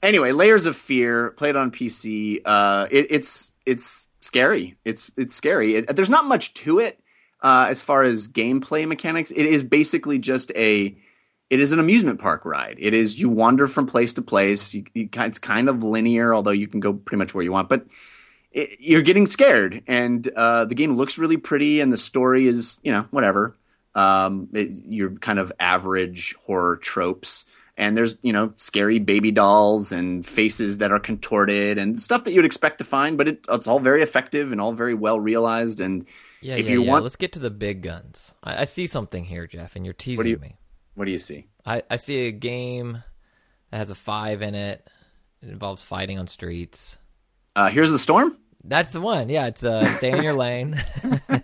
anyway, 0.03 0.31
Layers 0.31 0.67
of 0.67 0.75
Fear 0.75 1.31
played 1.31 1.55
on 1.55 1.71
PC. 1.71 2.41
Uh, 2.45 2.87
it, 2.91 3.07
it's 3.09 3.53
it's 3.65 4.09
scary. 4.21 4.77
It's 4.85 5.09
it's 5.17 5.33
scary. 5.33 5.75
It, 5.75 5.95
there's 5.95 6.09
not 6.09 6.25
much 6.25 6.53
to 6.55 6.79
it 6.79 6.99
uh, 7.41 7.67
as 7.69 7.81
far 7.81 8.03
as 8.03 8.27
gameplay 8.27 8.87
mechanics. 8.87 9.31
It 9.31 9.45
is 9.45 9.63
basically 9.63 10.19
just 10.19 10.51
a 10.55 10.95
it 11.49 11.59
is 11.59 11.71
an 11.73 11.79
amusement 11.79 12.19
park 12.19 12.45
ride. 12.45 12.77
It 12.79 12.93
is 12.93 13.19
you 13.19 13.29
wander 13.29 13.67
from 13.67 13.85
place 13.85 14.13
to 14.13 14.21
place. 14.21 14.73
You, 14.73 14.85
you, 14.93 15.09
it's 15.13 15.39
kind 15.39 15.69
of 15.69 15.83
linear, 15.83 16.33
although 16.33 16.51
you 16.51 16.67
can 16.67 16.79
go 16.79 16.93
pretty 16.93 17.19
much 17.19 17.33
where 17.33 17.43
you 17.43 17.51
want. 17.51 17.69
But 17.69 17.85
it, 18.51 18.77
you're 18.79 19.01
getting 19.01 19.25
scared, 19.25 19.83
and 19.87 20.27
uh, 20.35 20.65
the 20.65 20.75
game 20.75 20.95
looks 20.95 21.17
really 21.17 21.37
pretty, 21.37 21.79
and 21.79 21.91
the 21.91 21.97
story 21.97 22.47
is 22.47 22.79
you 22.83 22.91
know 22.91 23.07
whatever. 23.11 23.55
Um, 23.95 24.49
your 24.51 25.11
kind 25.11 25.37
of 25.37 25.51
average 25.59 26.33
horror 26.45 26.77
tropes, 26.77 27.45
and 27.77 27.97
there's 27.97 28.17
you 28.21 28.31
know 28.33 28.53
scary 28.55 28.99
baby 28.99 29.31
dolls 29.31 29.91
and 29.91 30.25
faces 30.25 30.77
that 30.77 30.91
are 30.91 30.99
contorted 30.99 31.77
and 31.77 32.01
stuff 32.01 32.23
that 32.25 32.33
you'd 32.33 32.45
expect 32.45 32.77
to 32.79 32.83
find, 32.83 33.17
but 33.17 33.27
it, 33.27 33.45
it's 33.49 33.67
all 33.67 33.79
very 33.79 34.01
effective 34.01 34.51
and 34.51 34.59
all 34.61 34.73
very 34.73 34.93
well 34.93 35.19
realized. 35.19 35.79
And 35.79 36.05
Yeah, 36.41 36.55
if 36.55 36.67
yeah, 36.67 36.73
you 36.73 36.83
yeah. 36.83 36.91
want 36.91 37.03
Let's 37.03 37.15
get 37.15 37.31
to 37.33 37.39
the 37.39 37.49
big 37.49 37.81
guns. 37.81 38.33
I, 38.43 38.61
I 38.61 38.65
see 38.65 38.87
something 38.87 39.25
here, 39.25 39.47
Jeff, 39.47 39.75
and 39.75 39.85
you're 39.85 39.93
teasing 39.93 40.27
you- 40.27 40.37
me. 40.37 40.57
What 40.95 41.05
do 41.05 41.11
you 41.11 41.19
see? 41.19 41.47
I, 41.65 41.81
I 41.89 41.97
see 41.97 42.27
a 42.27 42.31
game 42.31 43.01
that 43.71 43.77
has 43.77 43.89
a 43.89 43.95
five 43.95 44.41
in 44.43 44.53
it. 44.53 44.87
It 45.41 45.49
involves 45.49 45.81
fighting 45.81 46.19
on 46.19 46.27
streets. 46.27 46.97
Uh, 47.55 47.69
here's 47.69 47.89
the 47.91 47.97
storm. 47.97 48.37
That's 48.63 48.93
the 48.93 49.01
one. 49.01 49.27
Yeah, 49.27 49.47
it's 49.47 49.63
uh, 49.63 49.83
stay 49.97 50.11
in 50.11 50.21
your 50.23 50.35
lane. 50.35 50.81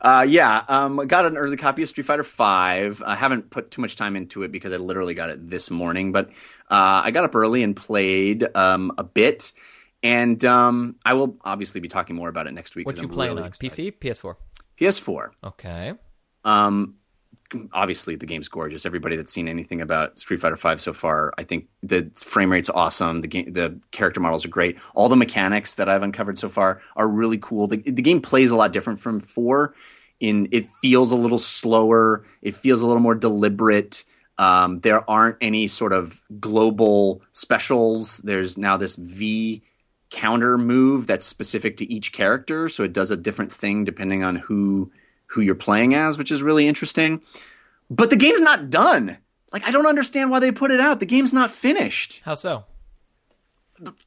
Uh, 0.00 0.24
yeah, 0.28 0.64
um, 0.68 1.00
I 1.00 1.04
got 1.04 1.26
an 1.26 1.36
early 1.36 1.56
copy 1.56 1.82
of 1.82 1.88
Street 1.88 2.04
Fighter 2.04 2.22
Five. 2.22 3.02
I 3.04 3.16
haven't 3.16 3.50
put 3.50 3.70
too 3.70 3.80
much 3.80 3.96
time 3.96 4.16
into 4.16 4.42
it 4.42 4.52
because 4.52 4.72
I 4.72 4.76
literally 4.76 5.14
got 5.14 5.30
it 5.30 5.48
this 5.48 5.70
morning. 5.70 6.12
But 6.12 6.28
uh, 6.70 7.02
I 7.04 7.10
got 7.10 7.24
up 7.24 7.34
early 7.34 7.62
and 7.62 7.74
played 7.74 8.46
um, 8.54 8.92
a 8.98 9.04
bit, 9.04 9.52
and 10.02 10.42
um, 10.44 10.96
I 11.04 11.14
will 11.14 11.36
obviously 11.44 11.80
be 11.80 11.88
talking 11.88 12.14
more 12.16 12.28
about 12.28 12.46
it 12.46 12.52
next 12.52 12.76
week. 12.76 12.86
what 12.86 12.96
you 12.96 13.04
I'm 13.04 13.08
playing 13.08 13.32
really 13.32 13.42
on? 13.42 13.48
excited. 13.48 13.72
PC, 13.72 13.98
PS4. 13.98 14.36
PS4. 14.80 15.30
Okay. 15.44 15.94
Um, 16.44 16.94
obviously 17.72 18.16
the 18.16 18.26
game's 18.26 18.48
gorgeous. 18.48 18.84
Everybody 18.84 19.16
that's 19.16 19.32
seen 19.32 19.48
anything 19.48 19.80
about 19.80 20.18
Street 20.18 20.40
Fighter 20.40 20.56
Five 20.56 20.80
so 20.80 20.92
far, 20.92 21.32
I 21.38 21.44
think 21.44 21.68
the 21.82 22.10
frame 22.14 22.52
rate's 22.52 22.70
awesome. 22.70 23.20
The 23.20 23.28
game, 23.28 23.52
the 23.52 23.78
character 23.90 24.20
models 24.20 24.44
are 24.44 24.50
great. 24.50 24.78
All 24.94 25.08
the 25.08 25.16
mechanics 25.16 25.76
that 25.76 25.88
I've 25.88 26.02
uncovered 26.02 26.38
so 26.38 26.48
far 26.48 26.80
are 26.96 27.08
really 27.08 27.38
cool. 27.38 27.66
The, 27.66 27.78
the 27.78 28.02
game 28.02 28.20
plays 28.20 28.50
a 28.50 28.56
lot 28.56 28.72
different 28.72 29.00
from 29.00 29.20
four. 29.20 29.74
In 30.20 30.48
it 30.50 30.66
feels 30.82 31.12
a 31.12 31.16
little 31.16 31.38
slower. 31.38 32.24
It 32.42 32.54
feels 32.54 32.80
a 32.80 32.86
little 32.86 33.02
more 33.02 33.14
deliberate. 33.14 34.04
Um, 34.36 34.80
there 34.80 35.08
aren't 35.08 35.36
any 35.40 35.66
sort 35.66 35.92
of 35.92 36.22
global 36.40 37.22
specials. 37.32 38.18
There's 38.18 38.58
now 38.58 38.76
this 38.76 38.96
V 38.96 39.62
counter 40.10 40.56
move 40.56 41.06
that's 41.06 41.26
specific 41.26 41.76
to 41.76 41.92
each 41.92 42.12
character, 42.12 42.68
so 42.68 42.82
it 42.82 42.92
does 42.92 43.10
a 43.10 43.16
different 43.16 43.52
thing 43.52 43.84
depending 43.84 44.24
on 44.24 44.36
who 44.36 44.90
who 45.28 45.40
you're 45.40 45.54
playing 45.54 45.94
as, 45.94 46.18
which 46.18 46.32
is 46.32 46.42
really 46.42 46.66
interesting. 46.66 47.22
But 47.90 48.10
the 48.10 48.16
game's 48.16 48.40
not 48.40 48.70
done. 48.70 49.18
Like 49.52 49.66
I 49.66 49.70
don't 49.70 49.86
understand 49.86 50.30
why 50.30 50.40
they 50.40 50.52
put 50.52 50.70
it 50.70 50.80
out. 50.80 51.00
The 51.00 51.06
game's 51.06 51.32
not 51.32 51.50
finished. 51.50 52.22
How 52.24 52.34
so? 52.34 52.64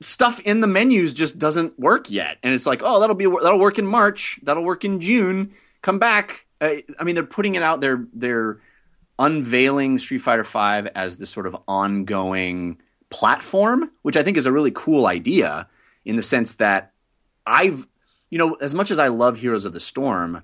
Stuff 0.02 0.40
in 0.42 0.60
the 0.60 0.68
menus 0.68 1.14
just 1.14 1.40
doesn't 1.40 1.80
work 1.80 2.12
yet. 2.12 2.38
And 2.44 2.54
it's 2.54 2.66
like, 2.66 2.82
"Oh, 2.84 3.00
that'll 3.00 3.16
be 3.16 3.26
that'll 3.26 3.60
work 3.60 3.80
in 3.80 3.86
March. 3.86 4.40
That'll 4.44 4.66
work 4.66 4.84
in 4.84 5.00
June. 5.00 5.54
Come 5.82 5.98
back." 5.98 6.46
Uh, 6.60 6.76
I 7.00 7.04
mean, 7.04 7.16
they're 7.16 7.24
putting 7.24 7.56
it 7.56 7.64
out 7.64 7.82
they're 7.82 8.06
they're 8.14 8.60
unveiling 9.18 9.98
Street 9.98 10.20
Fighter 10.20 10.44
5 10.44 10.88
as 10.96 11.18
this 11.18 11.30
sort 11.30 11.46
of 11.46 11.56
ongoing 11.68 12.78
platform, 13.12 13.92
which 14.02 14.18
I 14.18 14.24
think 14.24 14.36
is 14.36 14.48
a 14.48 14.52
really 14.52 14.72
cool 14.72 15.06
idea 15.06 15.68
in 16.06 16.16
the 16.16 16.24
sense 16.24 16.56
that 16.56 16.94
I've 17.46 17.88
you 18.32 18.38
know, 18.38 18.54
as 18.56 18.74
much 18.74 18.90
as 18.90 18.98
I 18.98 19.10
love 19.10 19.38
Heroes 19.38 19.66
of 19.66 19.74
the 19.74 19.80
Storm, 19.80 20.42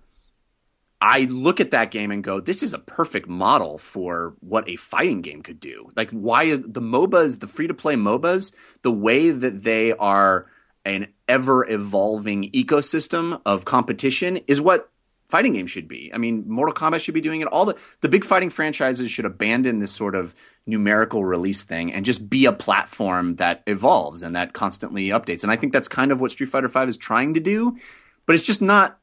I 0.99 1.25
look 1.25 1.59
at 1.59 1.71
that 1.71 1.91
game 1.91 2.09
and 2.09 2.23
go, 2.23 2.39
this 2.39 2.63
is 2.63 2.73
a 2.73 2.79
perfect 2.79 3.27
model 3.27 3.77
for 3.77 4.35
what 4.39 4.67
a 4.67 4.77
fighting 4.77 5.21
game 5.21 5.43
could 5.43 5.59
do. 5.59 5.91
Like, 5.95 6.09
why 6.09 6.55
the 6.55 6.81
MOBAs, 6.81 7.39
the 7.39 7.47
free 7.47 7.67
to 7.67 7.73
play 7.73 7.95
MOBAs, 7.95 8.53
the 8.81 8.91
way 8.91 9.29
that 9.29 9.63
they 9.63 9.93
are 9.93 10.47
an 10.85 11.07
ever 11.27 11.69
evolving 11.69 12.49
ecosystem 12.51 13.41
of 13.45 13.65
competition 13.65 14.37
is 14.47 14.59
what 14.59 14.89
fighting 15.27 15.53
games 15.53 15.69
should 15.69 15.87
be. 15.87 16.09
I 16.13 16.17
mean, 16.17 16.45
Mortal 16.47 16.73
Kombat 16.73 17.01
should 17.01 17.13
be 17.13 17.21
doing 17.21 17.41
it. 17.41 17.47
All 17.49 17.65
the, 17.65 17.75
the 18.01 18.09
big 18.09 18.23
fighting 18.23 18.49
franchises 18.49 19.11
should 19.11 19.25
abandon 19.25 19.79
this 19.79 19.91
sort 19.91 20.15
of 20.15 20.33
numerical 20.65 21.25
release 21.25 21.63
thing 21.63 21.93
and 21.93 22.05
just 22.05 22.29
be 22.29 22.45
a 22.45 22.53
platform 22.53 23.35
that 23.35 23.61
evolves 23.67 24.23
and 24.23 24.35
that 24.35 24.53
constantly 24.53 25.09
updates. 25.09 25.43
And 25.43 25.51
I 25.51 25.57
think 25.57 25.73
that's 25.73 25.89
kind 25.89 26.11
of 26.11 26.21
what 26.21 26.31
Street 26.31 26.49
Fighter 26.49 26.69
V 26.69 26.79
is 26.81 26.97
trying 26.97 27.33
to 27.33 27.39
do, 27.39 27.77
but 28.25 28.35
it's 28.35 28.45
just 28.45 28.61
not 28.61 28.99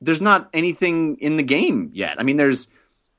there's 0.00 0.20
not 0.20 0.48
anything 0.52 1.16
in 1.18 1.36
the 1.36 1.42
game 1.42 1.90
yet. 1.92 2.20
I 2.20 2.22
mean, 2.22 2.36
there's 2.36 2.68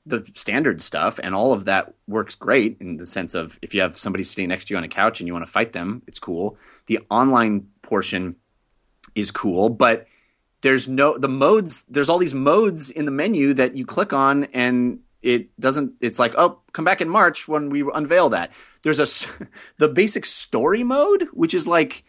the 0.05 0.25
standard 0.33 0.81
stuff, 0.81 1.19
and 1.21 1.35
all 1.35 1.51
of 1.51 1.65
that 1.65 1.93
works 2.07 2.35
great 2.35 2.77
in 2.79 2.97
the 2.97 3.05
sense 3.05 3.35
of 3.35 3.59
if 3.61 3.73
you 3.73 3.81
have 3.81 3.97
somebody 3.97 4.23
sitting 4.23 4.47
next 4.47 4.65
to 4.65 4.73
you 4.73 4.77
on 4.77 4.83
a 4.83 4.87
couch 4.87 5.19
and 5.19 5.27
you 5.27 5.33
want 5.33 5.45
to 5.45 5.51
fight 5.51 5.73
them, 5.73 6.01
it's 6.07 6.19
cool. 6.19 6.57
The 6.85 6.99
online 7.09 7.67
portion 7.81 8.35
is 9.15 9.31
cool, 9.31 9.69
but 9.69 10.07
there's 10.61 10.87
no 10.87 11.17
the 11.17 11.29
modes. 11.29 11.83
There's 11.89 12.09
all 12.09 12.17
these 12.17 12.33
modes 12.33 12.89
in 12.89 13.05
the 13.05 13.11
menu 13.11 13.53
that 13.55 13.75
you 13.75 13.85
click 13.85 14.13
on, 14.13 14.45
and 14.45 14.99
it 15.21 15.59
doesn't. 15.59 15.93
It's 15.99 16.19
like, 16.19 16.33
oh, 16.37 16.59
come 16.71 16.85
back 16.85 17.01
in 17.01 17.09
March 17.09 17.47
when 17.47 17.69
we 17.69 17.83
unveil 17.93 18.29
that. 18.29 18.51
There's 18.83 18.99
a 18.99 19.29
the 19.77 19.89
basic 19.89 20.25
story 20.25 20.83
mode, 20.83 21.27
which 21.33 21.53
is 21.53 21.67
like 21.67 22.05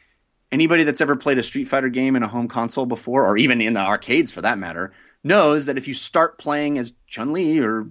anybody 0.50 0.84
that's 0.84 1.00
ever 1.00 1.16
played 1.16 1.38
a 1.38 1.42
Street 1.42 1.68
Fighter 1.68 1.88
game 1.88 2.16
in 2.16 2.22
a 2.22 2.28
home 2.28 2.48
console 2.48 2.86
before, 2.86 3.26
or 3.26 3.36
even 3.36 3.60
in 3.60 3.74
the 3.74 3.80
arcades 3.80 4.30
for 4.30 4.42
that 4.42 4.58
matter, 4.58 4.92
knows 5.22 5.66
that 5.66 5.78
if 5.78 5.88
you 5.88 5.94
start 5.94 6.38
playing 6.38 6.78
as 6.78 6.92
Chun 7.06 7.32
Li 7.32 7.60
or 7.60 7.90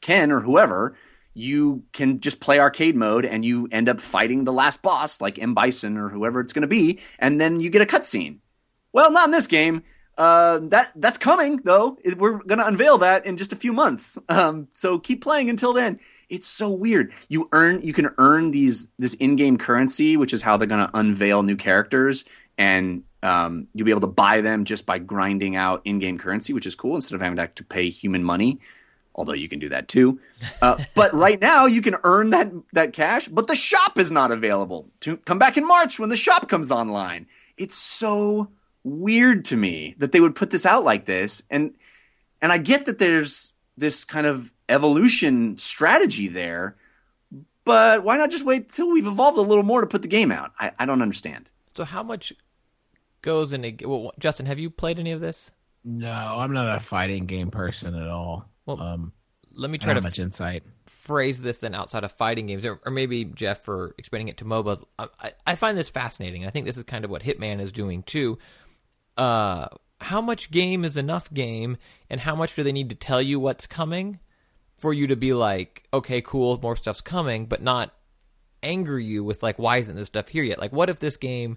Ken 0.00 0.32
or 0.32 0.40
whoever, 0.40 0.96
you 1.34 1.84
can 1.92 2.20
just 2.20 2.40
play 2.40 2.58
arcade 2.58 2.96
mode 2.96 3.24
and 3.24 3.44
you 3.44 3.68
end 3.72 3.88
up 3.88 4.00
fighting 4.00 4.44
the 4.44 4.52
last 4.52 4.82
boss, 4.82 5.20
like 5.20 5.38
M. 5.38 5.54
Bison 5.54 5.96
or 5.96 6.08
whoever 6.08 6.40
it's 6.40 6.52
going 6.52 6.62
to 6.62 6.68
be, 6.68 6.98
and 7.18 7.40
then 7.40 7.60
you 7.60 7.70
get 7.70 7.82
a 7.82 7.86
cutscene. 7.86 8.38
Well, 8.92 9.10
not 9.10 9.26
in 9.26 9.30
this 9.30 9.46
game. 9.46 9.82
Uh, 10.18 10.58
that 10.64 10.92
that's 10.96 11.16
coming 11.16 11.56
though. 11.64 11.96
We're 12.18 12.42
going 12.42 12.58
to 12.58 12.66
unveil 12.66 12.98
that 12.98 13.24
in 13.24 13.38
just 13.38 13.52
a 13.52 13.56
few 13.56 13.72
months. 13.72 14.18
Um, 14.28 14.68
so 14.74 14.98
keep 14.98 15.22
playing 15.22 15.50
until 15.50 15.72
then 15.72 16.00
it's 16.32 16.48
so 16.48 16.70
weird. 16.70 17.12
You 17.28 17.48
earn 17.52 17.82
you 17.82 17.92
can 17.92 18.08
earn 18.16 18.50
these 18.50 18.90
this 18.98 19.14
in-game 19.14 19.58
currency, 19.58 20.16
which 20.16 20.32
is 20.32 20.40
how 20.42 20.56
they're 20.56 20.66
going 20.66 20.84
to 20.84 20.98
unveil 20.98 21.42
new 21.42 21.56
characters, 21.56 22.24
and 22.56 23.04
um, 23.22 23.68
you'll 23.74 23.84
be 23.84 23.90
able 23.90 24.00
to 24.00 24.06
buy 24.06 24.40
them 24.40 24.64
just 24.64 24.86
by 24.86 24.98
grinding 24.98 25.54
out 25.54 25.82
in-game 25.84 26.18
currency, 26.18 26.54
which 26.54 26.66
is 26.66 26.74
cool 26.74 26.96
instead 26.96 27.14
of 27.14 27.20
having 27.20 27.36
to, 27.36 27.46
to 27.46 27.64
pay 27.64 27.90
human 27.90 28.24
money. 28.24 28.58
Although 29.14 29.34
you 29.34 29.46
can 29.46 29.58
do 29.58 29.68
that 29.68 29.88
too, 29.88 30.20
uh, 30.62 30.82
but 30.94 31.12
right 31.12 31.38
now 31.38 31.66
you 31.66 31.82
can 31.82 31.96
earn 32.02 32.30
that 32.30 32.50
that 32.72 32.94
cash, 32.94 33.28
but 33.28 33.46
the 33.46 33.54
shop 33.54 33.98
is 33.98 34.10
not 34.10 34.30
available. 34.30 34.88
To 35.00 35.18
come 35.18 35.38
back 35.38 35.58
in 35.58 35.68
March 35.68 36.00
when 36.00 36.08
the 36.08 36.16
shop 36.16 36.48
comes 36.48 36.72
online. 36.72 37.26
It's 37.58 37.76
so 37.76 38.48
weird 38.82 39.44
to 39.44 39.56
me 39.56 39.94
that 39.98 40.10
they 40.12 40.20
would 40.20 40.34
put 40.34 40.48
this 40.48 40.64
out 40.64 40.82
like 40.82 41.04
this, 41.04 41.42
and 41.50 41.74
and 42.40 42.50
I 42.50 42.56
get 42.56 42.86
that 42.86 42.98
there's 42.98 43.52
this 43.76 44.06
kind 44.06 44.26
of 44.26 44.50
evolution 44.72 45.56
strategy 45.58 46.28
there, 46.28 46.76
but 47.64 48.02
why 48.02 48.16
not 48.16 48.30
just 48.30 48.44
wait 48.44 48.68
till 48.70 48.90
we've 48.90 49.06
evolved 49.06 49.38
a 49.38 49.42
little 49.42 49.62
more 49.64 49.80
to 49.82 49.86
put 49.86 50.02
the 50.02 50.08
game 50.08 50.32
out? 50.32 50.52
I, 50.58 50.72
I 50.78 50.86
don't 50.86 51.02
understand. 51.02 51.50
So 51.76 51.84
how 51.84 52.02
much 52.02 52.32
goes 53.22 53.52
into? 53.52 53.88
Well, 53.88 54.12
Justin, 54.18 54.46
have 54.46 54.58
you 54.58 54.70
played 54.70 54.98
any 54.98 55.12
of 55.12 55.20
this? 55.20 55.50
No, 55.84 56.10
I'm 56.10 56.52
not 56.52 56.76
a 56.76 56.80
fighting 56.80 57.26
game 57.26 57.50
person 57.50 57.94
at 57.94 58.08
all. 58.08 58.48
Well, 58.66 58.80
um, 58.80 59.12
Let 59.54 59.70
me 59.70 59.78
try 59.78 59.92
to 59.94 59.98
have 59.98 60.04
much 60.04 60.18
insight. 60.18 60.62
phrase 60.86 61.40
this 61.40 61.58
then 61.58 61.74
outside 61.74 62.04
of 62.04 62.12
fighting 62.12 62.46
games, 62.46 62.64
or, 62.64 62.80
or 62.86 62.92
maybe 62.92 63.24
Jeff 63.24 63.64
for 63.64 63.94
explaining 63.98 64.28
it 64.28 64.36
to 64.38 64.44
MOBAs. 64.44 64.84
I, 64.98 65.08
I- 65.20 65.32
I 65.46 65.54
find 65.56 65.76
this 65.76 65.88
fascinating. 65.88 66.46
I 66.46 66.50
think 66.50 66.66
this 66.66 66.76
is 66.78 66.84
kind 66.84 67.04
of 67.04 67.10
what 67.10 67.22
Hitman 67.22 67.60
is 67.60 67.72
doing 67.72 68.02
too. 68.04 68.38
Uh, 69.16 69.68
how 70.00 70.20
much 70.20 70.50
game 70.50 70.84
is 70.84 70.96
enough 70.96 71.32
game, 71.32 71.76
and 72.10 72.20
how 72.20 72.34
much 72.34 72.54
do 72.56 72.62
they 72.62 72.72
need 72.72 72.88
to 72.90 72.94
tell 72.96 73.22
you 73.22 73.38
what's 73.40 73.66
coming 73.66 74.18
for 74.82 74.92
you 74.92 75.06
to 75.06 75.16
be 75.16 75.32
like, 75.32 75.84
okay, 75.94 76.20
cool, 76.20 76.58
more 76.60 76.74
stuff's 76.74 77.00
coming, 77.00 77.46
but 77.46 77.62
not 77.62 77.94
anger 78.64 78.98
you 78.98 79.22
with 79.22 79.40
like, 79.40 79.56
why 79.56 79.76
isn't 79.76 79.94
this 79.94 80.08
stuff 80.08 80.26
here 80.26 80.42
yet? 80.42 80.58
Like, 80.58 80.72
what 80.72 80.90
if 80.90 80.98
this 80.98 81.16
game 81.16 81.56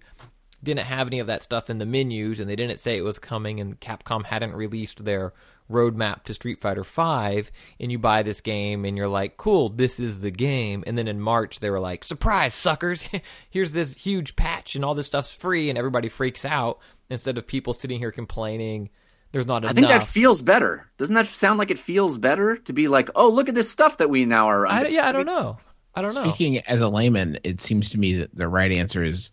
didn't 0.63 0.85
have 0.85 1.07
any 1.07 1.17
of 1.17 1.25
that 1.25 1.41
stuff 1.41 1.69
in 1.71 1.79
the 1.79 1.87
menus 1.87 2.39
and 2.39 2.47
they 2.47 2.55
didn't 2.55 2.79
say 2.79 2.97
it 2.97 3.03
was 3.03 3.17
coming 3.17 3.59
and 3.59 3.81
Capcom 3.81 4.25
hadn't 4.25 4.53
released 4.53 5.03
their 5.03 5.33
roadmap 5.71 6.23
to 6.23 6.35
Street 6.35 6.61
Fighter 6.61 6.83
5 6.83 7.51
and 7.79 7.91
you 7.91 7.97
buy 7.97 8.21
this 8.21 8.41
game 8.41 8.85
and 8.85 8.95
you're 8.95 9.07
like, 9.07 9.37
"Cool, 9.37 9.69
this 9.69 9.99
is 9.99 10.19
the 10.19 10.29
game." 10.29 10.83
And 10.85 10.95
then 10.95 11.07
in 11.07 11.19
March 11.19 11.59
they 11.59 11.71
were 11.71 11.79
like, 11.79 12.03
"Surprise, 12.03 12.53
suckers. 12.53 13.09
Here's 13.49 13.73
this 13.73 13.95
huge 13.95 14.35
patch 14.35 14.75
and 14.75 14.85
all 14.85 14.93
this 14.93 15.07
stuff's 15.07 15.33
free." 15.33 15.69
And 15.69 15.77
everybody 15.79 16.09
freaks 16.09 16.45
out 16.45 16.77
instead 17.09 17.39
of 17.39 17.47
people 17.47 17.73
sitting 17.73 17.97
here 17.97 18.11
complaining 18.11 18.91
there's 19.31 19.47
not 19.47 19.65
I 19.65 19.73
think 19.73 19.87
that 19.87 20.07
feels 20.07 20.41
better. 20.41 20.87
Doesn't 20.97 21.15
that 21.15 21.25
sound 21.27 21.59
like 21.59 21.71
it 21.71 21.79
feels 21.79 22.17
better 22.17 22.57
to 22.57 22.73
be 22.73 22.87
like, 22.87 23.09
oh, 23.15 23.29
look 23.29 23.49
at 23.49 23.55
this 23.55 23.69
stuff 23.69 23.97
that 23.97 24.09
we 24.09 24.25
now 24.25 24.47
are. 24.47 24.65
I, 24.65 24.87
yeah, 24.87 25.07
I 25.07 25.11
don't 25.11 25.25
know. 25.25 25.57
I 25.93 26.01
don't 26.01 26.15
know. 26.15 26.29
Speaking 26.29 26.59
as 26.59 26.81
a 26.81 26.89
layman, 26.89 27.39
it 27.43 27.61
seems 27.61 27.89
to 27.91 27.99
me 27.99 28.15
that 28.15 28.35
the 28.35 28.47
right 28.47 28.71
answer 28.71 29.03
is 29.03 29.31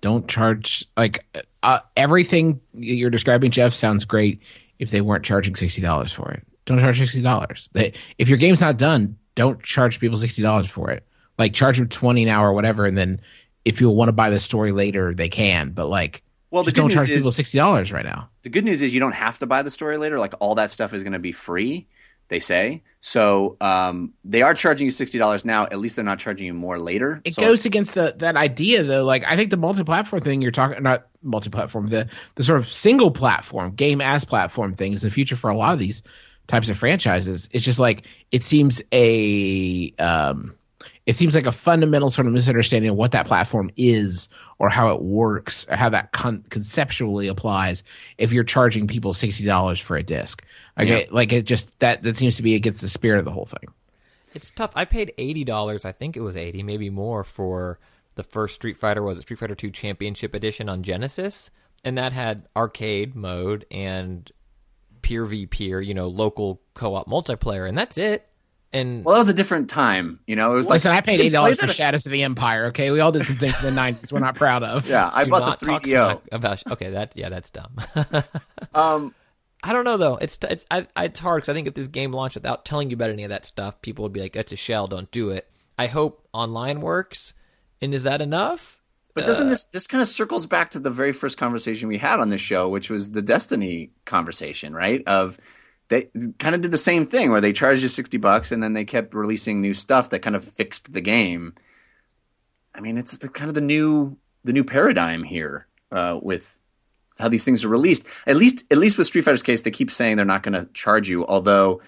don't 0.00 0.28
charge 0.28 0.84
like 0.96 1.24
uh, 1.62 1.80
everything 1.96 2.60
you're 2.74 3.10
describing. 3.10 3.50
Jeff 3.50 3.74
sounds 3.74 4.04
great 4.04 4.42
if 4.78 4.90
they 4.90 5.00
weren't 5.00 5.24
charging 5.24 5.56
sixty 5.56 5.80
dollars 5.80 6.12
for 6.12 6.30
it. 6.32 6.46
Don't 6.64 6.78
charge 6.78 6.98
sixty 6.98 7.22
dollars. 7.22 7.68
If 8.18 8.28
your 8.28 8.38
game's 8.38 8.60
not 8.60 8.76
done, 8.76 9.16
don't 9.34 9.62
charge 9.62 10.00
people 10.00 10.18
sixty 10.18 10.42
dollars 10.42 10.70
for 10.70 10.90
it. 10.90 11.06
Like 11.38 11.54
charge 11.54 11.78
them 11.78 11.88
twenty 11.88 12.24
an 12.24 12.28
hour 12.28 12.50
or 12.50 12.52
whatever, 12.52 12.84
and 12.84 12.96
then 12.96 13.20
if 13.64 13.76
people 13.76 13.96
want 13.96 14.08
to 14.08 14.12
buy 14.12 14.30
the 14.30 14.40
story 14.40 14.72
later, 14.72 15.14
they 15.14 15.28
can. 15.28 15.70
But 15.70 15.88
like, 15.88 16.22
Well, 16.52 16.62
the 16.62 16.70
just 16.70 16.76
good 16.76 16.80
don't 16.82 16.88
news 16.90 16.94
charge 16.96 17.08
people 17.08 17.28
is- 17.30 17.34
sixty 17.36 17.58
dollars 17.58 17.90
right 17.90 18.04
now. 18.04 18.28
The 18.42 18.50
good 18.50 18.64
news 18.64 18.82
is 18.82 18.94
you 18.94 19.00
don't 19.00 19.14
have 19.14 19.38
to 19.38 19.46
buy 19.46 19.62
the 19.62 19.70
story 19.70 19.96
later. 19.96 20.18
Like 20.20 20.34
all 20.38 20.54
that 20.56 20.70
stuff 20.70 20.94
is 20.94 21.02
going 21.02 21.14
to 21.14 21.18
be 21.18 21.32
free. 21.32 21.88
They 22.28 22.40
say 22.40 22.82
so. 23.00 23.56
Um, 23.60 24.12
they 24.24 24.40
are 24.42 24.54
charging 24.54 24.86
you 24.86 24.90
sixty 24.90 25.18
dollars 25.18 25.44
now. 25.44 25.64
At 25.64 25.78
least 25.80 25.96
they're 25.96 26.04
not 26.04 26.18
charging 26.18 26.46
you 26.46 26.54
more 26.54 26.78
later. 26.78 27.20
It 27.24 27.34
So- 27.34 27.42
goes 27.42 27.64
against 27.66 27.94
the 27.94 28.14
that 28.18 28.36
idea 28.36 28.82
though. 28.84 29.04
Like 29.04 29.24
I 29.26 29.36
think 29.36 29.50
the 29.50 29.56
multi-platform 29.58 30.22
thing 30.22 30.40
you're 30.40 30.50
talking 30.52 30.82
not 30.82 31.06
multi-platform 31.22 31.88
the 31.88 32.08
the 32.36 32.44
sort 32.44 32.58
of 32.60 32.68
single 32.68 33.10
platform 33.10 33.74
game 33.74 34.00
as 34.00 34.24
platform 34.24 34.74
thing 34.74 34.92
is 34.92 35.02
the 35.02 35.10
future 35.10 35.36
for 35.36 35.50
a 35.50 35.56
lot 35.56 35.72
of 35.74 35.78
these 35.78 36.02
types 36.48 36.68
of 36.70 36.78
franchises. 36.78 37.48
It's 37.52 37.64
just 37.64 37.78
like 37.78 38.06
it 38.30 38.44
seems 38.44 38.80
a 38.92 39.92
um, 39.98 40.54
it 41.06 41.16
seems 41.16 41.34
like 41.34 41.46
a 41.46 41.52
fundamental 41.52 42.10
sort 42.10 42.26
of 42.28 42.32
misunderstanding 42.32 42.90
of 42.90 42.96
what 42.96 43.10
that 43.12 43.26
platform 43.26 43.70
is 43.76 44.28
or 44.58 44.68
how 44.68 44.94
it 44.94 45.02
works 45.02 45.66
or 45.68 45.76
how 45.76 45.88
that 45.88 46.12
con- 46.12 46.44
conceptually 46.48 47.26
applies 47.26 47.82
if 48.18 48.32
you're 48.32 48.44
charging 48.44 48.86
people 48.86 49.12
$60 49.12 49.80
for 49.82 49.96
a 49.96 50.02
disc 50.02 50.44
okay 50.78 51.00
Yeah. 51.00 51.06
like 51.10 51.32
it 51.32 51.44
just 51.44 51.78
that 51.80 52.02
that 52.04 52.16
seems 52.16 52.36
to 52.36 52.42
be 52.42 52.54
against 52.54 52.80
the 52.82 52.88
spirit 52.88 53.18
of 53.18 53.24
the 53.24 53.32
whole 53.32 53.46
thing 53.46 53.68
It's 54.34 54.50
tough. 54.50 54.72
I 54.74 54.84
paid 54.86 55.12
eighty 55.18 55.44
dollars. 55.44 55.84
I 55.84 55.92
think 55.92 56.16
it 56.16 56.20
was 56.22 56.36
eighty, 56.36 56.62
maybe 56.62 56.88
more, 56.88 57.22
for 57.24 57.78
the 58.14 58.22
first 58.22 58.54
Street 58.54 58.78
Fighter. 58.78 59.02
Was 59.02 59.18
it 59.18 59.22
Street 59.22 59.38
Fighter 59.38 59.54
Two 59.54 59.70
Championship 59.70 60.32
Edition 60.34 60.70
on 60.70 60.82
Genesis? 60.82 61.50
And 61.84 61.98
that 61.98 62.12
had 62.14 62.46
arcade 62.56 63.14
mode 63.14 63.66
and 63.70 64.30
peer 65.02 65.26
v 65.26 65.44
peer, 65.46 65.82
you 65.82 65.92
know, 65.92 66.08
local 66.08 66.62
co-op 66.72 67.08
multiplayer, 67.08 67.68
and 67.68 67.76
that's 67.76 67.98
it. 67.98 68.26
And 68.74 69.04
Well, 69.04 69.14
that 69.14 69.18
was 69.20 69.28
a 69.28 69.34
different 69.34 69.68
time. 69.68 70.20
You 70.26 70.34
know, 70.36 70.52
it 70.52 70.56
was 70.56 70.66
like 70.68 70.76
listen 70.76 70.92
i 70.92 71.00
paid 71.02 71.20
you 71.20 71.26
eight 71.26 71.30
dollars 71.30 71.60
for 71.60 71.66
that- 71.66 71.76
shadows 71.76 72.06
of 72.06 72.12
the 72.12 72.22
empire 72.22 72.66
okay 72.66 72.90
we 72.90 73.00
all 73.00 73.12
did 73.12 73.26
some 73.26 73.36
things 73.36 73.62
in 73.62 73.74
the 73.74 73.80
90s 73.80 74.10
we're 74.12 74.18
not 74.20 74.34
proud 74.34 74.62
of 74.62 74.88
Yeah, 74.88 75.10
I 75.12 75.24
do 75.24 75.30
bought 75.30 75.40
not 75.40 75.60
the 75.60 75.66
3DO. 75.66 75.82
smack 75.90 76.20
about. 76.32 76.62
Okay, 76.72 76.90
that's 76.90 77.16
yeah, 77.16 77.28
that's 77.28 77.50
dumb. 77.50 77.76
Um, 78.74 79.14
I 79.62 79.72
don't 79.72 79.84
know 79.84 79.96
though. 79.96 80.16
It's 80.16 80.38
it's 80.48 80.64
I, 80.70 80.86
I- 80.96 81.04
it's 81.04 81.20
hard 81.20 81.42
because 81.42 81.50
I 81.50 81.54
think 81.54 81.68
if 81.68 81.74
this 81.74 81.88
game 81.88 82.12
launched 82.12 82.36
without 82.36 82.64
telling 82.64 82.90
you 82.90 82.94
about 82.94 83.10
any 83.10 83.24
of 83.24 83.28
that 83.30 83.46
stuff, 83.46 83.80
people 83.82 84.02
would 84.04 84.12
be 84.12 84.20
like, 84.20 84.32
"That's 84.32 84.52
a 84.52 84.56
shell. 84.56 84.86
Don't 84.88 85.10
do 85.10 85.30
it." 85.30 85.48
I 85.78 85.86
hope 85.86 86.26
online 86.32 86.80
works. 86.80 87.34
And 87.80 87.94
is 87.94 88.02
that 88.04 88.20
enough? 88.22 88.80
But 89.14 89.26
doesn't 89.26 89.48
this 89.48 89.64
this 89.64 89.86
kind 89.86 90.00
of 90.02 90.08
circles 90.08 90.46
back 90.46 90.70
to 90.70 90.78
the 90.78 90.90
very 90.90 91.12
first 91.12 91.36
conversation 91.36 91.88
we 91.88 91.98
had 91.98 92.18
on 92.18 92.30
this 92.30 92.40
show, 92.40 92.68
which 92.68 92.88
was 92.90 93.10
the 93.10 93.22
Destiny 93.22 93.90
conversation, 94.04 94.72
right? 94.74 95.02
Of 95.06 95.38
they 95.88 96.08
kind 96.38 96.54
of 96.54 96.60
did 96.60 96.70
the 96.70 96.78
same 96.78 97.06
thing 97.06 97.30
where 97.30 97.40
they 97.40 97.52
charged 97.52 97.82
you 97.82 97.88
sixty 97.88 98.18
bucks 98.18 98.52
and 98.52 98.62
then 98.62 98.72
they 98.72 98.84
kept 98.84 99.14
releasing 99.14 99.60
new 99.60 99.74
stuff 99.74 100.10
that 100.10 100.20
kind 100.20 100.36
of 100.36 100.44
fixed 100.44 100.92
the 100.92 101.00
game. 101.00 101.54
I 102.74 102.80
mean, 102.80 102.98
it's 102.98 103.16
the 103.16 103.28
kind 103.28 103.48
of 103.48 103.54
the 103.54 103.60
new 103.60 104.16
the 104.44 104.52
new 104.52 104.64
paradigm 104.64 105.22
here 105.22 105.66
uh, 105.90 106.18
with 106.20 106.58
how 107.18 107.28
these 107.28 107.44
things 107.44 107.64
are 107.64 107.68
released. 107.68 108.06
At 108.26 108.36
least 108.36 108.64
at 108.70 108.78
least 108.78 108.98
with 108.98 109.06
Street 109.06 109.24
Fighter's 109.24 109.42
case, 109.42 109.62
they 109.62 109.70
keep 109.70 109.90
saying 109.90 110.16
they're 110.16 110.24
not 110.24 110.42
going 110.42 110.54
to 110.54 110.72
charge 110.72 111.08
you, 111.08 111.26
although. 111.26 111.82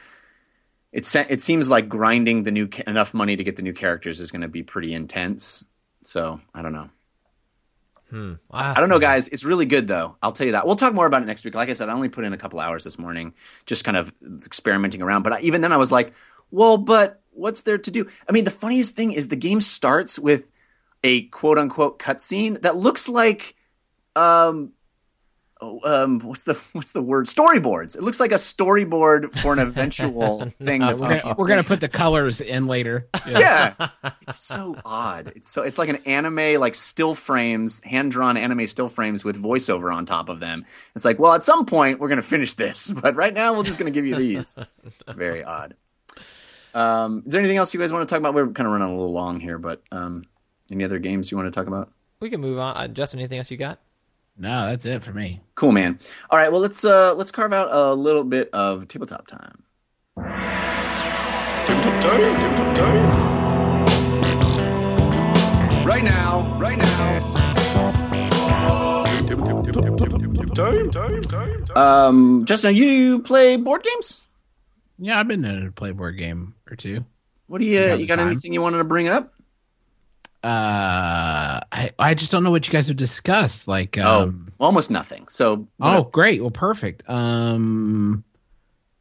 It, 0.92 1.06
se- 1.06 1.26
it 1.28 1.42
seems 1.42 1.68
like 1.68 1.88
grinding 1.88 2.44
the 2.44 2.52
new 2.52 2.68
ca- 2.68 2.84
enough 2.86 3.14
money 3.14 3.34
to 3.34 3.42
get 3.42 3.56
the 3.56 3.62
new 3.62 3.72
characters 3.72 4.20
is 4.20 4.30
going 4.30 4.42
to 4.42 4.48
be 4.48 4.62
pretty 4.62 4.94
intense. 4.94 5.64
So 6.02 6.40
I 6.54 6.62
don't 6.62 6.72
know. 6.72 6.88
I 8.76 8.80
don't 8.80 8.88
know, 8.88 8.98
guys. 8.98 9.28
It's 9.28 9.44
really 9.44 9.66
good, 9.66 9.88
though. 9.88 10.16
I'll 10.22 10.32
tell 10.32 10.46
you 10.46 10.52
that. 10.52 10.66
We'll 10.66 10.76
talk 10.76 10.94
more 10.94 11.06
about 11.06 11.22
it 11.22 11.26
next 11.26 11.44
week. 11.44 11.54
Like 11.54 11.68
I 11.68 11.72
said, 11.72 11.88
I 11.88 11.92
only 11.92 12.08
put 12.08 12.24
in 12.24 12.32
a 12.32 12.36
couple 12.36 12.60
hours 12.60 12.84
this 12.84 12.98
morning, 12.98 13.34
just 13.66 13.84
kind 13.84 13.96
of 13.96 14.12
experimenting 14.44 15.02
around. 15.02 15.22
But 15.22 15.32
I, 15.32 15.40
even 15.40 15.62
then, 15.62 15.72
I 15.72 15.76
was 15.76 15.90
like, 15.90 16.12
well, 16.50 16.76
but 16.76 17.20
what's 17.32 17.62
there 17.62 17.78
to 17.78 17.90
do? 17.90 18.08
I 18.28 18.32
mean, 18.32 18.44
the 18.44 18.50
funniest 18.50 18.94
thing 18.94 19.12
is 19.12 19.28
the 19.28 19.36
game 19.36 19.60
starts 19.60 20.18
with 20.18 20.50
a 21.02 21.22
quote 21.28 21.58
unquote 21.58 21.98
cutscene 21.98 22.62
that 22.62 22.76
looks 22.76 23.08
like, 23.08 23.56
um, 24.14 24.72
um, 25.60 26.20
what's 26.20 26.42
the 26.42 26.54
what's 26.72 26.92
the 26.92 27.02
word? 27.02 27.26
Storyboards. 27.26 27.96
It 27.96 28.02
looks 28.02 28.20
like 28.20 28.32
a 28.32 28.36
storyboard 28.36 29.38
for 29.40 29.52
an 29.52 29.58
eventual 29.58 30.40
thing 30.62 30.80
that's 30.80 31.00
we're 31.00 31.20
gonna, 31.20 31.34
we're 31.38 31.46
gonna 31.48 31.64
put 31.64 31.80
the 31.80 31.88
colors 31.88 32.40
in 32.40 32.66
later. 32.66 33.08
Yeah. 33.26 33.90
It's 34.22 34.40
so 34.40 34.76
odd. 34.84 35.32
It's 35.36 35.50
so 35.50 35.62
it's 35.62 35.78
like 35.78 35.88
an 35.88 35.96
anime 36.06 36.60
like 36.60 36.74
still 36.74 37.14
frames 37.14 37.80
hand 37.84 38.10
drawn 38.10 38.36
anime 38.36 38.66
still 38.66 38.88
frames 38.88 39.24
with 39.24 39.40
voiceover 39.42 39.94
on 39.94 40.06
top 40.06 40.28
of 40.28 40.40
them. 40.40 40.64
It's 40.94 41.04
like 41.04 41.18
well 41.18 41.32
at 41.32 41.44
some 41.44 41.66
point 41.66 42.00
we're 42.00 42.08
going 42.08 42.20
to 42.20 42.26
finish 42.26 42.54
this 42.54 42.90
but 43.02 43.14
right 43.16 43.32
now 43.32 43.56
we're 43.56 43.64
just 43.64 43.78
going 43.78 43.92
to 43.92 43.96
give 43.96 44.06
you 44.06 44.16
these. 44.16 44.56
Very 45.08 45.44
odd. 45.44 45.76
Um 46.74 47.22
is 47.26 47.32
there 47.32 47.40
anything 47.40 47.58
else 47.58 47.72
you 47.72 47.80
guys 47.80 47.92
want 47.92 48.08
to 48.08 48.12
talk 48.12 48.18
about? 48.18 48.34
We're 48.34 48.48
kind 48.48 48.66
of 48.66 48.72
running 48.72 48.88
a 48.88 48.90
little 48.90 49.12
long 49.12 49.40
here 49.40 49.58
but 49.58 49.82
um 49.92 50.26
any 50.70 50.84
other 50.84 50.98
games 50.98 51.30
you 51.30 51.36
want 51.36 51.46
to 51.46 51.58
talk 51.58 51.68
about? 51.68 51.92
We 52.20 52.30
can 52.30 52.40
move 52.40 52.58
on. 52.58 52.74
Uh, 52.76 52.88
Justin, 52.88 53.20
anything 53.20 53.38
else 53.38 53.50
you 53.50 53.58
got? 53.58 53.80
No 54.36 54.66
that's 54.66 54.86
it 54.86 55.02
for 55.02 55.12
me. 55.12 55.40
Cool 55.54 55.72
man. 55.72 55.98
All 56.30 56.38
right 56.38 56.50
well 56.50 56.60
let's 56.60 56.84
uh 56.84 57.14
let's 57.14 57.30
carve 57.30 57.52
out 57.52 57.68
a 57.70 57.94
little 57.94 58.24
bit 58.24 58.50
of 58.52 58.88
tabletop 58.88 59.26
time. 59.26 59.62
Right 65.84 66.02
now, 66.02 66.58
right 66.58 66.78
now. 66.78 67.30
Time, 70.54 70.90
time, 70.90 71.20
time, 71.22 71.76
um 71.76 72.44
justin 72.44 72.76
you 72.76 73.18
play 73.20 73.56
board 73.56 73.82
games? 73.82 74.24
Yeah 74.98 75.18
i've 75.18 75.26
been 75.26 75.40
known 75.40 75.64
to 75.64 75.72
play 75.72 75.90
board 75.90 76.16
game 76.16 76.54
or 76.70 76.76
two. 76.76 77.04
What 77.46 77.58
do 77.58 77.66
you 77.66 77.80
you 77.96 78.06
got 78.06 78.16
time. 78.16 78.28
anything 78.28 78.52
you 78.52 78.62
wanted 78.62 78.78
to 78.78 78.84
bring 78.84 79.08
up 79.08 79.33
uh 80.44 81.60
i 81.72 81.90
i 81.98 82.14
just 82.14 82.30
don't 82.30 82.44
know 82.44 82.50
what 82.50 82.66
you 82.66 82.72
guys 82.72 82.86
have 82.88 82.96
discussed 82.98 83.66
like 83.66 83.96
oh 83.98 84.22
um 84.24 84.52
almost 84.60 84.90
nothing 84.90 85.26
so 85.28 85.66
Oh, 85.80 86.02
great. 86.04 86.40
Well, 86.40 86.50
perfect. 86.50 87.02
Um, 87.08 88.24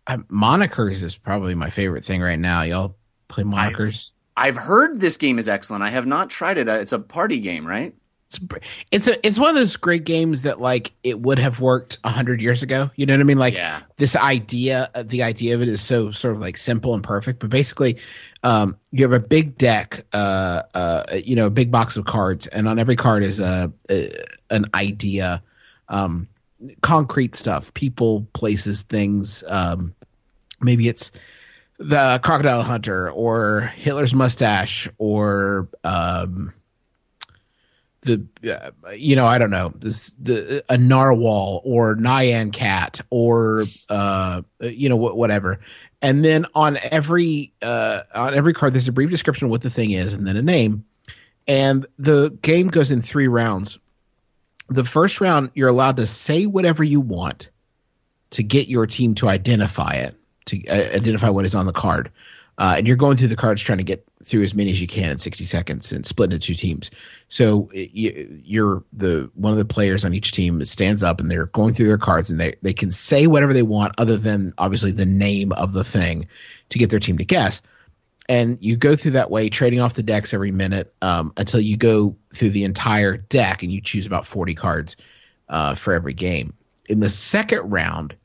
I, 0.07 0.17
monikers 0.17 1.03
is 1.03 1.15
probably 1.17 1.53
my 1.55 1.69
favorite 1.69 2.03
thing 2.05 2.21
right 2.21 2.39
now. 2.39 2.63
Y'all 2.63 2.95
play 3.27 3.43
monikers? 3.43 4.11
I've 4.35 4.55
heard 4.57 4.99
this 4.99 5.17
game 5.17 5.37
is 5.37 5.47
excellent. 5.47 5.83
I 5.83 5.89
have 5.89 6.05
not 6.05 6.29
tried 6.29 6.57
it. 6.57 6.67
Uh, 6.67 6.73
It's 6.73 6.91
a 6.91 6.99
party 6.99 7.39
game, 7.39 7.65
right? 7.67 7.93
It's, 8.39 8.61
it's 8.91 9.07
a 9.07 9.27
it's 9.27 9.39
one 9.39 9.49
of 9.49 9.55
those 9.55 9.75
great 9.77 10.03
games 10.05 10.43
that 10.43 10.59
like 10.61 10.93
it 11.03 11.19
would 11.19 11.39
have 11.39 11.59
worked 11.59 11.99
a 12.03 12.09
hundred 12.09 12.41
years 12.41 12.63
ago. 12.63 12.89
You 12.95 13.05
know 13.05 13.13
what 13.13 13.19
I 13.21 13.23
mean? 13.23 13.37
Like 13.37 13.53
Yeah. 13.55 13.81
this 13.97 14.15
idea, 14.15 14.89
the 15.05 15.23
idea 15.23 15.55
of 15.55 15.61
it 15.61 15.69
is 15.69 15.81
so 15.81 16.11
sort 16.11 16.35
of 16.35 16.41
like 16.41 16.57
simple 16.57 16.93
and 16.93 17.03
perfect. 17.03 17.39
But 17.39 17.49
basically, 17.49 17.97
um, 18.43 18.77
you 18.91 19.03
have 19.03 19.13
a 19.13 19.25
big 19.25 19.57
deck, 19.57 20.05
uh, 20.13 20.63
uh, 20.73 21.03
you 21.23 21.35
know, 21.35 21.47
a 21.47 21.51
big 21.51 21.71
box 21.71 21.97
of 21.97 22.05
cards, 22.05 22.47
and 22.47 22.67
on 22.67 22.79
every 22.79 22.95
card 22.95 23.23
is 23.23 23.39
a, 23.39 23.71
a 23.89 24.11
an 24.49 24.65
idea, 24.73 25.41
um, 25.89 26.27
concrete 26.81 27.35
stuff, 27.35 27.73
people, 27.73 28.27
places, 28.33 28.83
things. 28.83 29.43
Um, 29.47 29.93
maybe 30.61 30.87
it's 30.87 31.11
the 31.79 32.19
crocodile 32.23 32.61
hunter 32.61 33.09
or 33.11 33.61
Hitler's 33.75 34.13
mustache 34.13 34.87
or 34.97 35.67
um, 35.83 36.53
the 38.03 38.25
uh, 38.51 38.91
you 38.91 39.15
know 39.15 39.25
I 39.25 39.37
don't 39.37 39.49
know 39.49 39.73
this 39.75 40.11
the 40.21 40.63
a 40.69 40.77
narwhal 40.77 41.61
or 41.63 41.95
Nyan 41.95 42.51
cat 42.53 43.01
or 43.09 43.65
uh 43.89 44.41
you 44.59 44.89
know 44.89 44.97
wh- 44.97 45.15
whatever. 45.15 45.59
And 46.01 46.23
then 46.23 46.45
on 46.53 46.77
every 46.81 47.53
uh 47.61 48.01
on 48.13 48.33
every 48.33 48.53
card 48.53 48.73
there's 48.73 48.87
a 48.87 48.91
brief 48.91 49.09
description 49.09 49.45
of 49.45 49.51
what 49.51 49.61
the 49.61 49.69
thing 49.69 49.91
is 49.91 50.13
and 50.13 50.27
then 50.27 50.37
a 50.37 50.41
name. 50.41 50.85
And 51.47 51.85
the 51.97 52.29
game 52.41 52.67
goes 52.67 52.91
in 52.91 53.01
three 53.01 53.27
rounds. 53.27 53.77
The 54.69 54.83
first 54.83 55.19
round 55.19 55.51
you're 55.53 55.69
allowed 55.69 55.97
to 55.97 56.07
say 56.07 56.45
whatever 56.45 56.83
you 56.83 57.01
want 57.01 57.49
to 58.31 58.43
get 58.43 58.67
your 58.67 58.87
team 58.87 59.15
to 59.15 59.29
identify 59.29 59.93
it 59.93 60.15
to 60.45 60.65
uh, 60.67 60.95
identify 60.95 61.29
what 61.29 61.45
is 61.45 61.55
on 61.55 61.65
the 61.65 61.73
card 61.73 62.11
uh, 62.57 62.75
and 62.77 62.87
you're 62.87 62.95
going 62.95 63.17
through 63.17 63.27
the 63.27 63.35
cards 63.35 63.61
trying 63.61 63.79
to 63.79 63.83
get 63.83 64.05
through 64.23 64.43
as 64.43 64.53
many 64.53 64.71
as 64.71 64.79
you 64.79 64.87
can 64.87 65.11
in 65.11 65.19
60 65.19 65.43
seconds 65.43 65.91
and 65.91 66.05
split 66.05 66.31
into 66.31 66.45
two 66.45 66.53
teams. 66.53 66.91
So 67.29 67.69
you, 67.73 68.41
you're 68.43 68.83
the 68.93 69.29
one 69.33 69.51
of 69.51 69.57
the 69.57 69.65
players 69.65 70.05
on 70.05 70.13
each 70.13 70.31
team 70.31 70.63
stands 70.65 71.03
up 71.03 71.19
and 71.19 71.29
they're 71.29 71.47
going 71.47 71.73
through 71.73 71.87
their 71.87 71.97
cards 71.97 72.29
and 72.29 72.39
they, 72.39 72.55
they 72.61 72.73
can 72.73 72.91
say 72.91 73.27
whatever 73.27 73.53
they 73.53 73.63
want 73.63 73.93
other 73.97 74.17
than 74.17 74.53
obviously 74.57 74.91
the 74.91 75.05
name 75.05 75.51
of 75.53 75.73
the 75.73 75.83
thing 75.83 76.27
to 76.69 76.77
get 76.77 76.89
their 76.89 76.99
team 76.99 77.17
to 77.17 77.25
guess. 77.25 77.61
And 78.29 78.57
you 78.61 78.77
go 78.77 78.95
through 78.95 79.11
that 79.11 79.31
way 79.31 79.49
trading 79.49 79.81
off 79.81 79.95
the 79.95 80.03
decks 80.03 80.33
every 80.33 80.51
minute 80.51 80.93
um, 81.01 81.33
until 81.35 81.59
you 81.59 81.75
go 81.75 82.15
through 82.33 82.51
the 82.51 82.63
entire 82.63 83.17
deck 83.17 83.63
and 83.63 83.71
you 83.71 83.81
choose 83.81 84.05
about 84.05 84.25
40 84.25 84.55
cards 84.55 84.95
uh, 85.49 85.75
for 85.75 85.93
every 85.93 86.13
game. 86.13 86.53
In 86.85 86.99
the 86.99 87.09
second 87.09 87.69
round 87.69 88.15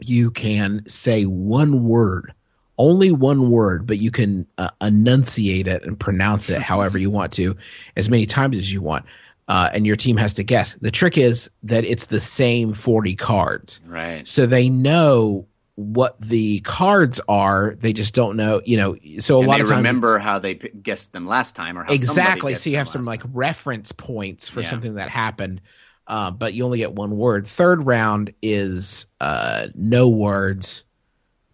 you 0.00 0.30
can 0.30 0.82
say 0.86 1.24
one 1.24 1.84
word 1.84 2.32
only 2.78 3.10
one 3.10 3.50
word 3.50 3.86
but 3.86 3.98
you 3.98 4.10
can 4.10 4.46
uh, 4.58 4.70
enunciate 4.80 5.66
it 5.66 5.84
and 5.84 5.98
pronounce 5.98 6.48
it 6.50 6.62
however 6.72 6.96
you 6.98 7.10
want 7.10 7.32
to 7.32 7.56
as 7.96 8.08
many 8.08 8.26
times 8.26 8.56
as 8.56 8.72
you 8.72 8.80
want 8.80 9.04
uh, 9.48 9.70
and 9.72 9.86
your 9.86 9.96
team 9.96 10.16
has 10.16 10.34
to 10.34 10.42
guess 10.44 10.74
the 10.80 10.90
trick 10.90 11.16
is 11.18 11.50
that 11.62 11.84
it's 11.84 12.06
the 12.06 12.20
same 12.20 12.72
40 12.72 13.16
cards 13.16 13.80
Right. 13.86 14.26
so 14.26 14.46
they 14.46 14.68
know 14.68 15.46
what 15.74 16.20
the 16.20 16.58
cards 16.60 17.20
are 17.28 17.76
they 17.78 17.92
just 17.92 18.12
don't 18.14 18.36
know 18.36 18.60
you 18.64 18.76
know 18.76 18.96
so 19.20 19.38
a 19.38 19.40
And 19.40 19.48
lot 19.48 19.60
of 19.60 19.68
times 19.68 19.78
remember 19.78 20.18
how 20.18 20.38
they 20.40 20.56
p- 20.56 20.70
guessed 20.70 21.12
them 21.12 21.24
last 21.26 21.54
time, 21.54 21.78
or 21.78 21.84
how 21.84 21.92
exactly 21.92 22.54
so 22.56 22.68
you 22.70 22.76
have 22.78 22.88
some 22.88 23.02
like 23.04 23.22
time. 23.22 23.30
reference 23.32 23.92
points 23.92 24.48
for 24.48 24.60
Yeah. 24.62 24.70
something 24.70 24.94
that 24.94 25.08
happened 25.08 25.60
uh, 26.08 26.30
but 26.32 26.54
you 26.54 26.64
only 26.64 26.78
get 26.78 26.92
one 26.94 27.16
word 27.16 27.46
third 27.46 27.86
round 27.86 28.32
is 28.42 29.06
uh, 29.20 29.68
no 29.76 30.08
words 30.08 30.82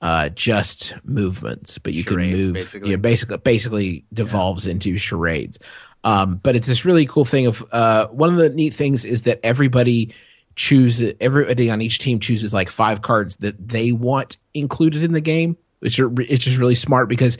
uh, 0.00 0.28
just 0.30 0.94
movements 1.04 1.78
but 1.78 1.94
you 1.94 2.02
Charades, 2.02 2.32
can 2.32 2.46
move 2.46 2.54
basically. 2.54 2.90
yeah 2.90 2.96
basically 2.96 3.36
basically 3.38 4.04
devolves 4.12 4.66
into 4.66 4.98
charades 4.98 5.58
um, 6.04 6.36
but 6.42 6.54
it's 6.54 6.66
this 6.66 6.84
really 6.84 7.06
cool 7.06 7.24
thing 7.24 7.46
of 7.46 7.64
uh, 7.72 8.08
one 8.08 8.28
of 8.28 8.36
the 8.36 8.50
neat 8.50 8.74
things 8.74 9.06
is 9.06 9.22
that 9.22 9.40
everybody 9.42 10.14
chooses 10.56 11.14
everybody 11.20 11.70
on 11.70 11.80
each 11.80 11.98
team 11.98 12.20
chooses 12.20 12.52
like 12.52 12.68
five 12.70 13.02
cards 13.02 13.36
that 13.36 13.68
they 13.68 13.90
want 13.90 14.36
included 14.52 15.02
in 15.02 15.12
the 15.12 15.20
game, 15.20 15.56
which 15.80 15.98
are, 15.98 16.12
it's 16.20 16.44
just 16.44 16.58
really 16.58 16.74
smart 16.74 17.08
because 17.08 17.38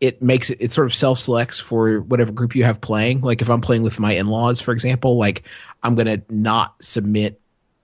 it 0.00 0.20
makes 0.22 0.50
it 0.50 0.58
it 0.60 0.72
sort 0.72 0.86
of 0.86 0.94
self 0.94 1.18
selects 1.18 1.60
for 1.60 2.00
whatever 2.00 2.32
group 2.32 2.54
you 2.54 2.64
have 2.64 2.80
playing. 2.80 3.20
Like 3.20 3.42
if 3.42 3.50
I'm 3.50 3.60
playing 3.60 3.82
with 3.82 4.00
my 4.00 4.14
in 4.14 4.28
laws, 4.28 4.62
for 4.62 4.72
example, 4.72 5.18
like 5.18 5.42
I'm 5.82 5.94
gonna 5.94 6.22
not 6.30 6.82
submit 6.82 7.40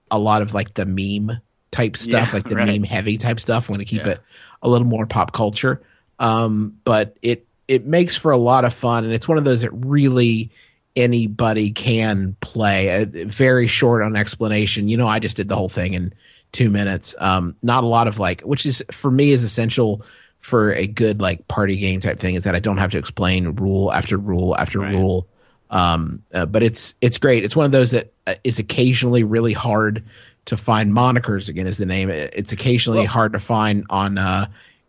a 0.09 0.17
lot 0.17 0.41
of 0.41 0.53
like 0.53 0.73
the 0.73 0.85
meme 0.85 1.39
type 1.73 1.97
stuff, 1.97 2.29
Yeah, 2.29 2.33
like 2.35 2.47
the 2.47 2.55
right. 2.55 2.67
meme 2.67 2.83
heavy 2.83 3.17
type 3.17 3.39
stuff. 3.41 3.67
I'm 3.67 3.73
gonna 3.73 3.83
keep 3.85 4.05
Yeah. 4.05 4.13
it 4.13 4.21
a 4.61 4.69
little 4.69 4.87
more 4.87 5.05
pop 5.05 5.33
culture. 5.33 5.81
Um, 6.19 6.75
but 6.85 7.17
it 7.21 7.45
it 7.67 7.85
makes 7.85 8.15
for 8.15 8.31
a 8.31 8.37
lot 8.37 8.63
of 8.63 8.73
fun, 8.73 9.03
and 9.03 9.13
it's 9.13 9.27
one 9.27 9.37
of 9.37 9.43
those 9.43 9.61
that 9.61 9.71
really 9.71 10.51
anybody 10.95 11.71
can 11.71 12.35
play. 12.41 13.01
Uh, 13.01 13.05
very 13.25 13.67
short 13.67 14.03
on 14.03 14.15
explanation. 14.15 14.87
You 14.87 14.97
know, 14.97 15.07
I 15.07 15.19
just 15.19 15.35
did 15.37 15.47
the 15.49 15.55
whole 15.55 15.69
thing 15.69 15.93
in 15.93 16.13
two 16.51 16.69
minutes. 16.69 17.15
Um, 17.17 17.55
not 17.63 17.83
a 17.83 17.87
lot 17.87 18.07
of 18.07 18.19
like, 18.19 18.41
which 18.41 18.65
is 18.65 18.83
for 18.91 19.09
me 19.09 19.31
is 19.31 19.43
essential 19.43 20.03
for 20.39 20.71
a 20.73 20.85
good 20.85 21.19
like 21.21 21.47
party 21.47 21.77
game 21.77 21.99
type 22.01 22.19
thing 22.19 22.35
is 22.35 22.43
that 22.43 22.53
I 22.53 22.59
don't 22.59 22.77
have 22.77 22.91
to 22.91 22.97
explain 22.97 23.47
rule 23.55 23.91
after 23.93 24.17
rule 24.17 24.55
after 24.57 24.79
Right. 24.79 24.93
rule. 24.93 25.27
Um, 25.71 26.21
uh, 26.33 26.45
but 26.45 26.61
it's 26.61 26.93
it's 27.01 27.17
great. 27.17 27.43
It's 27.43 27.55
one 27.55 27.65
of 27.65 27.71
those 27.71 27.91
that 27.91 28.13
uh, 28.27 28.35
occasionally 28.59 29.23
really 29.23 29.53
hard 29.53 30.03
to 30.45 30.57
find. 30.57 30.91
Monikers 30.93 31.49
again 31.49 31.67
is 31.67 31.77
the 31.77 31.85
name. 31.85 32.09
It's 32.09 32.51
occasionally 32.51 32.99
Well- 32.99 33.07
hard 33.07 33.33
to 33.33 33.39
find 33.39 33.85
on 33.89 34.17
uh, 34.17 34.47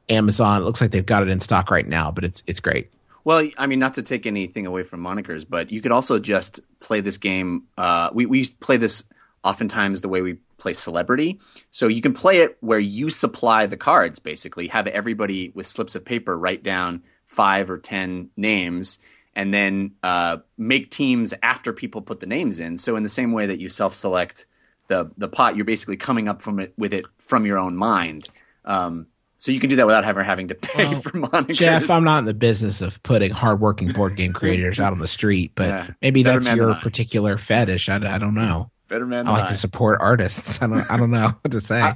Amazon. 0.09 0.63
It 0.63 0.65
looks 0.65 0.81
like 0.81 0.91
they've 0.91 1.05
got 1.05 1.23
it 1.23 1.29
in 1.29 1.41
stock 1.41 1.71
right 1.71 1.87
now, 1.87 2.11
but 2.11 2.25
it's 2.25 2.43
it's 2.47 2.61
great. 2.61 2.91
Well, 3.25 3.49
I 3.57 3.67
mean, 3.67 3.79
not 3.79 3.95
to 3.95 4.03
take 4.03 4.27
anything 4.27 4.67
away 4.67 4.83
from 4.83 5.01
monikers, 5.03 5.47
but 5.49 5.73
you 5.73 5.81
could 5.81 5.93
also 5.93 6.19
just 6.19 6.61
play 6.81 7.01
this 7.01 7.17
game. 7.17 7.65
Uh, 7.79 8.11
we 8.13 8.27
we 8.27 8.47
play 8.61 8.77
this 8.77 9.05
oftentimes 9.43 10.03
the 10.03 10.09
way 10.09 10.21
we 10.23 10.35
play 10.59 10.73
Celebrity. 10.75 11.41
So 11.71 11.89
you 11.89 12.01
can 12.01 12.15
play 12.15 12.39
it 12.39 12.57
where 12.61 12.79
you 12.79 13.11
supply 13.11 13.67
the 13.67 13.77
cards. 13.77 14.19
Basically, 14.19 14.69
have 14.69 14.87
everybody 14.87 15.53
with 15.55 15.67
slips 15.67 15.95
of 15.95 16.05
paper 16.05 16.39
write 16.39 16.63
down 16.63 17.03
five 17.25 17.71
or 17.71 17.79
ten 17.79 18.31
names, 18.37 18.99
and 19.35 19.55
then 19.55 19.93
uh, 20.03 20.39
make 20.59 20.91
teams 20.91 21.33
after 21.43 21.73
people 21.73 22.03
put 22.03 22.21
the 22.21 22.27
names 22.27 22.61
in. 22.61 22.77
So 22.79 22.97
in 22.97 23.03
the 23.03 23.09
same 23.09 23.33
way 23.33 23.47
that 23.47 23.59
you 23.59 23.69
self-select 23.69 24.47
the 24.89 25.11
the 25.19 25.29
pot, 25.29 25.57
you're 25.57 25.65
basically 25.65 25.97
coming 25.97 26.29
up 26.29 26.43
from 26.43 26.59
it 26.61 26.75
with 26.77 26.93
it 26.93 27.05
from 27.19 27.47
your 27.47 27.59
own 27.59 27.77
mind. 27.77 28.29
Um, 28.65 29.07
so 29.39 29.53
you 29.53 29.61
can 29.61 29.69
do 29.69 29.77
that 29.77 29.87
without 29.87 30.05
ever 30.05 30.23
having 30.23 30.49
to 30.49 30.55
pay 30.55 30.89
Well, 30.89 31.01
for 31.03 31.11
monikers. 31.11 31.55
Jeff, 31.57 31.91
I'm 31.91 32.05
not 32.05 32.19
in 32.21 32.25
the 32.25 32.33
business 32.35 32.81
of 32.81 33.03
putting 33.03 33.31
hardworking 33.31 33.93
board 33.93 34.17
game 34.17 34.33
creators 34.41 34.81
out 34.81 34.93
on 34.93 34.99
the 34.99 35.09
street, 35.09 35.53
but 35.55 35.69
Yeah. 35.69 35.87
maybe 36.01 36.23
that's 36.23 36.49
your 36.51 36.73
I. 36.73 36.81
particular 36.81 37.37
fetish. 37.37 37.89
I, 37.89 37.97
I 37.97 38.19
don't 38.19 38.35
know. 38.35 38.71
better 38.89 39.05
man. 39.07 39.27
I 39.29 39.33
like 39.33 39.47
to 39.49 39.55
support 39.55 39.99
artists. 40.01 40.59
I 40.63 40.67
don't 40.69 40.91
I 40.91 40.97
don't 40.97 41.11
know 41.11 41.33
what 41.43 41.51
to 41.53 41.61
say. 41.61 41.93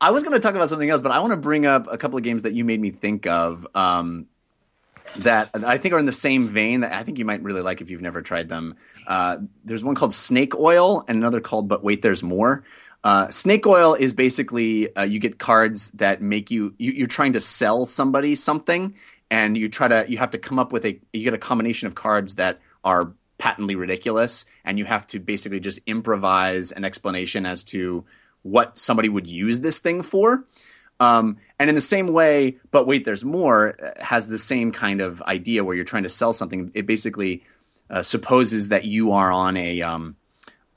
I 0.00 0.10
was 0.10 0.22
going 0.22 0.34
to 0.34 0.40
talk 0.40 0.54
about 0.54 0.68
something 0.68 0.90
else, 0.90 1.00
but 1.00 1.12
I 1.12 1.18
want 1.20 1.30
to 1.32 1.36
bring 1.36 1.66
up 1.66 1.86
a 1.90 1.96
couple 1.96 2.18
of 2.18 2.24
games 2.24 2.42
that 2.42 2.52
you 2.52 2.64
made 2.64 2.80
me 2.80 2.90
think 2.90 3.26
of 3.26 3.66
um, 3.74 4.26
that 5.16 5.50
I 5.54 5.78
think 5.78 5.94
are 5.94 5.98
in 5.98 6.06
the 6.06 6.12
same 6.12 6.48
vein 6.48 6.80
that 6.80 6.92
I 6.92 7.02
think 7.02 7.18
you 7.18 7.24
might 7.24 7.42
really 7.42 7.62
like 7.62 7.80
if 7.80 7.90
you've 7.90 8.02
never 8.02 8.22
tried 8.22 8.48
them. 8.48 8.76
Uh, 9.06 9.38
there's 9.64 9.84
one 9.84 9.94
called 9.94 10.12
Snake 10.12 10.54
Oil 10.54 11.04
and 11.08 11.18
another 11.18 11.40
called 11.40 11.68
But 11.68 11.84
Wait, 11.84 12.02
There's 12.02 12.22
More. 12.22 12.64
Uh, 13.04 13.28
Snake 13.28 13.66
Oil 13.66 13.94
is 13.94 14.14
basically 14.14 14.94
uh, 14.96 15.02
you 15.02 15.18
get 15.18 15.38
cards 15.38 15.88
that 15.88 16.22
make 16.22 16.50
you, 16.50 16.74
you 16.78 16.92
you're 16.92 17.06
trying 17.06 17.34
to 17.34 17.40
sell 17.40 17.84
somebody 17.84 18.34
something, 18.34 18.94
and 19.30 19.58
you 19.58 19.68
try 19.68 19.88
to 19.88 20.06
you 20.08 20.16
have 20.18 20.30
to 20.30 20.38
come 20.38 20.58
up 20.58 20.72
with 20.72 20.86
a 20.86 20.98
you 21.12 21.22
get 21.22 21.34
a 21.34 21.38
combination 21.38 21.86
of 21.86 21.94
cards 21.94 22.36
that 22.36 22.60
are 22.82 23.12
patently 23.36 23.74
ridiculous, 23.74 24.46
and 24.64 24.78
you 24.78 24.86
have 24.86 25.06
to 25.08 25.18
basically 25.18 25.60
just 25.60 25.80
improvise 25.86 26.72
an 26.72 26.84
explanation 26.84 27.44
as 27.44 27.62
to 27.64 28.04
what 28.42 28.78
somebody 28.78 29.10
would 29.10 29.26
use 29.26 29.60
this 29.60 29.78
thing 29.78 30.00
for. 30.00 30.44
Um, 31.00 31.38
and 31.58 31.68
in 31.68 31.74
the 31.74 31.80
same 31.80 32.08
way, 32.08 32.58
but 32.70 32.86
wait, 32.86 33.04
there's 33.04 33.24
more, 33.24 33.76
uh, 33.82 34.02
has 34.02 34.28
the 34.28 34.38
same 34.38 34.72
kind 34.72 35.00
of 35.00 35.20
idea 35.22 35.64
where 35.64 35.74
you're 35.74 35.84
trying 35.84 36.04
to 36.04 36.08
sell 36.08 36.32
something. 36.32 36.70
It 36.74 36.86
basically 36.86 37.42
uh, 37.90 38.02
supposes 38.02 38.68
that 38.68 38.84
you 38.84 39.12
are 39.12 39.30
on 39.30 39.56
a 39.56 39.82
um, 39.82 40.16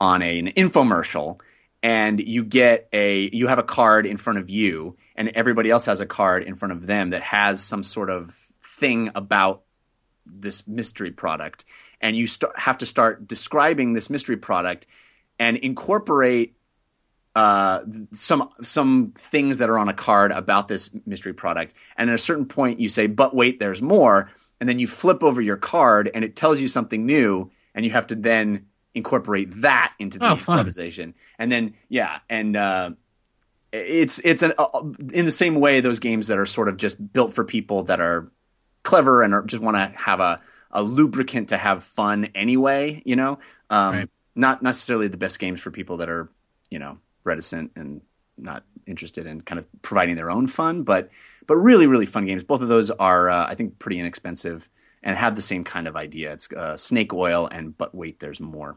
on 0.00 0.22
a, 0.22 0.38
an 0.38 0.48
infomercial 0.48 1.40
and 1.82 2.20
you 2.20 2.44
get 2.44 2.88
a 2.92 3.30
you 3.32 3.46
have 3.46 3.58
a 3.58 3.62
card 3.62 4.06
in 4.06 4.16
front 4.16 4.38
of 4.38 4.50
you 4.50 4.96
and 5.16 5.28
everybody 5.30 5.70
else 5.70 5.86
has 5.86 6.00
a 6.00 6.06
card 6.06 6.42
in 6.42 6.54
front 6.56 6.72
of 6.72 6.86
them 6.86 7.10
that 7.10 7.22
has 7.22 7.62
some 7.62 7.84
sort 7.84 8.10
of 8.10 8.34
thing 8.62 9.10
about 9.14 9.62
this 10.26 10.66
mystery 10.66 11.10
product 11.10 11.64
and 12.00 12.16
you 12.16 12.26
start, 12.26 12.58
have 12.58 12.78
to 12.78 12.86
start 12.86 13.26
describing 13.26 13.92
this 13.92 14.10
mystery 14.10 14.36
product 14.36 14.86
and 15.38 15.56
incorporate 15.56 16.56
uh, 17.38 17.84
some 18.12 18.42
some 18.62 19.12
things 19.16 19.58
that 19.58 19.70
are 19.70 19.78
on 19.78 19.88
a 19.88 19.94
card 19.94 20.30
about 20.32 20.68
this 20.68 20.90
mystery 21.06 21.34
product. 21.34 21.74
And 21.96 22.10
at 22.10 22.14
a 22.14 22.18
certain 22.30 22.46
point 22.46 22.80
you 22.80 22.88
say 22.88 23.06
but 23.06 23.34
wait 23.40 23.60
there's 23.60 23.82
more. 23.82 24.30
And 24.60 24.68
then 24.68 24.78
you 24.80 24.88
flip 24.88 25.22
over 25.22 25.40
your 25.40 25.56
card 25.58 26.10
and 26.14 26.24
it 26.24 26.34
tells 26.42 26.60
you 26.60 26.68
something 26.68 27.06
new 27.06 27.50
and 27.74 27.84
you 27.84 27.92
have 27.92 28.06
to 28.08 28.16
then 28.16 28.66
incorporate 28.94 29.48
that 29.62 29.92
into 29.98 30.18
the 30.18 30.24
Oh, 30.26 30.32
improvisation. 30.40 31.14
And 31.38 31.50
then 31.52 31.74
yeah 31.88 32.18
and 32.28 32.56
uh, 32.56 32.90
it's 33.72 34.18
it's 34.24 34.42
an, 34.42 34.52
uh, 34.58 34.82
in 35.12 35.24
the 35.26 35.32
same 35.32 35.56
way 35.56 35.80
those 35.80 35.98
games 35.98 36.28
that 36.28 36.38
are 36.38 36.46
sort 36.46 36.68
of 36.68 36.76
just 36.76 36.96
built 37.12 37.32
for 37.34 37.44
people 37.44 37.84
that 37.84 38.00
are 38.00 38.30
clever 38.82 39.22
and 39.22 39.34
are, 39.34 39.42
just 39.42 39.62
want 39.62 39.76
to 39.76 39.92
have 39.98 40.20
a, 40.20 40.40
a 40.70 40.82
lubricant 40.82 41.50
to 41.50 41.56
have 41.58 41.84
fun 41.84 42.26
anyway 42.34 43.02
you 43.04 43.16
know? 43.16 43.38
Um, 43.70 43.92
Right. 43.94 44.10
not 44.34 44.62
necessarily 44.62 45.08
the 45.08 45.16
best 45.18 45.38
games 45.38 45.60
for 45.60 45.70
people 45.70 45.98
that 45.98 46.08
are 46.08 46.30
you 46.70 46.78
know 46.78 46.98
reticent 47.28 47.70
and 47.76 48.00
not 48.36 48.64
interested 48.86 49.26
in 49.26 49.40
kind 49.42 49.58
of 49.58 49.66
providing 49.82 50.16
their 50.16 50.30
own 50.30 50.46
fun 50.46 50.82
but 50.82 51.10
but 51.46 51.56
really 51.56 51.86
really 51.86 52.06
fun 52.06 52.24
games. 52.26 52.44
Both 52.44 52.62
of 52.62 52.68
those 52.68 52.90
are 52.90 53.28
uh, 53.30 53.46
i 53.46 53.54
think 53.54 53.78
pretty 53.78 53.98
inexpensive 54.00 54.68
and 55.02 55.16
have 55.16 55.36
the 55.36 55.42
same 55.42 55.62
kind 55.64 55.86
of 55.86 55.94
idea. 55.96 56.32
It's 56.32 56.50
uh, 56.52 56.76
snake 56.76 57.12
oil 57.12 57.46
and 57.46 57.76
but 57.76 57.94
wait 57.94 58.18
there's 58.20 58.40
more. 58.40 58.76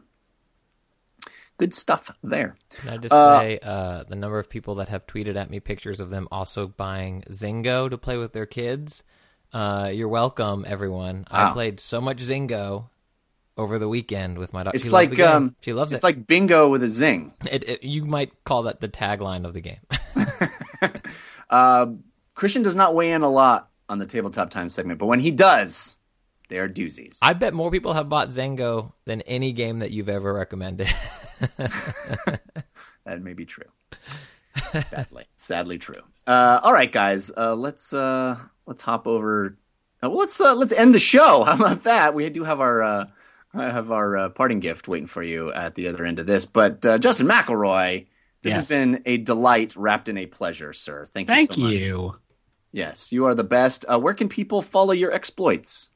Good 1.58 1.74
stuff 1.74 2.10
there. 2.22 2.56
Can 2.70 2.88
I 2.88 2.96
just 2.96 3.12
Uh, 3.12 3.38
say 3.40 3.58
uh, 3.62 4.04
the 4.08 4.16
number 4.16 4.38
of 4.38 4.48
people 4.48 4.74
that 4.76 4.88
have 4.88 5.06
tweeted 5.06 5.36
at 5.36 5.50
me 5.50 5.60
pictures 5.60 6.00
of 6.00 6.10
them 6.10 6.26
also 6.32 6.66
buying 6.66 7.22
Zingo 7.30 7.88
to 7.90 7.98
play 7.98 8.16
with 8.16 8.32
their 8.32 8.46
kids? 8.46 9.02
Uh, 9.52 9.90
you're 9.92 10.08
welcome, 10.08 10.64
everyone. 10.66 11.26
I 11.30 11.52
played 11.52 11.78
so 11.78 12.00
much 12.00 12.18
Zingo 12.18 12.88
over 13.56 13.78
the 13.78 13.88
weekend 13.88 14.38
with 14.38 14.52
my 14.52 14.62
daughter. 14.62 14.76
it's 14.76 14.86
she 14.86 14.90
loves 14.90 15.10
like 15.10 15.20
um 15.20 15.54
she 15.60 15.72
loves 15.72 15.92
it's 15.92 16.02
it. 16.02 16.06
like 16.06 16.26
bingo 16.26 16.68
with 16.68 16.82
a 16.82 16.88
zing 16.88 17.34
it, 17.50 17.68
it. 17.68 17.82
You 17.84 18.04
might 18.04 18.32
call 18.44 18.62
that 18.64 18.80
the 18.80 18.88
tagline 18.88 19.44
of 19.44 19.52
the 19.54 19.60
game. 19.60 19.80
Uh, 21.50 21.92
Christian 22.34 22.62
does 22.62 22.74
not 22.74 22.94
weigh 22.94 23.12
in 23.12 23.20
a 23.20 23.28
lot 23.28 23.68
on 23.86 23.98
the 23.98 24.06
tabletop 24.06 24.48
time 24.48 24.70
segment, 24.70 24.98
but 24.98 25.04
when 25.04 25.20
he 25.20 25.30
does, 25.30 25.98
they 26.48 26.56
are 26.56 26.66
doozies. 26.66 27.18
I 27.20 27.34
bet 27.34 27.52
more 27.52 27.70
people 27.70 27.92
have 27.92 28.08
bought 28.08 28.30
Zingo 28.30 28.92
than 29.04 29.20
any 29.22 29.52
game 29.52 29.80
that 29.80 29.90
you've 29.90 30.08
ever 30.08 30.32
recommended. 30.32 30.88
that 31.58 32.40
may 33.20 33.34
be 33.34 33.44
true. 33.44 33.66
Sadly, 34.72 35.26
sadly 35.36 35.76
true. 35.76 36.00
Uh, 36.26 36.60
all 36.62 36.72
right, 36.72 36.90
guys, 36.90 37.30
uh, 37.36 37.54
let's 37.54 37.92
uh, 37.92 38.38
let's 38.64 38.82
hop 38.82 39.06
over. 39.06 39.58
Uh, 40.02 40.08
well, 40.08 40.20
let's 40.20 40.40
uh, 40.40 40.54
let's 40.54 40.72
end 40.72 40.94
the 40.94 40.98
show. 40.98 41.44
How 41.44 41.54
about 41.54 41.84
that? 41.84 42.14
We 42.14 42.30
do 42.30 42.44
have 42.44 42.60
our 42.60 43.08
uh, 43.54 43.70
have 43.70 43.90
our 43.90 44.16
uh, 44.16 44.28
parting 44.30 44.60
gift 44.60 44.88
waiting 44.88 45.06
for 45.06 45.22
you 45.22 45.52
at 45.52 45.74
the 45.74 45.88
other 45.88 46.04
end 46.04 46.18
of 46.18 46.26
this. 46.26 46.46
But 46.46 46.84
uh, 46.86 46.98
Justin 46.98 47.28
McElroy, 47.28 48.06
this 48.42 48.54
has 48.54 48.68
been 48.68 49.02
a 49.06 49.18
delight 49.18 49.76
wrapped 49.76 50.08
in 50.08 50.18
a 50.18 50.26
pleasure, 50.26 50.72
sir. 50.72 51.04
Thank 51.06 51.28
you. 51.28 51.34
Thank 51.34 51.52
so 51.52 51.60
much. 51.60 51.72
you. 51.72 52.16
Yes, 52.72 53.12
you 53.12 53.26
are 53.26 53.34
the 53.34 53.44
best. 53.44 53.84
Uh, 53.88 54.00
where 54.00 54.14
can 54.14 54.28
people 54.28 54.62
follow 54.62 54.92
your 54.92 55.12
exploits? 55.12 55.90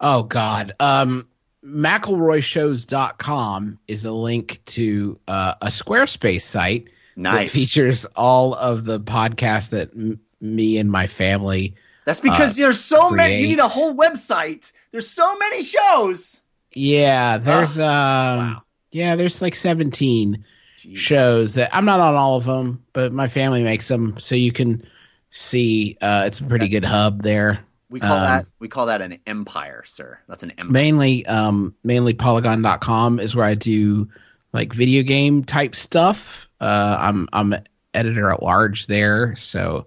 Oh 0.00 0.24
God. 0.24 0.72
Um 0.80 1.28
McElroyshows.com 1.64 3.78
is 3.88 4.04
a 4.04 4.12
link 4.12 4.60
to 4.66 5.18
uh, 5.26 5.54
a 5.62 5.68
Squarespace 5.68 6.42
site 6.42 6.84
that 6.84 6.90
Nice. 7.16 7.54
features 7.54 8.04
all 8.16 8.54
of 8.54 8.84
the 8.84 9.00
podcasts 9.00 9.70
that 9.70 9.90
m- 9.94 10.20
me 10.40 10.76
and 10.78 10.90
my 10.90 11.06
family. 11.06 11.74
That's 12.04 12.20
because 12.20 12.58
uh, 12.58 12.62
there's 12.62 12.80
so 12.80 13.08
many. 13.08 13.40
You 13.40 13.46
need 13.48 13.60
a 13.60 13.68
whole 13.68 13.94
website. 13.94 14.72
There's 14.90 15.08
so 15.08 15.36
many 15.38 15.62
shows. 15.62 16.40
Yeah, 16.74 17.38
there's 17.38 17.78
um 17.78 17.84
wow. 17.84 18.62
yeah, 18.90 19.16
there's 19.16 19.40
like 19.42 19.54
17 19.54 20.44
Jeez. 20.80 20.96
shows 20.96 21.54
that 21.54 21.74
I'm 21.74 21.84
not 21.84 22.00
on 22.00 22.14
all 22.14 22.36
of 22.36 22.44
them, 22.44 22.84
but 22.92 23.12
my 23.12 23.28
family 23.28 23.62
makes 23.62 23.88
them 23.88 24.16
so 24.18 24.34
you 24.34 24.52
can 24.52 24.84
see 25.30 25.96
uh 26.00 26.24
it's 26.26 26.40
a 26.40 26.46
pretty 26.46 26.68
good 26.68 26.84
hub 26.84 27.22
there. 27.22 27.60
We 27.90 28.00
call 28.00 28.16
Um, 28.16 28.22
that 28.22 28.46
we 28.58 28.68
call 28.68 28.86
that 28.86 29.02
an 29.02 29.18
empire, 29.26 29.84
sir. 29.86 30.18
That's 30.28 30.42
an 30.42 30.50
empire. 30.52 30.70
mainly 30.70 31.26
um 31.26 31.74
mainly 31.84 32.14
polygon.com 32.14 33.20
is 33.20 33.36
where 33.36 33.44
i 33.46 33.54
do 33.54 34.08
like 34.52 34.72
video 34.72 35.02
game 35.02 35.44
type 35.44 35.74
stuff 35.76 36.48
uh 36.60 36.96
i'm 36.98 37.28
i'm 37.32 37.54
editor 37.92 38.30
at 38.32 38.42
large 38.42 38.86
there 38.88 39.34
so 39.36 39.86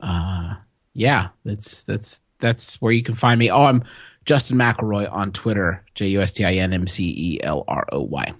uh 0.00 0.54
yeah 0.94 1.28
that's 1.44 1.82
that's 1.84 2.20
that's 2.40 2.80
where 2.80 2.92
you 2.92 3.02
can 3.02 3.14
find 3.14 3.38
me 3.38 3.50
oh 3.50 3.62
i'm 3.62 3.82
justin 4.26 4.58
mcelroy 4.58 5.10
on 5.10 5.32
twitter 5.32 5.82
j-u-s-t-i-n-m-c-e-l-r-o-y 5.94 8.34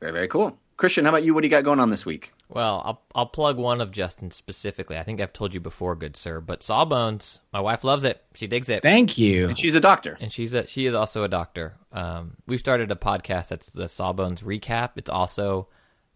Very 0.00 0.12
very 0.12 0.28
cool. 0.28 0.58
Christian, 0.78 1.04
how 1.04 1.10
about 1.10 1.22
you? 1.22 1.32
What 1.32 1.42
do 1.42 1.46
you 1.46 1.50
got 1.50 1.62
going 1.64 1.78
on 1.78 1.90
this 1.90 2.04
week? 2.04 2.32
Well, 2.48 2.82
I'll 2.84 3.02
I'll 3.14 3.26
plug 3.26 3.56
one 3.56 3.80
of 3.80 3.92
Justin 3.92 4.32
specifically. 4.32 4.98
I 4.98 5.04
think 5.04 5.20
I've 5.20 5.32
told 5.32 5.54
you 5.54 5.60
before, 5.60 5.94
good 5.94 6.16
sir, 6.16 6.40
but 6.40 6.60
Sawbones. 6.62 7.38
My 7.52 7.60
wife 7.60 7.84
loves 7.84 8.02
it. 8.02 8.20
She 8.34 8.48
digs 8.48 8.68
it. 8.68 8.82
Thank 8.82 9.16
you. 9.16 9.46
And 9.48 9.56
she's 9.56 9.76
a 9.76 9.80
doctor. 9.80 10.18
and 10.20 10.32
she's 10.32 10.54
a 10.54 10.66
she 10.66 10.86
is 10.86 10.94
also 10.94 11.22
a 11.22 11.28
doctor. 11.28 11.74
Um, 11.92 12.36
we've 12.48 12.58
started 12.58 12.90
a 12.90 12.96
podcast 12.96 13.48
that's 13.48 13.70
the 13.70 13.88
Sawbones 13.88 14.42
recap. 14.42 14.90
It's 14.96 15.10
also 15.10 15.68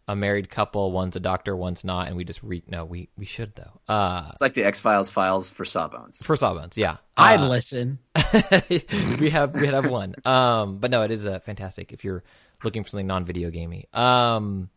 a 0.09 0.15
married 0.15 0.49
couple. 0.49 0.93
One's 0.93 1.16
a 1.16 1.20
doctor, 1.20 1.57
one's 1.57 1.83
not, 1.85 2.07
and 2.09 2.16
we 2.16 2.24
just 2.24 2.43
re 2.43 2.62
no, 2.69 2.85
we 2.85 3.09
we 3.19 3.24
should 3.27 3.55
though. 3.57 3.81
Uh, 3.93 4.27
It's 4.31 4.41
like 4.41 4.55
the 4.55 4.65
X 4.65 4.81
Files 4.81 5.11
files 5.11 5.51
for 5.51 5.65
Sawbones. 5.65 6.23
for 6.23 6.37
Sawbones, 6.37 6.77
yeah. 6.77 6.99
I'd 7.16 7.41
Uh, 7.41 7.49
listen. 7.49 7.99
we 9.20 9.31
have 9.31 9.55
we 9.55 9.66
have 9.66 9.89
one. 9.91 10.15
Um, 10.24 10.78
but 10.78 10.91
no, 10.91 11.03
it 11.03 11.11
is 11.11 11.27
uh, 11.27 11.41
fantastic 11.41 11.93
if 11.93 12.05
you're 12.05 12.23
looking 12.62 12.85
for 12.85 12.91
something 12.91 13.07
non-video 13.07 13.51
gamey. 13.51 13.87
Um, 13.93 14.70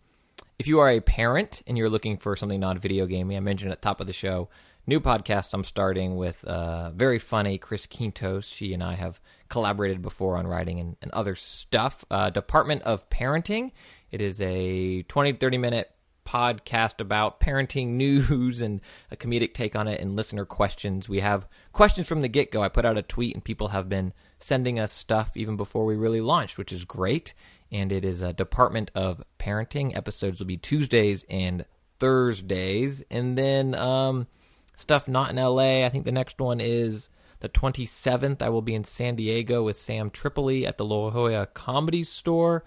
if 0.57 0.67
you 0.67 0.79
are 0.79 0.89
a 0.89 0.99
parent 0.99 1.61
and 1.67 1.77
you're 1.77 1.89
looking 1.89 2.17
for 2.17 2.35
something 2.35 2.59
non-video 2.59 3.05
gamey, 3.05 3.37
I 3.37 3.39
mentioned 3.39 3.71
at 3.71 3.81
the 3.81 3.85
top 3.85 4.01
of 4.01 4.07
the 4.07 4.13
show, 4.13 4.49
new 4.87 4.99
podcast 4.99 5.53
I'm 5.53 5.63
starting 5.63 6.17
with 6.17 6.43
uh, 6.43 6.91
very 6.91 7.19
funny 7.19 7.57
Chris 7.57 7.87
Quintos. 7.87 8.53
She 8.53 8.73
and 8.73 8.83
I 8.83 8.95
have 8.95 9.21
collaborated 9.47 10.01
before 10.01 10.35
on 10.37 10.45
writing 10.47 10.79
and, 10.79 10.97
and 11.01 11.11
other 11.11 11.35
stuff. 11.35 12.03
Uh, 12.11 12.29
Department 12.29 12.81
of 12.81 13.09
Parenting. 13.09 13.71
It 14.11 14.21
is 14.21 14.41
a 14.41 15.03
20 15.03 15.33
30 15.33 15.57
minute 15.57 15.91
podcast 16.29 16.99
about 16.99 17.39
parenting 17.39 17.87
news 17.89 18.61
and 18.61 18.81
a 19.11 19.15
comedic 19.15 19.53
take 19.53 19.75
on 19.75 19.87
it 19.87 19.99
and 19.99 20.15
listener 20.15 20.45
questions. 20.45 21.09
We 21.09 21.19
have 21.19 21.47
questions 21.73 22.07
from 22.07 22.21
the 22.21 22.27
get 22.27 22.51
go. 22.51 22.61
I 22.61 22.69
put 22.69 22.85
out 22.85 22.97
a 22.97 23.01
tweet 23.01 23.33
and 23.33 23.43
people 23.43 23.69
have 23.69 23.89
been 23.89 24.13
sending 24.37 24.79
us 24.79 24.91
stuff 24.91 25.35
even 25.35 25.57
before 25.57 25.85
we 25.85 25.95
really 25.95 26.21
launched, 26.21 26.57
which 26.57 26.71
is 26.71 26.85
great. 26.85 27.33
And 27.71 27.91
it 27.91 28.05
is 28.05 28.21
a 28.21 28.33
Department 28.33 28.91
of 28.95 29.23
Parenting. 29.37 29.95
Episodes 29.95 30.39
will 30.39 30.47
be 30.47 30.57
Tuesdays 30.57 31.23
and 31.29 31.65
Thursdays. 31.99 33.03
And 33.11 33.37
then 33.37 33.75
um, 33.75 34.27
stuff 34.75 35.07
not 35.07 35.29
in 35.29 35.35
LA. 35.35 35.85
I 35.85 35.89
think 35.89 36.05
the 36.05 36.11
next 36.11 36.39
one 36.39 36.59
is 36.59 37.09
the 37.41 37.49
27th. 37.49 38.41
I 38.41 38.49
will 38.49 38.61
be 38.61 38.75
in 38.75 38.83
San 38.83 39.15
Diego 39.15 39.63
with 39.63 39.77
Sam 39.77 40.09
Tripoli 40.09 40.65
at 40.65 40.77
the 40.77 40.85
La 40.85 41.11
Jolla 41.11 41.45
Comedy 41.47 42.03
Store 42.03 42.63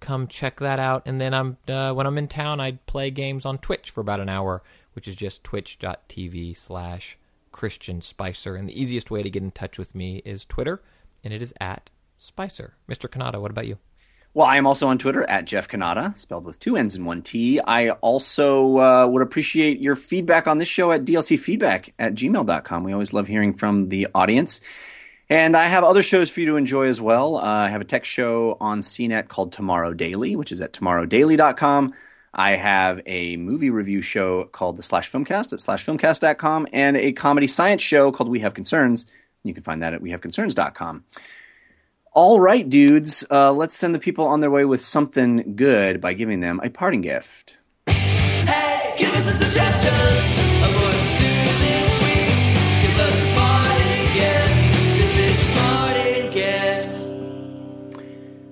come 0.00 0.26
check 0.26 0.60
that 0.60 0.78
out. 0.78 1.02
And 1.06 1.20
then 1.20 1.34
I'm 1.34 1.56
uh, 1.68 1.92
when 1.92 2.06
I'm 2.06 2.18
in 2.18 2.28
town, 2.28 2.60
I 2.60 2.72
play 2.86 3.10
games 3.10 3.46
on 3.46 3.58
Twitch 3.58 3.90
for 3.90 4.00
about 4.00 4.20
an 4.20 4.28
hour, 4.28 4.62
which 4.94 5.06
is 5.06 5.16
just 5.16 5.44
twitch.tv 5.44 6.56
slash 6.56 7.18
Christian 7.52 8.00
Spicer. 8.00 8.56
And 8.56 8.68
the 8.68 8.80
easiest 8.80 9.10
way 9.10 9.22
to 9.22 9.30
get 9.30 9.42
in 9.42 9.50
touch 9.50 9.78
with 9.78 9.94
me 9.94 10.22
is 10.24 10.44
Twitter, 10.44 10.82
and 11.22 11.32
it 11.32 11.42
is 11.42 11.54
at 11.60 11.90
Spicer. 12.18 12.74
Mr. 12.88 13.08
Cannata, 13.08 13.40
what 13.40 13.50
about 13.50 13.66
you? 13.66 13.78
Well, 14.32 14.46
I 14.46 14.58
am 14.58 14.66
also 14.66 14.86
on 14.86 14.98
Twitter 14.98 15.28
at 15.28 15.44
Jeff 15.44 15.66
Cannata, 15.66 16.16
spelled 16.16 16.44
with 16.44 16.60
two 16.60 16.76
N's 16.76 16.94
and 16.94 17.04
one 17.04 17.20
T. 17.20 17.60
I 17.60 17.90
also 17.90 18.78
uh, 18.78 19.08
would 19.08 19.22
appreciate 19.22 19.80
your 19.80 19.96
feedback 19.96 20.46
on 20.46 20.58
this 20.58 20.68
show 20.68 20.92
at 20.92 21.04
dlcfeedback 21.04 21.92
at 21.98 22.14
gmail.com. 22.14 22.84
We 22.84 22.92
always 22.92 23.12
love 23.12 23.26
hearing 23.26 23.54
from 23.54 23.88
the 23.88 24.06
audience. 24.14 24.60
And 25.30 25.56
I 25.56 25.68
have 25.68 25.84
other 25.84 26.02
shows 26.02 26.28
for 26.28 26.40
you 26.40 26.46
to 26.46 26.56
enjoy 26.56 26.86
as 26.86 27.00
well. 27.00 27.36
Uh, 27.36 27.42
I 27.42 27.68
have 27.68 27.80
a 27.80 27.84
tech 27.84 28.04
show 28.04 28.56
on 28.60 28.80
CNET 28.80 29.28
called 29.28 29.52
Tomorrow 29.52 29.94
Daily, 29.94 30.34
which 30.34 30.50
is 30.50 30.60
at 30.60 30.72
tomorrowdaily.com. 30.72 31.94
I 32.34 32.52
have 32.56 33.00
a 33.06 33.36
movie 33.36 33.70
review 33.70 34.02
show 34.02 34.44
called 34.44 34.76
The 34.76 34.82
Slash 34.82 35.10
Filmcast 35.10 35.52
at 35.52 35.60
slashfilmcast.com 35.60 36.66
and 36.72 36.96
a 36.96 37.12
comedy 37.12 37.46
science 37.46 37.80
show 37.80 38.10
called 38.10 38.28
We 38.28 38.40
Have 38.40 38.54
Concerns. 38.54 39.06
You 39.44 39.54
can 39.54 39.62
find 39.62 39.82
that 39.82 39.94
at 39.94 40.02
wehaveconcerns.com. 40.02 41.04
All 42.12 42.40
right, 42.40 42.68
dudes, 42.68 43.24
uh, 43.30 43.52
let's 43.52 43.76
send 43.76 43.94
the 43.94 44.00
people 44.00 44.26
on 44.26 44.40
their 44.40 44.50
way 44.50 44.64
with 44.64 44.80
something 44.82 45.54
good 45.54 46.00
by 46.00 46.12
giving 46.12 46.40
them 46.40 46.60
a 46.64 46.70
parting 46.70 47.02
gift. 47.02 47.56
Hey, 47.86 48.94
give 48.98 49.14
us 49.14 49.28
a 49.28 49.44
suggestion 49.44 50.49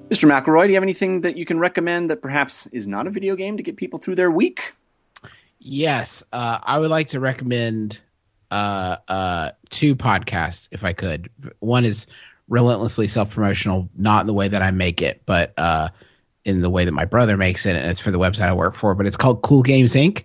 Mr. 0.09 0.27
McElroy, 0.27 0.65
do 0.65 0.69
you 0.71 0.75
have 0.77 0.83
anything 0.83 1.21
that 1.21 1.37
you 1.37 1.45
can 1.45 1.59
recommend 1.59 2.11
that 2.11 2.23
perhaps 2.23 2.67
is 2.69 2.87
not 2.87 3.07
a 3.07 3.11
video 3.11 3.37
game 3.37 3.59
to 3.59 3.63
get 3.63 3.77
people 3.77 3.99
through 3.99 4.15
their 4.15 4.31
week? 4.31 4.73
Yes, 5.59 6.23
uh, 6.33 6.59
I 6.63 6.79
would 6.79 6.91
like 6.91 7.09
to 7.09 7.21
recommend 7.21 8.01
uh, 8.51 8.97
uh, 9.07 9.51
two 9.69 9.95
podcasts 9.95 10.69
if 10.71 10.83
I 10.83 10.95
could. 10.95 11.29
One 11.59 11.85
is 11.85 12.07
relentlessly 12.49 13.07
self 13.07 13.31
promotional, 13.31 13.91
not 13.97 14.23
in 14.23 14.27
the 14.27 14.33
way 14.33 14.49
that 14.49 14.63
I 14.63 14.71
make 14.71 15.03
it, 15.03 15.23
but 15.27 15.53
uh, 15.59 15.91
in 16.45 16.63
the 16.63 16.71
way 16.71 16.87
that 16.87 16.93
my 16.93 17.05
brother 17.05 17.37
makes 17.37 17.67
it, 17.67 17.77
and 17.77 17.91
it's 17.91 18.01
for 18.01 18.11
the 18.11 18.19
website 18.19 18.49
I 18.49 18.55
work 18.55 18.77
for. 18.77 18.95
But 18.95 19.07
it's 19.07 19.17
called 19.17 19.43
Cool 19.43 19.63
Games 19.63 19.95
Inc. 19.95 20.25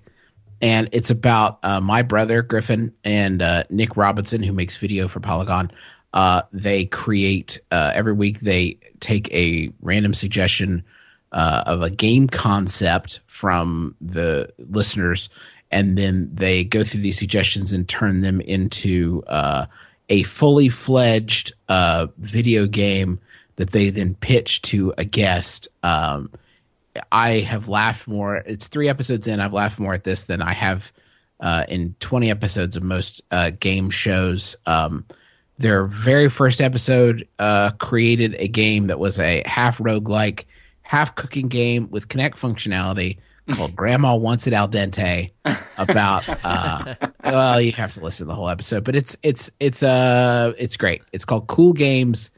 And 0.62 0.88
it's 0.94 1.10
about 1.10 1.60
uh, 1.64 1.82
my 1.82 2.04
brother 2.04 2.42
Griffin 2.42 2.94
and 3.04 3.42
uh, 3.42 3.66
Nick 3.70 3.98
Robinson, 3.98 4.42
who 4.42 4.54
makes 4.54 4.78
video 4.78 5.10
for 5.10 5.20
Polygon. 5.20 5.72
Uh, 6.14 6.44
they 6.52 6.86
create 6.86 7.60
uh, 7.72 7.92
every 7.96 8.14
week. 8.14 8.42
They 8.42 8.78
take 9.00 9.34
a 9.34 9.72
random 9.82 10.14
suggestion 10.14 10.84
uh, 11.32 11.64
of 11.66 11.82
a 11.82 11.90
game 11.90 12.28
concept 12.28 13.20
from 13.26 13.96
the 14.00 14.54
listeners, 14.60 15.30
and 15.72 15.98
then 15.98 16.30
they 16.32 16.64
go 16.64 16.84
through 16.84 17.02
these 17.02 17.18
suggestions 17.18 17.74
and 17.74 17.90
turn 17.90 18.22
them 18.22 18.40
into 18.42 19.24
uh, 19.26 19.66
a 20.10 20.22
fully 20.24 20.70
fledged 20.70 21.54
uh, 21.68 22.08
video 22.20 22.68
game 22.68 23.20
that 23.56 23.72
they 23.72 23.90
then 23.90 24.14
pitch 24.14 24.62
to 24.62 24.94
a 25.00 25.06
guest. 25.06 25.68
Um, 25.82 26.30
I 27.12 27.40
have 27.40 27.68
laughed 27.68 28.08
more. 28.08 28.36
It's 28.36 28.68
three 28.68 28.88
episodes 28.88 29.26
in. 29.26 29.40
I've 29.40 29.54
laughed 29.54 29.80
more 29.80 29.96
at 29.96 30.04
this 30.04 30.26
than 30.26 30.44
I 30.44 30.54
have 30.54 30.92
uh, 31.40 31.66
in 31.68 31.96
20 32.00 32.30
episodes 32.30 32.76
of 32.76 32.84
most 32.84 33.24
game 33.60 33.90
shows. 33.90 34.56
Um, 34.68 35.06
their 35.64 35.86
very 35.86 36.30
first 36.30 36.62
episode 36.62 37.26
uh, 37.40 37.72
created 37.72 38.36
a 38.38 38.50
game 38.50 38.88
that 38.88 39.00
was 39.00 39.18
a 39.18 39.42
half 39.46 39.78
roguelike, 39.78 40.44
half 40.82 41.16
cooking 41.16 41.48
game 41.48 41.88
with 41.90 42.10
Kinect 42.10 42.36
functionality 42.36 43.18
called 43.54 43.74
Grandma 43.76 44.14
Wants 44.16 44.46
It 44.46 44.52
Al 44.52 44.68
Dente. 44.68 45.32
About 45.78 46.24
uh, 46.44 46.96
well, 47.24 47.62
you 47.62 47.72
have 47.72 47.94
to 47.94 48.04
listen 48.04 48.28
to 48.28 48.28
the 48.28 48.36
whole 48.36 48.50
episode, 48.50 48.84
but 48.84 48.96
it's 48.96 49.16
it's 49.24 49.50
it's 49.60 49.82
uh 49.82 50.54
it's 50.58 50.78
great. 50.78 51.02
It's 51.14 51.26
called 51.26 51.48
Cool 51.48 51.74
Games 51.74 52.30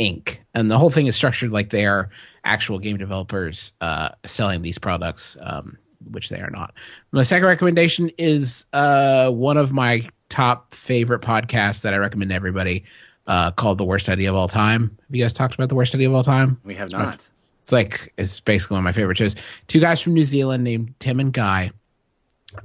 Inc. 0.00 0.38
And 0.54 0.70
the 0.70 0.78
whole 0.78 0.90
thing 0.90 1.06
is 1.06 1.14
structured 1.14 1.52
like 1.52 1.70
they 1.70 1.86
are 1.86 2.08
actual 2.44 2.78
game 2.78 2.96
developers 2.96 3.72
uh, 3.80 4.08
selling 4.26 4.62
these 4.62 4.78
products, 4.78 5.36
um, 5.40 5.78
which 6.10 6.30
they 6.30 6.40
are 6.40 6.50
not. 6.50 6.74
My 7.12 7.22
second 7.22 7.46
recommendation 7.46 8.10
is 8.18 8.64
uh, 8.72 9.30
one 9.30 9.58
of 9.58 9.72
my 9.72 10.08
top 10.32 10.74
favorite 10.74 11.20
podcast 11.20 11.82
that 11.82 11.92
I 11.92 11.98
recommend 11.98 12.30
to 12.30 12.34
everybody 12.34 12.84
uh, 13.26 13.50
called 13.50 13.76
The 13.76 13.84
Worst 13.84 14.08
Idea 14.08 14.30
of 14.30 14.34
All 14.34 14.48
Time. 14.48 14.96
Have 15.06 15.14
you 15.14 15.22
guys 15.22 15.34
talked 15.34 15.54
about 15.54 15.68
The 15.68 15.74
Worst 15.74 15.94
Idea 15.94 16.08
of 16.08 16.14
All 16.14 16.24
Time? 16.24 16.58
We 16.64 16.74
have 16.74 16.90
not. 16.90 17.28
It's 17.60 17.70
like 17.70 18.12
it's 18.16 18.40
basically 18.40 18.74
one 18.76 18.80
of 18.80 18.84
my 18.84 18.92
favorite 18.92 19.18
shows. 19.18 19.36
Two 19.68 19.78
guys 19.78 20.00
from 20.00 20.14
New 20.14 20.24
Zealand 20.24 20.64
named 20.64 20.94
Tim 20.98 21.20
and 21.20 21.32
Guy. 21.32 21.70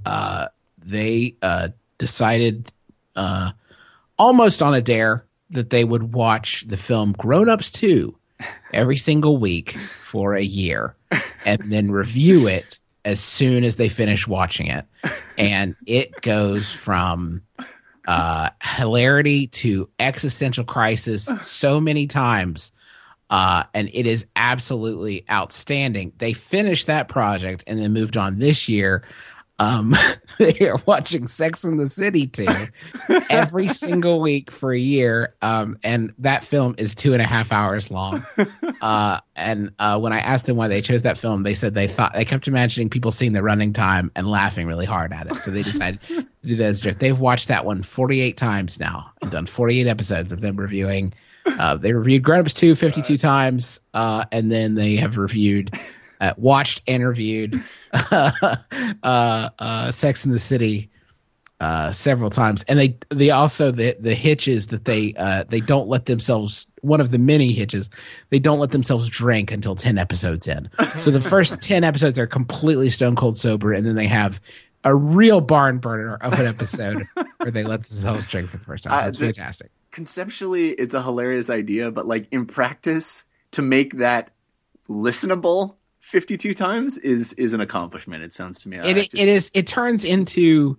Uh, 0.05 0.47
they 0.77 1.35
uh, 1.41 1.69
decided 1.97 2.71
uh, 3.15 3.51
almost 4.17 4.61
on 4.63 4.73
a 4.73 4.81
dare 4.81 5.25
that 5.49 5.69
they 5.69 5.83
would 5.83 6.13
watch 6.13 6.65
the 6.67 6.77
film 6.77 7.11
Grown 7.11 7.49
Ups 7.49 7.69
Two 7.69 8.17
every 8.73 8.97
single 8.97 9.37
week 9.37 9.77
for 10.03 10.35
a 10.35 10.41
year, 10.41 10.95
and 11.45 11.61
then 11.71 11.91
review 11.91 12.47
it 12.47 12.79
as 13.05 13.19
soon 13.19 13.63
as 13.63 13.75
they 13.75 13.89
finish 13.89 14.25
watching 14.25 14.67
it. 14.67 14.85
And 15.37 15.75
it 15.85 16.21
goes 16.21 16.71
from 16.71 17.43
uh, 18.07 18.49
hilarity 18.61 19.47
to 19.47 19.89
existential 19.99 20.63
crisis 20.63 21.29
so 21.41 21.79
many 21.79 22.07
times 22.07 22.71
uh, 23.29 23.63
and 23.73 23.89
it 23.93 24.05
is 24.07 24.25
absolutely 24.35 25.25
outstanding. 25.29 26.13
They 26.17 26.33
finished 26.33 26.87
that 26.87 27.07
project 27.07 27.63
and 27.67 27.79
then 27.79 27.93
moved 27.93 28.15
on 28.15 28.39
this 28.39 28.69
year. 28.69 29.03
Um, 29.59 29.95
they 30.37 30.69
are 30.69 30.81
watching 30.85 31.27
Sex 31.27 31.63
in 31.63 31.77
the 31.77 31.87
City 31.87 32.27
too 32.27 32.47
every 33.29 33.67
single 33.67 34.21
week 34.21 34.51
for 34.51 34.71
a 34.73 34.79
year. 34.79 35.35
Um, 35.41 35.77
and 35.83 36.13
that 36.19 36.43
film 36.43 36.75
is 36.77 36.93
two 36.93 37.13
and 37.13 37.21
a 37.21 37.25
half 37.25 37.51
hours 37.51 37.91
long. 37.91 38.25
Uh, 38.79 39.19
and 39.35 39.71
uh, 39.79 39.97
when 39.99 40.13
I 40.13 40.19
asked 40.19 40.45
them 40.45 40.55
why 40.55 40.67
they 40.67 40.83
chose 40.83 41.01
that 41.01 41.17
film, 41.17 41.41
they 41.41 41.55
said 41.55 41.73
they 41.73 41.87
thought 41.87 42.13
they 42.13 42.23
kept 42.23 42.47
imagining 42.47 42.91
people 42.91 43.11
seeing 43.11 43.33
the 43.33 43.41
running 43.41 43.73
time 43.73 44.11
and 44.15 44.27
laughing 44.27 44.67
really 44.67 44.85
hard 44.85 45.11
at 45.11 45.25
it. 45.31 45.41
So 45.41 45.49
they 45.49 45.63
decided 45.63 45.99
to 46.09 46.27
do 46.43 46.55
that 46.57 46.65
as 46.65 46.81
a 46.81 46.83
joke. 46.83 46.99
They've 46.99 47.19
watched 47.19 47.47
that 47.47 47.65
one 47.65 47.81
48 47.81 48.37
times 48.37 48.79
now 48.79 49.11
and 49.23 49.31
done 49.31 49.47
48 49.47 49.87
episodes 49.87 50.31
of 50.31 50.41
them 50.41 50.57
reviewing. 50.57 51.11
Uh, 51.47 51.75
they 51.75 51.93
reviewed 51.93 52.23
Grown 52.23 52.41
Ups 52.41 52.53
2 52.53 52.75
52 52.75 53.17
times, 53.17 53.79
uh, 53.93 54.25
and 54.31 54.51
then 54.51 54.75
they 54.75 54.95
have 54.97 55.17
reviewed, 55.17 55.73
uh, 56.21 56.33
watched, 56.37 56.81
interviewed 56.85 57.61
uh, 58.11 58.55
uh, 59.03 59.91
Sex 59.91 60.25
in 60.25 60.31
the 60.31 60.39
City 60.39 60.89
uh, 61.59 61.91
several 61.91 62.29
times, 62.29 62.63
and 62.67 62.77
they 62.77 62.97
they 63.09 63.31
also 63.31 63.71
the 63.71 63.97
the 63.99 64.13
hitches 64.13 64.67
that 64.67 64.85
they 64.85 65.13
uh, 65.17 65.43
they 65.47 65.59
don't 65.59 65.87
let 65.87 66.05
themselves 66.05 66.67
one 66.81 67.01
of 67.01 67.09
the 67.11 67.17
many 67.17 67.51
hitches 67.51 67.89
they 68.29 68.39
don't 68.39 68.59
let 68.59 68.71
themselves 68.71 69.09
drink 69.09 69.51
until 69.51 69.75
ten 69.75 69.97
episodes 69.97 70.47
in. 70.47 70.69
So 70.99 71.09
the 71.09 71.21
first 71.21 71.59
ten 71.61 71.83
episodes 71.83 72.19
are 72.19 72.27
completely 72.27 72.89
stone 72.89 73.15
cold 73.15 73.37
sober, 73.37 73.73
and 73.73 73.85
then 73.85 73.95
they 73.95 74.07
have 74.07 74.39
a 74.83 74.93
real 74.93 75.41
barn 75.41 75.79
burner 75.79 76.15
of 76.17 76.33
an 76.39 76.45
episode 76.45 77.07
where 77.37 77.51
they 77.51 77.63
let 77.63 77.83
themselves 77.83 78.27
drink 78.27 78.49
for 78.49 78.57
the 78.57 78.63
first 78.63 78.83
time. 78.83 78.93
Uh, 78.93 79.05
That's 79.05 79.17
the- 79.17 79.25
fantastic. 79.25 79.71
Conceptually, 79.89 80.69
it's 80.69 80.93
a 80.93 81.01
hilarious 81.01 81.49
idea, 81.49 81.89
but 81.89 82.05
like 82.05 82.27
in 82.31 82.45
practice, 82.45 83.25
to 83.51 83.63
make 83.63 83.95
that 83.95 84.29
listenable 84.87 85.76
52 86.07 86.53
times 86.53 86.97
is 86.99 87.33
is 87.33 87.53
an 87.53 87.59
accomplishment. 87.59 88.23
It 88.23 88.33
sounds 88.33 88.61
to 88.61 88.69
me. 88.69 88.77
It, 88.77 88.93
just- 88.95 89.13
it 89.13 89.27
is 89.27 89.51
it 89.53 89.67
turns 89.67 90.05
into 90.05 90.77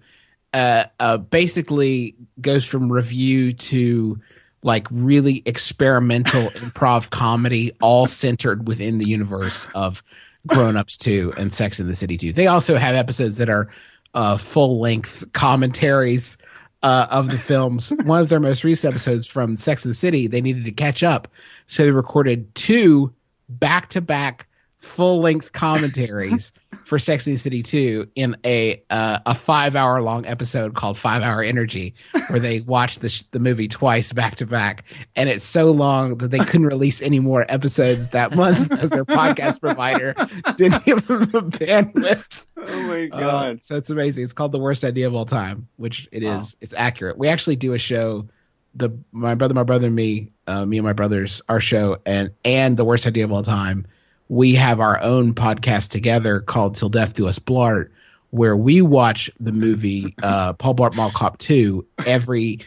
uh, 0.54 0.84
uh 0.98 1.18
basically 1.18 2.16
goes 2.40 2.64
from 2.64 2.90
review 2.90 3.52
to 3.52 4.18
like 4.62 4.86
really 4.90 5.42
experimental 5.44 6.48
improv 6.50 7.10
comedy 7.10 7.72
all 7.82 8.06
centered 8.06 8.66
within 8.66 8.98
the 8.98 9.04
universe 9.04 9.66
of 9.74 10.02
grown 10.46 10.76
ups 10.76 10.96
2 10.96 11.34
and 11.36 11.52
sex 11.52 11.78
in 11.78 11.86
the 11.86 11.94
city 11.94 12.16
2 12.16 12.32
they 12.32 12.46
also 12.46 12.76
have 12.76 12.94
episodes 12.94 13.36
that 13.36 13.50
are 13.50 13.68
uh 14.14 14.38
full 14.38 14.80
length 14.80 15.22
commentaries 15.32 16.38
uh, 16.82 17.08
of 17.10 17.28
the 17.30 17.38
films. 17.38 17.90
One 18.04 18.20
of 18.20 18.28
their 18.28 18.38
most 18.38 18.62
recent 18.62 18.92
episodes 18.92 19.26
from 19.26 19.56
Sex 19.56 19.84
and 19.84 19.90
the 19.90 19.96
City, 19.96 20.28
they 20.28 20.40
needed 20.40 20.64
to 20.64 20.70
catch 20.70 21.02
up, 21.02 21.26
so 21.66 21.82
they 21.82 21.90
recorded 21.90 22.54
two 22.54 23.12
back 23.48 23.88
to 23.88 24.00
back 24.00 24.47
full 24.78 25.20
length 25.20 25.52
commentaries 25.52 26.52
for 26.84 26.98
Sex 26.98 27.26
and 27.26 27.34
the 27.34 27.38
City 27.40 27.62
2 27.62 28.08
in 28.14 28.36
a 28.44 28.82
uh, 28.90 29.18
a 29.26 29.34
five 29.34 29.74
hour 29.76 30.00
long 30.02 30.24
episode 30.26 30.74
called 30.74 30.96
Five 30.96 31.22
Hour 31.22 31.42
Energy, 31.42 31.94
where 32.28 32.38
they 32.40 32.60
watched 32.60 33.00
the 33.00 33.08
sh- 33.08 33.24
the 33.32 33.40
movie 33.40 33.68
twice 33.68 34.12
back 34.12 34.36
to 34.36 34.46
back, 34.46 34.84
and 35.16 35.28
it's 35.28 35.44
so 35.44 35.70
long 35.72 36.18
that 36.18 36.30
they 36.30 36.38
couldn't 36.38 36.66
release 36.66 37.02
any 37.02 37.18
more 37.20 37.44
episodes 37.48 38.10
that 38.10 38.34
month 38.36 38.68
because 38.70 38.90
their 38.90 39.04
podcast 39.04 39.60
provider 39.60 40.14
didn't 40.56 40.84
give 40.84 41.06
them 41.06 41.20
the 41.30 41.42
bandwidth. 41.42 42.44
oh 42.56 42.82
my 42.86 43.08
Uh, 43.12 43.20
god. 43.20 43.64
so 43.64 43.76
it's 43.76 43.90
amazing. 43.90 44.22
It's 44.24 44.32
called 44.32 44.52
the 44.52 44.58
worst 44.58 44.84
idea 44.84 45.06
of 45.08 45.14
all 45.14 45.26
time, 45.26 45.68
which 45.76 46.08
it 46.12 46.22
is. 46.22 46.28
Wow. 46.28 46.44
It's 46.60 46.74
accurate. 46.76 47.18
We 47.18 47.28
actually 47.28 47.56
do 47.56 47.72
a 47.74 47.78
show. 47.78 48.28
The 48.74 48.90
my 49.10 49.34
brother, 49.34 49.54
my 49.54 49.64
brother, 49.64 49.86
and 49.86 49.96
me, 49.96 50.30
uh, 50.46 50.64
me 50.64 50.76
and 50.78 50.84
my 50.84 50.92
brothers, 50.92 51.42
our 51.48 51.60
show, 51.60 51.98
and 52.06 52.30
and 52.44 52.76
the 52.76 52.84
worst 52.84 53.06
idea 53.06 53.24
of 53.24 53.32
all 53.32 53.42
time. 53.42 53.86
We 54.28 54.54
have 54.54 54.80
our 54.80 55.00
own 55.02 55.34
podcast 55.34 55.88
together 55.88 56.40
called 56.40 56.74
"Till 56.76 56.88
Death 56.88 57.14
Do 57.14 57.26
Us 57.26 57.38
Blart," 57.38 57.90
where 58.30 58.56
we 58.56 58.82
watch 58.82 59.30
the 59.40 59.52
movie 59.52 60.14
uh, 60.22 60.52
Paul 60.54 60.74
Blart 60.74 60.94
Mall 60.94 61.10
Cop 61.10 61.38
Two 61.38 61.86
every 62.06 62.60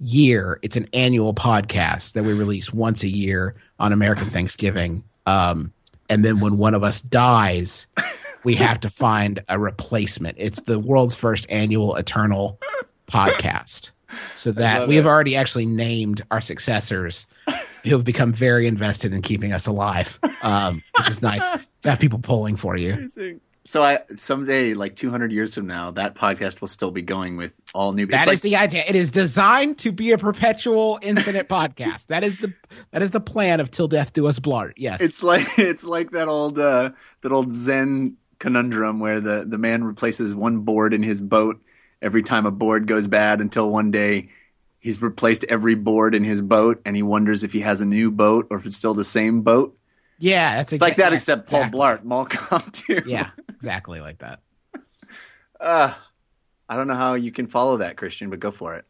year. 0.00 0.58
It's 0.62 0.76
an 0.76 0.88
annual 0.92 1.34
podcast 1.34 2.12
that 2.12 2.24
we 2.24 2.32
release 2.32 2.72
once 2.72 3.02
a 3.02 3.08
year 3.08 3.54
on 3.78 3.92
American 3.92 4.30
Thanksgiving. 4.30 5.04
Um, 5.26 5.72
and 6.08 6.24
then 6.24 6.40
when 6.40 6.58
one 6.58 6.74
of 6.74 6.82
us 6.82 7.00
dies, 7.00 7.86
we 8.44 8.54
have 8.56 8.80
to 8.80 8.90
find 8.90 9.42
a 9.48 9.58
replacement. 9.58 10.36
It's 10.38 10.60
the 10.62 10.78
world's 10.78 11.14
first 11.14 11.46
annual 11.48 11.96
eternal 11.96 12.58
podcast. 13.06 13.90
So 14.36 14.52
that 14.52 14.86
we 14.86 14.96
have 14.96 15.06
it. 15.06 15.08
already 15.08 15.34
actually 15.34 15.66
named 15.66 16.22
our 16.30 16.40
successors 16.40 17.26
who 17.84 17.90
have 17.90 18.04
become 18.04 18.32
very 18.32 18.66
invested 18.66 19.12
in 19.12 19.22
keeping 19.22 19.52
us 19.52 19.66
alive, 19.66 20.18
um, 20.42 20.82
which 20.98 21.10
is 21.10 21.22
nice 21.22 21.46
to 21.82 21.90
have 21.90 22.00
people 22.00 22.18
pulling 22.18 22.56
for 22.56 22.76
you. 22.76 23.08
So 23.66 23.82
I 23.82 24.00
someday, 24.14 24.74
like 24.74 24.94
200 24.94 25.32
years 25.32 25.54
from 25.54 25.66
now, 25.66 25.90
that 25.92 26.14
podcast 26.14 26.60
will 26.60 26.68
still 26.68 26.90
be 26.90 27.00
going 27.00 27.38
with 27.38 27.54
all 27.74 27.92
new. 27.92 28.06
That 28.06 28.22
is 28.22 28.22
it's 28.22 28.26
like, 28.26 28.42
the 28.42 28.56
idea. 28.56 28.84
It 28.86 28.94
is 28.94 29.10
designed 29.10 29.78
to 29.78 29.92
be 29.92 30.12
a 30.12 30.18
perpetual, 30.18 30.98
infinite 31.00 31.48
podcast. 31.48 32.08
That 32.08 32.24
is 32.24 32.38
the 32.38 32.52
that 32.90 33.02
is 33.02 33.12
the 33.12 33.20
plan 33.20 33.60
of 33.60 33.70
till 33.70 33.88
death 33.88 34.12
do 34.12 34.26
us 34.26 34.38
blart. 34.38 34.74
Yes, 34.76 35.00
it's 35.00 35.22
like 35.22 35.46
it's 35.58 35.84
like 35.84 36.10
that 36.10 36.28
old 36.28 36.58
uh, 36.58 36.90
that 37.22 37.32
old 37.32 37.54
Zen 37.54 38.18
conundrum 38.38 39.00
where 39.00 39.20
the 39.20 39.46
the 39.46 39.58
man 39.58 39.82
replaces 39.82 40.34
one 40.34 40.58
board 40.58 40.92
in 40.92 41.02
his 41.02 41.22
boat 41.22 41.58
every 42.02 42.22
time 42.22 42.44
a 42.44 42.50
board 42.50 42.86
goes 42.86 43.06
bad 43.06 43.40
until 43.40 43.70
one 43.70 43.90
day 43.90 44.28
he's 44.84 45.00
replaced 45.00 45.44
every 45.48 45.74
board 45.74 46.14
in 46.14 46.24
his 46.24 46.42
boat 46.42 46.82
and 46.84 46.94
he 46.94 47.02
wonders 47.02 47.42
if 47.42 47.54
he 47.54 47.60
has 47.60 47.80
a 47.80 47.86
new 47.86 48.10
boat 48.10 48.46
or 48.50 48.58
if 48.58 48.66
it's 48.66 48.76
still 48.76 48.92
the 48.92 49.02
same 49.04 49.40
boat. 49.40 49.74
yeah, 50.18 50.56
that's 50.56 50.74
It's 50.74 50.82
like 50.82 50.96
that, 50.96 51.12
yes, 51.12 51.22
except 51.22 51.48
Paul 51.50 51.60
exactly. 51.62 51.80
Blart, 51.80 52.04
Malcolm 52.04 52.70
too. 52.72 53.02
Yeah, 53.06 53.30
exactly 53.48 54.00
like 54.00 54.18
that. 54.18 54.40
Uh, 55.60 55.94
I 56.68 56.76
don't 56.76 56.88
know 56.88 56.94
how 56.94 57.14
you 57.14 57.32
can 57.32 57.46
follow 57.46 57.78
that, 57.78 57.96
Christian, 57.96 58.28
but 58.28 58.40
go 58.40 58.50
for 58.50 58.74
it. 58.74 58.84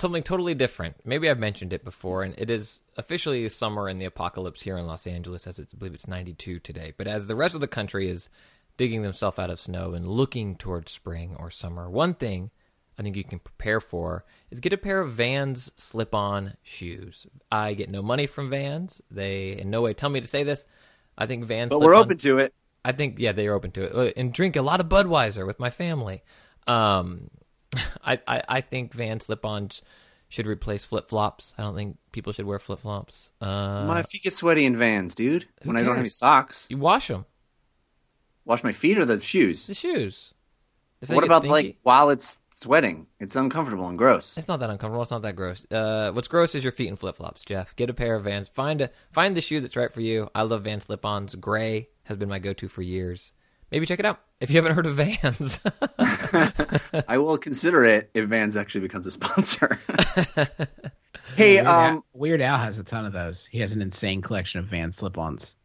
Something 0.00 0.22
totally 0.22 0.54
different. 0.54 0.96
Maybe 1.04 1.28
I've 1.28 1.38
mentioned 1.38 1.72
it 1.72 1.84
before, 1.84 2.22
and 2.22 2.32
it 2.38 2.48
is 2.48 2.80
officially 2.96 3.48
summer 3.48 3.88
in 3.88 3.98
the 3.98 4.04
apocalypse 4.04 4.62
here 4.62 4.78
in 4.78 4.86
Los 4.86 5.06
Angeles, 5.08 5.48
as 5.48 5.58
it's, 5.58 5.74
I 5.74 5.78
believe 5.78 5.94
it's 5.94 6.06
92 6.06 6.60
today. 6.60 6.92
But 6.96 7.08
as 7.08 7.26
the 7.26 7.34
rest 7.34 7.56
of 7.56 7.60
the 7.60 7.66
country 7.66 8.08
is 8.08 8.28
digging 8.76 9.02
themselves 9.02 9.38
out 9.40 9.50
of 9.50 9.58
snow 9.58 9.94
and 9.94 10.06
looking 10.06 10.54
towards 10.54 10.92
spring 10.92 11.34
or 11.40 11.50
summer, 11.50 11.90
one 11.90 12.14
thing 12.14 12.50
I 12.96 13.02
think 13.02 13.16
you 13.16 13.24
can 13.24 13.40
prepare 13.40 13.80
for 13.80 14.24
is 14.52 14.60
get 14.60 14.72
a 14.72 14.76
pair 14.76 15.00
of 15.00 15.12
Vans 15.12 15.70
slip-on 15.76 16.54
shoes. 16.62 17.26
I 17.50 17.74
get 17.74 17.90
no 17.90 18.02
money 18.02 18.26
from 18.26 18.50
Vans. 18.50 19.00
They 19.10 19.52
in 19.58 19.70
no 19.70 19.82
way 19.82 19.94
tell 19.94 20.10
me 20.10 20.20
to 20.20 20.26
say 20.26 20.44
this. 20.44 20.66
I 21.18 21.26
think 21.26 21.44
Vans. 21.44 21.70
But 21.70 21.80
we're 21.80 21.94
open 21.94 22.16
to 22.18 22.38
it. 22.38 22.54
I 22.84 22.92
think 22.92 23.16
yeah, 23.18 23.32
they 23.32 23.46
are 23.46 23.54
open 23.54 23.70
to 23.72 23.82
it 23.84 23.94
Uh, 23.94 24.12
and 24.16 24.32
drink 24.32 24.56
a 24.56 24.62
lot 24.62 24.80
of 24.80 24.88
Budweiser 24.88 25.46
with 25.46 25.58
my 25.60 25.70
family. 25.70 26.22
Um, 26.66 27.30
I, 28.04 28.20
I 28.26 28.42
I 28.48 28.60
think 28.60 28.92
Van 28.94 29.20
slip-ons 29.20 29.82
should 30.28 30.46
replace 30.46 30.84
flip-flops. 30.84 31.54
I 31.58 31.62
don't 31.62 31.74
think 31.76 31.98
people 32.10 32.32
should 32.32 32.46
wear 32.46 32.58
flip-flops. 32.58 33.32
Uh, 33.40 33.84
My 33.86 34.02
feet 34.02 34.22
get 34.22 34.32
sweaty 34.32 34.64
in 34.64 34.74
vans, 34.76 35.14
dude. 35.14 35.46
When 35.62 35.76
I 35.76 35.80
don't 35.82 35.90
have 35.90 35.98
any 36.00 36.08
socks. 36.08 36.66
you 36.70 36.78
wash 36.78 37.08
them, 37.08 37.26
Wash 38.46 38.64
my 38.64 38.72
feet 38.72 38.96
or 38.98 39.04
the 39.04 39.20
shoes. 39.20 39.66
the 39.66 39.74
shoes. 39.74 40.32
If 41.02 41.10
What 41.10 41.24
about 41.24 41.42
stinky- 41.42 41.52
like 41.52 41.76
while 41.82 42.10
it's 42.10 42.38
sweating? 42.52 43.08
It's 43.18 43.34
uncomfortable 43.34 43.88
and 43.88 43.98
gross. 43.98 44.38
It's 44.38 44.46
not 44.46 44.60
that 44.60 44.70
uncomfortable. 44.70 45.02
It's 45.02 45.10
not 45.10 45.22
that 45.22 45.34
gross. 45.34 45.66
Uh, 45.70 46.12
what's 46.12 46.28
gross 46.28 46.54
is 46.54 46.62
your 46.62 46.72
feet 46.72 46.86
in 46.88 46.94
flip 46.96 47.16
flops, 47.16 47.44
Jeff. 47.44 47.74
Get 47.74 47.90
a 47.90 47.94
pair 47.94 48.14
of 48.14 48.22
Vans. 48.24 48.46
Find 48.48 48.80
a 48.82 48.90
find 49.10 49.36
the 49.36 49.40
shoe 49.40 49.60
that's 49.60 49.74
right 49.76 49.92
for 49.92 50.00
you. 50.00 50.30
I 50.34 50.42
love 50.42 50.62
Vans 50.62 50.84
slip-ons. 50.84 51.34
Gray 51.34 51.88
has 52.04 52.16
been 52.18 52.28
my 52.28 52.38
go-to 52.38 52.68
for 52.68 52.82
years. 52.82 53.32
Maybe 53.72 53.84
check 53.86 53.98
it 53.98 54.06
out 54.06 54.20
if 54.40 54.50
you 54.50 54.56
haven't 54.56 54.74
heard 54.76 54.86
of 54.86 54.94
Vans. 54.94 55.58
I 57.08 57.18
will 57.18 57.38
consider 57.38 57.84
it 57.84 58.10
if 58.14 58.28
Vans 58.28 58.56
actually 58.56 58.82
becomes 58.82 59.06
a 59.06 59.10
sponsor. 59.10 59.80
hey, 61.36 61.54
Weird, 61.56 61.66
Al, 61.66 61.80
um, 61.96 62.04
Weird 62.12 62.40
Al 62.42 62.58
has 62.58 62.78
a 62.78 62.84
ton 62.84 63.06
of 63.06 63.12
those. 63.12 63.46
He 63.50 63.58
has 63.60 63.72
an 63.72 63.80
insane 63.82 64.20
collection 64.20 64.60
of 64.60 64.66
Vans 64.66 64.96
slip-ons. 64.96 65.42
is 65.42 65.56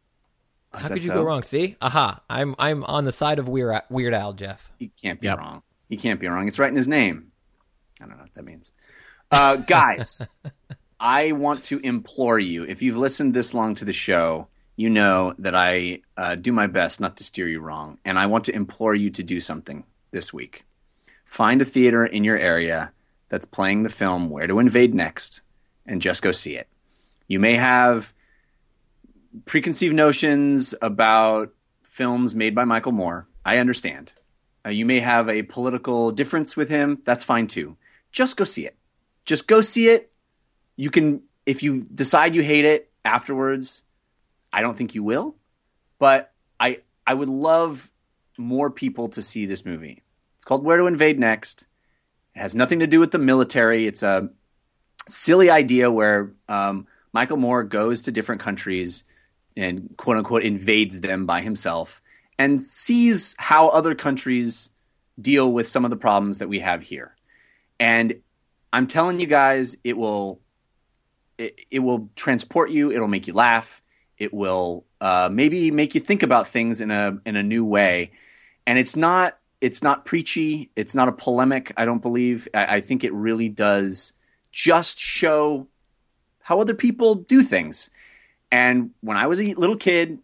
How 0.72 0.88
could 0.88 1.02
you 1.02 1.08
so? 1.08 1.14
go 1.14 1.22
wrong? 1.22 1.42
See, 1.42 1.76
aha! 1.80 2.20
I'm 2.28 2.54
I'm 2.58 2.84
on 2.84 3.04
the 3.04 3.12
side 3.12 3.38
of 3.38 3.48
Weird 3.48 3.80
Weird 3.90 4.14
Al, 4.14 4.32
Jeff. 4.34 4.70
He 4.78 4.88
can't 5.00 5.20
be 5.20 5.26
Yep. 5.26 5.38
wrong. 5.38 5.62
He 5.88 5.96
can't 5.96 6.20
be 6.20 6.26
wrong. 6.28 6.46
It's 6.46 6.58
right 6.58 6.68
in 6.70 6.76
his 6.76 6.88
name. 6.88 7.32
I 8.00 8.06
don't 8.06 8.16
know 8.16 8.22
what 8.22 8.34
that 8.34 8.44
means. 8.44 8.70
Uh, 9.30 9.56
guys, 9.66 10.22
I 11.00 11.32
want 11.32 11.64
to 11.64 11.78
implore 11.80 12.38
you. 12.38 12.64
If 12.64 12.82
you've 12.82 12.96
listened 12.98 13.32
this 13.34 13.54
long 13.54 13.74
to 13.76 13.84
the 13.84 13.92
show, 13.94 14.48
you 14.76 14.90
know 14.90 15.32
that 15.38 15.54
I 15.54 16.00
uh, 16.16 16.34
do 16.34 16.52
my 16.52 16.66
best 16.66 17.00
not 17.00 17.16
to 17.16 17.24
steer 17.24 17.48
you 17.48 17.60
wrong, 17.60 17.98
and 18.04 18.18
I 18.18 18.26
want 18.26 18.44
to 18.44 18.54
implore 18.54 18.94
you 18.94 19.10
to 19.10 19.22
do 19.22 19.40
something 19.40 19.84
this 20.10 20.32
week. 20.32 20.64
Find 21.24 21.60
a 21.62 21.64
theater 21.64 22.04
in 22.06 22.24
your 22.24 22.36
area 22.38 22.92
that's 23.30 23.44
playing 23.46 23.82
the 23.82 23.88
film 23.90 24.28
Where 24.30 24.46
to 24.46 24.58
Invade 24.58 24.94
Next, 24.94 25.40
and 25.86 26.00
just 26.02 26.22
go 26.22 26.32
see 26.32 26.56
it. 26.56 26.68
You 27.26 27.40
may 27.40 27.54
have 27.54 28.12
preconceived 29.44 29.94
notions 29.94 30.74
about 30.80 31.52
films 31.82 32.34
made 32.34 32.54
by 32.54 32.64
Michael 32.64 32.92
Moore. 32.92 33.26
I 33.44 33.58
understand. 33.58 34.12
Uh, 34.64 34.70
you 34.70 34.84
may 34.84 35.00
have 35.00 35.28
a 35.28 35.42
political 35.42 36.10
difference 36.10 36.56
with 36.56 36.68
him. 36.68 37.00
That's 37.04 37.24
fine 37.24 37.46
too. 37.46 37.76
Just 38.12 38.36
go 38.36 38.44
see 38.44 38.66
it. 38.66 38.76
Just 39.24 39.46
go 39.46 39.60
see 39.60 39.88
it. 39.88 40.12
You 40.76 40.90
can, 40.90 41.22
if 41.46 41.62
you 41.62 41.82
decide 41.82 42.34
you 42.34 42.42
hate 42.42 42.64
it 42.64 42.90
afterwards, 43.04 43.84
I 44.52 44.62
don't 44.62 44.76
think 44.76 44.94
you 44.94 45.02
will, 45.02 45.36
but 45.98 46.32
I, 46.58 46.80
I 47.06 47.14
would 47.14 47.28
love 47.28 47.90
more 48.36 48.70
people 48.70 49.08
to 49.08 49.22
see 49.22 49.46
this 49.46 49.64
movie. 49.64 50.02
It's 50.36 50.44
called 50.44 50.64
Where 50.64 50.76
to 50.76 50.86
Invade 50.86 51.18
Next. 51.18 51.66
It 52.34 52.40
has 52.40 52.54
nothing 52.54 52.78
to 52.80 52.86
do 52.86 53.00
with 53.00 53.10
the 53.10 53.18
military. 53.18 53.86
It's 53.86 54.02
a 54.02 54.30
silly 55.08 55.50
idea 55.50 55.90
where 55.90 56.32
um, 56.48 56.86
Michael 57.12 57.36
Moore 57.36 57.64
goes 57.64 58.02
to 58.02 58.12
different 58.12 58.40
countries 58.40 59.04
and 59.58 59.96
quote 59.96 60.16
unquote 60.16 60.42
invades 60.42 61.00
them 61.00 61.26
by 61.26 61.40
himself 61.40 62.00
and 62.38 62.60
sees 62.60 63.34
how 63.38 63.68
other 63.68 63.94
countries 63.94 64.70
deal 65.20 65.52
with 65.52 65.66
some 65.66 65.84
of 65.84 65.90
the 65.90 65.96
problems 65.96 66.38
that 66.38 66.48
we 66.48 66.60
have 66.60 66.82
here. 66.82 67.16
And 67.80 68.20
I'm 68.72 68.86
telling 68.86 69.20
you 69.20 69.26
guys, 69.26 69.76
it 69.84 69.96
will 69.96 70.40
it, 71.36 71.60
it 71.70 71.78
will 71.80 72.10
transport 72.16 72.70
you. 72.70 72.90
It'll 72.92 73.08
make 73.08 73.26
you 73.26 73.32
laugh. 73.32 73.82
It 74.18 74.34
will 74.34 74.84
uh, 75.00 75.28
maybe 75.30 75.70
make 75.70 75.94
you 75.94 76.00
think 76.00 76.22
about 76.22 76.48
things 76.48 76.80
in 76.80 76.90
a 76.90 77.18
in 77.24 77.36
a 77.36 77.42
new 77.42 77.64
way. 77.64 78.12
And 78.66 78.78
it's 78.78 78.96
not 78.96 79.38
it's 79.60 79.82
not 79.82 80.04
preachy. 80.04 80.70
It's 80.76 80.94
not 80.94 81.08
a 81.08 81.12
polemic. 81.12 81.72
I 81.76 81.84
don't 81.84 82.02
believe. 82.02 82.48
I, 82.54 82.76
I 82.76 82.80
think 82.80 83.04
it 83.04 83.12
really 83.12 83.48
does 83.48 84.12
just 84.52 84.98
show 84.98 85.68
how 86.40 86.60
other 86.60 86.74
people 86.74 87.14
do 87.14 87.42
things. 87.42 87.90
And 88.50 88.90
when 89.00 89.16
I 89.16 89.26
was 89.26 89.40
a 89.40 89.54
little 89.54 89.76
kid, 89.76 90.18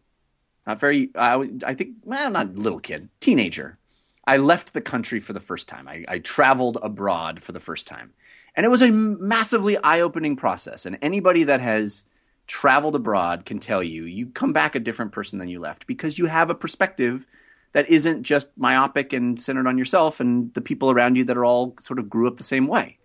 not 0.67 0.81
very, 0.81 1.11
I, 1.15 1.51
I 1.65 1.75
think, 1.75 1.97
well, 2.03 2.31
not 2.31 2.57
little 2.57 2.79
kid, 2.81 3.09
teenager, 3.21 3.79
I 4.27 4.39
left 4.39 4.73
the 4.73 4.81
country 4.81 5.21
for 5.21 5.33
the 5.33 5.41
first 5.41 5.69
time. 5.69 5.87
I, 5.87 6.05
I 6.09 6.19
traveled 6.19 6.79
abroad 6.83 7.43
for 7.43 7.53
the 7.53 7.61
first 7.61 7.87
time. 7.87 8.13
And 8.57 8.65
it 8.65 8.71
was 8.71 8.83
a 8.83 8.93
massively 8.93 9.77
eye 9.79 10.01
opening 10.01 10.37
process. 10.37 10.87
And 10.87 10.97
anybody 11.03 11.45
that 11.45 11.61
has 11.61 12.05
traveled 12.47 12.95
abroad 12.95 13.45
can 13.45 13.59
tell 13.59 13.83
you, 13.83 14.05
you 14.05 14.27
come 14.29 14.53
back 14.53 14.75
a 14.75 14.81
different 14.81 15.13
person 15.13 15.39
than 15.39 15.49
you 15.49 15.61
left 15.61 15.87
because 15.87 16.19
you 16.19 16.27
have 16.27 16.51
a 16.51 16.55
perspective 16.55 17.27
that 17.73 17.89
isn't 17.91 18.23
just 18.23 18.49
myopic 18.57 19.13
and 19.13 19.41
centered 19.41 19.67
on 19.67 19.77
yourself 19.77 20.21
and 20.21 20.55
the 20.55 20.61
people 20.61 20.91
around 20.91 21.17
you 21.17 21.25
that 21.25 21.37
are 21.37 21.45
all 21.45 21.75
sort 21.81 21.99
of 21.99 22.09
grew 22.09 22.29
up 22.29 22.37
the 22.37 22.45
same 22.45 22.67
way. 22.67 22.99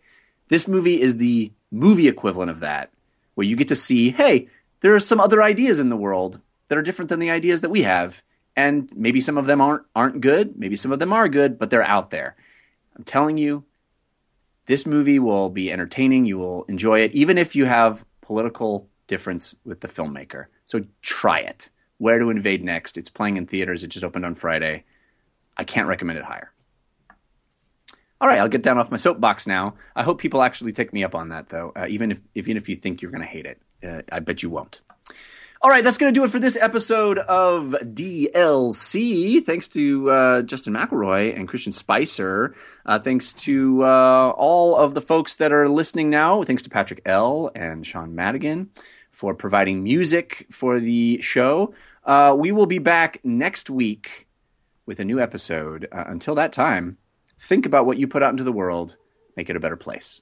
This 0.50 0.68
movie 0.68 1.02
is 1.02 1.18
the 1.18 1.52
movie 1.72 2.08
equivalent 2.08 2.52
of 2.52 2.60
that, 2.60 2.92
where 3.36 3.48
you 3.48 3.56
get 3.56 3.68
to 3.70 3.76
see, 3.76 4.12
hey, 4.12 4.48
there 4.82 4.96
are 4.96 5.00
some 5.00 5.20
other 5.20 5.42
ideas 5.42 5.80
in 5.80 5.90
the 5.90 5.98
world 5.98 6.40
that 6.68 6.78
are 6.78 6.84
different 6.84 7.10
than 7.10 7.20
the 7.20 7.30
ideas 7.30 7.62
that 7.62 7.70
we 7.70 7.84
have, 7.84 8.24
and 8.56 8.92
maybe 8.96 9.22
some 9.22 9.38
of 9.38 9.46
them 9.46 9.62
aren't 9.62 9.84
aren't 9.96 10.22
good, 10.22 10.58
maybe 10.58 10.76
some 10.76 10.92
of 10.92 11.00
them 11.00 11.14
are 11.14 11.30
good, 11.30 11.60
but 11.60 11.70
they're 11.70 11.84
out 11.84 12.10
there. 12.10 12.36
I'm 12.96 13.04
telling 13.04 13.38
you, 13.38 13.66
this 14.66 14.86
movie 14.86 15.20
will 15.20 15.50
be 15.50 15.72
entertaining. 15.72 16.26
You 16.26 16.38
will 16.38 16.64
enjoy 16.66 17.00
it, 17.00 17.14
even 17.14 17.38
if 17.38 17.56
you 17.56 17.66
have 17.66 18.06
political 18.22 18.88
difference 19.08 19.56
with 19.66 19.82
the 19.82 19.88
filmmaker. 19.88 20.46
So 20.66 20.86
try 21.02 21.40
it. 21.40 21.70
Where 21.98 22.20
to 22.20 22.30
Invade 22.30 22.64
Next. 22.64 22.98
It's 22.98 23.10
playing 23.10 23.38
in 23.38 23.48
theaters. 23.48 23.84
It 23.84 23.88
just 23.88 24.06
opened 24.06 24.26
on 24.26 24.36
Friday. 24.36 24.86
I 25.58 25.64
can't 25.64 25.88
recommend 25.88 26.20
it 26.20 26.26
higher. 26.26 26.54
All 28.22 28.28
right, 28.28 28.40
I'll 28.40 28.48
get 28.48 28.64
down 28.64 28.78
off 28.78 28.92
my 28.92 28.98
soapbox 28.98 29.48
now. 29.48 29.76
I 29.96 30.04
hope 30.04 30.20
people 30.20 30.44
actually 30.44 30.74
take 30.74 30.94
me 30.94 31.04
up 31.04 31.16
on 31.16 31.30
that, 31.30 31.50
though. 31.50 31.72
Uh, 31.76 31.88
even 31.90 32.12
if 32.12 32.22
even 32.36 32.58
if 32.58 32.70
you 32.70 32.76
think 32.76 33.02
you're 33.02 33.12
going 33.12 33.24
to 33.24 33.28
hate 33.28 33.46
it, 33.46 33.62
uh, 33.88 34.02
I 34.12 34.20
bet 34.20 34.44
you 34.44 34.50
won't. 34.50 34.82
All 35.62 35.70
right, 35.70 35.84
that's 35.84 35.98
going 35.98 36.14
to 36.14 36.18
do 36.18 36.24
it 36.24 36.32
for 36.32 36.40
this 36.40 36.56
episode 36.56 37.18
of 37.18 37.76
DLC. 37.84 39.44
Thanks 39.44 39.68
to 39.70 40.10
uh, 40.10 40.42
Justin 40.44 40.74
McElroy 40.74 41.38
and 41.38 41.50
Christian 41.50 41.74
Spicer. 41.74 42.56
Uh, 42.86 42.98
thanks 42.98 43.34
to 43.34 43.84
uh, 43.84 44.30
all 44.38 44.78
of 44.78 44.94
the 44.94 45.02
folks 45.02 45.36
that 45.36 45.52
are 45.52 45.68
listening 45.68 46.10
now. 46.10 46.44
Thanks 46.44 46.62
to 46.64 46.70
Patrick 46.70 47.02
L. 47.06 47.52
and 47.56 47.86
Sean 47.86 48.16
Madigan 48.16 48.70
for 49.12 49.36
providing 49.36 49.84
music 49.84 50.48
for 50.50 50.80
the 50.80 51.20
show. 51.22 51.74
Uh, 52.06 52.34
we 52.40 52.54
will 52.54 52.66
be 52.66 52.80
back 52.80 53.20
next 53.26 53.70
week 53.70 54.30
with 54.86 55.02
a 55.02 55.06
new 55.06 55.20
episode. 55.20 55.90
Uh, 55.92 56.06
until 56.08 56.36
that 56.36 56.54
time, 56.54 56.98
think 57.38 57.66
about 57.66 57.86
what 57.86 57.98
you 57.98 58.08
put 58.08 58.24
out 58.24 58.32
into 58.32 58.46
the 58.46 58.54
world, 58.54 58.96
make 59.36 59.50
it 59.50 59.58
a 59.58 59.60
better 59.60 59.76
place. 59.76 60.22